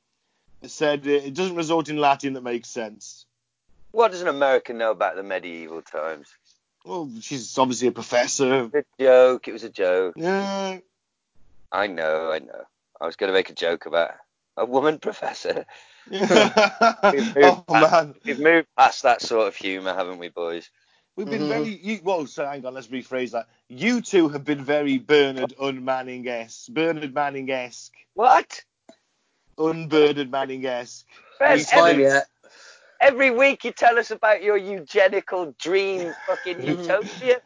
said 0.65 1.06
uh, 1.06 1.10
it 1.11 1.34
doesn't 1.34 1.57
result 1.57 1.90
in 1.90 1.98
Latin 1.98 2.34
that 2.34 2.41
makes 2.44 2.69
sense. 2.69 3.26
what 3.91 4.11
does 4.11 4.22
an 4.22 4.30
American 4.30 4.78
know 4.78 4.91
about 4.91 5.18
the 5.18 5.24
medieval 5.24 5.82
times? 5.82 6.30
Well, 6.86 7.11
she's 7.19 7.57
obviously 7.57 7.90
a 7.90 7.91
professor. 7.91 8.69
A 8.74 8.84
joke. 8.98 9.49
It 9.49 9.52
was 9.52 9.65
a 9.65 9.69
joke. 9.69 10.14
Yeah. 10.15 10.80
I 11.69 11.88
know. 11.88 12.32
I 12.32 12.40
know. 12.40 12.64
I 13.02 13.06
was 13.06 13.18
going 13.18 13.28
to 13.28 13.34
make 13.34 13.49
a 13.49 13.53
joke 13.53 13.88
about 13.88 14.11
a 14.56 14.65
woman 14.65 14.99
professor. 15.07 15.65
oh 17.41 17.63
man, 17.69 18.15
We've 18.25 18.39
moved 18.39 18.67
past 18.77 19.03
that 19.03 19.21
sort 19.21 19.47
of 19.47 19.55
humour, 19.55 19.93
haven't 19.93 20.19
we, 20.19 20.29
boys? 20.29 20.69
we've 21.17 21.29
been 21.29 21.47
Mhm. 21.47 21.47
very. 21.47 21.69
You, 21.69 21.99
well, 22.03 22.27
so 22.27 22.45
hang 22.45 22.65
on, 22.65 22.73
let's 22.75 22.88
rephrase 22.88 23.31
that. 23.31 23.47
You 23.69 24.01
two 24.01 24.29
have 24.29 24.45
been 24.45 24.63
very 24.63 24.97
Bernard 24.99 25.53
Unmanning 25.61 26.27
esque, 26.27 26.69
Bernard 26.69 27.13
Manning 27.13 27.49
esque, 27.51 27.93
What? 28.15 28.63
unbernard 29.59 30.31
Manning 30.31 30.65
esque. 30.65 31.05
Ben, 31.39 31.65
every, 31.71 32.03
yet. 32.03 32.27
every 33.01 33.31
week 33.31 33.65
you 33.65 33.71
tell 33.73 33.99
us 33.99 34.11
about 34.11 34.43
your 34.43 34.57
eugenical 34.57 35.53
dream 35.59 36.15
fucking 36.25 36.63
utopia. 36.63 37.41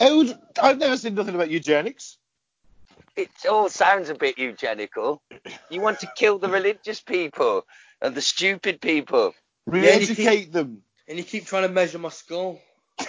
Oh, 0.00 0.34
I've 0.62 0.78
never 0.78 0.96
said 0.98 1.14
nothing 1.14 1.34
about 1.34 1.50
eugenics. 1.50 2.18
It 3.16 3.30
all 3.48 3.68
sounds 3.68 4.08
a 4.08 4.14
bit 4.14 4.38
eugenical. 4.38 5.20
You 5.70 5.80
want 5.80 6.00
to 6.00 6.08
kill 6.16 6.38
the 6.38 6.48
religious 6.48 7.00
people 7.00 7.66
and 8.00 8.14
the 8.14 8.22
stupid 8.22 8.80
people. 8.80 9.34
Re-educate 9.66 10.52
them. 10.52 10.82
And 11.08 11.18
you 11.18 11.24
keep 11.24 11.46
trying 11.46 11.64
to 11.64 11.68
measure 11.68 11.98
my 11.98 12.10
skull. 12.10 12.60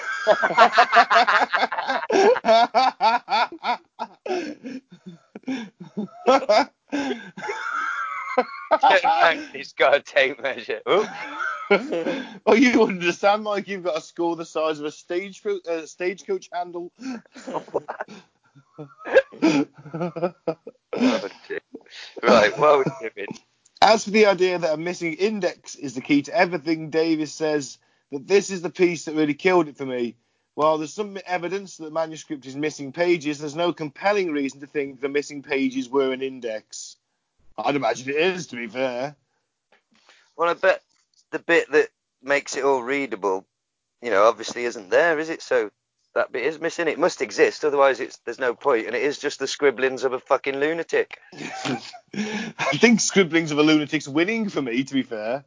He's 9.54 9.74
got 9.74 9.96
a 9.96 10.02
tape 10.04 10.42
measure. 10.42 10.82
Oop. 10.90 11.08
well, 12.46 12.58
you 12.58 12.84
understand, 12.84 13.44
like 13.44 13.68
you've 13.68 13.84
got 13.84 13.98
a 13.98 14.02
skull 14.02 14.36
the 14.36 14.46
size 14.46 14.80
of 14.80 14.86
a 14.86 14.92
stage 14.92 15.42
uh, 15.46 15.86
stagecoach 15.86 16.50
handle. 16.52 16.92
Oh, 19.44 20.34
right, 22.24 22.58
what 22.58 22.88
are? 22.88 23.12
As 23.82 24.04
for 24.04 24.12
the 24.12 24.28
idea 24.28 24.60
that 24.60 24.74
a 24.74 24.78
missing 24.78 25.14
index 25.14 25.76
is 25.76 25.96
the 25.96 26.02
key 26.02 26.22
to 26.24 26.36
everything, 26.36 26.90
Davis 26.92 27.34
says 27.34 27.80
that 28.12 28.28
this 28.28 28.52
is 28.52 28.62
the 28.62 28.70
piece 28.70 29.06
that 29.06 29.16
really 29.16 29.34
killed 29.34 29.68
it 29.68 29.78
for 29.78 29.86
me. 29.86 30.16
While 30.54 30.78
there's 30.78 30.94
some 30.94 31.18
evidence 31.26 31.78
that 31.78 31.86
the 31.86 31.92
manuscript 31.92 32.46
is 32.46 32.56
missing 32.56 32.92
pages, 32.92 33.40
there's 33.40 33.56
no 33.56 33.74
compelling 33.74 34.32
reason 34.32 34.60
to 34.60 34.68
think 34.68 35.00
the 35.00 35.10
missing 35.10 35.42
pages 35.42 35.90
were 35.90 36.12
an 36.12 36.22
index. 36.22 36.98
I'd 37.58 37.76
imagine 37.76 38.10
it 38.10 38.18
is, 38.18 38.48
to 38.48 38.58
be 38.58 38.68
fair. 38.68 39.16
Well, 40.38 40.50
I 40.50 40.54
bet 40.54 40.84
the 41.32 41.40
bit 41.40 41.72
that 41.72 41.90
makes 42.22 42.56
it 42.56 42.64
all 42.64 42.84
readable, 42.84 43.46
you 44.02 44.12
know, 44.12 44.26
obviously 44.26 44.66
isn't 44.66 44.90
there, 44.90 45.18
is 45.20 45.30
it? 45.30 45.42
So 45.42 45.72
that 46.14 46.32
bit 46.32 46.44
is 46.44 46.60
missing. 46.60 46.88
It 46.88 47.00
must 47.00 47.22
exist, 47.22 47.64
otherwise 47.64 48.00
it's 48.00 48.18
there's 48.26 48.40
no 48.40 48.54
point. 48.54 48.62
point, 48.62 48.88
and 48.88 48.96
it 48.96 49.04
is 49.04 49.18
just 49.18 49.40
the 49.40 49.48
scribblings 49.48 50.04
of 50.04 50.14
a 50.14 50.20
fucking 50.20 50.58
lunatic. 50.58 51.20
I 52.14 52.78
think 52.78 53.00
scribblings 53.00 53.52
of 53.52 53.58
a 53.58 53.64
lunatic's 53.64 54.08
winning 54.08 54.50
for 54.50 54.62
me, 54.62 54.84
to 54.84 54.94
be 54.94 55.04
fair. 55.04 55.44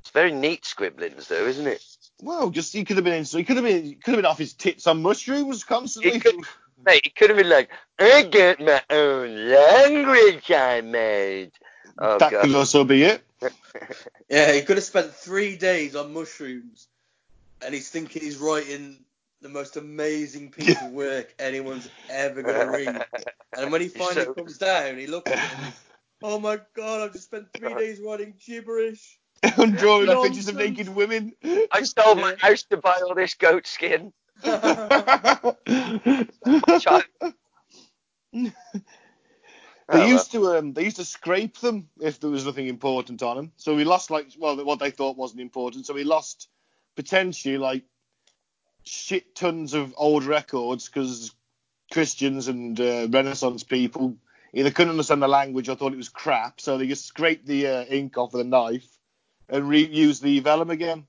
It's 0.00 0.10
very 0.10 0.32
neat 0.32 0.64
scribblings, 0.64 1.28
though, 1.28 1.46
isn't 1.46 1.66
it? 1.66 1.84
Well, 2.20 2.50
just 2.50 2.72
he 2.72 2.84
could 2.84 2.96
have 2.96 3.04
been 3.04 3.24
he 3.24 3.44
could 3.44 3.56
have 3.56 3.64
been 3.64 3.84
he 3.84 3.94
could 3.94 4.12
have 4.14 4.18
been 4.18 4.30
off 4.30 4.38
his 4.38 4.52
tits 4.52 4.86
on 4.86 5.02
mushrooms 5.02 5.64
constantly. 5.64 6.12
He 6.12 6.20
could- 6.20 6.44
Mate, 6.84 7.02
he 7.04 7.10
could 7.10 7.30
have 7.30 7.36
been 7.36 7.48
like, 7.48 7.70
I 8.00 8.24
got 8.24 8.58
my 8.58 8.82
own 8.90 9.48
language 9.50 10.50
I 10.50 10.80
made. 10.80 11.52
Oh 11.96 12.18
that 12.18 12.32
god. 12.32 12.42
could 12.42 12.54
also 12.56 12.84
be 12.84 13.04
it. 13.04 13.22
Yeah, 14.28 14.52
he 14.52 14.62
could 14.62 14.78
have 14.78 14.84
spent 14.84 15.12
three 15.12 15.56
days 15.56 15.94
on 15.94 16.14
mushrooms, 16.14 16.88
and 17.60 17.74
he's 17.74 17.90
thinking 17.90 18.22
he's 18.22 18.38
writing 18.38 18.96
the 19.42 19.48
most 19.48 19.76
amazing 19.76 20.50
piece 20.50 20.80
of 20.80 20.88
work 20.88 21.34
anyone's 21.38 21.88
ever 22.08 22.42
gonna 22.42 22.66
read. 22.70 23.04
And 23.56 23.72
when 23.72 23.80
he 23.80 23.88
finally 23.88 24.24
so- 24.24 24.34
comes 24.34 24.58
down, 24.58 24.98
he 24.98 25.06
looks 25.06 25.30
at 25.32 25.42
it 25.42 25.50
and 25.58 25.72
oh 26.22 26.38
my 26.40 26.60
god, 26.74 27.02
I've 27.02 27.12
just 27.12 27.24
spent 27.26 27.52
three 27.52 27.74
days 27.74 28.00
writing 28.00 28.34
gibberish. 28.44 29.18
and 29.42 29.76
drawing 29.76 30.06
the 30.06 30.16
pictures 30.22 30.48
of 30.48 30.56
naked 30.56 30.88
women. 30.88 31.32
I 31.72 31.82
sold 31.82 32.18
my 32.18 32.36
house 32.38 32.62
to 32.64 32.76
buy 32.76 33.00
all 33.02 33.14
this 33.14 33.34
goat 33.34 33.66
skin. 33.66 34.12
They 39.88 39.98
Oh, 40.00 40.06
used 40.08 40.32
to 40.32 40.56
um, 40.56 40.72
they 40.72 40.84
used 40.84 40.96
to 40.96 41.04
scrape 41.04 41.58
them 41.58 41.88
if 42.00 42.20
there 42.20 42.30
was 42.30 42.46
nothing 42.46 42.68
important 42.68 43.22
on 43.22 43.36
them. 43.36 43.52
So 43.56 43.74
we 43.74 43.84
lost 43.84 44.10
like 44.10 44.28
well 44.38 44.64
what 44.64 44.78
they 44.78 44.90
thought 44.90 45.16
wasn't 45.18 45.40
important. 45.42 45.86
So 45.86 45.94
we 45.94 46.04
lost 46.04 46.48
potentially 46.96 47.58
like 47.58 47.84
shit 48.84 49.34
tons 49.34 49.74
of 49.74 49.94
old 49.96 50.24
records 50.24 50.88
because 50.88 51.32
Christians 51.92 52.48
and 52.48 52.78
uh, 52.80 53.08
Renaissance 53.10 53.62
people 53.62 54.16
either 54.52 54.70
couldn't 54.70 54.90
understand 54.90 55.22
the 55.22 55.28
language 55.28 55.68
or 55.68 55.74
thought 55.76 55.92
it 55.92 55.96
was 55.96 56.08
crap. 56.08 56.60
So 56.60 56.78
they 56.78 56.86
just 56.86 57.06
scraped 57.06 57.46
the 57.46 57.66
uh, 57.66 57.84
ink 57.84 58.18
off 58.18 58.32
with 58.32 58.46
a 58.46 58.48
knife 58.48 58.86
and 59.48 59.64
reused 59.64 60.20
the 60.20 60.40
vellum 60.40 60.70
again. 60.70 61.06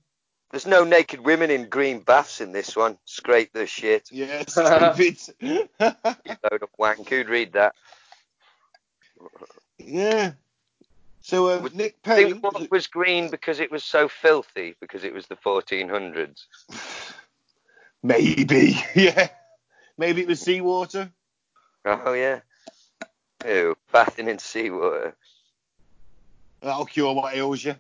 There's 0.52 0.68
no 0.68 0.84
naked 0.84 1.20
women 1.22 1.50
in 1.50 1.68
green 1.68 2.02
baths 2.02 2.40
in 2.40 2.52
this 2.52 2.76
one. 2.76 2.98
Scrape 3.06 3.54
the 3.54 3.66
shit. 3.66 4.10
Yeah, 4.12 4.44
scrape 4.48 5.00
it. 5.40 5.70
Load 5.80 6.62
of 6.62 6.70
wank. 6.78 7.10
Who'd 7.10 7.28
read 7.28 7.54
that? 7.54 7.74
yeah. 9.80 10.34
So 11.22 11.48
uh, 11.48 11.62
Would 11.62 11.76
Nick 11.76 11.96
I 12.06 12.16
Payne. 12.16 12.30
think 12.32 12.44
what 12.44 12.70
was 12.70 12.88
green 12.88 13.30
because 13.30 13.60
it 13.62 13.72
was 13.72 13.84
so 13.84 14.08
filthy 14.10 14.76
because 14.80 15.04
it 15.06 15.14
was 15.14 15.26
the 15.28 15.38
1400s. 15.38 16.44
Maybe, 18.04 18.78
yeah. 18.96 19.30
Maybe 19.98 20.22
it 20.22 20.28
was 20.28 20.42
seawater. 20.42 21.12
Oh 21.86 22.14
yeah. 22.14 22.42
Ew, 23.46 23.76
bathing 23.92 24.28
in 24.28 24.40
seawater. 24.40 25.16
That'll 26.62 26.86
cure 26.86 27.14
what 27.14 27.36
ails 27.36 27.64
you. 27.64 27.76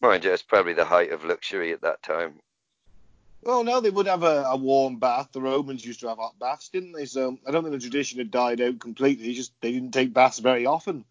Mind 0.00 0.24
you, 0.24 0.32
it's 0.32 0.42
probably 0.42 0.72
the 0.72 0.84
height 0.84 1.12
of 1.12 1.24
luxury 1.24 1.72
at 1.72 1.82
that 1.82 2.02
time. 2.02 2.40
Well, 3.42 3.64
no, 3.64 3.80
they 3.80 3.90
would 3.90 4.06
have 4.06 4.22
a, 4.22 4.44
a 4.48 4.56
warm 4.56 4.98
bath. 4.98 5.30
The 5.32 5.40
Romans 5.40 5.84
used 5.84 6.00
to 6.00 6.08
have 6.08 6.18
hot 6.18 6.38
baths, 6.38 6.68
didn't 6.68 6.92
they? 6.92 7.06
So 7.06 7.38
I 7.46 7.50
don't 7.50 7.62
think 7.62 7.74
the 7.74 7.80
tradition 7.80 8.18
had 8.18 8.30
died 8.30 8.60
out 8.60 8.78
completely. 8.78 9.32
Just 9.32 9.52
they 9.60 9.72
didn't 9.72 9.92
take 9.92 10.12
baths 10.12 10.38
very 10.38 10.66
often. 10.66 11.04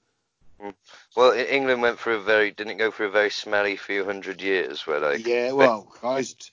Mm. 0.62 0.74
Well, 1.16 1.34
England 1.34 1.82
went 1.82 2.00
for 2.00 2.12
a 2.14 2.22
very 2.22 2.52
didn't 2.52 2.78
go 2.78 2.92
for 2.92 3.06
a 3.06 3.12
very 3.12 3.32
smelly 3.32 3.78
few 3.78 4.06
hundred 4.06 4.42
years 4.42 4.86
where 4.86 5.00
like 5.00 5.26
yeah, 5.26 5.52
well, 5.54 5.84
Christ. 5.84 6.52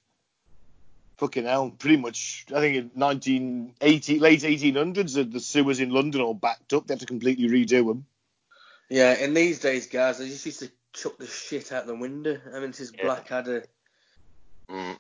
Fucking 1.19 1.45
hell, 1.45 1.71
pretty 1.71 1.97
much. 1.97 2.45
I 2.55 2.61
think 2.61 2.77
in 2.77 2.91
1980, 2.95 4.19
late 4.19 4.41
1800s, 4.43 5.15
the, 5.15 5.25
the 5.25 5.41
sewers 5.41 5.81
in 5.81 5.91
London 5.91 6.21
all 6.21 6.35
backed 6.35 6.73
up. 6.75 6.87
They 6.87 6.93
had 6.95 7.01
to 7.01 7.07
completely 7.07 7.49
redo 7.49 7.87
them. 7.87 8.05
Yeah, 8.91 9.15
in 9.15 9.33
these 9.33 9.59
days, 9.59 9.87
guys, 9.87 10.19
they 10.19 10.29
just 10.29 10.45
used 10.45 10.61
to 10.61 10.71
chuck 10.93 11.17
the 11.19 11.27
shit 11.27 11.73
out 11.73 11.87
the 11.87 11.95
window. 11.95 12.39
I 12.55 12.59
mean, 12.61 12.69
this 12.71 12.81
is 12.81 12.93
Yeah. 12.97 13.05
Blackadder 13.05 13.65
mm, 14.69 14.99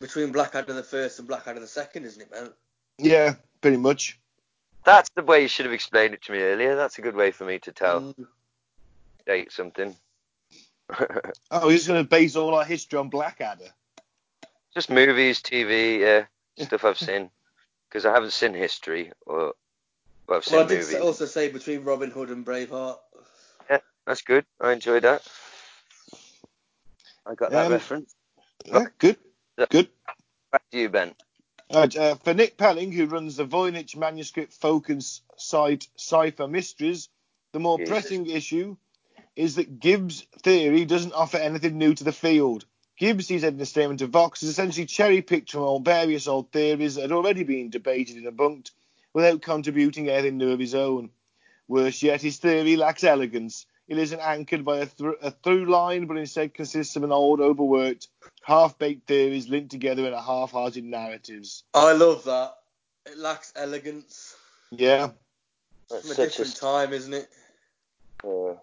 between 0.00 0.32
Blackadder 0.32 0.72
the 0.72 0.82
first 0.82 1.18
and 1.18 1.28
Blackadder 1.28 1.60
the 1.60 1.66
second, 1.66 2.04
isn't 2.06 2.22
it, 2.22 2.30
man? 2.30 2.50
Yeah, 2.98 3.34
pretty 3.60 3.76
much. 3.76 4.18
that's 4.84 5.10
the 5.14 5.22
way 5.22 5.42
you 5.42 5.48
should 5.48 5.66
have 5.66 5.74
explained 5.74 6.14
it 6.14 6.22
to 6.22 6.32
me 6.32 6.38
earlier. 6.38 6.74
That's 6.74 6.98
a 6.98 7.02
good 7.02 7.14
way 7.14 7.30
for 7.32 7.44
me 7.44 7.58
to 7.60 7.72
tell 7.72 8.00
Mm. 8.00 8.26
date 9.26 9.52
something. 9.52 9.94
Oh, 11.52 11.68
he's 11.68 11.86
going 11.86 12.02
to 12.02 12.08
base 12.08 12.34
all 12.34 12.54
our 12.54 12.64
history 12.64 12.98
on 12.98 13.10
Blackadder. 13.10 13.72
Just 14.74 14.90
movies, 14.90 15.40
TV, 15.40 16.00
yeah, 16.00 16.26
stuff 16.64 16.84
I've 16.84 16.98
seen. 16.98 17.30
Because 17.88 18.06
I 18.06 18.12
haven't 18.12 18.32
seen 18.32 18.54
history 18.54 19.12
or 19.26 19.54
well, 20.28 20.38
I've 20.38 20.44
seen 20.44 20.56
Well, 20.56 20.64
I 20.64 20.68
did 20.68 20.78
movies. 20.78 20.94
s- 20.94 21.00
also 21.00 21.26
say 21.26 21.48
between 21.50 21.82
Robin 21.82 22.10
Hood 22.10 22.30
and 22.30 22.46
Braveheart. 22.46 22.98
Yeah, 23.68 23.78
that's 24.06 24.22
good. 24.22 24.44
I 24.60 24.72
enjoyed 24.72 25.02
that. 25.02 25.26
I 27.26 27.34
got 27.34 27.50
that 27.50 27.66
Um, 27.66 27.72
reference. 27.72 28.14
Yeah, 28.64 28.86
good. 28.98 29.16
Good. 29.70 29.88
Back 30.52 30.62
to 30.70 30.78
you, 30.78 30.88
Ben. 30.88 31.14
All 31.70 31.80
right, 31.80 31.96
uh, 31.96 32.14
for 32.16 32.34
Nick 32.34 32.56
Pelling, 32.56 32.92
who 32.92 33.06
runs 33.06 33.36
the 33.36 33.46
Voynich 33.46 33.96
manuscript 33.96 34.52
focus 34.52 35.22
site 35.36 35.88
Cipher 35.96 36.48
Mysteries, 36.48 37.08
the 37.52 37.60
more 37.60 37.78
Jesus. 37.78 37.90
pressing 37.90 38.26
issue 38.26 38.76
is 39.36 39.56
that 39.56 39.78
Gibbs' 39.80 40.26
theory 40.42 40.84
doesn't 40.84 41.12
offer 41.12 41.36
anything 41.36 41.78
new 41.78 41.94
to 41.94 42.04
the 42.04 42.12
field. 42.12 42.66
Gibbs, 43.00 43.28
he 43.28 43.38
said 43.38 43.54
in 43.54 43.60
a 43.62 43.64
statement 43.64 44.00
to 44.00 44.06
Vox, 44.06 44.42
has 44.42 44.50
essentially 44.50 44.84
cherry 44.84 45.22
picked 45.22 45.52
from 45.52 45.62
all 45.62 45.80
various 45.80 46.28
old 46.28 46.52
theories 46.52 46.96
that 46.96 47.00
had 47.00 47.12
already 47.12 47.44
been 47.44 47.70
debated 47.70 48.16
and 48.16 48.26
debunked 48.26 48.72
without 49.14 49.40
contributing 49.40 50.10
anything 50.10 50.36
new 50.36 50.50
of 50.50 50.60
his 50.60 50.74
own. 50.74 51.08
Worse 51.66 52.02
yet, 52.02 52.20
his 52.20 52.36
theory 52.36 52.76
lacks 52.76 53.02
elegance. 53.02 53.64
It 53.88 53.96
isn't 53.96 54.20
anchored 54.20 54.66
by 54.66 54.80
a, 54.80 54.86
thr 54.86 55.12
a 55.22 55.30
through 55.30 55.64
line, 55.64 56.08
but 56.08 56.18
instead 56.18 56.52
consists 56.52 56.94
of 56.94 57.02
an 57.02 57.10
old, 57.10 57.40
overworked, 57.40 58.08
half 58.42 58.76
baked 58.76 59.08
theories 59.08 59.48
linked 59.48 59.70
together 59.70 60.06
in 60.06 60.12
a 60.12 60.20
half 60.20 60.50
hearted 60.50 60.84
narratives. 60.84 61.64
I 61.72 61.94
love 61.94 62.24
that. 62.24 62.58
It 63.06 63.16
lacks 63.16 63.50
elegance. 63.56 64.36
Yeah. 64.70 65.12
That's 65.88 66.02
From 66.02 66.10
a 66.10 66.14
such 66.16 66.26
a 66.26 66.28
different 66.28 66.56
time, 66.56 66.92
isn't 66.92 67.14
it? 67.14 67.28
Uh, 68.22 68.56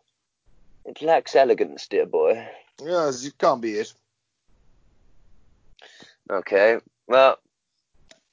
it 0.85 1.01
lacks 1.01 1.35
elegance, 1.35 1.87
dear 1.87 2.05
boy. 2.05 2.47
Yeah, 2.79 3.09
it 3.09 3.33
can't 3.39 3.61
be 3.61 3.73
it. 3.73 3.93
Okay. 6.29 6.77
Well, 7.07 7.37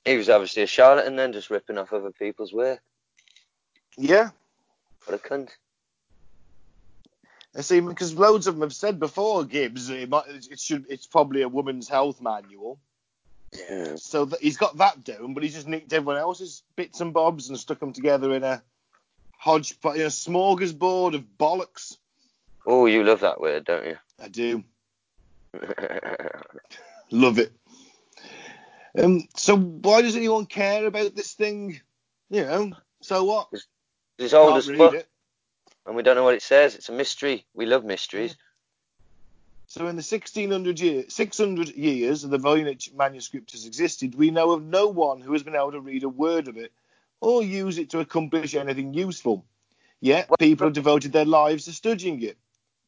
he 0.04 0.16
was 0.16 0.28
obviously 0.28 0.62
a 0.62 0.66
charlatan 0.66 1.16
then, 1.16 1.32
just 1.32 1.50
ripping 1.50 1.78
off 1.78 1.92
other 1.92 2.10
people's 2.10 2.52
work. 2.52 2.80
Yeah. 3.96 4.30
What 5.06 5.20
a 5.24 5.28
cunt. 5.28 5.50
I 7.56 7.60
see, 7.60 7.80
because 7.80 8.14
loads 8.14 8.46
of 8.46 8.54
them 8.54 8.62
have 8.62 8.74
said 8.74 8.98
before, 8.98 9.44
Gibbs, 9.44 9.88
it, 9.88 10.08
might, 10.08 10.24
it 10.28 10.58
should, 10.58 10.86
it's 10.88 11.06
probably 11.06 11.42
a 11.42 11.48
woman's 11.48 11.88
health 11.88 12.20
manual. 12.20 12.80
Yeah. 13.52 13.94
So 13.94 14.24
that 14.24 14.40
he's 14.40 14.56
got 14.56 14.78
that 14.78 15.04
down, 15.04 15.34
but 15.34 15.44
he's 15.44 15.54
just 15.54 15.68
nicked 15.68 15.92
everyone 15.92 16.16
else's 16.16 16.64
bits 16.74 17.00
and 17.00 17.12
bobs 17.12 17.48
and 17.48 17.58
stuck 17.58 17.78
them 17.78 17.92
together 17.92 18.34
in 18.34 18.42
a 18.42 18.60
hodgepodge, 19.38 19.96
in 19.96 20.02
a 20.02 20.06
smorgasbord 20.06 21.14
of 21.14 21.24
bollocks. 21.38 21.96
Oh, 22.66 22.86
you 22.86 23.04
love 23.04 23.20
that 23.20 23.40
word, 23.40 23.64
don't 23.64 23.86
you? 23.86 23.96
I 24.20 24.28
do 24.28 24.64
love 27.12 27.38
it. 27.38 27.52
Um, 28.96 29.26
so 29.36 29.56
why 29.56 30.02
does 30.02 30.16
anyone 30.16 30.46
care 30.46 30.86
about 30.86 31.14
this 31.14 31.32
thing? 31.32 31.80
You 32.30 32.42
know, 32.42 32.72
so 33.00 33.24
what? 33.24 33.48
it's 34.18 34.32
old 34.32 34.56
as 34.56 34.70
fuck, 34.70 34.94
it. 34.94 35.08
and 35.86 35.96
we 35.96 36.02
don't 36.02 36.16
know 36.16 36.24
what 36.24 36.34
it 36.34 36.42
says. 36.42 36.74
It's 36.74 36.88
a 36.88 36.92
mystery. 36.92 37.44
We 37.54 37.66
love 37.66 37.84
mysteries. 37.84 38.36
So 39.66 39.80
in 39.88 39.96
the 39.96 40.06
1600 40.08 40.78
year, 40.78 41.04
600 41.08 41.70
years 41.70 42.22
the 42.22 42.38
Voynich 42.38 42.94
manuscript 42.94 43.52
has 43.52 43.66
existed, 43.66 44.14
we 44.14 44.30
know 44.30 44.52
of 44.52 44.62
no 44.62 44.88
one 44.88 45.20
who 45.20 45.32
has 45.32 45.42
been 45.42 45.56
able 45.56 45.72
to 45.72 45.80
read 45.80 46.04
a 46.04 46.08
word 46.08 46.48
of 46.48 46.56
it 46.56 46.72
or 47.20 47.42
use 47.42 47.78
it 47.78 47.90
to 47.90 48.00
accomplish 48.00 48.54
anything 48.54 48.94
useful. 48.94 49.44
Yet 50.00 50.28
people 50.38 50.66
have 50.66 50.74
devoted 50.74 51.12
their 51.12 51.24
lives 51.24 51.64
to 51.64 51.72
studying 51.72 52.22
it. 52.22 52.36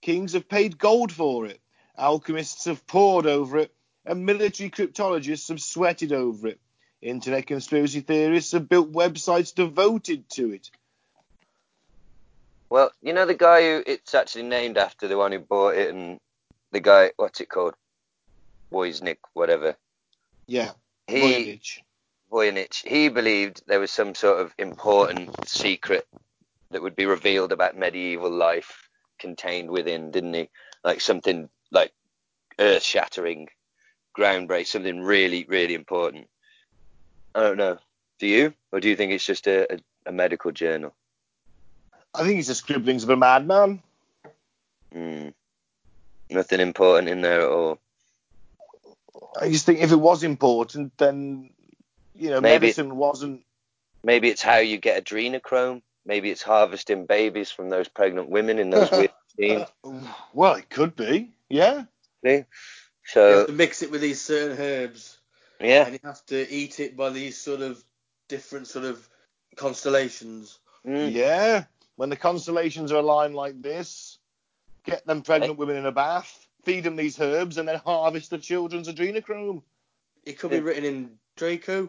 Kings 0.02 0.34
have 0.34 0.48
paid 0.48 0.78
gold 0.78 1.10
for 1.10 1.46
it. 1.46 1.60
Alchemists 1.98 2.66
have 2.66 2.86
pored 2.86 3.26
over 3.26 3.58
it, 3.58 3.74
and 4.06 4.24
military 4.24 4.70
cryptologists 4.70 5.48
have 5.48 5.60
sweated 5.60 6.12
over 6.12 6.48
it. 6.48 6.60
Internet 7.02 7.46
conspiracy 7.46 8.00
theorists 8.00 8.52
have 8.52 8.68
built 8.68 8.92
websites 8.92 9.54
devoted 9.54 10.28
to 10.30 10.52
it. 10.52 10.70
Well, 12.70 12.90
you 13.02 13.12
know 13.12 13.26
the 13.26 13.34
guy 13.34 13.62
who 13.62 13.82
it's 13.86 14.14
actually 14.14 14.44
named 14.44 14.78
after, 14.78 15.06
the 15.06 15.18
one 15.18 15.32
who 15.32 15.38
bought 15.38 15.76
it, 15.76 15.94
and 15.94 16.18
the 16.72 16.80
guy, 16.80 17.12
what's 17.16 17.40
it 17.40 17.48
called? 17.48 17.74
Wozniak, 18.72 19.18
whatever. 19.34 19.76
Yeah, 20.46 20.72
He 21.06 21.20
Voynich. 21.20 21.78
Voynich, 22.32 22.86
he 22.86 23.08
believed 23.08 23.62
there 23.66 23.80
was 23.80 23.90
some 23.90 24.14
sort 24.14 24.40
of 24.40 24.54
important 24.58 25.48
secret 25.48 26.06
that 26.70 26.82
would 26.82 26.96
be 26.96 27.06
revealed 27.06 27.52
about 27.52 27.78
medieval 27.78 28.30
life 28.30 28.88
contained 29.18 29.70
within, 29.70 30.10
didn't 30.10 30.34
he? 30.34 30.48
Like 30.82 31.00
something 31.00 31.48
like 31.70 31.92
earth 32.58 32.82
shattering, 32.82 33.48
groundbreaking, 34.16 34.66
something 34.66 35.00
really, 35.02 35.44
really 35.48 35.74
important. 35.74 36.28
I 37.34 37.40
don't 37.40 37.56
know. 37.58 37.78
Do 38.18 38.26
you? 38.26 38.54
Or 38.72 38.80
do 38.80 38.88
you 38.88 38.96
think 38.96 39.12
it's 39.12 39.26
just 39.26 39.46
a, 39.46 39.74
a, 39.74 39.78
a 40.06 40.12
medical 40.12 40.52
journal? 40.52 40.94
I 42.14 42.24
think 42.24 42.38
it's 42.38 42.48
the 42.48 42.54
scribblings 42.54 43.02
of 43.04 43.10
a 43.10 43.16
madman. 43.16 43.82
Hmm. 44.92 45.28
Nothing 46.30 46.60
important 46.60 47.08
in 47.10 47.20
there 47.20 47.42
at 47.42 47.48
all. 47.48 47.78
I 49.40 49.50
just 49.50 49.66
think 49.66 49.80
if 49.80 49.92
it 49.92 49.96
was 49.96 50.22
important, 50.22 50.96
then 50.96 51.50
you 52.14 52.30
know, 52.30 52.40
Maybe- 52.40 52.66
medicine 52.66 52.96
wasn't. 52.96 53.42
Maybe 54.02 54.28
it's 54.30 54.42
how 54.42 54.58
you 54.58 54.78
get 54.78 55.04
adrenochrome. 55.04 55.82
Maybe 56.06 56.30
it's 56.30 56.42
harvesting 56.42 57.06
babies 57.06 57.50
from 57.50 57.68
those 57.68 57.88
pregnant 57.88 58.28
women 58.30 58.58
in 58.58 58.70
those 58.70 58.90
weird 58.92 59.10
scenes. 59.38 59.66
Well, 60.32 60.54
it 60.54 60.70
could 60.70 60.94
be. 60.94 61.32
Yeah. 61.48 61.84
See? 62.24 62.44
You 63.06 63.12
So 63.12 63.38
have 63.38 63.46
to 63.46 63.52
mix 63.52 63.82
it 63.82 63.90
with 63.90 64.00
these 64.00 64.20
certain 64.20 64.58
herbs, 64.58 65.18
yeah, 65.60 65.84
and 65.84 65.92
you 65.94 66.00
have 66.04 66.24
to 66.26 66.50
eat 66.52 66.80
it 66.80 66.96
by 66.96 67.10
these 67.10 67.40
sort 67.40 67.60
of 67.60 67.82
different 68.28 68.66
sort 68.66 68.84
of 68.84 69.08
constellations. 69.56 70.58
Mm. 70.86 71.12
Yeah. 71.12 71.64
When 71.96 72.10
the 72.10 72.16
constellations 72.16 72.92
are 72.92 72.96
aligned 72.96 73.34
like 73.34 73.62
this, 73.62 74.18
get 74.84 75.06
them 75.06 75.22
pregnant 75.22 75.56
women 75.58 75.76
in 75.76 75.86
a 75.86 75.92
bath, 75.92 76.46
feed 76.64 76.84
them 76.84 76.96
these 76.96 77.18
herbs, 77.20 77.56
and 77.58 77.66
then 77.68 77.78
harvest 77.78 78.30
the 78.30 78.38
children's 78.38 78.88
adrenochrome. 78.88 79.62
It 80.24 80.38
could 80.38 80.50
be 80.50 80.56
Yeah. 80.56 80.62
written 80.62 80.84
in 80.84 81.18
Draco, 81.36 81.88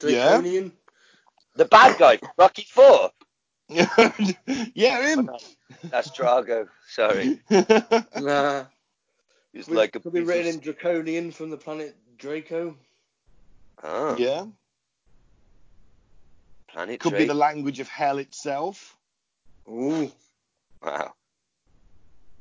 Yeah. 0.00 0.28
Draconian. 0.38 0.72
the 1.56 1.64
bad 1.66 1.98
guy, 1.98 2.18
Rocky 2.38 2.66
Four. 2.70 3.10
yeah, 3.68 5.02
him. 5.14 5.28
That's 5.90 6.10
Drago. 6.10 6.68
Sorry, 6.88 7.40
Nah. 7.50 8.64
He's 9.52 9.66
Could, 9.66 9.76
like 9.76 9.96
a 9.96 10.00
could 10.00 10.12
be 10.12 10.20
written 10.20 10.48
of- 10.48 10.54
in 10.54 10.60
Draconian 10.60 11.30
from 11.32 11.50
the 11.50 11.56
planet 11.56 11.96
Draco. 12.16 12.76
Ah, 13.82 14.16
yeah. 14.16 14.46
Planet 16.68 17.00
Could 17.00 17.16
be 17.16 17.24
the 17.24 17.34
language 17.34 17.80
of 17.80 17.88
hell 17.88 18.18
itself. 18.18 18.96
Ooh. 19.68 20.10
Wow. 20.82 21.14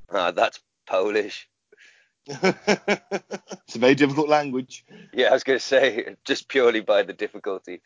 Ah, 0.09 0.31
that's 0.31 0.59
Polish. 0.85 1.49
it's 2.27 3.75
a 3.75 3.79
very 3.79 3.95
difficult 3.95 4.27
language. 4.29 4.85
Yeah, 5.13 5.27
I 5.27 5.33
was 5.33 5.43
going 5.43 5.59
to 5.59 5.65
say 5.65 6.15
just 6.25 6.49
purely 6.49 6.81
by 6.81 7.03
the 7.03 7.13
difficulty. 7.13 7.81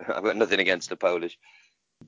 I've 0.00 0.22
got 0.22 0.36
nothing 0.36 0.60
against 0.60 0.90
the 0.90 0.96
Polish, 0.96 1.38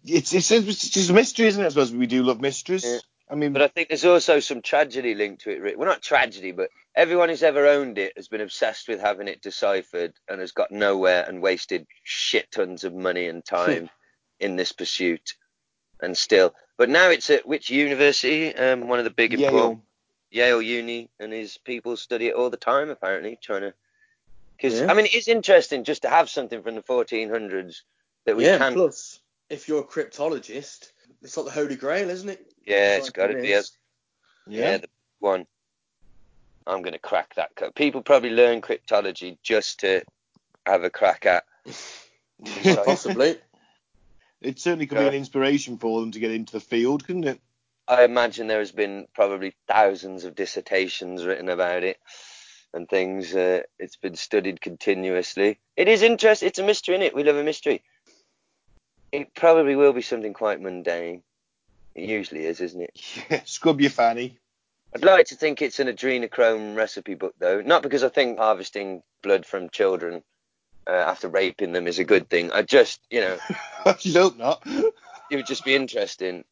It's, 0.04 0.32
it's, 0.32 0.50
it's 0.50 0.88
just 0.88 1.10
a 1.10 1.14
mystery, 1.14 1.46
isn't 1.46 1.62
it? 1.62 1.66
I 1.66 1.70
suppose 1.70 1.92
we 1.92 2.06
do 2.06 2.22
love 2.22 2.40
mysteries. 2.40 2.84
Yeah. 2.84 2.98
I 3.30 3.36
mean, 3.36 3.52
but 3.52 3.62
I 3.62 3.68
think 3.68 3.88
there's 3.88 4.04
also 4.04 4.40
some 4.40 4.60
tragedy 4.60 5.14
linked 5.14 5.42
to 5.42 5.50
it. 5.50 5.60
Rick. 5.60 5.78
Well, 5.78 5.88
not 5.88 6.02
tragedy, 6.02 6.50
but 6.50 6.70
everyone 6.96 7.28
who's 7.28 7.44
ever 7.44 7.66
owned 7.66 7.96
it 7.96 8.12
has 8.16 8.26
been 8.26 8.40
obsessed 8.40 8.88
with 8.88 9.00
having 9.00 9.28
it 9.28 9.40
deciphered 9.40 10.14
and 10.28 10.40
has 10.40 10.50
got 10.50 10.72
nowhere 10.72 11.24
and 11.26 11.40
wasted 11.40 11.86
shit 12.02 12.50
tons 12.50 12.82
of 12.82 12.92
money 12.92 13.28
and 13.28 13.44
time 13.44 13.88
in 14.40 14.56
this 14.56 14.72
pursuit. 14.72 15.34
And 16.00 16.16
still, 16.16 16.54
but 16.76 16.88
now 16.88 17.10
it's 17.10 17.30
at 17.30 17.46
which 17.46 17.70
university? 17.70 18.54
Um, 18.54 18.88
one 18.88 18.98
of 18.98 19.04
the 19.04 19.10
big 19.10 19.34
important 19.34 19.82
Yale. 20.30 20.48
Yale 20.48 20.62
Uni, 20.62 21.10
and 21.20 21.32
his 21.32 21.58
people 21.58 21.96
study 21.96 22.28
it 22.28 22.34
all 22.34 22.50
the 22.50 22.56
time, 22.56 22.90
apparently, 22.90 23.38
trying 23.40 23.60
to. 23.62 23.74
Because 24.56 24.80
Yeah. 24.80 24.90
I 24.90 24.94
mean, 24.94 25.06
it's 25.12 25.28
interesting 25.28 25.84
just 25.84 26.02
to 26.02 26.08
have 26.08 26.30
something 26.30 26.62
from 26.62 26.74
the 26.74 26.82
1400s 26.82 27.82
that 28.24 28.36
we 28.36 28.44
yeah, 28.46 28.58
can. 28.58 28.72
plus, 28.72 29.20
if 29.50 29.68
you're 29.68 29.80
a 29.80 29.84
cryptologist, 29.84 30.89
it's 31.22 31.36
like 31.36 31.46
the 31.46 31.52
Holy 31.52 31.76
Grail, 31.76 32.10
isn't 32.10 32.28
it? 32.28 32.52
yeah, 32.66 32.96
it's 32.96 33.06
Like 33.06 33.14
got 33.14 33.26
to 33.28 33.34
be. 33.34 33.52
A, 33.52 33.56
this. 33.58 33.72
yeah. 34.46 34.78
the 34.78 34.88
one. 35.18 35.46
I'm 36.66 36.82
gonna 36.82 36.98
crack 36.98 37.34
that 37.34 37.54
code. 37.56 37.74
People 37.74 38.02
probably 38.02 38.30
learn 38.30 38.60
cryptology 38.60 39.38
just 39.42 39.80
to 39.80 40.02
have 40.66 40.84
a 40.84 40.90
crack 40.90 41.26
at. 41.26 41.44
Possibly. 42.84 43.36
It 44.40 44.58
certainly 44.58 44.86
could 44.86 44.98
be 44.98 45.06
an 45.06 45.14
inspiration 45.14 45.78
for 45.78 46.00
them 46.00 46.12
to 46.12 46.18
get 46.18 46.30
into 46.30 46.52
the 46.52 46.60
field, 46.60 47.04
couldn't 47.04 47.24
it? 47.24 47.40
I 47.86 48.04
imagine 48.04 48.46
there 48.46 48.60
has 48.60 48.72
been 48.72 49.06
probably 49.14 49.54
thousands 49.66 50.24
of 50.24 50.34
dissertations 50.34 51.24
written 51.24 51.48
about 51.48 51.82
it 51.82 51.98
and 52.72 52.88
things. 52.88 53.34
Uh, 53.34 53.62
it's 53.78 53.96
been 53.96 54.14
studied 54.14 54.60
continuously. 54.60 55.58
It 55.76 55.88
is 55.88 56.02
interesting. 56.02 56.48
It's 56.48 56.58
a 56.58 56.62
mystery, 56.62 56.96
is 56.96 57.02
it? 57.02 57.14
We 57.14 57.24
love 57.24 57.36
a 57.36 57.42
mystery. 57.44 57.82
It 59.12 59.34
probably 59.34 59.76
will 59.76 59.92
be 59.92 60.02
something 60.02 60.32
quite 60.32 60.60
mundane. 60.60 61.22
It 61.94 62.08
usually 62.08 62.44
is, 62.44 62.60
isn't 62.60 62.80
it? 62.80 63.24
Yeah, 63.30 63.42
scrub 63.44 63.80
your 63.80 63.90
fanny. 63.90 64.38
I'd 64.94 65.04
like 65.04 65.26
to 65.26 65.36
think 65.36 65.62
it's 65.62 65.78
an 65.80 65.88
adrenochrome 65.88 66.76
recipe 66.76 67.14
book, 67.14 67.34
though. 67.38 67.60
Not 67.60 67.82
because 67.82 68.02
I 68.02 68.08
think 68.08 68.38
harvesting 68.38 69.02
blood 69.22 69.46
from 69.46 69.70
children 69.70 70.22
uh, 70.86 70.92
after 70.92 71.28
raping 71.28 71.72
them 71.72 71.86
is 71.86 71.98
a 71.98 72.04
good 72.04 72.28
thing. 72.28 72.50
I 72.52 72.62
just, 72.62 73.00
you 73.10 73.20
know, 73.20 73.38
you 74.00 74.12
hope 74.12 74.36
not. 74.36 74.62
it 74.66 75.36
would 75.36 75.46
just 75.46 75.64
be 75.64 75.74
interesting. 75.74 76.44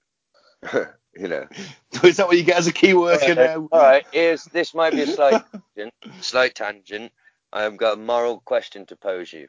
you 0.73 1.29
know. 1.29 1.47
Is 2.05 2.17
that 2.17 2.29
what 2.29 2.37
you 2.37 2.45
get 2.45 2.59
as 2.59 2.67
a 2.67 2.73
key 2.73 2.95
worker 2.95 3.35
now? 3.35 3.69
All 3.73 3.81
right. 3.81 4.07
Here's 4.13 4.45
this 4.45 4.75
might 4.75 4.93
be 4.93 5.03
a 5.03 5.07
slight 5.07 5.43
tangent. 5.53 5.95
Slight 6.21 6.55
tangent. 6.55 7.13
I've 7.53 7.77
got 7.77 7.95
a 7.95 8.01
moral 8.01 8.41
question 8.41 8.87
to 8.87 8.97
pose 8.97 9.33
you. 9.33 9.49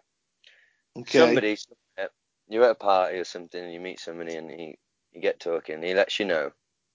Okay. 0.98 1.20
Somebody, 1.20 1.58
you're 2.50 2.64
at 2.66 2.72
a 2.72 2.76
party 2.76 3.18
or 3.18 3.24
something, 3.24 3.64
and 3.64 3.72
you 3.74 3.80
meet 3.80 4.00
somebody, 4.00 4.36
and 4.36 4.50
he, 4.50 4.78
you 5.14 5.22
get 5.22 5.40
talking, 5.40 5.76
and 5.76 5.84
he 5.84 5.94
lets 5.94 6.20
you 6.20 6.26
know 6.26 6.52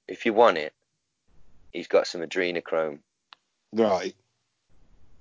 if 0.08 0.26
you 0.26 0.32
want 0.34 0.58
it, 0.58 0.72
he's 1.72 1.86
got 1.88 2.06
some 2.06 2.20
adrenochrome. 2.20 2.98
Right. 3.72 4.14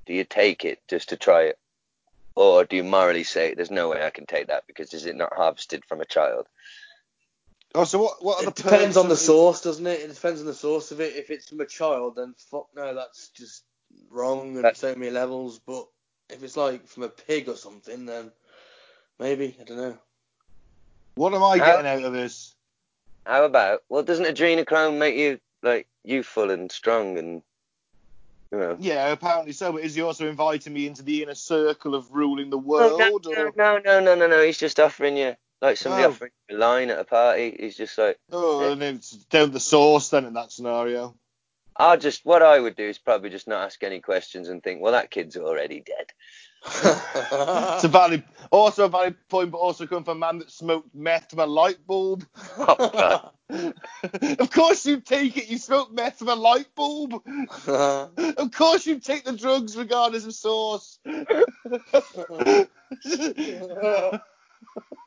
Do 0.06 0.14
you 0.14 0.24
take 0.26 0.66
it 0.66 0.82
just 0.90 1.10
to 1.10 1.18
try 1.18 1.44
it, 1.44 1.58
or 2.36 2.66
do 2.66 2.76
you 2.76 2.84
morally 2.84 3.24
say 3.24 3.54
there's 3.54 3.72
no 3.72 3.90
way 3.90 4.06
I 4.06 4.10
can 4.10 4.26
take 4.26 4.48
that 4.48 4.66
because 4.68 4.94
is 4.94 5.06
it 5.06 5.16
not 5.16 5.34
harvested 5.34 5.86
from 5.86 6.02
a 6.02 6.06
child? 6.06 6.48
Oh, 7.76 7.86
so 7.86 8.02
what? 8.02 8.24
What 8.24 8.40
are 8.40 8.44
the 8.44 8.50
It 8.50 8.56
depends 8.56 8.98
on 8.98 9.08
the 9.08 9.14
of- 9.14 9.20
source, 9.20 9.62
doesn't 9.62 9.88
it? 9.88 10.02
It 10.02 10.14
depends 10.14 10.40
on 10.42 10.46
the 10.46 10.54
source 10.54 10.92
of 10.92 11.00
it. 11.00 11.16
If 11.16 11.30
it's 11.32 11.50
from 11.50 11.62
a 11.62 11.66
child, 11.66 12.16
then 12.18 12.36
fuck 12.38 12.68
no, 12.76 12.94
that's 12.94 13.30
just 13.30 13.64
wrong 14.10 14.58
on 14.58 14.62
That- 14.64 14.78
so 14.78 14.94
many 14.96 15.12
levels. 15.12 15.60
But 15.60 15.88
if 16.30 16.44
it's 16.44 16.58
like 16.58 16.86
from 16.88 17.04
a 17.04 17.10
pig 17.10 17.50
or 17.50 17.56
something, 17.56 18.06
then 18.06 18.32
maybe 19.20 19.56
I 19.60 19.64
don't 19.64 19.78
know. 19.78 19.98
What 21.16 21.34
am 21.34 21.44
I 21.44 21.58
How- 21.58 21.66
getting 21.66 21.88
out 21.88 22.04
of 22.04 22.14
this? 22.14 22.56
How 23.26 23.46
about? 23.46 23.84
Well, 23.90 24.04
doesn't 24.04 24.26
adrenochrome 24.26 24.98
make 24.98 25.16
you 25.16 25.40
like 25.62 25.88
youthful 26.04 26.52
and 26.52 26.72
strong 26.72 27.18
and 27.18 27.42
you 28.52 28.58
know? 28.58 28.78
Yeah, 28.80 29.12
apparently 29.12 29.54
so. 29.54 29.72
But 29.72 29.84
is 29.84 29.96
he 29.96 30.02
also 30.02 30.28
inviting 30.28 30.74
me 30.74 30.88
into 30.88 31.04
the 31.04 31.24
inner 31.24 31.36
circle 31.36 31.96
of 31.96 32.12
ruling 32.12 32.50
the 32.50 32.58
world? 32.58 33.00
no, 33.00 33.20
or 33.38 33.52
no, 33.56 33.78
no, 33.78 34.00
no, 34.00 34.16
no, 34.16 34.28
no. 34.28 34.44
He's 34.44 34.58
just 34.58 34.80
offering 34.80 35.16
you 35.18 35.36
like 35.62 35.78
somebody 35.78 36.04
Oh. 36.04 36.10
offering 36.10 36.32
you 36.50 36.58
a 36.58 36.60
line 36.60 36.90
at 36.90 37.00
a 37.00 37.06
party. 37.06 37.56
He's 37.58 37.78
just 37.78 37.98
like, 37.98 38.20
oh, 38.32 38.70
and 38.72 38.84
it's 38.84 39.12
down 39.12 39.52
the 39.52 39.60
source 39.60 40.10
then 40.10 40.26
in 40.26 40.34
that 40.34 40.52
scenario. 40.52 41.16
I'll 41.78 41.98
just 41.98 42.26
what 42.26 42.44
I 42.44 42.60
would 42.60 42.76
do 42.76 42.88
is 42.88 43.00
probably 43.00 43.30
just 43.30 43.48
not 43.48 43.66
ask 43.66 43.82
any 43.84 44.00
questions 44.02 44.50
and 44.50 44.62
think, 44.62 44.82
well, 44.82 44.92
that 44.92 45.10
kid's 45.10 45.38
already 45.38 45.80
dead. 45.80 46.12
It's 47.76 47.84
a 47.84 47.88
valid, 47.88 48.24
also 48.52 48.86
a 48.86 48.90
valid 48.90 49.16
point, 49.30 49.52
but 49.52 49.58
also 49.58 49.86
come 49.86 50.04
from 50.04 50.18
a 50.18 50.20
man 50.20 50.40
that 50.40 50.52
smoked 50.52 50.94
meth 50.94 51.32
from 51.32 51.40
a 51.40 51.46
light 51.46 51.86
bulb. 51.86 52.26
Oh, 52.58 53.32
of 54.40 54.52
course 54.52 54.86
you 54.86 55.02
take 55.02 55.38
it. 55.38 55.50
You 55.50 55.58
smoke 55.58 55.92
meth 55.92 56.20
from 56.20 56.30
a 56.30 56.36
light 56.36 56.68
bulb. 56.76 57.22
Of 58.38 58.52
course 58.52 58.86
you 58.86 59.00
take 59.00 59.26
the 59.26 59.34
drugs 59.34 59.78
regardless 59.78 60.26
of 60.26 60.34
source. 60.34 61.00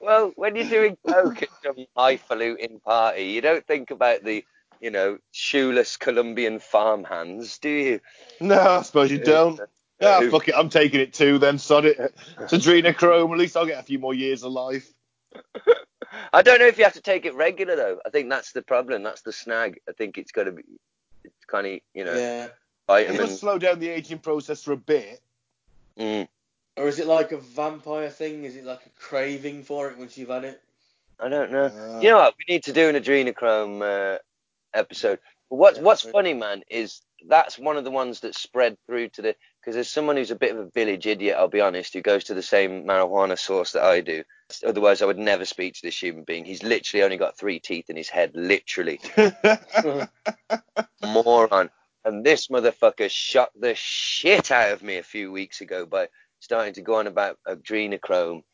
Well, 0.01 0.33
when 0.37 0.57
you're 0.57 0.69
doing 0.69 0.97
coke 1.07 1.43
at 1.43 1.49
some 1.63 1.87
highfalutin 1.97 2.81
party, 2.81 3.25
you 3.25 3.41
don't 3.41 3.67
think 3.67 3.91
about 3.91 4.23
the, 4.25 4.45
you 4.81 4.91
know, 4.91 5.19
shoeless 5.33 5.97
Colombian 5.97 6.61
farmhands, 6.61 7.59
do 7.59 7.69
you? 7.69 8.01
no, 8.41 8.61
I 8.61 8.83
suppose 8.83 9.11
you 9.11 9.19
don't. 9.19 9.61
Ah, 10.03 10.21
Who- 10.21 10.31
fuck 10.31 10.49
it. 10.49 10.55
I'm 10.57 10.69
taking 10.69 11.01
it 11.01 11.13
too 11.15 11.39
then. 11.39 11.59
Sod 11.59 11.85
it. 11.87 11.99
It's 11.99 12.53
adrenochrome. 12.53 13.33
At 13.33 13.39
least 13.39 13.57
I'll 13.57 13.67
get 13.67 13.81
a 13.81 13.83
few 13.83 13.99
more 13.99 14.15
years 14.15 14.43
of 14.43 14.53
life. 14.53 14.93
I 16.33 16.43
don't 16.43 16.59
know 16.59 16.67
if 16.67 16.79
you 16.79 16.85
have 16.85 16.95
to 16.95 17.01
take 17.01 17.25
it 17.27 17.35
regular 17.35 17.77
though. 17.77 17.99
I 18.05 18.11
think 18.11 18.29
that's 18.31 18.53
the 18.53 18.63
problem. 18.63 19.03
That's 19.03 19.23
the 19.23 19.33
snag. 19.33 19.81
I 19.89 19.93
think 19.93 20.19
it's 20.19 20.33
got 20.33 20.45
to 20.45 20.53
be, 20.53 20.63
it's 21.25 21.45
kind 21.47 21.67
of, 21.67 21.81
you 21.95 22.05
know, 22.05 22.15
yeah. 22.15 22.45
It 22.45 22.53
vitamin. 22.87 23.21
must 23.23 23.41
slow 23.41 23.59
down 23.59 23.81
the 23.81 23.89
aging 23.89 24.19
process 24.21 24.63
for 24.63 24.73
a 24.73 24.77
bit. 24.77 25.21
Mm, 25.99 26.29
Or 26.77 26.87
is 26.89 26.99
it 27.01 27.07
like 27.07 27.33
a 27.33 27.39
vampire 27.39 28.11
thing? 28.11 28.45
Is 28.45 28.55
it 28.57 28.65
like 28.65 28.87
a 28.87 28.91
craving 29.01 29.65
for 29.65 29.89
it 29.91 29.99
once 29.99 30.17
you've 30.17 30.29
had 30.29 30.45
it? 30.45 30.63
I 31.19 31.29
don't 31.29 31.51
know. 31.51 31.65
Uh, 31.65 32.01
You 32.01 32.11
know 32.11 32.19
what? 32.19 32.35
We 32.39 32.55
need 32.55 32.65
to 32.65 32.73
do 32.73 32.89
an 32.89 32.95
adrenochrome 32.97 33.83
uh, 33.83 34.19
episode. 34.75 35.19
But 35.51 35.57
what's 35.57 35.79
Yeah, 35.79 35.85
what's 35.85 36.03
funny, 36.03 36.35
man, 36.35 36.63
is 36.71 37.03
that's 37.27 37.59
one 37.59 37.77
of 37.77 37.85
the 37.85 37.91
ones 37.91 38.21
that 38.21 38.35
spread 38.35 38.77
through 38.87 39.09
to 39.11 39.23
the 39.23 39.35
because 39.67 39.75
there's 39.75 39.91
someone 39.91 40.17
who's 40.17 40.31
a 40.31 40.37
bit 40.37 40.53
of 40.53 40.59
a 40.59 40.71
village 40.71 41.09
idiot. 41.09 41.35
I'll 41.37 41.49
be 41.49 41.61
honest, 41.61 41.93
who 41.93 42.01
goes 42.01 42.23
to 42.25 42.35
the 42.35 42.43
same 42.43 42.85
marijuana 42.85 43.37
source 43.37 43.73
that 43.73 43.83
I 43.83 44.01
do. 44.01 44.23
Otherwise, 44.65 45.03
I 45.03 45.07
would 45.07 45.19
never 45.19 45.45
speak 45.45 45.75
to 45.75 45.83
this 45.83 46.01
human 46.01 46.23
being. 46.23 46.45
He's 46.45 46.63
literally 46.63 47.03
only 47.03 47.17
got 47.17 47.37
three 47.37 47.59
teeth 47.59 47.91
in 47.91 47.97
his 47.97 48.09
head, 48.09 48.31
literally 48.37 49.01
moron. 51.03 51.71
And 52.05 52.25
this 52.25 52.47
motherfucker 52.47 53.11
shot 53.11 53.51
the 53.59 53.75
shit 53.75 54.53
out 54.53 54.71
of 54.71 54.85
me 54.85 54.99
a 54.99 55.03
few 55.03 55.33
weeks 55.33 55.61
ago 55.61 55.85
by 55.85 56.11
starting 56.39 56.75
to 56.75 56.83
go 56.83 56.95
on 56.95 57.09
about 57.09 57.41
adrenochrome 57.49 58.45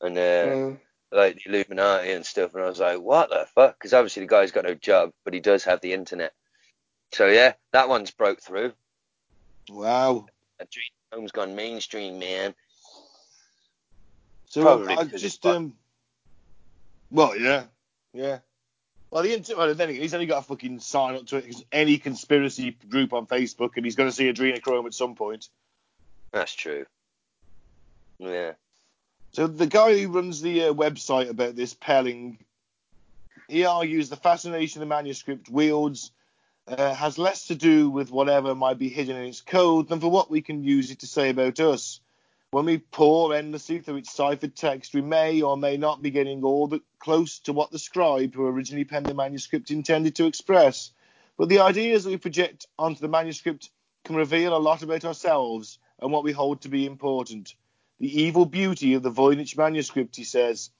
and 0.00 0.16
uh, 0.16 0.20
Mm. 0.46 0.78
like 1.10 1.34
the 1.44 1.50
Illuminati 1.50 2.12
and 2.12 2.24
stuff, 2.24 2.54
and 2.54 2.62
I 2.62 2.68
was 2.68 2.78
like, 2.78 3.00
what 3.00 3.28
the 3.30 3.44
fuck? 3.56 3.74
Because 3.76 3.92
obviously 3.92 4.20
the 4.22 4.28
guy's 4.28 4.52
got 4.52 4.64
no 4.66 4.74
job, 4.74 5.10
but 5.24 5.34
he 5.34 5.40
does 5.40 5.64
have 5.64 5.80
the 5.80 5.92
internet. 5.94 6.32
So 7.10 7.26
yeah, 7.26 7.54
that 7.72 7.88
one's 7.88 8.12
broke 8.12 8.40
through. 8.40 8.72
wow. 9.68 10.26
Adrenochrome's 10.60 11.32
gone 11.32 11.54
mainstream, 11.54 12.18
man. 12.18 12.54
So 14.46 14.84
I 14.88 15.04
because 15.04 15.22
just 15.22 15.44
um. 15.46 15.74
Well, 17.10 17.36
yeah, 17.36 17.64
yeah. 18.12 18.38
Well, 19.10 19.24
the 19.24 19.34
inter- 19.34 19.56
well, 19.56 19.74
then 19.74 19.88
he's 19.88 20.14
only 20.14 20.26
got 20.26 20.40
to 20.40 20.46
fucking 20.46 20.78
sign 20.80 21.16
up 21.16 21.26
to 21.26 21.36
it. 21.38 21.46
'cause 21.46 21.64
any 21.72 21.98
conspiracy 21.98 22.70
group 22.70 23.12
on 23.12 23.26
Facebook, 23.26 23.72
and 23.76 23.84
he's 23.84 23.96
going 23.96 24.08
to 24.08 24.14
see 24.14 24.32
adrenochrome 24.32 24.86
at 24.86 24.94
some 24.94 25.16
point. 25.16 25.48
That's 26.32 26.54
true. 26.54 26.86
Yeah. 28.18 28.52
So 29.32 29.46
the 29.46 29.66
guy 29.66 29.98
who 29.98 30.12
runs 30.12 30.40
the 30.40 30.64
uh, 30.64 30.72
website 30.74 31.28
about 31.28 31.56
this 31.56 31.74
Pelling, 31.74 32.38
he 33.48 33.64
argues 33.64 34.08
the 34.08 34.16
fascination 34.16 34.80
of 34.82 34.88
the 34.88 34.94
manuscript 34.94 35.48
wields 35.48 36.12
uh, 36.68 36.94
has 36.94 37.18
less 37.18 37.46
to 37.48 37.54
do 37.54 37.90
with 37.90 38.10
whatever 38.10 38.54
might 38.54 38.78
be 38.78 38.88
hidden 38.88 39.16
in 39.16 39.24
its 39.24 39.40
code 39.40 39.88
than 39.88 40.00
for 40.00 40.10
what 40.10 40.30
we 40.30 40.40
can 40.40 40.62
use 40.62 40.90
it 40.90 41.00
to 41.00 41.06
say 41.06 41.30
about 41.30 41.58
us. 41.60 42.00
When 42.52 42.64
we 42.64 42.78
pore 42.78 43.34
endlessly 43.34 43.78
through 43.78 43.96
its 43.96 44.12
ciphered 44.12 44.56
text, 44.56 44.92
we 44.92 45.02
may 45.02 45.42
or 45.42 45.56
may 45.56 45.76
not 45.76 46.02
be 46.02 46.10
getting 46.10 46.42
all 46.42 46.66
that 46.68 46.82
close 46.98 47.38
to 47.40 47.52
what 47.52 47.70
the 47.70 47.78
scribe 47.78 48.34
who 48.34 48.46
originally 48.46 48.84
penned 48.84 49.08
the 49.08 49.14
manuscript 49.14 49.70
intended 49.70 50.16
to 50.16 50.26
express. 50.26 50.90
But 51.38 51.48
the 51.48 51.60
ideas 51.60 52.04
that 52.04 52.10
we 52.10 52.16
project 52.16 52.66
onto 52.78 53.00
the 53.00 53.08
manuscript 53.08 53.70
can 54.04 54.16
reveal 54.16 54.56
a 54.56 54.58
lot 54.58 54.82
about 54.82 55.04
ourselves 55.04 55.78
and 56.00 56.10
what 56.10 56.24
we 56.24 56.32
hold 56.32 56.62
to 56.62 56.68
be 56.68 56.86
important. 56.86 57.54
The 58.00 58.22
evil 58.22 58.46
beauty 58.46 58.94
of 58.94 59.02
the 59.02 59.12
Voynich 59.12 59.56
manuscript, 59.56 60.16
he 60.16 60.24
says, 60.24 60.70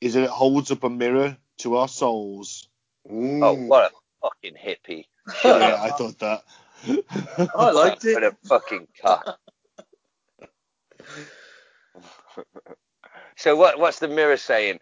is 0.00 0.14
that 0.14 0.24
it 0.24 0.30
holds 0.30 0.70
up 0.70 0.84
a 0.84 0.90
mirror 0.90 1.36
to 1.58 1.76
our 1.76 1.88
souls. 1.88 2.68
Oh, 3.08 3.54
what 3.54 3.92
a 3.92 3.94
fucking 4.22 4.54
hippie. 4.54 5.06
Yeah, 5.44 5.78
I 5.80 5.90
thought 5.96 6.18
that. 6.20 6.44
I 7.54 7.70
liked 7.70 8.04
What 8.04 8.22
it. 8.22 8.32
a 8.32 8.36
fucking 8.44 8.86
cock. 9.00 9.38
so 13.36 13.56
what? 13.56 13.78
What's 13.78 13.98
the 13.98 14.08
mirror 14.08 14.36
saying? 14.36 14.78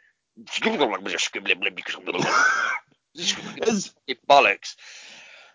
It 4.06 4.18
bollocks. 4.28 4.74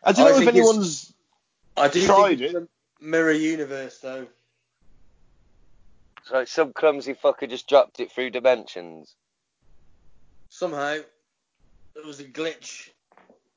I 0.03 0.11
don't 0.13 0.25
I 0.27 0.29
know 0.31 0.37
if 0.37 0.47
anyone's. 0.47 1.13
I 1.75 1.87
do 1.87 2.05
Tried 2.05 2.39
think 2.39 2.55
it. 2.55 2.55
a 2.55 2.67
mirror 3.03 3.31
universe 3.31 3.99
though. 3.99 4.27
So 6.23 6.45
some 6.45 6.73
clumsy 6.73 7.13
fucker 7.15 7.49
just 7.49 7.67
dropped 7.67 7.99
it 7.99 8.11
through 8.11 8.29
dimensions. 8.29 9.15
Somehow 10.49 10.97
there 11.95 12.05
was 12.05 12.19
a 12.19 12.25
glitch. 12.25 12.89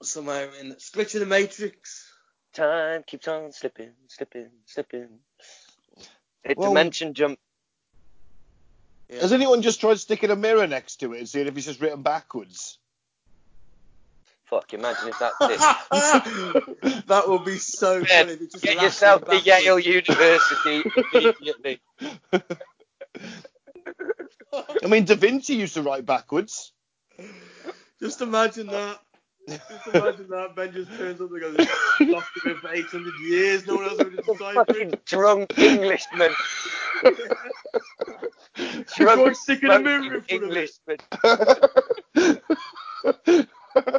Somehow 0.02 0.48
in 0.60 0.70
the 0.70 0.74
glitch 0.76 1.14
in 1.14 1.20
the 1.20 1.26
Matrix. 1.26 2.10
Time 2.52 3.02
keeps 3.06 3.28
on 3.28 3.52
slipping, 3.52 3.92
slipping, 4.08 4.50
slipping. 4.66 5.08
It 6.44 6.58
Well- 6.58 6.70
dimension 6.70 7.14
jump. 7.14 7.38
Yeah. 9.08 9.20
Has 9.20 9.32
anyone 9.32 9.62
just 9.62 9.80
tried 9.80 9.98
sticking 10.00 10.30
a 10.30 10.36
mirror 10.36 10.66
next 10.66 10.96
to 10.96 11.12
it 11.12 11.18
and 11.18 11.28
seeing 11.28 11.46
if 11.46 11.56
it's 11.56 11.66
just 11.66 11.80
written 11.80 12.02
backwards? 12.02 12.78
Fuck, 14.46 14.74
imagine 14.74 15.08
if 15.08 15.18
that's 15.18 15.36
it. 15.40 17.06
that 17.06 17.28
would 17.28 17.44
be 17.44 17.58
so 17.58 18.00
Ben, 18.04 18.26
funny. 18.26 18.32
if 18.32 18.40
it 18.42 18.52
just 18.52 18.64
Get 18.64 18.82
yourself 18.82 19.24
to. 19.24 19.38
Yale 19.38 19.78
University 19.78 20.82
immediately. 21.14 21.80
I 24.82 24.86
mean, 24.88 25.04
Da 25.04 25.14
Vinci 25.14 25.54
used 25.54 25.74
to 25.74 25.82
write 25.82 26.04
backwards. 26.04 26.72
Just 28.00 28.20
imagine 28.20 28.66
that. 28.68 28.98
Just 29.48 29.86
imagine 29.92 30.28
that. 30.28 30.54
Ben 30.54 30.72
just 30.72 30.90
turns 30.96 31.20
up 31.20 31.30
and 31.30 31.40
goes, 31.40 31.56
"This 31.56 31.68
document 32.10 32.60
for 32.60 32.72
800 32.72 33.12
years. 33.20 33.66
No 33.66 33.74
one 33.76 33.84
else 33.86 33.98
would 33.98 34.16
decipher 34.16 34.64
Fucking 34.64 34.94
drunk 35.04 35.58
Englishman. 35.58 36.32
Go 38.98 39.30
drunk 39.34 39.36
and 39.62 39.62
in 39.64 39.70
a 39.70 39.78
mirror 39.80 40.14
in 40.14 40.22
front. 40.22 40.28
Englishman. 40.28 40.98
yeah, 42.14 42.34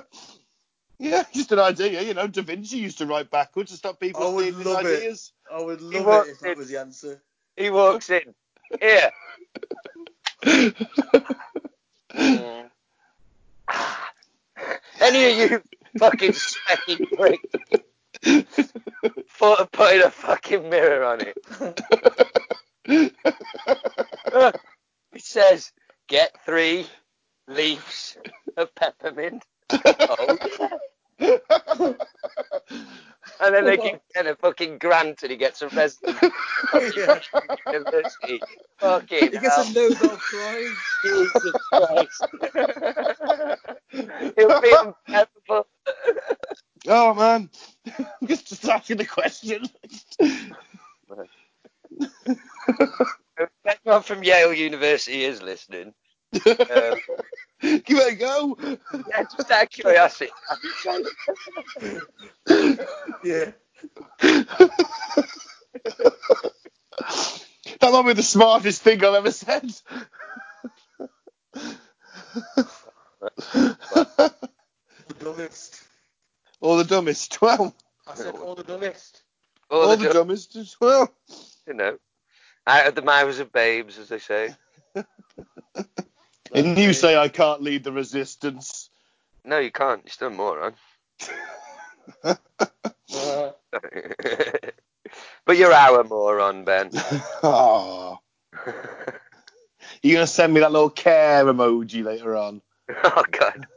Yeah, 1.00 1.24
just 1.34 1.52
an 1.52 1.60
idea. 1.60 2.02
You 2.02 2.14
know, 2.14 2.28
Da 2.28 2.42
Vinci 2.44 2.78
used 2.78 2.98
to 3.00 3.06
write 3.06 3.30
backwards 3.30 3.72
to 3.72 3.78
stop 3.78 4.00
people 4.00 4.24
I 4.24 4.30
would 4.30 4.44
stealing 4.46 4.60
his 4.60 4.68
love 4.68 4.86
it. 4.86 5.00
ideas. 5.00 5.34
I 5.54 5.62
would 5.62 5.82
love 5.82 6.28
it 6.28 6.32
if 6.32 6.40
that 6.40 6.52
in. 6.52 6.58
was 6.58 6.70
the 6.70 6.80
answer. 6.80 7.22
He 7.58 7.70
walks 7.70 8.10
in. 8.10 8.34
Here. 8.80 9.12
Mm. 12.14 12.70
Any 15.04 15.44
of 15.44 15.52
you 15.52 15.64
fucking 16.00 16.32
specky 16.32 17.12
prick 17.18 17.42
thought 19.30 19.60
of 19.60 19.72
putting 19.72 20.02
a 20.04 20.10
fucking 20.10 20.70
mirror 20.70 21.04
on 21.04 21.22
it. 21.22 23.12
It 25.14 25.24
says, 25.24 25.72
get 26.08 26.36
three 26.46 26.88
leaves 27.48 28.18
of 28.58 28.74
peppermint. 28.76 29.44
Oh. 31.20 31.96
And 33.44 33.56
then 33.56 33.66
they 33.66 33.78
give 33.78 34.00
Ken 34.16 34.28
a 34.28 34.36
fucking 34.38 34.80
grant 34.80 35.24
and 35.24 35.32
he 35.32 35.38
gets 35.38 35.62
a 35.64 35.70
resident 35.70 36.24
university. 37.72 38.46
Fucking 38.82 39.34
He 39.34 39.40
gets 39.40 39.58
hell. 39.58 39.60
a 39.60 39.74
Nobel 39.74 40.18
Prize. 40.30 40.78
Jesus 41.04 41.56
Christ. 41.76 42.28
He'll 44.38 44.54
be 44.62 44.76
unbearable. 45.12 45.68
oh 46.88 47.14
man, 47.16 47.50
I'm 48.22 48.28
just 48.28 48.48
just 48.48 48.68
asking 48.70 48.98
the 48.98 49.06
question. 49.06 49.66
If 53.38 53.50
anyone 53.66 54.04
from 54.04 54.24
Yale 54.24 54.54
University 54.54 55.26
is 55.26 55.42
listening, 55.42 55.94
um, 56.70 57.02
Give 57.86 57.98
it 57.98 58.14
a 58.14 58.16
go. 58.18 58.58
yeah, 58.62 59.24
just 59.24 59.50
out 59.50 59.64
of 59.64 59.70
curiosity. 59.70 60.32
Yeah. 63.24 63.52
That 67.80 67.92
might 67.92 68.08
be 68.08 68.14
the 68.14 68.24
smartest 68.24 68.82
thing 68.82 69.04
I've 69.04 69.14
ever 69.16 69.32
said. 69.32 69.74
The 71.52 71.78
dumbest. 75.20 75.84
or 76.62 76.78
the 76.78 76.84
dumbest. 76.86 77.42
Well, 77.42 77.76
I 78.08 78.16
said 78.16 78.36
all 78.36 78.56
the 78.56 78.64
dumbest. 78.64 79.24
All, 79.70 79.92
or 79.92 79.96
the, 79.96 80.04
the 80.04 80.08
du- 80.10 80.14
dumbest 80.14 80.56
as 80.56 80.76
well. 80.80 81.12
you 81.68 81.74
know, 81.74 81.98
out 82.68 82.88
of 82.88 82.96
the 82.96 83.02
mouths 83.02 83.40
of 83.40 83.52
babes, 83.52 83.98
as 83.98 84.10
they 84.10 84.20
say. 84.20 84.56
And 86.54 86.78
you 86.78 86.94
say 86.94 87.18
I 87.18 87.30
can't 87.30 87.62
lead 87.62 87.84
the 87.84 87.92
resistance. 87.92 88.90
No, 89.44 89.60
you 89.60 89.72
can't. 89.72 90.02
You're 90.04 90.12
still 90.12 90.28
a 90.28 90.32
moron. 90.32 90.74
But 95.46 95.58
you're 95.58 95.74
our 95.74 96.04
moron, 96.04 96.64
Ben. 96.64 96.92
oh. 97.44 98.20
You're 100.02 100.16
gonna 100.16 100.28
send 100.28 100.54
me 100.54 100.62
that 100.62 100.72
little 100.72 100.90
care 100.90 101.46
emoji 101.46 102.04
later 102.04 102.36
on. 102.36 102.62
oh 103.04 103.24
God. 103.32 103.68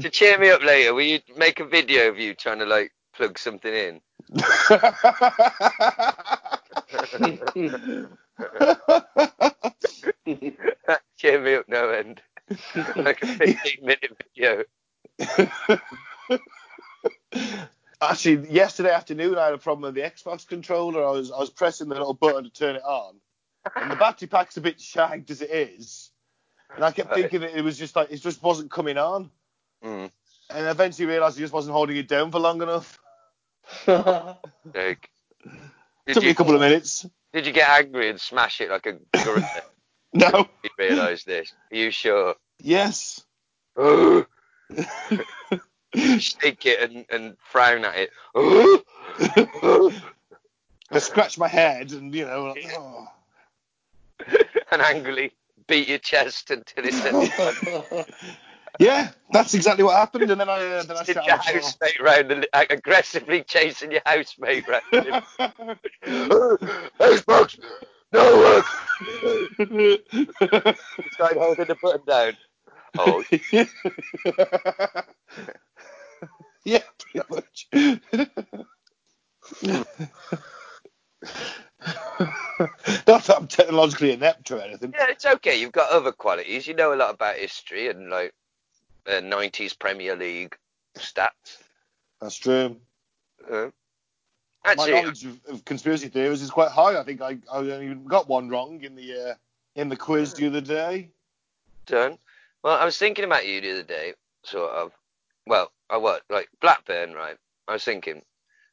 to 0.00 0.10
cheer 0.10 0.38
me 0.38 0.50
up 0.50 0.62
later, 0.62 0.94
will 0.94 1.02
you 1.02 1.20
make 1.36 1.60
a 1.60 1.64
video 1.64 2.08
of 2.08 2.18
you 2.18 2.34
trying 2.34 2.58
to 2.58 2.66
like 2.66 2.92
plug 3.14 3.38
something 3.38 3.72
in? 3.72 4.00
Cheer 11.20 11.40
me 11.40 11.54
up 11.54 11.68
no 11.68 11.90
end. 11.90 12.22
like 12.96 13.22
a 13.22 13.26
15 13.26 13.56
minute 13.82 14.16
video. 14.34 14.64
Actually, 18.02 18.50
yesterday 18.50 18.90
afternoon 18.90 19.36
I 19.36 19.44
had 19.46 19.54
a 19.54 19.58
problem 19.58 19.82
with 19.82 19.94
the 19.94 20.00
Xbox 20.10 20.46
controller. 20.46 21.06
I 21.06 21.10
was 21.10 21.30
I 21.30 21.38
was 21.38 21.50
pressing 21.50 21.88
the 21.88 21.94
little 21.94 22.14
button 22.14 22.44
to 22.44 22.50
turn 22.50 22.76
it 22.76 22.82
on, 22.82 23.16
and 23.76 23.90
the 23.90 23.96
battery 23.96 24.26
pack's 24.28 24.56
a 24.56 24.60
bit 24.60 24.80
shagged 24.80 25.30
as 25.30 25.42
it 25.42 25.50
is. 25.50 26.10
And 26.74 26.84
I 26.84 26.92
kept 26.92 27.12
thinking 27.14 27.40
that 27.40 27.56
it 27.56 27.62
was 27.62 27.76
just 27.76 27.94
like 27.96 28.10
it 28.10 28.16
just 28.16 28.42
wasn't 28.42 28.70
coming 28.70 28.96
on. 28.96 29.30
Mm, 29.84 30.10
And 30.50 30.66
I 30.66 30.70
eventually 30.70 31.06
realised 31.06 31.36
I 31.36 31.40
just 31.40 31.52
wasn't 31.52 31.74
holding 31.74 31.96
it 31.96 32.08
down 32.08 32.30
for 32.30 32.38
long 32.38 32.62
enough. 32.62 32.98
Took 36.14 36.22
me 36.22 36.30
a 36.30 36.34
couple 36.34 36.54
of 36.54 36.60
minutes. 36.60 37.06
did 37.32 37.46
you 37.46 37.52
get 37.52 37.68
angry 37.68 38.08
and 38.08 38.20
smash 38.20 38.60
it 38.60 38.70
like 38.70 38.86
a 38.86 38.94
gorilla? 39.24 39.62
No. 40.12 40.48
you 40.64 40.70
realise 40.78 41.24
this? 41.24 41.52
Are 41.72 41.76
you 41.76 41.90
sure? 41.90 42.34
Yes. 42.58 43.24
Shake 46.18 46.66
it 46.66 46.90
and, 46.90 47.04
and 47.10 47.36
frown 47.38 47.84
at 47.84 47.94
it. 47.96 48.10
I 50.92 50.98
scratched 50.98 51.38
my 51.38 51.48
head 51.48 51.92
and 51.92 52.14
you 52.14 52.26
know. 52.26 52.54
Like, 52.54 52.66
oh. 52.76 53.06
and 54.72 54.82
angrily 54.82 55.32
beat 55.66 55.88
your 55.88 55.98
chest 55.98 56.50
until 56.50 56.84
it 56.84 56.94
said 56.94 58.06
Yeah, 58.78 59.10
that's 59.32 59.52
exactly 59.54 59.84
what 59.84 59.96
happened. 59.96 60.30
And 60.30 60.40
then 60.40 60.48
I 60.48 60.64
uh, 60.64 60.82
then 60.84 60.96
I 60.96 61.02
shut 61.02 61.26
your 61.26 61.36
housemate 61.36 62.00
round 62.00 62.32
and 62.32 62.46
uh, 62.52 62.64
aggressively 62.70 63.42
chasing 63.42 63.92
your 63.92 64.00
housemate 64.06 64.66
round. 64.68 64.82
Xbox, 66.98 67.58
no 68.12 68.38
work. 68.38 68.64
He 69.56 69.98
tried 71.16 71.36
holding 71.36 71.66
the 71.66 71.76
button 71.80 72.02
down. 72.06 72.36
Oh, 72.98 73.22
yeah, 76.64 76.82
pretty 76.98 77.26
much. 77.30 77.68
Not 83.06 83.24
that 83.24 83.36
I'm 83.36 83.46
technologically 83.46 84.12
inept 84.12 84.50
or 84.50 84.60
anything. 84.60 84.92
yeah, 84.96 85.06
it's 85.08 85.24
okay. 85.24 85.58
You've 85.60 85.72
got 85.72 85.90
other 85.90 86.12
qualities. 86.12 86.66
You 86.66 86.74
know 86.74 86.92
a 86.92 86.96
lot 86.96 87.14
about 87.14 87.36
history 87.36 87.88
and 87.88 88.10
like 88.10 88.34
uh, 89.06 89.20
90s 89.20 89.78
Premier 89.78 90.16
League 90.16 90.56
stats. 90.98 91.58
That's 92.20 92.36
true. 92.36 92.76
Uh, 93.50 93.68
My 94.64 94.74
knowledge 94.74 95.24
of, 95.24 95.40
of 95.48 95.64
conspiracy 95.64 96.08
theories 96.08 96.42
is 96.42 96.50
quite 96.50 96.70
high. 96.70 96.98
I 96.98 97.02
think 97.02 97.22
I, 97.22 97.38
I 97.50 97.58
only 97.58 97.94
got 97.94 98.28
one 98.28 98.48
wrong 98.48 98.82
in 98.84 98.94
the 98.94 99.30
uh, 99.30 99.34
in 99.74 99.88
the 99.88 99.96
quiz 99.96 100.34
the 100.34 100.46
other 100.46 100.60
day. 100.60 101.08
done. 101.86 102.18
Well, 102.62 102.76
I 102.78 102.84
was 102.84 102.98
thinking 102.98 103.24
about 103.24 103.46
you 103.46 103.60
the 103.60 103.72
other 103.72 103.82
day, 103.82 104.14
sort 104.42 104.70
of. 104.72 104.92
Well, 105.46 105.72
I 105.88 105.96
what 105.96 106.22
like 106.28 106.48
Blackburn, 106.60 107.14
right? 107.14 107.36
I 107.68 107.72
was 107.72 107.84
thinking. 107.84 108.22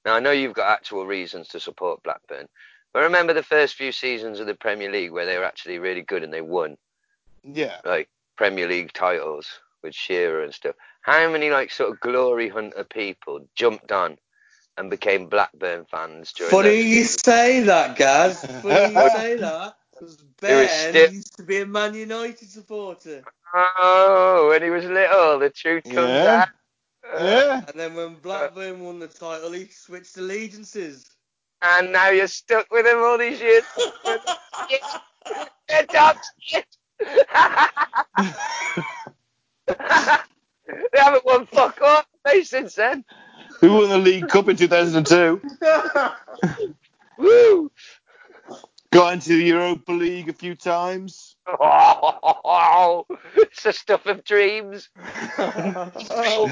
Now 0.06 0.16
I 0.16 0.20
know 0.20 0.32
you've 0.32 0.54
got 0.54 0.72
actual 0.72 1.06
reasons 1.06 1.48
to 1.50 1.60
support 1.60 2.04
Blackburn, 2.04 2.48
but 2.94 3.02
remember 3.02 3.34
the 3.34 3.44
first 3.44 3.76
few 3.76 3.92
seasons 3.92 4.40
of 4.40 4.48
the 4.48 4.56
Premier 4.56 4.92
League 4.92 5.12
where 5.12 5.26
they 5.26 5.38
were 5.38 5.44
actually 5.46 5.80
really 5.80 6.02
good 6.02 6.24
and 6.24 6.34
they 6.34 6.42
won 6.42 6.78
Yeah. 7.44 7.78
like 7.86 8.10
Premier 8.36 8.68
League 8.68 8.94
titles 8.94 9.48
with 9.84 9.94
Shearer 9.96 10.44
and 10.44 10.54
stuff. 10.54 10.76
How 11.02 11.30
many 11.30 11.50
like 11.50 11.72
sort 11.72 11.92
of 11.92 12.00
glory 12.00 12.50
hunter 12.50 12.84
people 12.84 13.48
jumped 13.56 13.92
on 13.92 14.18
and 14.78 14.90
became 14.90 15.28
Blackburn 15.28 15.86
fans 15.86 16.32
during 16.34 16.52
Funny 16.52 16.70
those- 16.70 16.86
you 16.86 17.04
say 17.06 17.62
that, 17.62 17.98
Gaz. 17.98 18.42
Funny 18.46 18.94
you 18.94 19.10
say 19.16 19.36
that. 19.38 19.76
Because 19.92 20.18
Ben 20.40 20.94
used 21.14 21.36
to 21.38 21.44
be 21.44 21.62
a 21.62 21.66
Man 21.66 21.96
United 21.96 22.50
supporter. 22.50 23.24
Oh, 23.54 24.50
when 24.50 24.62
he 24.62 24.70
was 24.70 24.86
little, 24.86 25.40
the 25.40 25.50
truth 25.50 25.84
comes 25.86 25.96
Yeah. 25.96 26.46
out. 26.46 26.50
Yeah. 27.22 27.62
And 27.68 27.80
then 27.80 27.96
when 27.96 28.16
Blackburn 28.16 28.82
won 28.82 29.00
the 29.00 29.08
title, 29.08 29.52
he 29.54 29.66
switched 29.68 30.18
allegiances. 30.18 31.10
And 31.62 31.92
now 31.92 32.10
you're 32.10 32.28
stuck 32.28 32.70
with 32.70 32.86
him 32.86 33.00
all 33.00 33.18
these 33.18 33.40
years. 33.42 33.64
Get 35.68 35.96
up, 35.96 36.18
shit. 36.40 36.66
they 37.00 37.06
haven't 40.94 41.26
won 41.26 41.46
fuck 41.48 41.82
off 41.82 42.06
since 42.44 42.76
then. 42.76 43.04
Who 43.60 43.74
won 43.74 43.90
the 43.90 43.98
League 43.98 44.28
Cup 44.28 44.50
in 44.50 44.56
2002? 44.56 45.42
Woo! 47.18 47.72
Got 48.92 49.14
into 49.14 49.30
the 49.30 49.44
Europa 49.44 49.92
League 49.92 50.30
a 50.30 50.34
few 50.34 50.56
times. 50.56 51.36
Oh, 51.48 53.06
it's 53.36 53.64
the 53.64 53.74
stuff 53.74 54.06
of 54.06 54.24
dreams. 54.24 54.90
Oh, 55.40 56.50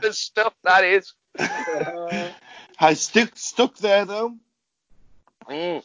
the 0.00 0.12
stuff 0.12 0.54
that 0.64 0.84
is. 0.84 1.12
I 1.38 2.94
stuck 2.94 3.30
stuck 3.34 3.76
there 3.76 4.04
though. 4.04 4.36
Mm. 5.48 5.84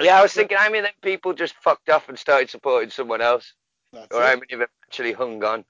Yeah, 0.00 0.18
I 0.18 0.22
was 0.22 0.32
thinking 0.32 0.56
how 0.56 0.66
many 0.66 0.78
of 0.78 0.84
them 0.84 0.92
people 1.02 1.32
just 1.32 1.54
fucked 1.62 1.88
off 1.88 2.08
and 2.08 2.18
started 2.18 2.50
supporting 2.50 2.90
someone 2.90 3.20
else, 3.20 3.54
That's 3.92 4.14
or 4.14 4.22
how 4.22 4.32
it. 4.32 4.40
many 4.40 4.52
of 4.52 4.58
them 4.60 4.68
actually 4.84 5.12
hung 5.12 5.42
on. 5.44 5.64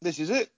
This 0.00 0.18
is 0.18 0.30
it. 0.30 0.50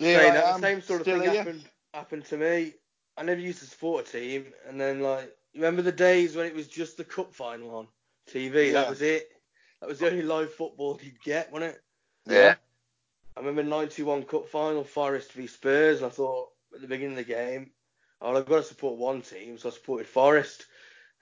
Yeah, 0.00 0.16
Saying 0.18 0.34
that, 0.34 0.54
the 0.56 0.62
same 0.62 0.82
sort 0.82 1.00
of 1.00 1.06
thing 1.06 1.22
happened 1.22 1.64
happened 1.94 2.24
to 2.26 2.36
me. 2.36 2.74
I 3.16 3.22
never 3.22 3.40
used 3.40 3.58
to 3.60 3.66
support 3.66 4.08
a 4.08 4.12
team, 4.12 4.46
and 4.66 4.80
then 4.80 5.00
like, 5.00 5.30
remember 5.54 5.82
the 5.82 5.92
days 5.92 6.34
when 6.34 6.46
it 6.46 6.54
was 6.54 6.66
just 6.68 6.96
the 6.96 7.04
cup 7.04 7.34
final 7.34 7.74
on 7.74 7.88
TV? 8.32 8.68
Yeah. 8.68 8.72
That 8.72 8.90
was 8.90 9.02
it. 9.02 9.30
That 9.80 9.88
was 9.88 9.98
the 9.98 10.06
only 10.10 10.22
live 10.22 10.52
football 10.54 10.98
you'd 11.02 11.20
get, 11.22 11.52
wasn't 11.52 11.72
it? 11.74 11.82
Yeah. 12.26 12.54
I 13.36 13.40
remember 13.40 13.62
91 13.62 14.24
Cup 14.24 14.48
final, 14.48 14.84
Forest 14.84 15.32
v 15.32 15.46
Spurs, 15.46 15.98
and 15.98 16.06
I 16.06 16.10
thought 16.10 16.48
at 16.74 16.80
the 16.80 16.86
beginning 16.86 17.18
of 17.18 17.26
the 17.26 17.32
game, 17.32 17.70
oh, 18.20 18.36
I've 18.36 18.46
got 18.46 18.56
to 18.56 18.62
support 18.62 18.98
one 18.98 19.22
team, 19.22 19.56
so 19.56 19.68
I 19.68 19.72
supported 19.72 20.06
Forest, 20.06 20.66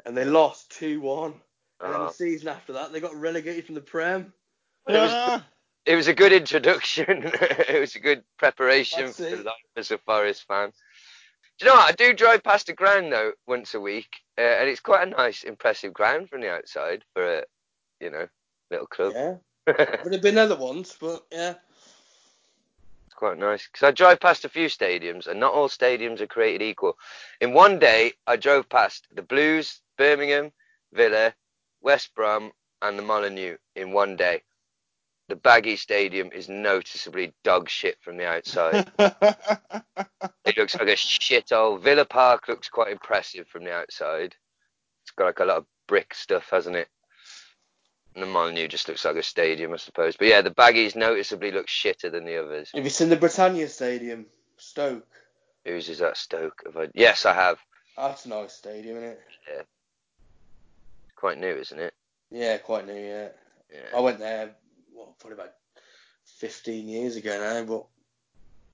and 0.07 0.17
they 0.17 0.25
lost 0.25 0.71
2 0.73 1.01
1. 1.01 1.33
And 1.81 1.93
then 1.93 2.01
Oh. 2.01 2.07
the 2.07 2.13
season 2.13 2.49
after 2.49 2.73
that, 2.75 2.93
they 2.93 2.99
got 3.01 3.15
relegated 3.15 3.67
from 3.67 3.77
the 3.77 3.81
Prem. 3.81 4.33
It 4.89 4.93
was- 4.93 5.11
Ah, 5.13 5.47
It 5.89 5.97
was 5.97 6.07
a 6.07 6.13
good 6.13 6.35
introduction. 6.35 7.23
it 7.41 7.81
was 7.81 7.97
a 7.97 7.99
good 7.99 8.23
preparation 8.37 9.07
That's 9.07 9.17
for 9.17 9.25
it. 9.25 9.43
life 9.43 9.55
as 9.75 9.91
a 9.91 9.97
Forest 9.97 10.47
fan. 10.47 10.71
Do 11.59 11.65
you 11.65 11.71
know 11.71 11.79
what? 11.79 11.89
I 11.89 11.93
do 11.93 12.13
drive 12.13 12.45
past 12.45 12.67
the 12.67 12.75
ground 12.75 13.11
though 13.11 13.33
once 13.47 13.73
a 13.73 13.81
week, 13.81 14.09
uh, 14.37 14.43
and 14.43 14.69
it's 14.69 14.81
quite 14.81 15.09
a 15.09 15.11
nice, 15.11 15.45
impressive 15.45 15.95
ground 15.95 16.29
from 16.29 16.43
the 16.43 16.51
outside 16.51 17.05
for 17.15 17.39
a, 17.39 17.43
you 18.01 18.11
know, 18.11 18.29
little 18.71 18.87
club. 18.87 19.15
Yeah. 19.17 19.37
But 19.77 20.05
there've 20.05 20.21
been 20.21 20.37
other 20.37 20.57
ones, 20.57 20.95
but 21.01 21.25
yeah. 21.33 21.55
It's 23.07 23.15
quite 23.15 23.39
nice 23.39 23.67
because 23.67 23.89
I 23.89 23.91
drive 23.91 24.21
past 24.21 24.45
a 24.45 24.51
few 24.51 24.67
stadiums, 24.67 25.27
and 25.27 25.41
not 25.41 25.55
all 25.55 25.71
stadiums 25.71 26.21
are 26.21 26.27
created 26.27 26.61
equal. 26.61 26.99
In 27.41 27.55
one 27.55 27.79
day, 27.79 28.13
I 28.27 28.37
drove 28.37 28.69
past 28.69 29.07
the 29.15 29.23
Blues, 29.23 29.81
Birmingham, 29.97 30.53
Villa, 30.93 31.33
West 31.81 32.15
Brom, 32.15 32.53
and 32.83 32.99
the 32.99 33.03
Molineux 33.03 33.57
in 33.75 33.93
one 33.93 34.17
day. 34.17 34.43
The 35.29 35.37
Baggy 35.37 35.77
Stadium 35.77 36.31
is 36.33 36.49
noticeably 36.49 37.35
dog 37.45 37.69
shit 37.69 37.99
from 38.01 38.17
the 38.17 38.27
outside. 38.27 38.91
it 38.99 40.57
looks 40.57 40.75
like 40.75 40.89
a 40.89 40.97
shithole. 40.97 41.79
Villa 41.81 42.07
Park 42.07 42.49
looks 42.49 42.71
quite 42.71 42.91
impressive 42.91 43.47
from 43.47 43.65
the 43.65 43.73
outside. 43.73 44.35
It's 45.03 45.11
got 45.11 45.27
like 45.27 45.41
a 45.41 45.45
lot 45.45 45.59
of 45.59 45.67
brick 45.87 46.15
stuff, 46.15 46.49
hasn't 46.51 46.77
it? 46.77 46.89
And 48.15 48.23
the 48.23 48.27
Molineux 48.27 48.69
just 48.69 48.89
looks 48.89 49.05
like 49.05 49.17
a 49.17 49.23
stadium, 49.23 49.75
I 49.75 49.77
suppose. 49.77 50.17
But 50.17 50.29
yeah, 50.29 50.41
the 50.41 50.51
Baggies 50.51 50.97
noticeably 50.97 51.51
look 51.51 51.67
shitter 51.67 52.11
than 52.11 52.25
the 52.25 52.43
others. 52.43 52.71
Have 52.75 52.85
you 52.85 52.91
seen 52.91 53.11
the 53.11 53.17
Britannia 53.17 53.69
Stadium, 53.69 54.25
Stoke? 54.57 55.07
Whose 55.67 55.91
is 55.91 55.99
that 55.99 56.17
Stoke? 56.17 56.63
Have 56.65 56.77
I... 56.79 56.89
Yes, 56.95 57.27
I 57.27 57.35
have. 57.35 57.59
That's 57.99 58.25
a 58.25 58.31
nice 58.31 58.55
stadium, 58.55 58.97
isn't 58.97 59.11
it? 59.11 59.21
Yeah. 59.53 59.63
Quite 61.17 61.39
new, 61.39 61.55
isn't 61.55 61.79
it? 61.79 61.93
Yeah, 62.31 62.57
quite 62.59 62.87
new, 62.87 62.95
yeah. 62.95 63.29
Yeah. 63.71 63.97
I 63.97 64.01
went 64.01 64.19
there, 64.19 64.55
probably 65.19 65.35
about 65.39 65.53
15 66.39 66.89
years 66.89 67.17
ago 67.17 67.39
now, 67.39 67.65
but 67.65 67.87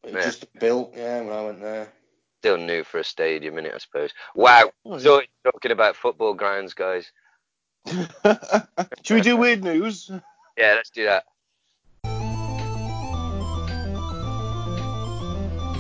it 0.09 0.15
was 0.15 0.25
Yeah. 0.25 0.31
just 0.31 0.53
built, 0.59 0.95
yeah, 0.97 1.21
when 1.23 1.33
I 1.33 1.45
went 1.45 1.61
there. 1.61 1.93
Still 2.41 2.59
new 2.59 2.85
for 2.85 2.99
a 2.99 3.05
stadium, 3.05 3.55
innit, 3.55 3.75
I 3.75 3.79
suppose. 3.79 4.13
Wow. 4.35 4.73
Oh, 4.85 4.99
So 4.99 5.23
talking 5.45 5.71
about 5.71 5.97
football 5.97 6.35
grounds, 6.35 6.75
guys. 6.75 7.11
Should 7.87 9.15
we 9.15 9.21
do 9.23 9.37
weird 9.37 9.65
news? 9.65 10.11
Yeah, 10.57 10.75
let's 10.75 10.91
do 10.91 11.05
that. 11.05 11.25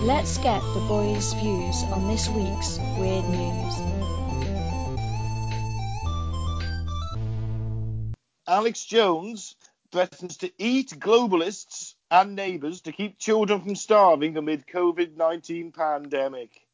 Let's 0.05 0.37
get 0.39 0.61
the 0.61 0.85
boys' 0.87 1.33
views 1.33 1.83
on 1.85 2.09
this 2.09 2.29
week's 2.29 2.79
weird 2.99 3.25
news. 3.29 3.75
Alex 8.47 8.85
Jones 8.85 9.54
threatens 9.95 10.39
to 10.39 10.51
eat 10.59 10.89
globalists 10.99 11.95
and 12.11 12.35
neighbours 12.35 12.81
to 12.81 12.91
keep 12.91 13.17
children 13.17 13.61
from 13.61 13.77
starving 13.77 14.37
amid 14.37 14.67
COVID 14.67 15.17
19 15.17 15.71
pandemic. 15.71 16.67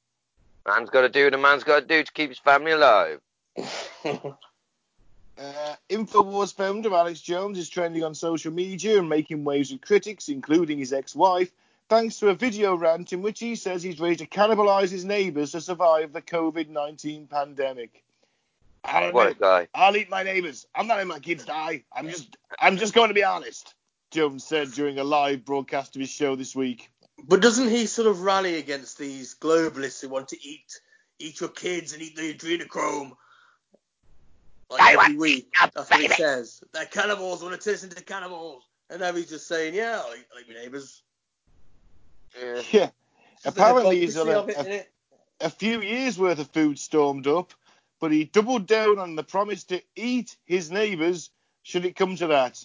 Man's 0.66 0.88
got 0.88 1.02
to 1.02 1.10
do 1.10 1.24
what 1.24 1.34
a 1.34 1.38
man's 1.38 1.62
got 1.62 1.80
to 1.80 1.86
do 1.86 2.02
to 2.02 2.12
keep 2.12 2.30
his 2.30 2.38
family 2.38 2.72
alive. 2.72 3.20
Uh, 5.38 5.74
Infowars 5.88 6.54
founder 6.54 6.92
Alex 6.92 7.18
Jones 7.18 7.56
is 7.56 7.70
trending 7.70 8.04
on 8.04 8.14
social 8.14 8.52
media 8.52 8.98
and 8.98 9.08
making 9.08 9.42
waves 9.42 9.72
with 9.72 9.80
critics, 9.80 10.28
including 10.28 10.76
his 10.76 10.92
ex 10.92 11.16
wife, 11.16 11.50
thanks 11.88 12.18
to 12.18 12.28
a 12.28 12.34
video 12.34 12.74
rant 12.74 13.14
in 13.14 13.22
which 13.22 13.40
he 13.40 13.56
says 13.56 13.82
he's 13.82 13.98
ready 14.00 14.16
to 14.16 14.26
cannibalise 14.26 14.90
his 14.90 15.06
neighbours 15.06 15.52
to 15.52 15.62
survive 15.62 16.12
the 16.12 16.20
COVID 16.20 16.68
19 16.68 17.26
pandemic. 18.82 19.08
I'll 19.08 19.12
What 19.14 19.26
a 19.26 19.30
admit, 19.30 19.40
guy. 19.40 19.68
I'll 19.74 19.96
eat 19.96 20.10
my 20.10 20.22
neighbours. 20.22 20.66
I'm 20.74 20.86
not 20.86 20.94
letting 20.94 21.08
my 21.08 21.18
kids 21.18 21.44
die. 21.44 21.84
I'm 21.94 22.08
just, 22.08 22.36
I'm 22.58 22.76
just 22.76 22.94
going 22.94 23.08
to 23.08 23.14
be 23.14 23.24
honest. 23.24 23.74
Jones 24.10 24.44
said 24.44 24.72
during 24.72 24.98
a 24.98 25.04
live 25.04 25.44
broadcast 25.44 25.94
of 25.96 26.00
his 26.00 26.10
show 26.10 26.34
this 26.36 26.56
week. 26.56 26.90
But 27.28 27.42
doesn't 27.42 27.68
he 27.68 27.86
sort 27.86 28.08
of 28.08 28.22
rally 28.22 28.56
against 28.56 28.98
these 28.98 29.34
globalists 29.34 30.00
who 30.00 30.08
want 30.08 30.28
to 30.28 30.38
eat 30.42 30.80
eat 31.18 31.40
your 31.40 31.50
kids 31.50 31.92
and 31.92 32.02
eat 32.02 32.16
the 32.16 32.34
adrenochrome? 32.34 33.12
Like 34.70 34.80
I 34.80 34.92
every 34.92 34.96
want 34.96 35.18
week. 35.18 35.52
a 35.62 35.70
That's 35.74 35.90
what 35.90 36.00
he 36.00 36.08
says. 36.08 36.62
They're 36.72 36.86
cannibals, 36.86 37.42
want 37.42 37.60
to 37.60 37.60
turn 37.62 37.74
us 37.74 37.84
into 37.84 38.02
cannibals. 38.02 38.62
And 38.88 39.00
now 39.00 39.12
he's 39.12 39.28
just 39.28 39.46
saying, 39.46 39.74
yeah, 39.74 40.02
I'll 40.04 40.14
eat, 40.14 40.24
I'll 40.34 40.40
eat 40.40 40.48
my 40.48 40.54
neighbours. 40.54 41.02
Yeah. 42.40 42.62
Yeah. 42.70 42.90
Apparently, 43.44 44.00
he's 44.00 44.14
hypocrisy 44.14 44.58
on 44.58 44.66
a, 44.66 44.70
a, 44.70 45.46
a 45.46 45.50
few 45.50 45.80
years 45.80 46.18
worth 46.18 46.38
of 46.38 46.48
food 46.50 46.78
stormed 46.78 47.26
up, 47.26 47.52
but 48.00 48.10
he 48.10 48.24
doubled 48.24 48.66
down 48.66 48.98
on 48.98 49.14
the 49.14 49.22
promise 49.22 49.64
to 49.64 49.80
eat 49.94 50.36
his 50.46 50.70
neighbours 50.70 51.30
should 51.62 51.84
it 51.84 51.94
come 51.94 52.16
to 52.16 52.26
that. 52.28 52.64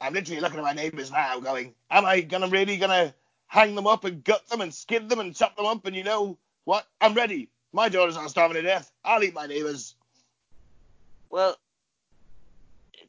I'm 0.00 0.14
literally 0.14 0.40
looking 0.40 0.58
at 0.58 0.64
my 0.64 0.72
neighbours 0.72 1.10
now, 1.10 1.38
going, 1.40 1.74
"Am 1.90 2.04
I 2.04 2.22
gonna 2.22 2.48
really 2.48 2.76
gonna 2.78 3.14
hang 3.46 3.74
them 3.74 3.86
up 3.86 4.04
and 4.04 4.24
gut 4.24 4.46
them 4.48 4.60
and 4.60 4.74
skin 4.74 5.08
them 5.08 5.20
and 5.20 5.36
chop 5.36 5.56
them 5.56 5.66
up? 5.66 5.84
And 5.86 5.94
you 5.94 6.02
know 6.04 6.38
what? 6.64 6.86
I'm 7.00 7.14
ready. 7.14 7.48
My 7.72 7.88
daughter's 7.88 8.16
not 8.16 8.30
starving 8.30 8.56
to 8.56 8.62
death. 8.62 8.90
I'll 9.04 9.22
eat 9.22 9.34
my 9.34 9.46
neighbours. 9.46 9.94
Well, 11.30 11.56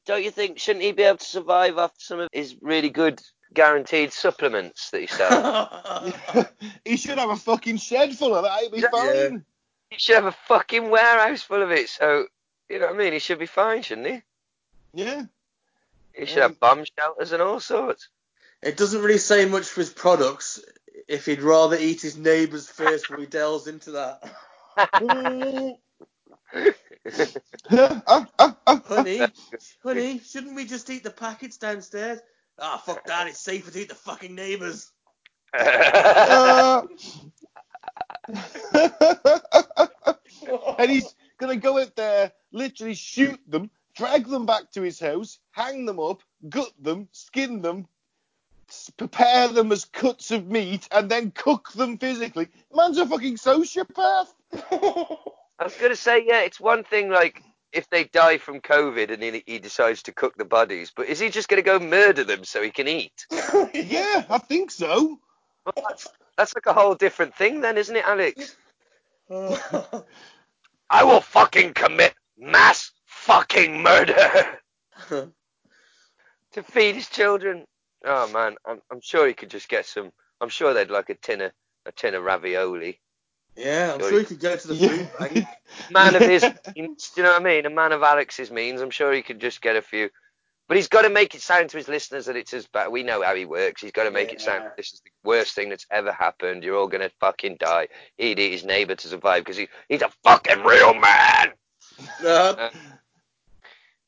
don't 0.05 0.23
you 0.23 0.31
think 0.31 0.59
shouldn't 0.59 0.83
he 0.83 0.91
be 0.91 1.03
able 1.03 1.17
to 1.17 1.25
survive 1.25 1.77
off 1.77 1.93
some 1.97 2.19
of 2.19 2.29
his 2.31 2.55
really 2.61 2.89
good 2.89 3.21
guaranteed 3.53 4.11
supplements 4.11 4.89
that 4.91 5.01
he 5.01 5.07
sells? 5.07 6.47
he 6.85 6.97
should 6.97 7.17
have 7.17 7.29
a 7.29 7.35
fucking 7.35 7.77
shed 7.77 8.15
full 8.17 8.35
of 8.35 8.43
that. 8.43 8.59
He'd 8.61 8.71
be 8.71 8.79
Yeah. 8.79 8.89
fine. 8.91 9.45
He 9.89 9.97
should 9.97 10.15
have 10.15 10.25
a 10.25 10.31
fucking 10.47 10.89
warehouse 10.89 11.41
full 11.41 11.61
of 11.61 11.71
it. 11.71 11.89
So 11.89 12.27
you 12.69 12.79
know 12.79 12.87
what 12.87 12.95
I 12.95 12.97
mean? 12.97 13.13
He 13.13 13.19
should 13.19 13.39
be 13.39 13.45
fine, 13.45 13.81
shouldn't 13.81 14.07
he? 14.07 14.21
Yeah. 14.93 15.23
He 16.13 16.25
should 16.25 16.41
have 16.41 16.59
bomb 16.59 16.83
shelters 16.97 17.31
and 17.31 17.41
all 17.41 17.59
sorts. 17.59 18.09
It 18.61 18.75
doesn't 18.75 19.01
really 19.01 19.19
say 19.19 19.45
much 19.45 19.65
for 19.67 19.81
his 19.81 19.91
products 19.91 20.59
if 21.07 21.25
he'd 21.25 21.41
rather 21.41 21.77
eat 21.77 22.01
his 22.01 22.17
neighbours 22.17 22.67
first 22.67 23.07
before 23.07 23.21
he 23.21 23.27
delves 23.27 23.67
into 23.67 23.91
that. 23.91 24.23
Honey, 28.87 29.21
honey, 29.83 30.19
shouldn't 30.19 30.55
we 30.55 30.65
just 30.65 30.89
eat 30.89 31.03
the 31.03 31.11
packets 31.11 31.57
downstairs? 31.57 32.19
Ah, 32.59 32.81
fuck 32.83 33.05
that, 33.05 33.27
it's 33.27 33.39
safer 33.39 33.71
to 33.71 33.81
eat 33.81 33.89
the 33.89 33.95
fucking 33.95 34.33
neighbours. 34.33 34.91
ah. 35.53 36.83
and 40.77 40.91
he's 40.91 41.15
gonna 41.37 41.55
go 41.55 41.79
out 41.79 41.95
there, 41.95 42.31
literally 42.51 42.93
shoot 42.93 43.39
them, 43.47 43.69
drag 43.95 44.27
them 44.27 44.45
back 44.45 44.71
to 44.71 44.81
his 44.81 44.99
house, 44.99 45.39
hang 45.51 45.85
them 45.85 45.99
up, 45.99 46.21
gut 46.49 46.71
them, 46.79 47.07
skin 47.11 47.61
them, 47.61 47.87
prepare 48.97 49.47
them 49.47 49.71
as 49.71 49.85
cuts 49.85 50.31
of 50.31 50.47
meat, 50.47 50.87
and 50.91 51.09
then 51.09 51.31
cook 51.31 51.71
them 51.73 51.97
physically. 51.97 52.49
Man's 52.73 52.97
a 52.97 53.05
fucking 53.05 53.37
sociopath. 53.37 54.27
I 55.59 55.63
was 55.63 55.75
gonna 55.75 55.95
say, 55.95 56.23
yeah, 56.25 56.41
it's 56.41 56.59
one 56.59 56.83
thing 56.83 57.09
like 57.09 57.43
if 57.71 57.89
they 57.89 58.05
die 58.05 58.37
from 58.37 58.61
COVID 58.61 59.11
and 59.11 59.21
he, 59.21 59.43
he 59.45 59.59
decides 59.59 60.03
to 60.03 60.11
cook 60.11 60.35
the 60.37 60.45
bodies, 60.45 60.91
but 60.95 61.07
is 61.07 61.19
he 61.19 61.29
just 61.29 61.49
gonna 61.49 61.61
go 61.61 61.79
murder 61.79 62.23
them 62.23 62.43
so 62.43 62.61
he 62.61 62.71
can 62.71 62.87
eat? 62.87 63.25
yeah, 63.31 64.25
I 64.29 64.39
think 64.39 64.71
so. 64.71 65.19
Well, 65.67 65.85
that's, 65.89 66.07
that's 66.37 66.55
like 66.55 66.65
a 66.65 66.73
whole 66.73 66.95
different 66.95 67.35
thing, 67.35 67.61
then, 67.61 67.77
isn't 67.77 67.95
it, 67.95 68.05
Alex? 68.07 68.55
I 70.89 71.03
will 71.03 71.21
fucking 71.21 71.73
commit 71.73 72.15
mass 72.37 72.91
fucking 73.05 73.83
murder 73.83 74.59
to 75.09 76.63
feed 76.63 76.95
his 76.95 77.09
children. 77.09 77.65
Oh 78.05 78.31
man, 78.31 78.55
I'm, 78.65 78.79
I'm 78.91 79.01
sure 79.01 79.27
he 79.27 79.33
could 79.33 79.49
just 79.49 79.67
get 79.67 79.85
some. 79.85 80.11
I'm 80.39 80.49
sure 80.49 80.73
they'd 80.73 80.89
like 80.89 81.09
a 81.09 81.15
tin 81.15 81.41
of 81.41 81.51
a 81.85 81.91
tin 81.91 82.15
of 82.15 82.23
ravioli. 82.23 83.01
yeah, 83.57 83.93
I'm 83.93 83.99
sure 83.99 84.19
he 84.19 84.25
could 84.25 84.39
go 84.39 84.55
to 84.55 84.67
the 84.67 84.75
food 84.87 85.09
bank. 85.19 85.45
Man 85.91 86.15
of 86.15 86.21
his 86.21 86.45
means, 86.75 87.11
do 87.13 87.21
you 87.21 87.23
know 87.23 87.33
what 87.33 87.41
I 87.41 87.43
mean? 87.43 87.65
A 87.65 87.69
man 87.69 87.91
of 87.91 88.03
Alex's 88.03 88.51
means. 88.51 88.81
I'm 88.81 88.91
sure 88.91 89.11
he 89.11 89.21
could 89.21 89.41
just 89.41 89.61
get 89.61 89.75
a 89.75 89.81
few. 89.81 90.09
But 90.67 90.75
he's 90.77 90.89
got 90.89 91.03
to 91.03 91.09
make 91.09 91.33
it 91.33 91.41
sound 91.41 91.69
to 91.69 91.77
his 91.77 91.87
listeners 91.87 92.25
that 92.25 92.35
it's 92.35 92.53
as 92.53 92.67
bad. 92.67 92.89
We 92.91 93.01
know 93.03 93.21
how 93.21 93.33
he 93.35 93.45
works. 93.45 93.81
He's 93.81 93.93
got 93.93 94.03
to 94.03 94.11
make 94.11 94.33
it 94.33 94.41
sound 94.41 94.63
Yeah. 94.65 94.69
this 94.75 94.93
is 94.93 95.01
the 95.01 95.11
worst 95.23 95.53
thing 95.55 95.69
that's 95.69 95.85
ever 95.91 96.11
happened. 96.11 96.63
You're 96.63 96.75
all 96.77 96.87
gonna 96.87 97.09
fucking 97.21 97.57
die. 97.57 97.87
He'd 98.17 98.37
eat 98.39 98.51
his 98.51 98.65
neighbour 98.65 98.95
to 98.95 99.07
survive 99.07 99.43
because 99.45 99.55
he, 99.57 99.69
he's 99.87 100.01
a 100.01 100.09
fucking 100.23 100.63
real 100.63 100.93
man. 100.93 101.53
Uh, 102.25 102.69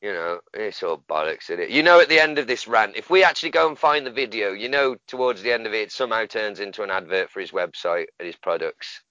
You 0.02 0.12
know, 0.14 0.40
it's 0.54 0.82
all 0.82 1.02
bollocks, 1.08 1.50
isn't 1.50 1.60
it? 1.60 1.68
You 1.70 1.82
know, 1.82 2.00
at 2.00 2.08
the 2.08 2.18
end 2.18 2.38
of 2.38 2.46
this 2.46 2.66
rant, 2.66 2.96
if 2.96 3.10
we 3.10 3.22
actually 3.22 3.50
go 3.50 3.68
and 3.68 3.78
find 3.78 4.06
the 4.06 4.10
video, 4.10 4.52
you 4.52 4.68
know, 4.70 4.96
towards 5.06 5.42
the 5.42 5.52
end 5.52 5.66
of 5.66 5.74
it, 5.74 5.80
it 5.82 5.92
somehow 5.92 6.24
turns 6.24 6.58
into 6.58 6.82
an 6.82 6.90
advert 6.90 7.30
for 7.30 7.40
his 7.40 7.50
website 7.50 8.06
and 8.18 8.26
his 8.26 8.36
products. 8.36 9.02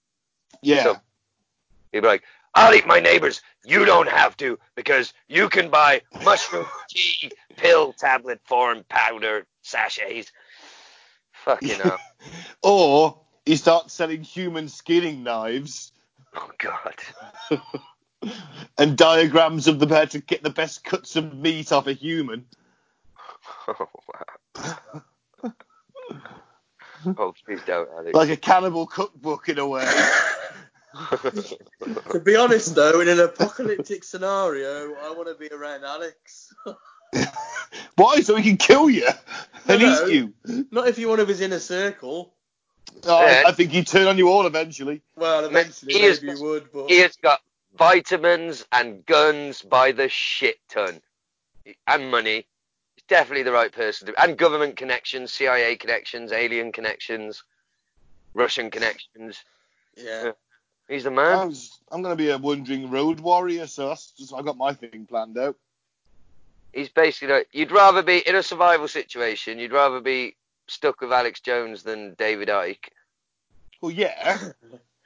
Yeah. 0.62 0.82
So- 0.82 0.96
He'd 1.92 2.00
be 2.00 2.06
like, 2.08 2.22
I'll 2.54 2.74
eat 2.74 2.86
my 2.86 3.00
neighbors. 3.00 3.42
You 3.64 3.84
don't 3.84 4.08
have 4.08 4.36
to 4.38 4.58
because 4.74 5.12
you 5.28 5.48
can 5.48 5.70
buy 5.70 6.02
mushroom 6.24 6.66
tea, 6.90 7.30
pill, 7.56 7.92
tablet 7.92 8.40
form, 8.44 8.84
powder, 8.88 9.46
sachets. 9.62 10.32
Fucking 11.32 11.68
hell. 11.78 11.98
or 12.62 13.20
he 13.46 13.56
starts 13.56 13.94
selling 13.94 14.22
human 14.22 14.68
skinning 14.68 15.22
knives 15.22 15.92
Oh 16.34 16.50
god. 16.58 16.94
and 18.78 18.96
diagrams 18.96 19.66
of 19.66 19.78
the 19.78 19.88
how 19.88 20.04
to 20.06 20.20
get 20.20 20.42
the 20.42 20.50
best 20.50 20.84
cuts 20.84 21.16
of 21.16 21.34
meat 21.34 21.72
off 21.72 21.86
a 21.86 21.92
human. 21.92 22.46
Oh 23.68 23.86
wow. 25.42 25.52
Oh 27.18 27.34
please 27.44 27.60
don't, 27.66 27.88
Alex. 27.96 28.14
Like 28.14 28.30
a 28.30 28.36
cannibal 28.36 28.86
cookbook 28.86 29.48
in 29.48 29.58
a 29.58 29.66
way. 29.66 29.84
To 30.94 32.20
be 32.20 32.36
honest, 32.36 32.74
though, 32.74 33.00
in 33.00 33.08
an 33.08 33.20
apocalyptic 33.20 34.02
scenario, 34.04 34.94
I 34.94 35.10
want 35.12 35.28
to 35.28 35.34
be 35.34 35.48
around 35.54 35.84
Alex. 35.84 36.52
Why? 37.96 38.20
So 38.20 38.36
he 38.36 38.42
can 38.42 38.56
kill 38.56 38.90
you 38.90 39.06
and 39.68 39.80
No, 39.82 39.88
no. 39.88 40.06
eat 40.08 40.14
you. 40.14 40.66
Not 40.70 40.88
if 40.88 40.98
you're 40.98 41.10
one 41.10 41.20
of 41.20 41.28
his 41.28 41.40
inner 41.40 41.58
circle. 41.58 42.32
Oh, 43.06 43.24
Yeah. 43.24 43.42
I, 43.46 43.50
I 43.50 43.52
think 43.52 43.70
he'd 43.70 43.86
turn 43.86 44.06
on 44.08 44.18
you 44.18 44.28
all 44.28 44.46
eventually. 44.46 45.00
Well, 45.16 45.44
eventually 45.44 45.92
he 45.94 46.02
is- 46.02 46.22
maybe 46.22 46.38
you 46.38 46.44
would, 46.44 46.72
but 46.72 46.88
he 46.90 46.98
has 47.00 47.16
got 47.16 47.40
vitamins 47.78 48.64
and 48.72 49.04
guns 49.06 49.62
by 49.62 49.92
the 49.92 50.08
shit 50.08 50.58
ton. 50.68 51.00
And 51.86 52.10
money. 52.10 52.46
He's 52.96 53.04
definitely 53.06 53.44
the 53.44 53.52
right 53.52 53.70
person 53.70 54.08
to 54.08 54.22
and 54.22 54.36
government 54.36 54.76
connections, 54.76 55.32
CIA 55.32 55.76
connections, 55.76 56.32
alien 56.32 56.72
connections, 56.72 57.44
Russian 58.34 58.70
connections. 58.70 59.36
yeah. 59.96 60.32
He's 60.90 61.04
the 61.04 61.10
I 61.10 61.14
man. 61.14 61.48
was, 61.48 61.78
I'm 61.92 62.02
going 62.02 62.12
to 62.16 62.22
be 62.22 62.30
a 62.30 62.36
wandering 62.36 62.90
road 62.90 63.20
warrior, 63.20 63.68
so 63.68 63.88
that's 63.88 64.10
just, 64.10 64.34
I 64.34 64.42
got 64.42 64.56
my 64.56 64.72
thing 64.74 65.06
planned 65.08 65.38
out. 65.38 65.56
He's 66.72 66.88
basically 66.88 67.34
like 67.34 67.48
you'd 67.52 67.70
rather 67.70 68.02
be 68.02 68.18
in 68.18 68.34
a 68.34 68.42
survival 68.42 68.88
situation, 68.88 69.58
you'd 69.58 69.72
rather 69.72 70.00
be 70.00 70.36
stuck 70.66 71.00
with 71.00 71.12
Alex 71.12 71.40
Jones 71.40 71.84
than 71.84 72.14
David 72.14 72.48
Icke. 72.48 72.88
Well, 73.80 73.92
yeah. 73.92 74.38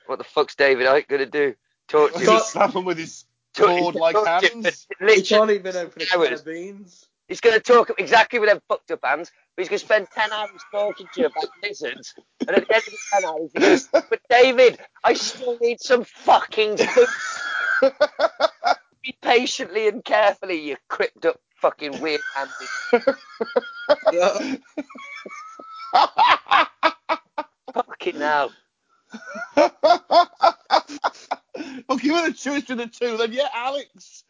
What 0.06 0.19
the 0.19 0.24
fuck's 0.24 0.55
David 0.55 0.86
Icke 0.86 1.09
gonna 1.09 1.24
do? 1.24 1.55
Torture 1.89 2.19
He's 2.19 2.27
you? 2.28 2.35
just 2.35 2.52
slap 2.52 2.74
him 2.74 2.85
with 2.85 2.98
his 2.98 3.24
Tor- 3.55 3.69
cord 3.78 3.94
like 3.94 4.15
hands. 4.27 4.86
He 5.01 5.23
can't 5.23 5.51
even 5.51 5.74
open 5.77 6.02
a 6.02 6.05
can 6.05 6.32
of 6.35 6.44
beans. 6.44 7.06
He's 7.28 7.40
going 7.40 7.55
to 7.55 7.61
talk 7.61 7.90
exactly 7.98 8.39
with 8.39 8.51
them 8.51 8.61
fucked 8.69 8.90
up 8.90 9.01
hands, 9.02 9.32
but 9.32 9.44
he's 9.56 9.68
going 9.68 9.78
to 9.78 9.85
spend 9.85 10.09
10 10.14 10.32
hours 10.32 10.51
talking 10.70 11.06
to 11.14 11.20
you 11.20 11.26
about 11.26 11.48
lizards, 11.62 12.14
and 12.40 12.51
at 12.51 12.66
the 12.66 12.74
end 12.74 12.82
of 12.86 12.93
the 12.93 12.98
10 13.12 13.24
hours, 13.24 13.51
he's 13.52 13.86
going 13.86 14.02
to 14.02 14.06
But 14.10 14.20
David, 14.28 14.78
I 15.02 15.14
still 15.14 15.59
need 15.60 15.81
some 15.81 16.05
fucking 16.05 16.76
food. 16.78 17.09
Be 19.02 19.16
patiently 19.20 19.89
and 19.89 20.05
carefully, 20.05 20.60
you 20.60 20.76
cripped 20.89 21.26
up 21.26 21.39
fucking 21.56 22.01
weird 22.01 22.20
handed. 22.35 23.16
Yeah. 24.12 24.56
Fucking 27.74 28.16
hell. 28.16 28.52
well, 29.56 29.70
give 31.98 32.16
it 32.16 32.31
a 32.31 32.32
choice 32.32 32.64
to 32.64 32.74
the 32.74 32.86
two, 32.86 33.16
then 33.16 33.32
yeah, 33.32 33.48
Alex. 33.55 34.24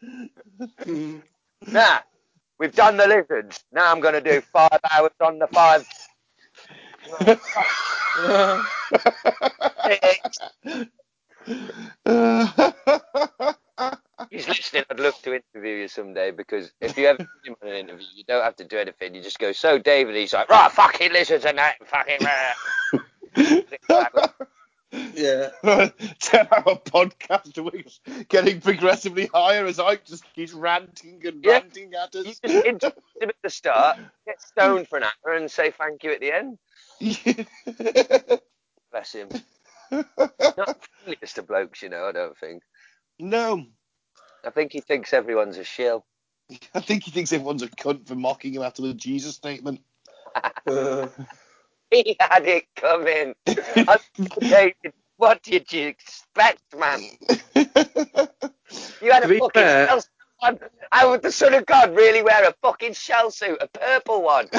Hmm. 0.83 1.17
Now, 1.67 1.99
we've 2.59 2.75
done 2.75 2.97
the 2.97 3.07
lizards. 3.07 3.63
Now 3.71 3.91
I'm 3.91 3.99
going 3.99 4.13
to 4.13 4.21
do 4.21 4.41
five 4.41 4.79
hours 4.91 5.11
on 5.21 5.39
the 5.39 5.47
five. 5.47 5.87
He's 14.29 14.47
listening. 14.47 14.83
I'd 14.89 14.99
love 14.99 15.21
to 15.23 15.35
interview 15.35 15.75
you 15.75 15.87
someday 15.87 16.31
because 16.31 16.71
if 16.81 16.97
you 16.97 17.07
ever 17.07 17.19
see 17.19 17.49
him 17.49 17.55
on 17.61 17.69
an 17.69 17.75
interview, 17.75 18.07
you 18.15 18.23
don't 18.27 18.43
have 18.43 18.55
to 18.57 18.65
do 18.65 18.77
anything. 18.77 19.13
You 19.13 19.21
just 19.21 19.39
go, 19.39 19.51
so 19.51 19.77
David, 19.77 20.15
he's 20.15 20.33
like, 20.33 20.49
right, 20.49 20.71
fucking 20.71 21.13
lizards 21.13 21.45
and 21.45 21.57
that, 21.57 21.75
fucking. 21.85 22.19
yeah. 25.15 25.49
10 26.19 26.47
hour 26.51 26.79
podcast 26.85 27.57
a 27.57 27.63
week, 27.63 27.91
getting 28.29 28.61
progressively 28.61 29.27
higher 29.33 29.65
as 29.65 29.77
Icke 29.77 30.05
just 30.05 30.23
keeps 30.33 30.53
ranting 30.53 31.21
and 31.25 31.43
Yeah. 31.43 31.53
ranting 31.53 31.93
at 31.93 32.13
You 32.13 32.21
us. 32.21 32.25
just 32.39 32.43
introduce 32.45 33.03
him 33.19 33.29
at 33.29 33.35
the 33.43 33.49
start, 33.49 33.97
get 34.27 34.41
stoned 34.41 34.87
for 34.87 34.97
an 34.97 35.03
hour, 35.03 35.33
and 35.33 35.49
say 35.49 35.71
thank 35.71 36.03
you 36.03 36.11
at 36.11 36.19
the 36.19 36.31
end. 36.31 36.57
Bless 38.91 39.11
him. 39.13 39.29
Not 39.91 40.15
the 40.15 40.77
friendliest 41.03 41.37
of 41.37 41.47
blokes, 41.47 41.81
you 41.81 41.89
know. 41.89 42.05
I 42.05 42.11
don't 42.11 42.37
think. 42.37 42.63
no, 43.19 43.65
I 44.45 44.49
think 44.51 44.71
he 44.71 44.81
thinks 44.81 45.13
everyone's 45.13 45.57
a 45.57 45.63
shill. 45.63 46.05
I 46.73 46.79
think 46.79 47.03
he 47.03 47.11
thinks 47.11 47.33
everyone's 47.33 47.63
a 47.63 47.67
cunt 47.67 48.07
for 48.07 48.15
mocking 48.15 48.53
him 48.53 48.61
after 48.61 48.81
the 48.83 48.93
Jesus 48.93 49.35
statement. 49.35 49.81
Uh, 50.67 51.07
He 51.91 52.15
had 52.19 52.45
it 52.47 52.65
coming. 52.75 53.35
David, 54.39 54.93
what 55.17 55.41
did 55.43 55.71
you 55.73 55.87
expect, 55.87 56.61
man? 56.77 57.01
You 59.01 59.11
had 59.11 59.23
To 59.23 59.35
a 59.35 59.39
fucking 59.39 59.51
fair- 59.53 59.87
shell 59.87 60.01
suit. 60.01 60.09
How 60.91 61.11
would 61.11 61.21
the 61.21 61.31
Son 61.31 61.53
of 61.53 61.65
God 61.65 61.95
really 61.95 62.21
wear 62.23 62.43
a 62.47 62.53
fucking 62.61 62.93
shell 62.93 63.31
suit, 63.31 63.57
a 63.61 63.67
purple 63.67 64.21
one? 64.23 64.47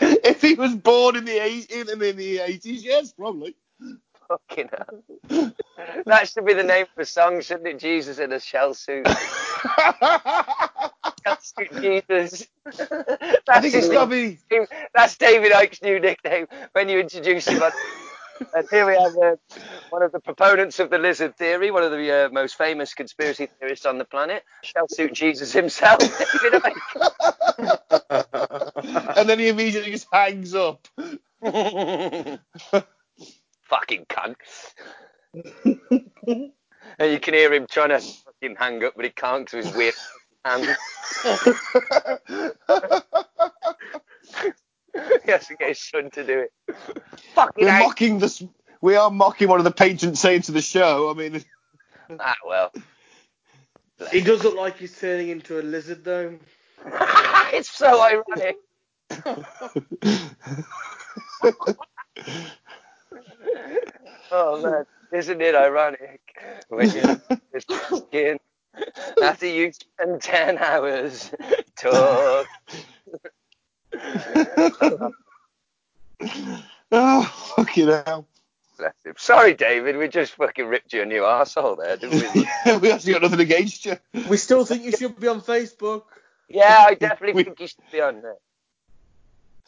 if 0.00 0.40
he 0.42 0.54
was 0.54 0.74
born 0.76 1.16
in 1.16 1.24
the 1.24 1.42
eight, 1.42 1.70
in, 1.70 1.88
in 1.90 2.16
the 2.16 2.38
eighties, 2.40 2.84
yes, 2.84 3.12
probably. 3.12 3.56
fucking 4.28 4.68
hell. 4.70 5.02
That 6.06 6.28
should 6.28 6.44
be 6.46 6.54
the 6.54 6.62
name 6.62 6.86
for 6.94 7.02
a 7.02 7.06
song, 7.06 7.40
shouldn't 7.40 7.66
it? 7.68 7.78
Jesus 7.78 8.18
in 8.18 8.32
a 8.32 8.40
shell 8.40 8.74
suit. 8.74 9.06
Suit 11.40 11.70
Jesus. 11.80 12.46
I 13.52 13.60
That's 13.60 13.60
think 13.60 13.74
his 13.74 13.76
it's 13.76 13.88
got 13.88 14.06
to 14.06 14.10
be. 14.10 14.40
nickname. 14.50 14.66
That's 14.94 15.16
David 15.18 15.52
Icke's 15.52 15.82
new 15.82 16.00
nickname 16.00 16.46
when 16.72 16.88
you 16.88 17.00
introduce 17.00 17.48
him. 17.48 17.62
And 18.54 18.66
here 18.70 18.86
we 18.86 18.94
have 18.94 19.16
uh, 19.16 19.36
one 19.90 20.02
of 20.02 20.12
the 20.12 20.20
proponents 20.20 20.80
of 20.80 20.90
the 20.90 20.98
lizard 20.98 21.36
theory, 21.36 21.70
one 21.70 21.84
of 21.84 21.92
the 21.92 22.26
uh, 22.26 22.30
most 22.30 22.56
famous 22.58 22.94
conspiracy 22.94 23.48
theorists 23.60 23.86
on 23.86 23.98
the 23.98 24.06
planet, 24.06 24.44
shell 24.62 24.88
suit 24.88 25.14
Jesus 25.14 25.52
himself, 25.52 26.00
David 26.42 26.62
and 29.16 29.28
then 29.28 29.38
he 29.40 29.48
immediately 29.48 29.92
just 29.92 30.08
hangs 30.12 30.54
up. 30.54 30.86
Fucking 33.64 34.06
cunt. 34.10 34.36
and 36.98 37.12
you 37.12 37.20
can 37.20 37.34
hear 37.34 37.52
him 37.54 37.66
trying 37.70 37.90
to 37.90 38.00
fucking 38.00 38.56
hang 38.58 38.84
up, 38.84 38.94
but 38.96 39.04
he 39.06 39.12
can't 39.12 39.46
because 39.50 39.66
his 39.66 39.74
weird 39.74 39.94
hands. 40.44 40.66
he 45.24 45.30
has 45.30 45.46
to 45.46 45.54
get 45.56 45.68
his 45.68 45.80
son 45.80 46.10
to 46.10 46.24
do 46.24 46.40
it. 46.40 46.52
Fucking 47.34 47.64
We're 47.64 47.70
hell. 47.70 47.88
mocking 47.88 48.18
this. 48.18 48.42
We 48.80 48.96
are 48.96 49.10
mocking 49.10 49.48
one 49.48 49.58
of 49.58 49.64
the 49.64 49.70
patron 49.70 50.14
saints 50.14 50.48
of 50.48 50.54
the 50.54 50.62
show. 50.62 51.10
I 51.10 51.14
mean, 51.14 51.44
Ah, 52.20 52.36
well. 52.46 52.72
He 54.10 54.20
does 54.20 54.44
look 54.44 54.56
like 54.56 54.78
he's 54.78 54.98
turning 54.98 55.28
into 55.28 55.60
a 55.60 55.62
lizard, 55.62 56.04
though. 56.04 56.38
it's 57.52 57.70
so 57.70 58.00
ironic. 58.00 58.56
Oh 64.30 64.60
man, 64.62 64.84
isn't 65.12 65.40
it 65.40 65.54
ironic 65.54 66.20
when 66.68 66.90
you 66.90 67.00
look 67.00 67.20
at 67.30 67.40
his 67.52 67.64
skin 68.06 68.38
after 69.22 69.46
you 69.46 69.72
spend 69.72 70.20
ten 70.22 70.58
hours 70.58 71.30
talk? 71.76 72.46
oh 76.92 77.22
fucking 77.56 77.88
hell. 77.88 78.26
Bless 78.78 78.94
him. 79.04 79.14
Sorry, 79.18 79.54
David, 79.54 79.96
we 79.96 80.06
just 80.08 80.34
fucking 80.34 80.66
ripped 80.66 80.92
you 80.92 81.02
a 81.02 81.06
new 81.06 81.22
arsehole 81.22 81.76
there, 81.76 81.96
didn't 81.96 82.22
we? 82.34 82.76
we 82.78 82.92
actually 82.92 83.12
got 83.14 83.22
nothing 83.22 83.40
against 83.40 83.84
you. 83.86 83.96
we 84.28 84.36
still 84.36 84.64
think 84.64 84.84
you 84.84 84.92
should 84.92 85.18
be 85.18 85.26
on 85.26 85.40
Facebook. 85.40 86.04
yeah, 86.48 86.84
I 86.86 86.94
definitely 86.94 87.34
We- 87.34 87.44
think 87.44 87.60
you 87.60 87.66
should 87.66 87.90
be 87.90 88.00
on 88.00 88.22
there. 88.22 88.36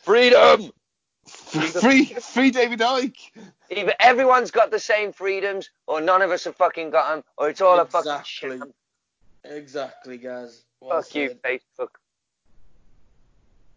Freedom. 0.02 0.70
Free, 1.26 2.06
free 2.06 2.50
David 2.50 2.80
Icke. 2.80 3.30
Either 3.70 3.94
everyone's 4.00 4.50
got 4.50 4.70
the 4.72 4.80
same 4.80 5.12
freedoms, 5.12 5.70
or 5.86 6.00
none 6.00 6.22
of 6.22 6.30
us 6.32 6.44
have 6.44 6.56
fucking 6.56 6.90
got 6.90 7.14
them, 7.14 7.24
or 7.36 7.50
it's 7.50 7.60
all 7.60 7.78
a 7.78 7.84
fucking 7.84 8.22
sham. 8.24 8.72
Exactly, 9.44 10.18
guys. 10.18 10.62
Well 10.80 11.02
Fuck 11.02 11.14
you. 11.14 11.30
Facebook. 11.44 11.88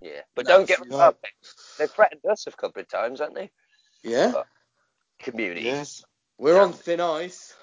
Yeah, 0.01 0.21
but 0.35 0.45
That's 0.45 0.57
don't 0.57 0.67
get 0.67 0.81
me 0.81 0.95
right. 0.95 1.03
wrong. 1.05 1.13
They 1.79 1.87
threatened 1.87 2.21
us 2.29 2.45
a 2.47 2.51
couple 2.51 2.81
of 2.81 2.89
times, 2.89 3.19
haven't 3.19 3.35
they? 3.35 3.51
Yeah, 4.03 4.33
Community. 5.19 5.61
Yes. 5.61 6.03
we're 6.37 6.59
on 6.59 6.73
thin 6.73 6.99
ice. 6.99 7.53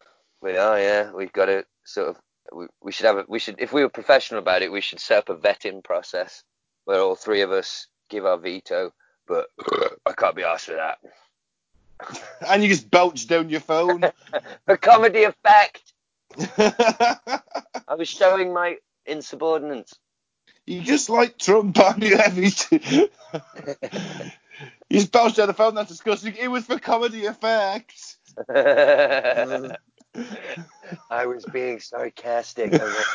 We 0.40 0.56
are, 0.56 0.81
yeah. 0.81 1.12
We've 1.12 1.32
got 1.32 1.47
to 1.47 1.66
sort 1.85 2.09
of. 2.09 2.16
We, 2.52 2.66
we 2.82 2.93
should 2.93 3.06
have. 3.06 3.18
A, 3.18 3.24
we 3.28 3.39
should, 3.39 3.56
if 3.59 3.72
we 3.74 3.82
were 3.82 3.90
professional 3.90 4.40
about 4.40 4.62
it, 4.62 4.72
we 4.72 4.81
should 4.81 5.01
set 5.01 5.18
up 5.18 5.28
a 5.28 5.36
vetting 5.36 5.85
process 5.85 6.43
where 6.86 7.01
all 7.01 7.14
three 7.14 7.43
of 7.43 7.52
us 7.52 7.86
give 8.09 8.24
our 8.24 8.39
veto. 8.39 8.93
But 9.28 9.48
I 10.06 10.12
can't 10.12 10.35
be 10.35 10.43
asked 10.43 10.66
for 10.66 10.77
that. 10.77 10.98
And 12.48 12.62
you 12.62 12.70
just 12.70 12.90
belch 12.90 13.27
down 13.27 13.51
your 13.51 13.60
phone. 13.60 14.02
For 14.66 14.77
comedy 14.78 15.24
effect, 15.24 15.93
I 16.59 17.94
was 17.97 18.09
showing 18.09 18.52
my 18.52 18.77
insubordinance. 19.07 19.94
You 20.66 20.82
just 20.82 21.11
like 21.11 21.39
Trump, 21.39 21.78
aren't 21.78 22.02
you, 22.02 22.16
Heavy? 22.16 22.51
you 24.89 25.07
bounced 25.07 25.36
down 25.36 25.48
the 25.48 25.55
phone. 25.55 25.74
That's 25.74 25.89
disgusting. 25.89 26.35
It 26.36 26.48
was 26.48 26.65
for 26.65 26.78
comedy 26.78 27.27
effect. 27.27 28.16
I 31.11 31.27
was 31.27 31.44
being 31.47 31.81
sarcastic. 31.81 32.73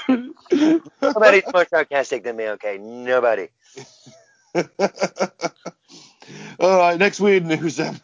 Nobody's 0.08 1.44
more 1.54 1.66
sarcastic 1.70 2.24
than 2.24 2.36
me, 2.36 2.50
okay? 2.50 2.78
Nobody. 2.78 3.48
All 6.60 6.78
right, 6.78 6.98
next 6.98 7.20
weird 7.20 7.46
news 7.46 7.78
then. 7.78 8.00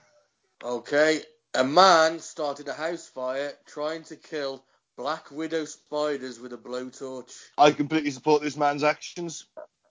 Okay, 0.64 1.22
a 1.54 1.64
man 1.64 2.20
started 2.20 2.68
a 2.68 2.74
house 2.74 3.08
fire 3.08 3.54
trying 3.66 4.04
to 4.04 4.16
kill 4.16 4.64
black 4.96 5.32
widow 5.32 5.66
spiders 5.66 6.40
with 6.40 6.54
a 6.54 6.58
blowtorch. 6.58 7.34
I 7.58 7.72
completely 7.72 8.12
support 8.12 8.42
this 8.42 8.58
man's 8.58 8.84
actions. 8.84 9.46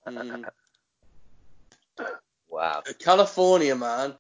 Mm. 0.07 0.49
Wow. 2.49 2.83
A 2.89 2.95
California 2.95 3.75
man 3.77 4.15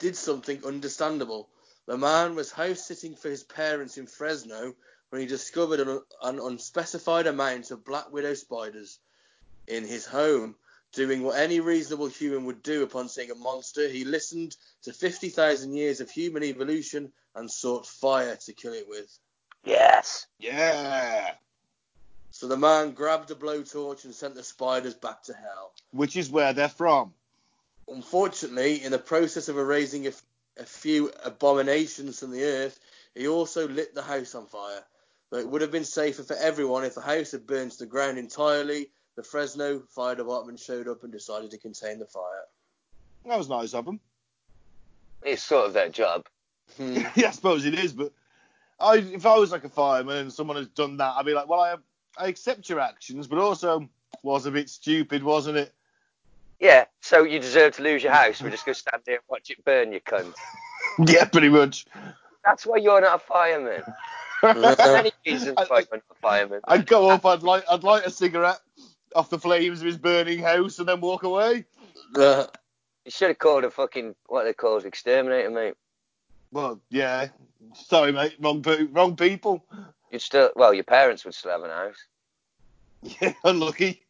did 0.00 0.16
something 0.16 0.64
understandable. 0.64 1.48
The 1.86 1.96
man 1.96 2.34
was 2.34 2.50
house 2.50 2.84
sitting 2.84 3.14
for 3.14 3.30
his 3.30 3.44
parents 3.44 3.96
in 3.96 4.06
Fresno 4.06 4.74
when 5.10 5.20
he 5.20 5.26
discovered 5.26 5.80
an, 5.80 6.00
an 6.22 6.40
unspecified 6.40 7.26
amount 7.26 7.70
of 7.70 7.84
black 7.84 8.12
widow 8.12 8.34
spiders 8.34 8.98
in 9.66 9.84
his 9.84 10.04
home. 10.04 10.56
Doing 10.92 11.22
what 11.22 11.38
any 11.38 11.60
reasonable 11.60 12.06
human 12.06 12.44
would 12.46 12.62
do 12.62 12.82
upon 12.82 13.08
seeing 13.08 13.30
a 13.30 13.34
monster, 13.34 13.88
he 13.88 14.04
listened 14.04 14.56
to 14.82 14.92
50,000 14.92 15.72
years 15.72 16.00
of 16.00 16.10
human 16.10 16.42
evolution 16.42 17.12
and 17.34 17.50
sought 17.50 17.86
fire 17.86 18.36
to 18.36 18.52
kill 18.52 18.72
it 18.72 18.88
with. 18.88 19.18
Yes. 19.66 20.26
Yeah. 20.38 21.32
So 22.30 22.46
the 22.46 22.56
man 22.56 22.92
grabbed 22.92 23.30
a 23.30 23.34
blowtorch 23.34 24.04
and 24.04 24.14
sent 24.14 24.34
the 24.34 24.44
spiders 24.44 24.94
back 24.94 25.24
to 25.24 25.34
hell. 25.34 25.72
Which 25.90 26.16
is 26.16 26.30
where 26.30 26.52
they're 26.52 26.68
from. 26.68 27.12
Unfortunately, 27.88 28.84
in 28.84 28.92
the 28.92 28.98
process 28.98 29.48
of 29.48 29.58
erasing 29.58 30.06
a, 30.06 30.10
f- 30.10 30.22
a 30.58 30.64
few 30.64 31.10
abominations 31.24 32.20
from 32.20 32.30
the 32.30 32.44
earth, 32.44 32.78
he 33.14 33.26
also 33.26 33.68
lit 33.68 33.94
the 33.94 34.02
house 34.02 34.34
on 34.34 34.46
fire. 34.46 34.84
Though 35.30 35.38
it 35.38 35.48
would 35.48 35.62
have 35.62 35.72
been 35.72 35.84
safer 35.84 36.22
for 36.22 36.36
everyone 36.36 36.84
if 36.84 36.94
the 36.94 37.00
house 37.00 37.32
had 37.32 37.46
burned 37.46 37.72
to 37.72 37.78
the 37.78 37.86
ground 37.86 38.18
entirely, 38.18 38.90
the 39.16 39.24
Fresno 39.24 39.80
Fire 39.88 40.14
Department 40.14 40.60
showed 40.60 40.86
up 40.86 41.02
and 41.02 41.12
decided 41.12 41.50
to 41.50 41.58
contain 41.58 41.98
the 41.98 42.06
fire. 42.06 42.44
That 43.24 43.38
was 43.38 43.48
nice 43.48 43.74
of 43.74 43.84
them. 43.84 43.98
It's 45.22 45.42
sort 45.42 45.66
of 45.66 45.72
their 45.72 45.88
job. 45.88 46.26
Hmm. 46.76 46.98
yeah, 47.16 47.28
I 47.28 47.30
suppose 47.32 47.64
it 47.64 47.74
is, 47.74 47.92
but 47.92 48.12
I, 48.78 48.96
if 48.96 49.24
I 49.26 49.36
was 49.36 49.52
like 49.52 49.64
a 49.64 49.68
fireman 49.68 50.16
and 50.18 50.32
someone 50.32 50.56
has 50.56 50.68
done 50.68 50.96
that, 50.98 51.14
I'd 51.16 51.26
be 51.26 51.34
like, 51.34 51.48
well, 51.48 51.60
I, 51.60 51.76
I 52.18 52.28
accept 52.28 52.68
your 52.68 52.80
actions, 52.80 53.26
but 53.26 53.38
also 53.38 53.88
was 54.22 54.46
a 54.46 54.50
bit 54.50 54.68
stupid, 54.68 55.22
wasn't 55.22 55.56
it? 55.56 55.72
Yeah, 56.60 56.86
so 57.00 57.22
you 57.22 57.38
deserve 57.38 57.76
to 57.76 57.82
lose 57.82 58.02
your 58.02 58.12
house. 58.12 58.40
We're 58.40 58.50
just 58.50 58.64
going 58.64 58.74
to 58.74 58.80
stand 58.80 59.02
there 59.04 59.16
and 59.16 59.24
watch 59.28 59.50
it 59.50 59.64
burn, 59.64 59.92
you 59.92 60.00
cunt. 60.00 60.34
yeah, 61.06 61.26
pretty 61.26 61.48
much. 61.48 61.86
That's 62.44 62.64
why 62.64 62.78
you're 62.78 63.00
not 63.00 63.16
a 63.16 63.18
fireman. 63.18 63.82
Many 64.42 65.12
reasons 65.26 65.56
why 65.68 65.80
you're 65.80 65.86
not 65.92 66.02
a 66.10 66.14
fireman. 66.20 66.60
I'd 66.64 66.86
go 66.86 67.10
up, 67.10 67.26
I'd 67.26 67.42
light, 67.42 67.64
I'd 67.70 67.82
light 67.82 68.06
a 68.06 68.10
cigarette 68.10 68.60
off 69.14 69.30
the 69.30 69.38
flames 69.38 69.80
of 69.80 69.86
his 69.86 69.96
burning 69.96 70.38
house 70.38 70.78
and 70.78 70.88
then 70.88 71.00
walk 71.00 71.22
away. 71.24 71.64
You 72.14 72.46
should 73.08 73.28
have 73.28 73.38
called 73.38 73.64
a 73.64 73.70
fucking, 73.70 74.14
what 74.26 74.44
they 74.44 74.52
call 74.52 74.78
it, 74.78 74.84
exterminator, 74.84 75.50
mate. 75.50 75.74
Well, 76.56 76.80
yeah. 76.88 77.28
Sorry, 77.74 78.12
mate. 78.12 78.36
Wrong, 78.40 78.64
wrong 78.90 79.14
people. 79.14 79.62
You'd 80.10 80.22
still, 80.22 80.52
well, 80.56 80.72
your 80.72 80.84
parents 80.84 81.22
would 81.26 81.34
still 81.34 81.50
have 81.50 81.62
an 81.62 81.70
house. 81.70 82.06
Yeah, 83.20 83.34
unlucky. 83.44 84.02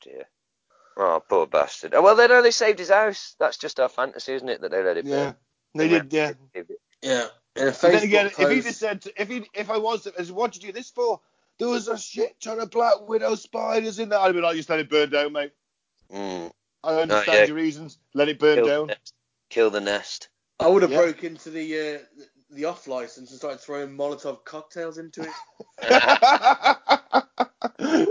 Dear. 0.00 0.24
Oh, 0.96 1.22
poor 1.28 1.46
bastard. 1.46 1.94
Oh, 1.94 2.00
well, 2.00 2.16
they 2.16 2.26
know 2.26 2.40
they 2.40 2.50
saved 2.50 2.78
his 2.78 2.88
house. 2.88 3.36
That's 3.38 3.58
just 3.58 3.78
our 3.78 3.90
fantasy, 3.90 4.32
isn't 4.32 4.48
it, 4.48 4.62
that 4.62 4.70
they 4.70 4.82
let 4.82 4.96
it 4.96 5.04
Yeah, 5.04 5.24
burn? 5.24 5.34
they 5.74 5.88
did. 5.88 6.12
Yeah. 6.12 6.32
yeah. 7.02 7.26
And 7.56 7.66
then 7.66 7.72
Facebook 7.74 8.02
again, 8.02 8.30
if 8.38 8.48
he 8.50 8.62
just 8.62 8.80
said, 8.80 9.04
if 9.18 9.28
he, 9.28 9.44
if 9.54 9.68
I 9.68 9.76
was, 9.76 10.06
as 10.06 10.32
what 10.32 10.52
did 10.52 10.62
you 10.62 10.72
do 10.72 10.78
this 10.78 10.90
for? 10.90 11.20
There 11.58 11.68
was 11.68 11.88
a 11.88 11.98
shit 11.98 12.40
ton 12.40 12.58
of 12.58 12.70
black 12.70 13.06
widow 13.06 13.34
spiders 13.34 13.98
in 13.98 14.08
there. 14.08 14.18
I'd 14.18 14.34
be 14.34 14.40
like, 14.40 14.56
just 14.56 14.70
let 14.70 14.80
it 14.80 14.88
burn 14.88 15.10
down, 15.10 15.34
mate. 15.34 15.52
Mm. 16.10 16.50
I 16.82 16.94
understand 16.94 17.38
yeah. 17.38 17.44
your 17.44 17.56
reasons. 17.56 17.98
Let 18.14 18.30
it 18.30 18.38
burn 18.38 18.56
Kill, 18.56 18.66
down. 18.66 18.86
The. 18.86 18.96
Kill 19.50 19.70
the 19.70 19.82
nest. 19.82 20.30
I 20.60 20.68
would 20.68 20.82
have 20.82 20.90
Yeah. 20.90 20.98
broke 20.98 21.24
into 21.24 21.50
the 21.50 21.96
uh, 21.96 22.22
the 22.50 22.64
off 22.64 22.86
license 22.86 23.30
and 23.30 23.38
started 23.38 23.60
throwing 23.60 23.96
Molotov 23.96 24.44
cocktails 24.44 24.98
into 24.98 25.22
it. 25.22 25.34
No, 27.80 28.06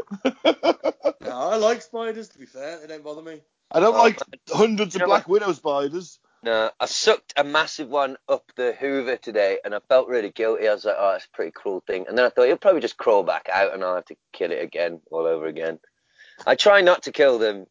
I 1.31 1.55
like 1.57 1.81
spiders. 1.81 2.29
To 2.29 2.39
be 2.39 2.45
fair, 2.45 2.79
they 2.79 2.87
don't 2.87 3.03
bother 3.03 3.21
me. 3.21 3.41
I 3.71 3.79
don't 3.81 3.95
Oh, 3.95 3.99
like 3.99 4.19
hundreds 4.49 4.95
You 4.95 4.99
of 4.99 5.01
know 5.01 5.05
black 5.07 5.27
widow 5.27 5.51
spiders. 5.51 6.19
No, 6.43 6.71
I 6.79 6.85
sucked 6.85 7.33
a 7.35 7.43
massive 7.43 7.89
one 7.89 8.15
up 8.29 8.43
the 8.55 8.73
Hoover 8.79 9.17
today, 9.17 9.59
and 9.65 9.75
I 9.75 9.79
felt 9.89 10.07
really 10.07 10.29
guilty. 10.29 10.67
I 10.69 10.73
was 10.73 10.85
like, 10.85 10.95
"Oh, 10.97 11.15
it's 11.15 11.25
a 11.25 11.29
pretty 11.35 11.51
cruel 11.51 11.83
thing." 11.85 12.05
And 12.07 12.17
then 12.17 12.25
I 12.25 12.29
thought 12.29 12.45
"It'll 12.45 12.57
probably 12.57 12.81
just 12.81 12.97
crawl 12.97 13.23
back 13.23 13.49
out, 13.51 13.73
and 13.73 13.83
I'll 13.83 13.95
have 13.95 14.05
to 14.05 14.15
kill 14.31 14.51
it 14.51 14.61
again, 14.61 15.01
all 15.11 15.25
over 15.25 15.47
again. 15.47 15.79
I 16.45 16.55
try 16.55 16.81
not 16.81 17.03
to 17.03 17.11
kill 17.11 17.39
them, 17.39 17.65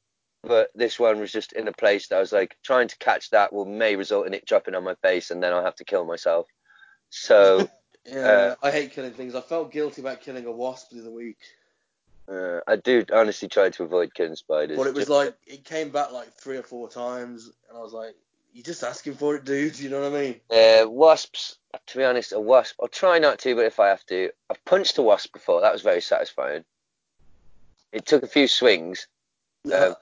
but 0.47 0.71
this 0.75 0.99
one 0.99 1.21
was 1.21 1.33
just 1.33 1.53
in 1.53 1.69
a 1.69 1.73
place 1.73 2.09
that 2.09 2.17
I 2.17 2.21
was 2.21 2.33
like, 2.33 2.57
trying 2.63 2.89
to 2.89 2.99
catch 2.99 3.31
that 3.31 3.53
will 3.53 3.65
may 3.65 3.97
result 3.97 4.27
in 4.27 4.35
it 4.35 4.47
dropping 4.47 4.75
on 4.75 4.85
my 4.85 4.95
face, 4.97 5.31
and 5.31 5.43
then 5.43 5.53
I'll 5.53 5.65
have 5.65 5.77
to 5.77 5.85
kill 5.85 6.05
myself. 6.05 6.47
So 7.11 7.69
Yeah, 8.05 8.55
I 8.63 8.71
hate 8.71 8.93
killing 8.93 9.13
things. 9.13 9.35
I 9.35 9.41
felt 9.41 9.73
guilty 9.73 10.01
about 10.01 10.21
killing 10.21 10.47
a 10.47 10.53
wasp 10.53 10.91
the 10.93 11.01
other 11.01 11.11
week, 11.11 11.39
uh, 12.29 12.61
I 12.67 12.77
do 12.77 13.05
honestly 13.13 13.49
try 13.49 13.71
to 13.71 13.85
avoid 13.85 14.13
killing 14.15 14.35
spiders. 14.35 14.77
but 14.77 14.87
it 14.89 14.95
was 14.95 15.07
Just- 15.07 15.11
like 15.11 15.37
it 15.47 15.65
came 15.65 15.91
back 15.91 16.13
like 16.13 16.33
three 16.35 16.57
or 16.57 16.63
four 16.63 16.89
times, 16.89 17.51
and 17.69 17.79
I 17.79 17.81
was 17.81 17.93
like, 17.93 18.17
"You're 18.53 18.65
just 18.65 18.83
asking 18.83 19.15
for 19.15 19.37
it, 19.37 19.45
dude." 19.45 19.79
You 19.79 19.91
know 19.91 20.01
what 20.01 20.19
I 20.19 20.23
mean? 20.23 20.41
Uh, 20.51 20.89
wasps, 20.89 21.59
to 21.87 21.99
be 21.99 22.05
honest, 22.05 22.33
a 22.33 22.41
wasp. 22.41 22.77
I'll 22.81 22.89
try 22.89 23.19
not 23.19 23.39
to, 23.41 23.55
but 23.55 23.65
if 23.65 23.79
I 23.79 23.89
have 23.89 24.05
to, 24.07 24.31
I've 24.51 24.65
punched 24.65 24.99
a 24.99 25.03
wasp 25.03 25.33
before. 25.33 25.61
That 25.61 25.73
was 25.73 25.83
very 25.83 26.01
satisfying. 26.01 26.65
It 27.93 28.07
took 28.07 28.25
a 28.25 28.29
few 28.29 28.49
swings, 28.49 29.07
um, 29.73 29.95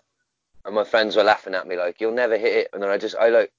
and 0.65 0.75
my 0.75 0.85
friends 0.85 1.17
were 1.17 1.25
laughing 1.25 1.55
at 1.55 1.67
me 1.67 1.77
like, 1.77 2.01
"You'll 2.01 2.13
never 2.13 2.37
hit 2.37 2.57
it," 2.57 2.69
and 2.73 2.83
then 2.83 2.91
I 2.91 2.99
just, 2.99 3.17
I 3.17 3.29
like 3.29 3.53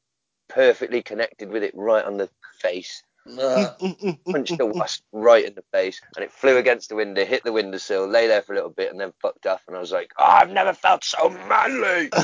perfectly 0.48 1.02
connected 1.02 1.50
with 1.50 1.64
it 1.64 1.74
right 1.76 2.06
on 2.06 2.18
the 2.18 2.30
face. 2.60 3.04
Punched 4.32 4.58
the 4.58 4.66
wasp 4.66 5.04
right 5.12 5.46
in 5.46 5.56
the 5.56 5.64
face, 5.72 6.02
and 6.16 6.24
it 6.24 6.32
flew 6.32 6.58
against 6.58 6.90
the 6.90 6.96
window, 6.96 7.26
hit 7.26 7.44
the 7.44 7.52
windowsill, 7.52 8.08
lay 8.08 8.28
there 8.28 8.42
for 8.42 8.54
a 8.54 8.56
little 8.56 8.70
bit, 8.70 8.92
and 8.92 9.00
then 9.00 9.14
fucked 9.22 9.46
off. 9.46 9.62
And 9.68 9.76
I 9.76 9.80
was 9.80 9.92
like, 9.92 10.12
oh, 10.18 10.24
"I've 10.24 10.52
never 10.52 10.74
felt 10.74 11.04
so 11.04 11.30
manly." 11.30 12.10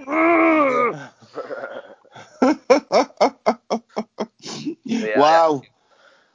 Yeah, 4.84 5.18
wow. 5.18 5.62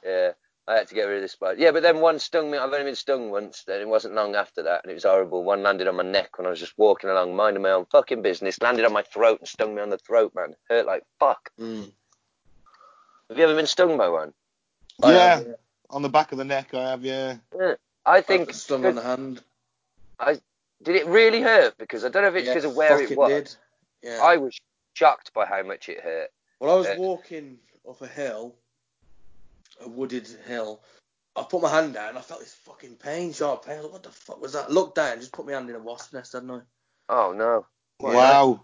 Yeah, 0.04 0.32
I 0.70 0.76
had 0.76 0.88
to 0.90 0.94
get 0.94 1.06
rid 1.06 1.16
of 1.16 1.22
this 1.24 1.32
spider. 1.32 1.60
Yeah, 1.60 1.72
but 1.72 1.82
then 1.82 2.00
one 2.00 2.20
stung 2.20 2.52
me. 2.52 2.58
I've 2.60 2.72
only 2.72 2.84
been 2.86 2.96
stung 2.96 3.32
once. 3.32 3.64
Then 3.66 3.82
it 3.82 3.88
wasn't 3.88 4.14
long 4.14 4.36
after 4.36 4.62
that, 4.64 4.84
and 4.84 4.92
it 4.92 4.94
was 4.94 5.04
horrible. 5.04 5.44
One 5.44 5.64
landed 5.64 5.88
on 5.88 5.96
my 5.96 6.04
neck 6.04 6.38
when 6.38 6.46
I 6.46 6.52
was 6.52 6.60
just 6.60 6.78
walking 6.78 7.10
along, 7.10 7.36
minding 7.36 7.64
my 7.64 7.72
own 7.72 7.86
fucking 7.86 8.22
business. 8.22 8.62
Landed 8.62 8.86
on 8.86 8.94
my 8.94 9.02
throat 9.02 9.40
and 9.40 9.48
stung 9.48 9.74
me 9.74 9.82
on 9.82 9.90
the 9.90 9.98
throat, 9.98 10.34
man. 10.36 10.56
Hurt 10.70 10.86
like 10.86 11.04
fuck. 11.20 11.50
Mm. 11.60 11.92
Have 13.30 13.38
you 13.40 13.44
ever 13.46 13.56
been 13.56 13.66
stung 13.66 13.98
by 13.98 14.10
one? 14.10 14.32
I 15.02 15.14
Yeah. 15.14 15.36
have, 15.38 15.48
On 15.90 16.04
the 16.04 16.10
back 16.10 16.32
of 16.32 16.38
the 16.38 16.46
neck, 16.46 16.74
I 16.76 16.92
have, 16.92 17.04
yeah. 17.04 17.38
I 17.60 17.76
I 18.06 18.22
think. 18.22 18.50
got 18.50 18.56
stung 18.56 18.86
on 18.86 18.94
the 18.96 19.02
hand. 19.02 19.42
I 20.20 20.40
Did 20.84 20.96
it 20.98 21.08
really 21.08 21.42
hurt? 21.42 21.78
Because 21.80 22.06
I 22.06 22.10
don't 22.10 22.22
know 22.22 22.30
if 22.30 22.36
it's 22.36 22.46
Yeah, 22.48 22.54
because 22.54 22.70
of 22.70 22.76
where 22.76 23.00
fuck 23.00 23.10
it 23.12 23.18
was. 23.18 23.30
Did. 23.32 23.56
Yeah. 24.04 24.20
I 24.22 24.38
was 24.38 24.56
shocked 24.94 25.34
by 25.34 25.46
how 25.48 25.64
much 25.64 25.90
it 25.90 26.00
hurt. 26.02 26.30
Well, 26.60 26.72
I 26.76 26.78
was 26.78 26.88
Uh, 26.88 26.96
walking 27.00 27.58
up 27.90 28.02
a 28.02 28.08
hill, 28.08 28.56
a 29.84 29.90
wooded 29.90 30.28
hill. 30.48 30.82
I 31.36 31.44
put 31.44 31.62
my 31.62 31.70
hand 31.70 31.94
down. 31.94 32.18
I 32.18 32.22
felt 32.22 32.42
this 32.42 32.54
fucking 32.66 32.96
pain, 32.96 33.32
sharp 33.34 33.66
pain. 33.66 33.76
I 33.76 33.82
was 33.82 33.86
like, 33.86 33.94
what 33.94 34.04
the 34.04 34.10
fuck 34.10 34.42
was 34.42 34.54
that? 34.54 34.72
Looked 34.72 34.96
down, 34.96 35.20
just 35.20 35.32
put 35.32 35.46
my 35.46 35.54
hand 35.54 35.70
in 35.70 35.76
a 35.76 35.80
wasp 35.80 36.14
nest, 36.14 36.34
hadn't 36.34 36.52
I? 36.52 36.62
Oh 37.08 37.34
no. 37.34 37.66
Wow. 38.00 38.62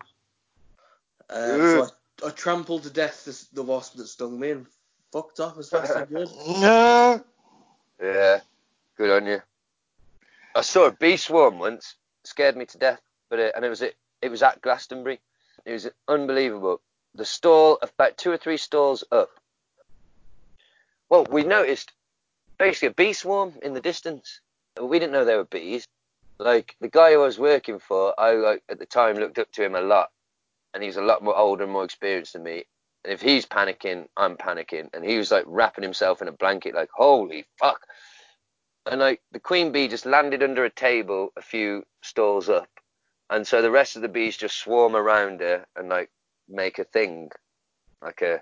Uh, 1.29 1.57
so 1.57 1.87
I, 2.23 2.27
I 2.27 2.29
trampled 2.31 2.83
to 2.83 2.89
death 2.89 3.25
the, 3.25 3.61
the 3.61 3.63
wasp 3.63 3.97
that 3.97 4.07
stung 4.07 4.39
me 4.39 4.51
and 4.51 4.65
fucked 5.11 5.39
off 5.39 5.57
as 5.57 5.69
fast 5.69 5.91
as 5.91 5.97
I 5.97 6.05
could. 6.05 6.29
No. 6.59 7.23
Yeah. 8.01 8.39
Good 8.97 9.09
on 9.11 9.25
you. 9.25 9.41
I 10.55 10.61
saw 10.61 10.85
a 10.87 10.91
bee 10.91 11.17
swarm 11.17 11.59
once. 11.59 11.95
Scared 12.23 12.55
me 12.57 12.65
to 12.65 12.77
death. 12.77 13.01
But 13.29 13.39
uh, 13.39 13.51
and 13.55 13.65
it 13.65 13.69
was 13.69 13.81
it. 13.81 13.95
It 14.21 14.29
was 14.29 14.43
at 14.43 14.61
Glastonbury. 14.61 15.19
It 15.65 15.71
was 15.71 15.89
unbelievable. 16.07 16.81
The 17.15 17.25
stall, 17.25 17.79
about 17.81 18.17
two 18.17 18.31
or 18.31 18.37
three 18.37 18.57
stalls 18.57 19.03
up. 19.11 19.29
Well, 21.10 21.26
we 21.30 21.44
noticed 21.44 21.94
basically 22.57 22.88
a 22.90 22.91
bee 22.91 23.14
swarm 23.14 23.53
in 23.61 23.73
the 23.73 23.82
distance. 23.82 24.41
We 24.82 24.99
didn't 24.99 25.14
know 25.14 25.26
there 25.26 25.38
were 25.38 25.45
bees. 25.45 25.88
Like 26.38 26.76
the 26.82 26.90
guy 26.90 27.14
who 27.14 27.22
I 27.22 27.26
was 27.26 27.40
working 27.40 27.80
for, 27.80 28.19
I 28.19 28.34
like 28.34 28.64
at 28.69 28.80
the 28.80 28.86
time 28.86 29.15
looked 29.15 29.40
up 29.40 29.52
to 29.53 29.64
him 29.64 29.76
a 29.76 29.82
lot, 29.82 30.10
and 30.73 30.84
he 30.84 30.88
was 30.88 30.98
a 30.98 31.02
lot 31.02 31.23
more 31.23 31.38
older 31.38 31.64
and 31.64 31.72
more 31.72 31.86
experienced 31.86 32.34
than 32.34 32.44
me. 32.44 32.65
And 33.03 33.14
if 33.14 33.22
he's 33.22 33.45
panicking, 33.45 34.07
I'm 34.18 34.36
panicking. 34.36 34.90
And 34.94 35.06
he 35.06 35.18
was 35.18 35.32
like 35.32 35.45
wrapping 35.48 35.84
himself 35.84 36.22
in 36.22 36.27
a 36.27 36.34
blanket, 36.34 36.76
like 36.76 36.90
holy 36.94 37.45
fuck. 37.60 37.82
and 38.86 38.99
like 38.99 39.22
the 39.32 39.40
queen 39.40 39.72
bee 39.72 39.88
just 39.88 40.06
landed 40.06 40.44
under 40.44 40.65
a 40.65 40.69
table 40.69 41.32
a 41.38 41.41
few 41.41 41.84
stalls 42.02 42.49
up, 42.49 42.69
and 43.30 43.48
so 43.48 43.61
the 43.61 43.72
rest 43.72 43.95
of 43.95 44.02
the 44.02 44.10
bees 44.10 44.38
just 44.38 44.57
swarm 44.57 44.95
around 44.95 45.40
her 45.40 45.65
and 45.76 45.90
like 45.90 46.10
make 46.49 46.80
a 46.80 46.84
thing, 46.84 47.30
like 48.02 48.22
a, 48.22 48.41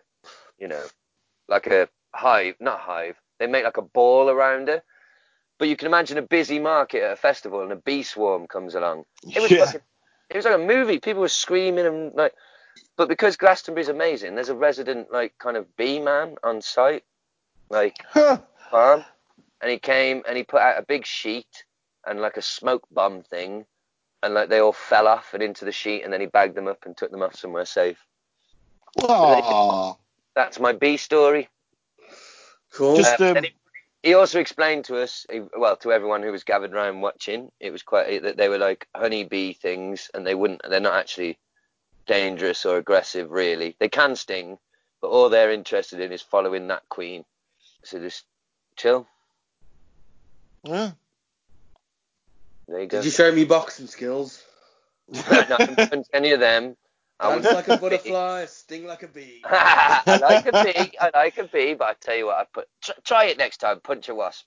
you 0.58 0.68
know, 0.68 0.84
like 1.48 1.68
a 1.68 1.88
hive, 2.16 2.56
not 2.60 2.80
hive. 2.80 3.18
They 3.40 3.48
make 3.48 3.64
like 3.64 3.78
a 3.78 3.82
ball 3.82 4.30
around 4.30 4.68
her. 4.68 4.84
But 5.60 5.68
you 5.68 5.76
can 5.78 5.88
imagine 5.88 6.18
a 6.18 6.22
busy 6.24 6.60
market 6.60 7.04
at 7.04 7.14
a 7.14 7.16
festival 7.16 7.62
and 7.62 7.72
a 7.72 7.76
bee 7.76 8.04
swarm 8.04 8.48
comes 8.48 8.76
along. 8.76 9.06
It 9.36 9.42
was 9.42 9.52
Yeah. 9.52 9.66
fucking, 9.66 9.82
it 10.30 10.36
was 10.36 10.46
like 10.46 10.56
a 10.56 10.58
movie. 10.58 11.00
People 11.00 11.22
were 11.22 11.28
screaming 11.28 11.86
and 11.86 12.14
like, 12.16 12.34
but 12.98 13.08
because 13.08 13.38
Glastonbury's 13.38 13.90
amazing, 13.90 14.36
there's 14.36 14.50
a 14.50 14.56
resident 14.56 15.12
like 15.12 15.38
kind 15.40 15.58
of 15.58 15.76
bee 15.78 16.00
man 16.00 16.36
on 16.44 16.62
site, 16.62 17.04
like 17.70 17.96
farm, 18.72 19.06
and 19.62 19.72
he 19.72 19.80
came 19.80 20.24
and 20.28 20.38
he 20.38 20.44
put 20.44 20.62
out 20.62 20.78
a 20.80 20.86
big 20.86 21.06
sheet 21.06 21.66
and 22.06 22.20
like 22.20 22.38
a 22.38 22.42
smoke 22.42 22.84
bomb 22.92 23.24
thing, 23.24 23.66
and 24.22 24.34
like 24.34 24.50
they 24.50 24.60
all 24.60 24.74
fell 24.74 25.08
off 25.08 25.34
and 25.34 25.42
into 25.42 25.66
the 25.66 25.72
sheet, 25.72 26.04
and 26.04 26.12
then 26.12 26.22
he 26.22 26.28
bagged 26.28 26.56
them 26.56 26.68
up 26.68 26.86
and 26.86 26.96
took 26.98 27.12
them 27.12 27.24
off 27.24 27.36
somewhere 27.36 27.66
safe. 27.66 27.98
Aw. 29.02 29.96
That's 30.36 30.60
my 30.60 30.74
bee 30.74 30.98
story. 30.98 31.50
Cool. 32.74 32.98
Just 32.98 33.22
Uh, 33.22 33.32
um, 33.38 33.44
he, 33.44 33.54
he 34.02 34.14
also 34.16 34.40
explained 34.40 34.86
to 34.86 34.98
us, 34.98 35.26
well, 35.56 35.78
to 35.78 35.92
everyone 35.92 36.24
who 36.24 36.32
was 36.32 36.44
gathered 36.44 36.74
around 36.74 37.02
watching, 37.02 37.52
it 37.60 37.72
was 37.72 37.84
quite 37.84 38.24
that 38.24 38.38
they 38.38 38.50
were 38.50 38.58
like 38.58 38.88
honeybee 38.96 39.54
things, 39.54 40.10
and 40.14 40.26
they 40.26 40.36
wouldn't, 40.36 40.62
they're 40.68 40.80
not 40.80 41.00
actually 41.00 41.38
dangerous 42.06 42.66
or 42.66 42.78
aggressive, 42.78 43.32
really. 43.32 43.76
They 43.80 43.90
can 43.90 44.16
sting, 44.16 44.58
but 45.02 45.10
all 45.10 45.30
they're 45.30 45.52
interested 45.52 46.00
in 46.00 46.12
is 46.12 46.22
following 46.22 46.68
that 46.68 46.88
queen. 46.90 47.24
So 47.84 48.00
just 48.00 48.26
chill. 48.76 49.08
yeah. 50.64 50.92
There 52.68 52.82
you 52.82 52.88
go. 52.88 52.98
Did 52.98 53.06
you 53.06 53.12
show 53.12 53.32
me 53.32 53.46
boxing 53.46 53.88
skills? 53.88 54.42
no, 55.14 55.20
haven't 55.60 56.08
any 56.14 56.32
of 56.32 56.40
them. 56.40 56.76
I 57.20 57.30
Dance 57.32 57.46
would- 57.46 57.54
like 57.56 57.68
a 57.70 57.78
butterfly, 57.78 58.46
sting 58.48 58.86
like 58.86 59.04
a 59.04 59.08
bee. 59.08 59.42
I 59.46 60.18
like 60.22 60.46
a 60.48 60.52
bee. 60.64 60.98
I 61.00 61.12
like 61.14 61.38
a 61.38 61.44
bee, 61.46 61.74
but 61.76 61.88
I 61.88 61.94
tell 62.00 62.16
you 62.16 62.26
what, 62.28 62.38
I 62.38 62.46
put 62.46 62.68
tr- 62.82 62.92
try 63.04 63.26
it 63.26 63.38
next 63.38 63.58
time. 63.58 63.80
Punch 63.80 64.10
a 64.10 64.16
wasp. 64.16 64.46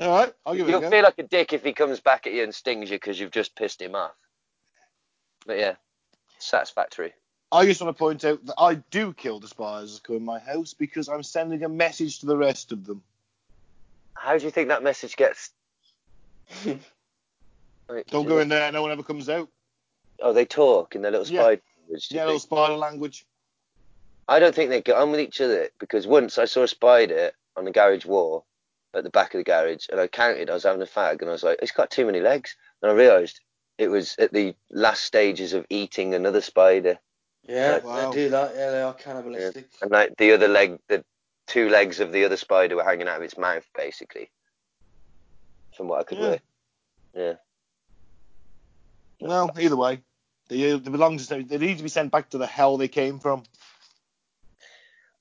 All 0.00 0.10
right, 0.10 0.32
I'll 0.46 0.54
give 0.54 0.68
it 0.68 0.70
a 0.70 0.72
go. 0.72 0.78
You'll 0.80 0.80
go. 0.82 0.90
feel 0.90 1.02
like 1.02 1.18
a 1.18 1.22
dick 1.24 1.52
if 1.52 1.64
he 1.64 1.72
comes 1.72 1.98
back 1.98 2.26
at 2.26 2.32
you 2.32 2.44
and 2.44 2.54
stings 2.54 2.90
you 2.90 2.96
because 2.96 3.18
you've 3.18 3.32
just 3.32 3.56
pissed 3.56 3.82
him 3.82 3.94
off. 3.96 4.12
But 5.46 5.58
yeah, 5.58 5.74
satisfactory. 6.38 7.14
I 7.50 7.64
just 7.64 7.80
want 7.80 7.96
to 7.96 7.98
point 7.98 8.24
out 8.24 8.44
that 8.46 8.54
I 8.58 8.74
do 8.90 9.12
kill 9.14 9.40
the 9.40 9.48
spiders 9.48 9.94
that 9.94 10.04
come 10.04 10.16
in 10.16 10.24
my 10.24 10.38
house 10.38 10.74
because 10.74 11.08
I'm 11.08 11.22
sending 11.22 11.64
a 11.64 11.68
message 11.68 12.20
to 12.20 12.26
the 12.26 12.36
rest 12.36 12.70
of 12.72 12.84
them. 12.86 13.02
How 14.14 14.36
do 14.36 14.44
you 14.44 14.50
think 14.50 14.68
that 14.68 14.82
message 14.82 15.16
gets? 15.16 15.50
Wait, 16.66 16.78
Don't 18.08 18.26
go 18.26 18.36
they- 18.36 18.42
in 18.42 18.48
there, 18.48 18.70
no 18.70 18.82
one 18.82 18.90
ever 18.92 19.02
comes 19.02 19.28
out. 19.28 19.48
Oh, 20.20 20.32
they 20.32 20.44
talk 20.44 20.94
in 20.94 21.02
their 21.02 21.10
little 21.12 21.26
Yeah. 21.26 21.40
spider 21.42 21.62
language. 21.88 22.08
do 22.08 22.16
Yeah, 22.16 22.22
you 22.22 22.26
little 22.26 22.40
spider 22.40 22.76
language. 22.76 23.26
I 24.28 24.38
don't 24.38 24.54
think 24.54 24.70
they 24.70 24.82
get 24.82 24.96
on 24.96 25.10
with 25.10 25.20
each 25.20 25.40
other 25.40 25.68
because 25.78 26.06
once 26.06 26.38
I 26.38 26.44
saw 26.44 26.62
a 26.62 26.68
spider 26.68 27.30
on 27.56 27.64
the 27.64 27.70
garage 27.70 28.04
wall 28.04 28.46
at 28.94 29.04
the 29.04 29.10
back 29.10 29.34
of 29.34 29.38
the 29.38 29.44
garage 29.44 29.86
and 29.90 30.00
I 30.00 30.06
counted, 30.06 30.50
I 30.50 30.54
was 30.54 30.64
having 30.64 30.82
a 30.82 30.86
fag 30.86 31.20
and 31.20 31.30
I 31.30 31.32
was 31.32 31.42
like, 31.42 31.58
it's 31.62 31.72
got 31.72 31.90
too 31.90 32.06
many 32.06 32.20
legs. 32.20 32.54
And 32.82 32.90
I 32.90 32.94
realised 32.94 33.40
it 33.78 33.88
was 33.88 34.16
at 34.18 34.32
the 34.32 34.54
last 34.70 35.02
stages 35.04 35.54
of 35.54 35.66
eating 35.70 36.14
another 36.14 36.40
spider. 36.40 36.98
Yeah, 37.48 37.78
Wow. 37.78 38.10
they 38.10 38.24
do 38.24 38.30
that. 38.30 38.54
Yeah, 38.54 38.70
they 38.70 38.82
are 38.82 38.94
cannibalistic. 38.94 39.68
And 39.80 39.90
like 39.90 40.14
the 40.18 40.32
other 40.32 40.48
leg, 40.48 40.78
the 40.88 41.04
two 41.46 41.70
legs 41.70 42.00
of 42.00 42.12
the 42.12 42.24
other 42.24 42.36
spider 42.36 42.76
were 42.76 42.84
hanging 42.84 43.08
out 43.08 43.16
of 43.16 43.22
its 43.22 43.38
mouth, 43.38 43.64
basically. 43.74 44.30
From 45.74 45.88
what 45.88 46.00
I 46.00 46.04
could 46.04 46.18
Yeah. 46.18 46.28
read. 46.28 46.42
Yeah. 47.14 47.34
Well, 49.20 49.50
either 49.58 49.76
way, 49.76 50.02
they, 50.48 50.72
uh, 50.72 50.78
they 50.78 50.90
belong 50.90 51.18
to. 51.18 51.42
They 51.42 51.58
need 51.58 51.76
to 51.78 51.82
be 51.82 51.88
sent 51.88 52.10
back 52.12 52.30
to 52.30 52.38
the 52.38 52.46
hell 52.46 52.76
they 52.76 52.88
came 52.88 53.18
from. 53.18 53.42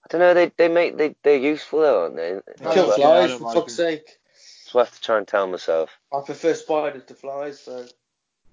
I 0.04 0.08
don't 0.10 0.22
know, 0.22 0.34
they, 0.34 0.52
they 0.56 0.70
make, 0.70 0.98
they, 0.98 1.16
they're 1.22 1.38
useful 1.38 1.82
though, 1.82 2.04
aren't 2.04 2.16
they? 2.16 2.36
I 2.36 2.74
Kill 2.74 2.88
don't- 2.88 2.98
yeah, 2.98 3.28
flies, 3.28 3.34
for 3.34 3.44
like 3.44 3.54
fuck's 3.56 3.76
them. 3.76 3.86
sake. 3.86 4.18
what 4.72 4.82
I 4.82 4.86
have 4.86 4.96
to 4.96 5.02
try 5.02 5.18
and 5.18 5.28
tell 5.28 5.48
myself. 5.48 5.90
I 6.14 6.22
prefer 6.22 6.54
spiders 6.54 7.04
to 7.06 7.14
flies, 7.14 7.60
so. 7.60 7.86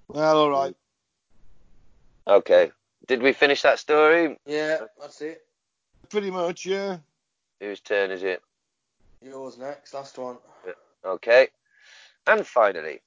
Well, 0.09 0.37
all 0.37 0.49
right. 0.49 0.75
Okay. 2.27 2.71
Did 3.07 3.21
we 3.21 3.31
finish 3.33 3.61
that 3.61 3.79
story? 3.79 4.37
Yeah, 4.45 4.79
that's 4.99 5.21
it. 5.21 5.45
Pretty 6.09 6.29
much, 6.31 6.65
yeah. 6.65 6.97
Whose 7.61 7.79
turn 7.79 8.11
is 8.11 8.23
it? 8.23 8.41
Yours 9.21 9.57
next, 9.57 9.93
last 9.93 10.17
one. 10.17 10.37
Okay. 11.05 11.47
And 12.27 12.45
finally, 12.45 13.01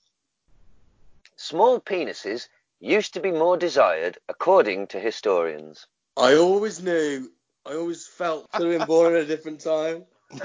small 1.37 1.81
penises 1.81 2.49
used 2.81 3.15
to 3.15 3.21
be 3.21 3.33
more 3.33 3.57
desired 3.57 4.19
according 4.29 4.89
to 4.89 5.01
historians. 5.01 5.87
I 6.17 6.35
always 6.35 6.83
knew, 6.83 7.31
I 7.67 7.75
always 7.75 8.07
felt 8.07 8.51
could 8.53 8.67
have 8.71 8.79
been 8.81 8.87
born 8.87 9.15
at 9.15 9.23
a 9.23 9.27
different 9.27 9.61
time. 9.61 10.05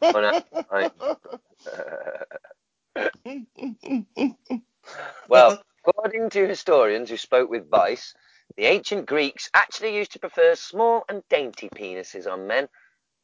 Born 0.00 0.24
at- 0.24 0.46
right. 0.70 0.92
well, 5.28 5.62
according 5.86 6.30
to 6.30 6.46
historians 6.46 7.10
who 7.10 7.16
spoke 7.16 7.50
with 7.50 7.68
Vice, 7.70 8.14
the 8.56 8.66
ancient 8.66 9.06
Greeks 9.06 9.50
actually 9.54 9.96
used 9.96 10.12
to 10.12 10.18
prefer 10.18 10.54
small 10.54 11.04
and 11.08 11.22
dainty 11.28 11.68
penises 11.68 12.30
on 12.30 12.46
men, 12.46 12.68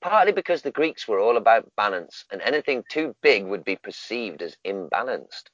partly 0.00 0.32
because 0.32 0.62
the 0.62 0.70
Greeks 0.72 1.06
were 1.08 1.20
all 1.20 1.36
about 1.36 1.70
balance, 1.76 2.24
and 2.30 2.42
anything 2.42 2.84
too 2.90 3.14
big 3.22 3.44
would 3.44 3.64
be 3.64 3.76
perceived 3.76 4.42
as 4.42 4.56
imbalanced. 4.66 5.44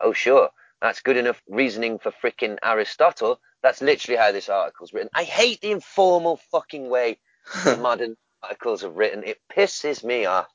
Oh, 0.00 0.12
sure, 0.12 0.50
that's 0.80 1.00
good 1.00 1.16
enough 1.16 1.42
reasoning 1.48 1.98
for 1.98 2.10
frickin' 2.12 2.58
Aristotle. 2.62 3.40
That's 3.62 3.80
literally 3.82 4.16
how 4.18 4.32
this 4.32 4.48
article's 4.48 4.92
written. 4.92 5.10
I 5.14 5.24
hate 5.24 5.60
the 5.60 5.72
informal 5.72 6.36
fucking 6.50 6.88
way 6.88 7.18
modern 7.78 8.16
articles 8.42 8.84
are 8.84 8.90
written. 8.90 9.24
It 9.24 9.40
pisses 9.50 10.04
me 10.04 10.24
off. 10.26 10.48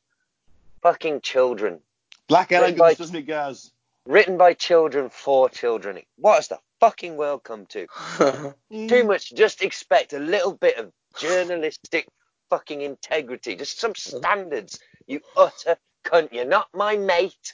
Fucking 0.81 1.21
children. 1.21 1.79
Black 2.27 2.49
Written 2.49 2.63
elegance, 2.63 2.79
by- 2.79 2.93
doesn't 2.93 3.15
it, 3.15 3.27
Gaz? 3.27 3.71
Written 4.05 4.37
by 4.37 4.53
children 4.53 5.09
for 5.09 5.49
children. 5.49 5.99
What 6.17 6.35
has 6.35 6.47
the 6.47 6.59
fucking 6.79 7.17
world 7.17 7.43
come 7.43 7.65
to? 7.67 7.87
Too 8.71 9.03
much. 9.03 9.33
Just 9.33 9.61
expect 9.61 10.13
a 10.13 10.19
little 10.19 10.53
bit 10.53 10.77
of 10.77 10.91
journalistic 11.17 12.07
fucking 12.49 12.81
integrity. 12.81 13.55
Just 13.55 13.79
some 13.79 13.93
standards. 13.95 14.79
You 15.05 15.21
utter 15.37 15.77
cunt. 16.03 16.31
You're 16.33 16.45
not 16.45 16.67
my 16.73 16.97
mate. 16.97 17.53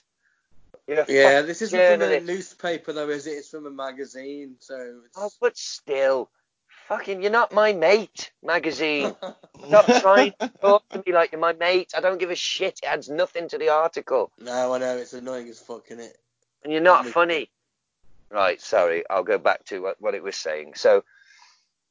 You're 0.88 1.06
yeah, 1.10 1.42
this 1.42 1.62
isn't 1.62 2.00
from 2.00 2.02
a 2.02 2.20
newspaper 2.22 2.94
though, 2.94 3.10
is 3.10 3.28
it? 3.28 3.32
It's 3.32 3.50
from 3.50 3.66
a 3.66 3.72
magazine, 3.72 4.56
so 4.60 5.02
Oh, 5.16 5.30
but 5.42 5.58
still. 5.58 6.30
Fucking, 6.88 7.22
you're 7.22 7.32
not 7.32 7.52
my 7.52 7.74
mate, 7.74 8.32
magazine. 8.42 9.14
Stop 9.68 9.86
trying 10.02 10.34
to 10.40 10.48
talk 10.62 10.88
to 10.90 11.04
me 11.06 11.12
like 11.12 11.34
you're 11.34 11.42
my 11.42 11.52
mate. 11.52 11.92
I 11.98 12.00
don't 12.00 12.18
give 12.18 12.30
a 12.30 12.36
shit. 12.36 12.80
It 12.82 12.86
adds 12.88 13.10
nothing 13.10 13.50
to 13.50 13.58
the 13.58 13.68
article. 13.70 14.32
no, 14.40 14.74
I 14.74 14.78
know 14.78 14.96
it's 14.96 15.12
annoying 15.12 15.50
as 15.50 15.60
fuck, 15.60 15.92
is 15.92 16.00
it? 16.00 16.18
and 16.64 16.72
you're 16.74 16.82
not 16.82 17.06
funny. 17.06 17.50
Right, 18.30 18.62
sorry, 18.62 19.04
I'll 19.10 19.24
go 19.24 19.38
back 19.38 19.64
to 19.66 19.82
what, 19.82 20.02
what 20.02 20.16
it 20.16 20.24
was 20.24 20.36
saying. 20.36 20.74
So, 20.76 21.04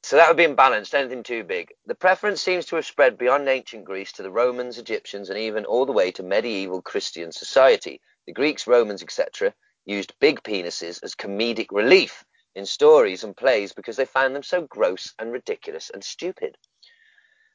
so 0.03 0.15
that 0.17 0.27
would 0.27 0.37
be 0.37 0.45
imbalanced, 0.45 0.93
anything 0.93 1.23
too 1.23 1.43
big. 1.43 1.73
The 1.87 1.95
preference 1.95 2.41
seems 2.41 2.65
to 2.67 2.75
have 2.75 2.85
spread 2.85 3.17
beyond 3.17 3.47
ancient 3.47 3.85
Greece 3.85 4.11
to 4.13 4.23
the 4.23 4.29
Romans, 4.29 4.77
Egyptians, 4.77 5.29
and 5.29 5.39
even 5.39 5.65
all 5.65 5.85
the 5.85 5.91
way 5.93 6.11
to 6.11 6.23
medieval 6.23 6.81
Christian 6.81 7.31
society. 7.31 8.01
The 8.27 8.33
Greeks, 8.33 8.67
Romans, 8.67 9.01
etc., 9.01 9.53
used 9.85 10.13
big 10.19 10.43
penises 10.43 11.01
as 11.01 11.15
comedic 11.15 11.67
relief 11.71 12.25
in 12.55 12.65
stories 12.65 13.23
and 13.23 13.35
plays 13.35 13.71
because 13.71 13.95
they 13.95 14.05
found 14.05 14.35
them 14.35 14.43
so 14.43 14.61
gross 14.61 15.13
and 15.17 15.31
ridiculous 15.31 15.89
and 15.89 16.03
stupid. 16.03 16.57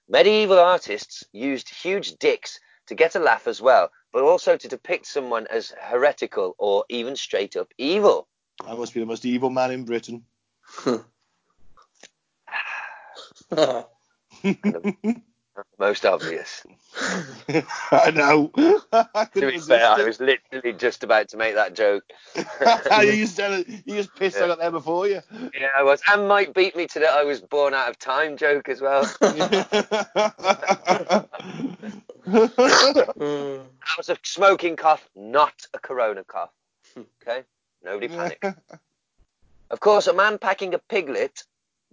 Medieval 0.09 0.59
artists 0.59 1.25
used 1.31 1.69
huge 1.69 2.13
dicks 2.15 2.59
to 2.87 2.95
get 2.95 3.15
a 3.15 3.19
laugh 3.19 3.47
as 3.47 3.61
well, 3.61 3.91
but 4.13 4.25
also 4.25 4.57
to 4.57 4.69
depict 4.69 5.05
someone 5.07 5.47
as 5.49 5.75
heretical 5.79 6.55
or 6.59 6.87
even 6.89 7.17
straight 7.17 7.55
up 7.55 7.69
evil. 7.77 8.27
I 8.67 8.75
must 8.75 8.95
be 8.95 9.01
the 9.01 9.07
most 9.07 9.27
evil 9.27 9.51
man 9.51 9.71
in 9.73 9.85
Britain. 9.85 10.25
Most 15.79 16.07
obvious. 16.07 16.65
I 17.91 18.11
know. 18.15 18.51
I 18.93 19.27
To 19.35 19.51
be 19.51 19.59
fair, 19.59 19.87
I 19.87 20.05
was 20.05 20.21
literally 20.21 20.73
just 20.73 21.05
about 21.05 21.29
to 21.29 21.37
make 21.37 21.55
that 21.55 21.75
joke. 21.75 22.05
you 22.35 22.45
just 23.17 23.39
it. 23.39 23.69
You 23.85 23.97
just 23.97 24.15
pissed 24.15 24.39
Yeah. 24.39 24.45
I 24.45 24.49
got 24.49 24.59
there 24.59 24.71
before 24.71 25.09
you. 25.09 25.21
Yeah, 25.55 25.69
I 25.77 25.83
was. 25.83 26.01
And 26.11 26.29
Mike 26.29 26.55
beat 26.55 26.77
me 26.77 26.87
to 26.87 27.01
the 27.01 27.07
I 27.07 27.25
was 27.25 27.41
born 27.41 27.75
out 27.75 27.89
of 27.89 27.99
time 27.99 28.37
joke 28.37 28.69
as 28.69 28.81
well. 28.81 29.03
That 29.21 31.29
was 33.97 34.09
a 34.09 34.17
smoking 34.23 34.77
cough, 34.77 35.09
not 35.15 35.67
a 35.75 35.79
corona 35.79 36.25
cough. 36.25 36.51
Okay? 36.97 37.43
Nobody 37.85 38.09
panic. 38.09 38.45
Of 39.71 39.81
course, 39.81 40.07
a 40.07 40.13
man 40.13 40.39
packing 40.39 40.75
a 40.75 40.79
piglet 40.79 41.45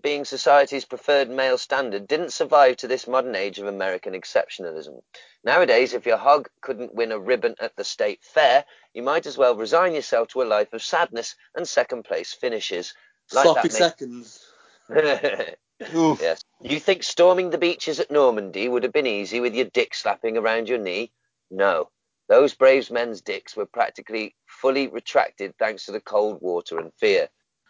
being 0.02 0.26
society's 0.26 0.86
preferred 0.86 1.30
male 1.30 1.58
standard, 1.58 2.08
didn't 2.08 2.34
survive 2.34 2.78
to 2.78 2.88
this 2.88 3.08
modern 3.08 3.36
age 3.36 3.60
of 3.60 3.68
American 3.68 4.14
exceptionalism. 4.14 5.02
Nowadays, 5.44 5.94
if 5.94 6.06
your 6.06 6.18
hog 6.18 6.50
couldn't 6.62 6.96
win 6.96 7.12
a 7.12 7.20
ribbon 7.20 7.56
at 7.60 7.76
the 7.76 7.84
state 7.84 8.24
fair, 8.24 8.66
you 8.94 9.04
might 9.04 9.26
as 9.26 9.38
well 9.38 9.56
resign 9.56 9.94
yourself 9.94 10.28
to 10.30 10.42
a 10.42 10.44
life 10.44 10.74
of 10.74 10.84
sadness 10.84 11.36
and 11.56 11.68
second 11.68 12.04
place 12.04 12.34
finishes. 12.34 12.94
Like 13.34 13.44
Sloppy 13.44 13.68
that, 13.70 13.72
seconds. 13.74 14.46
yes. 16.20 16.44
You 16.62 16.80
think 16.80 17.04
storming 17.04 17.50
the 17.50 17.58
beaches 17.58 18.00
at 18.00 18.12
Normandy 18.12 18.68
would 18.68 18.84
have 18.84 18.94
been 18.94 19.08
easy 19.08 19.40
with 19.40 19.54
your 19.54 19.66
dick 19.66 19.94
slapping 19.94 20.38
around 20.38 20.68
your 20.68 20.80
knee? 20.80 21.12
No. 21.52 21.90
Those 22.28 22.54
brave 22.54 22.92
men's 22.92 23.22
dicks 23.22 23.56
were 23.56 23.66
practically 23.66 24.36
fully 24.46 24.88
retracted 24.88 25.56
thanks 25.58 25.86
to 25.86 25.92
the 25.92 26.02
cold 26.02 26.42
water 26.42 26.80
and 26.80 26.94
fear. 26.96 27.30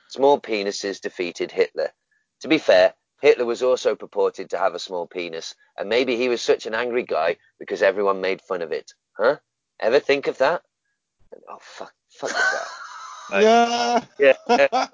Small 0.09 0.39
penises 0.39 0.99
defeated 0.99 1.51
Hitler. 1.51 1.91
To 2.41 2.47
be 2.47 2.57
fair, 2.57 2.93
Hitler 3.21 3.45
was 3.45 3.63
also 3.63 3.95
purported 3.95 4.49
to 4.49 4.57
have 4.57 4.75
a 4.75 4.79
small 4.79 5.07
penis, 5.07 5.55
and 5.77 5.89
maybe 5.89 6.15
he 6.15 6.29
was 6.29 6.41
such 6.41 6.65
an 6.65 6.73
angry 6.73 7.03
guy 7.03 7.37
because 7.59 7.81
everyone 7.81 8.21
made 8.21 8.41
fun 8.41 8.61
of 8.61 8.71
it. 8.71 8.93
Huh? 9.17 9.37
Ever 9.79 9.99
think 9.99 10.27
of 10.27 10.37
that? 10.37 10.63
Oh 11.49 11.59
fuck, 11.61 11.93
fuck 12.09 12.29
that. 12.31 12.67
Yeah. 13.31 14.03
Yeah, 14.17 14.33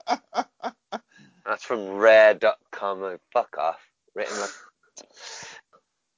that's 1.45 1.63
from 1.63 1.87
Rare.com. 1.87 3.01
Oh, 3.01 3.17
fuck 3.31 3.57
off. 3.57 3.79
Written 4.13 4.37
like. 4.41 4.49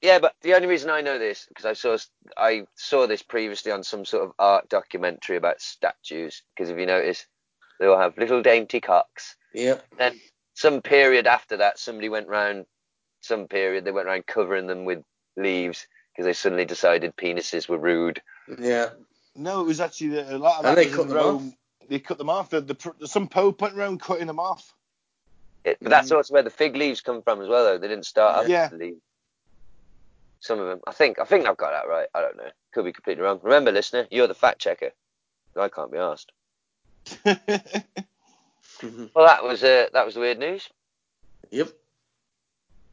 Yeah, 0.00 0.18
but 0.18 0.34
the 0.42 0.54
only 0.54 0.66
reason 0.66 0.90
I 0.90 1.00
know 1.00 1.18
this 1.18 1.46
because 1.48 1.64
I 1.64 1.74
saw 1.74 1.96
I 2.36 2.66
saw 2.74 3.06
this 3.06 3.22
previously 3.22 3.70
on 3.70 3.84
some 3.84 4.04
sort 4.04 4.24
of 4.24 4.32
art 4.38 4.68
documentary 4.68 5.36
about 5.36 5.60
statues. 5.60 6.42
Because 6.56 6.70
if 6.70 6.78
you 6.78 6.86
notice, 6.86 7.24
they 7.78 7.86
all 7.86 7.98
have 7.98 8.18
little 8.18 8.42
dainty 8.42 8.80
cocks. 8.80 9.36
Yep. 9.54 9.84
Then 9.96 10.20
some 10.58 10.82
period 10.82 11.28
after 11.28 11.56
that, 11.58 11.78
somebody 11.78 12.08
went 12.08 12.26
round. 12.26 12.66
Some 13.20 13.46
period 13.46 13.84
they 13.84 13.92
went 13.92 14.08
around 14.08 14.26
covering 14.26 14.66
them 14.66 14.84
with 14.84 15.04
leaves 15.36 15.86
because 16.12 16.24
they 16.26 16.32
suddenly 16.32 16.64
decided 16.64 17.14
penises 17.16 17.68
were 17.68 17.78
rude. 17.78 18.20
Yeah. 18.58 18.88
no, 19.36 19.60
it 19.60 19.66
was 19.66 19.80
actually 19.80 20.08
the- 20.08 20.36
a 20.36 20.38
lot 20.38 20.58
of 20.58 20.64
And 20.64 20.76
they 20.76 20.86
cut 20.86 21.06
them 21.06 21.16
Rome. 21.16 21.54
They 21.88 22.00
cut 22.00 22.18
them 22.18 22.28
off. 22.28 22.50
The, 22.50 22.60
the, 22.60 23.06
some 23.06 23.28
pope 23.28 23.62
went 23.62 23.76
around 23.76 24.00
cutting 24.00 24.26
them 24.26 24.40
off. 24.40 24.74
It, 25.64 25.78
but 25.80 25.90
that's 25.90 26.10
also 26.10 26.34
where 26.34 26.42
the 26.42 26.50
fig 26.50 26.74
leaves 26.74 27.00
come 27.02 27.22
from 27.22 27.40
as 27.40 27.48
well, 27.48 27.64
though. 27.64 27.78
They 27.78 27.86
didn't 27.88 28.06
start 28.06 28.38
up 28.44 28.48
Yeah. 28.48 28.66
the 28.66 28.76
leaves. 28.78 29.00
Some 30.40 30.58
of 30.58 30.66
them, 30.66 30.80
I 30.88 30.92
think, 30.92 31.20
I 31.20 31.24
think 31.24 31.46
I've 31.46 31.56
got 31.56 31.70
that 31.70 31.88
right. 31.88 32.08
I 32.14 32.20
don't 32.20 32.36
know. 32.36 32.50
Could 32.72 32.84
be 32.84 32.92
completely 32.92 33.22
wrong. 33.22 33.38
Remember, 33.44 33.70
listener, 33.70 34.08
you're 34.10 34.26
the 34.26 34.34
fact 34.34 34.58
checker. 34.60 34.90
I 35.56 35.68
can't 35.68 35.92
be 35.92 35.98
asked. 35.98 36.32
Well, 38.82 39.26
that 39.26 39.42
was 39.44 39.62
uh, 39.62 39.86
that 39.92 40.04
was 40.04 40.14
the 40.14 40.20
weird 40.20 40.38
news. 40.38 40.68
Yep. 41.50 41.70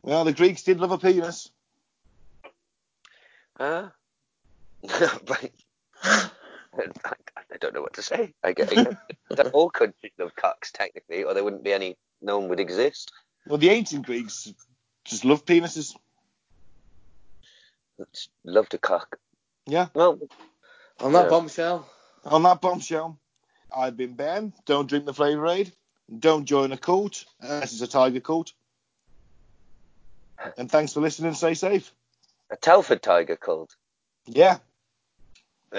well, 0.03 0.23
the 0.23 0.33
Greeks 0.33 0.63
did 0.63 0.79
love 0.79 0.91
a 0.91 0.97
penis. 0.97 1.51
Uh, 3.59 3.89
but- 4.81 5.51
I, 6.03 7.13
I 7.53 7.57
don't 7.59 7.73
know 7.73 7.81
what 7.81 7.93
to 7.93 8.01
say. 8.01 8.33
I 8.43 8.51
get, 8.51 8.71
I 8.77 8.83
get 8.83 8.97
that 9.31 9.47
all 9.53 9.69
countries 9.69 10.11
love 10.19 10.35
cocks 10.35 10.71
technically, 10.71 11.23
or 11.23 11.33
there 11.33 11.43
wouldn't 11.43 11.63
be 11.63 11.71
any. 11.73 11.95
No 12.21 12.39
one 12.39 12.49
would 12.49 12.59
exist. 12.59 13.11
Well, 13.47 13.57
the 13.57 13.69
ancient 13.69 14.05
Greeks 14.05 14.51
just 15.05 15.23
loved 15.23 15.45
penises. 15.45 15.95
It's 17.99 18.27
loved 18.43 18.73
a 18.73 18.77
cock. 18.77 19.17
Yeah. 19.65 19.87
Well, 19.93 20.19
On 20.99 21.13
that 21.13 21.25
Yeah. 21.25 21.29
bombshell. 21.29 21.89
On 22.25 22.43
that 22.43 22.59
bombshell, 22.61 23.17
I've 23.75 23.97
been 23.97 24.13
Ben. 24.13 24.53
Don't 24.65 24.87
drink 24.87 25.05
the 25.05 25.13
Flavour 25.13 25.47
Aid. 25.47 25.71
Don't 26.19 26.45
join 26.45 26.71
a 26.71 26.77
cult 26.77 27.25
unless 27.41 27.73
it's 27.73 27.81
a 27.81 27.87
tiger 27.87 28.19
cult. 28.19 28.53
And 30.57 30.69
thanks 30.69 30.93
for 30.93 31.01
listening. 31.01 31.33
Stay 31.33 31.53
safe. 31.53 31.91
a 32.49 32.55
Telford 32.55 33.01
tiger 33.01 33.35
cult. 33.35 33.75
Yeah. 34.27 34.57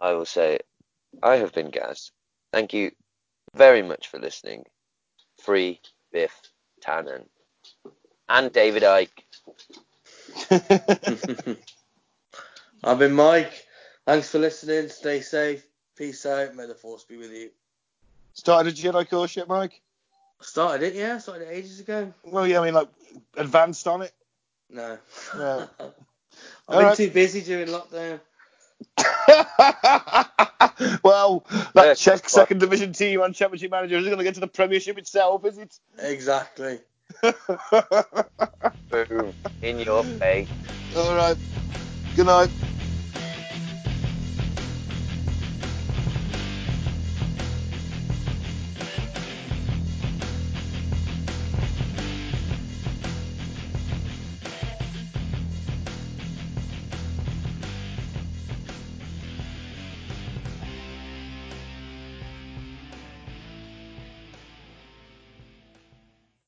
I 0.00 0.12
will 0.12 0.24
say, 0.24 0.58
I 1.22 1.36
have 1.36 1.52
been 1.52 1.70
Gaz. 1.70 2.10
Thank 2.52 2.72
you 2.72 2.92
very 3.54 3.82
much 3.82 4.08
for 4.08 4.18
listening. 4.18 4.64
Free 5.42 5.80
Biff 6.12 6.32
Tannen. 6.84 7.26
And 8.28 8.52
David 8.52 8.82
Icke. 8.82 9.08
I've 12.84 12.98
been 12.98 13.12
Mike. 13.12 13.66
Thanks 14.06 14.30
for 14.30 14.38
listening. 14.38 14.88
Stay 14.88 15.20
safe. 15.20 15.64
Peace 15.96 16.24
out. 16.26 16.54
May 16.56 16.66
the 16.66 16.74
force 16.74 17.04
be 17.04 17.16
with 17.16 17.30
you. 17.32 17.50
Started 18.34 18.72
a 18.72 18.76
Jedi 18.76 19.08
course 19.08 19.36
yet, 19.36 19.48
Mike? 19.48 19.80
Started 20.40 20.86
it, 20.86 20.94
yeah. 20.94 21.18
Started 21.18 21.48
it 21.48 21.52
ages 21.52 21.80
ago. 21.80 22.12
Well, 22.24 22.46
yeah, 22.46 22.60
I 22.60 22.64
mean, 22.64 22.74
like, 22.74 22.88
advanced 23.36 23.86
on 23.86 24.02
it. 24.02 24.12
No. 24.70 24.98
No. 25.36 25.68
I've 25.78 25.90
All 26.68 26.76
been 26.78 26.86
right. 26.86 26.96
too 26.96 27.10
busy 27.10 27.42
during 27.42 27.68
lockdown. 27.68 28.18
well, 31.04 31.44
Yeah, 31.50 31.64
that 31.74 31.96
Czech 31.98 32.22
well- 32.22 32.28
second 32.28 32.58
division 32.58 32.92
team 32.92 33.20
on 33.20 33.32
Championship 33.32 33.70
Manager 33.70 33.96
isn't 33.98 34.08
going 34.08 34.18
to 34.18 34.24
get 34.24 34.34
to 34.34 34.40
the 34.40 34.46
Premiership 34.48 34.98
itself, 34.98 35.44
is 35.44 35.58
it? 35.58 35.78
Exactly. 35.98 36.80
Boom. 38.90 39.32
In 39.60 39.78
your 39.78 40.02
face. 40.04 40.48
All 40.96 41.14
right. 41.14 41.36
Good 42.16 42.26
night. 42.26 42.50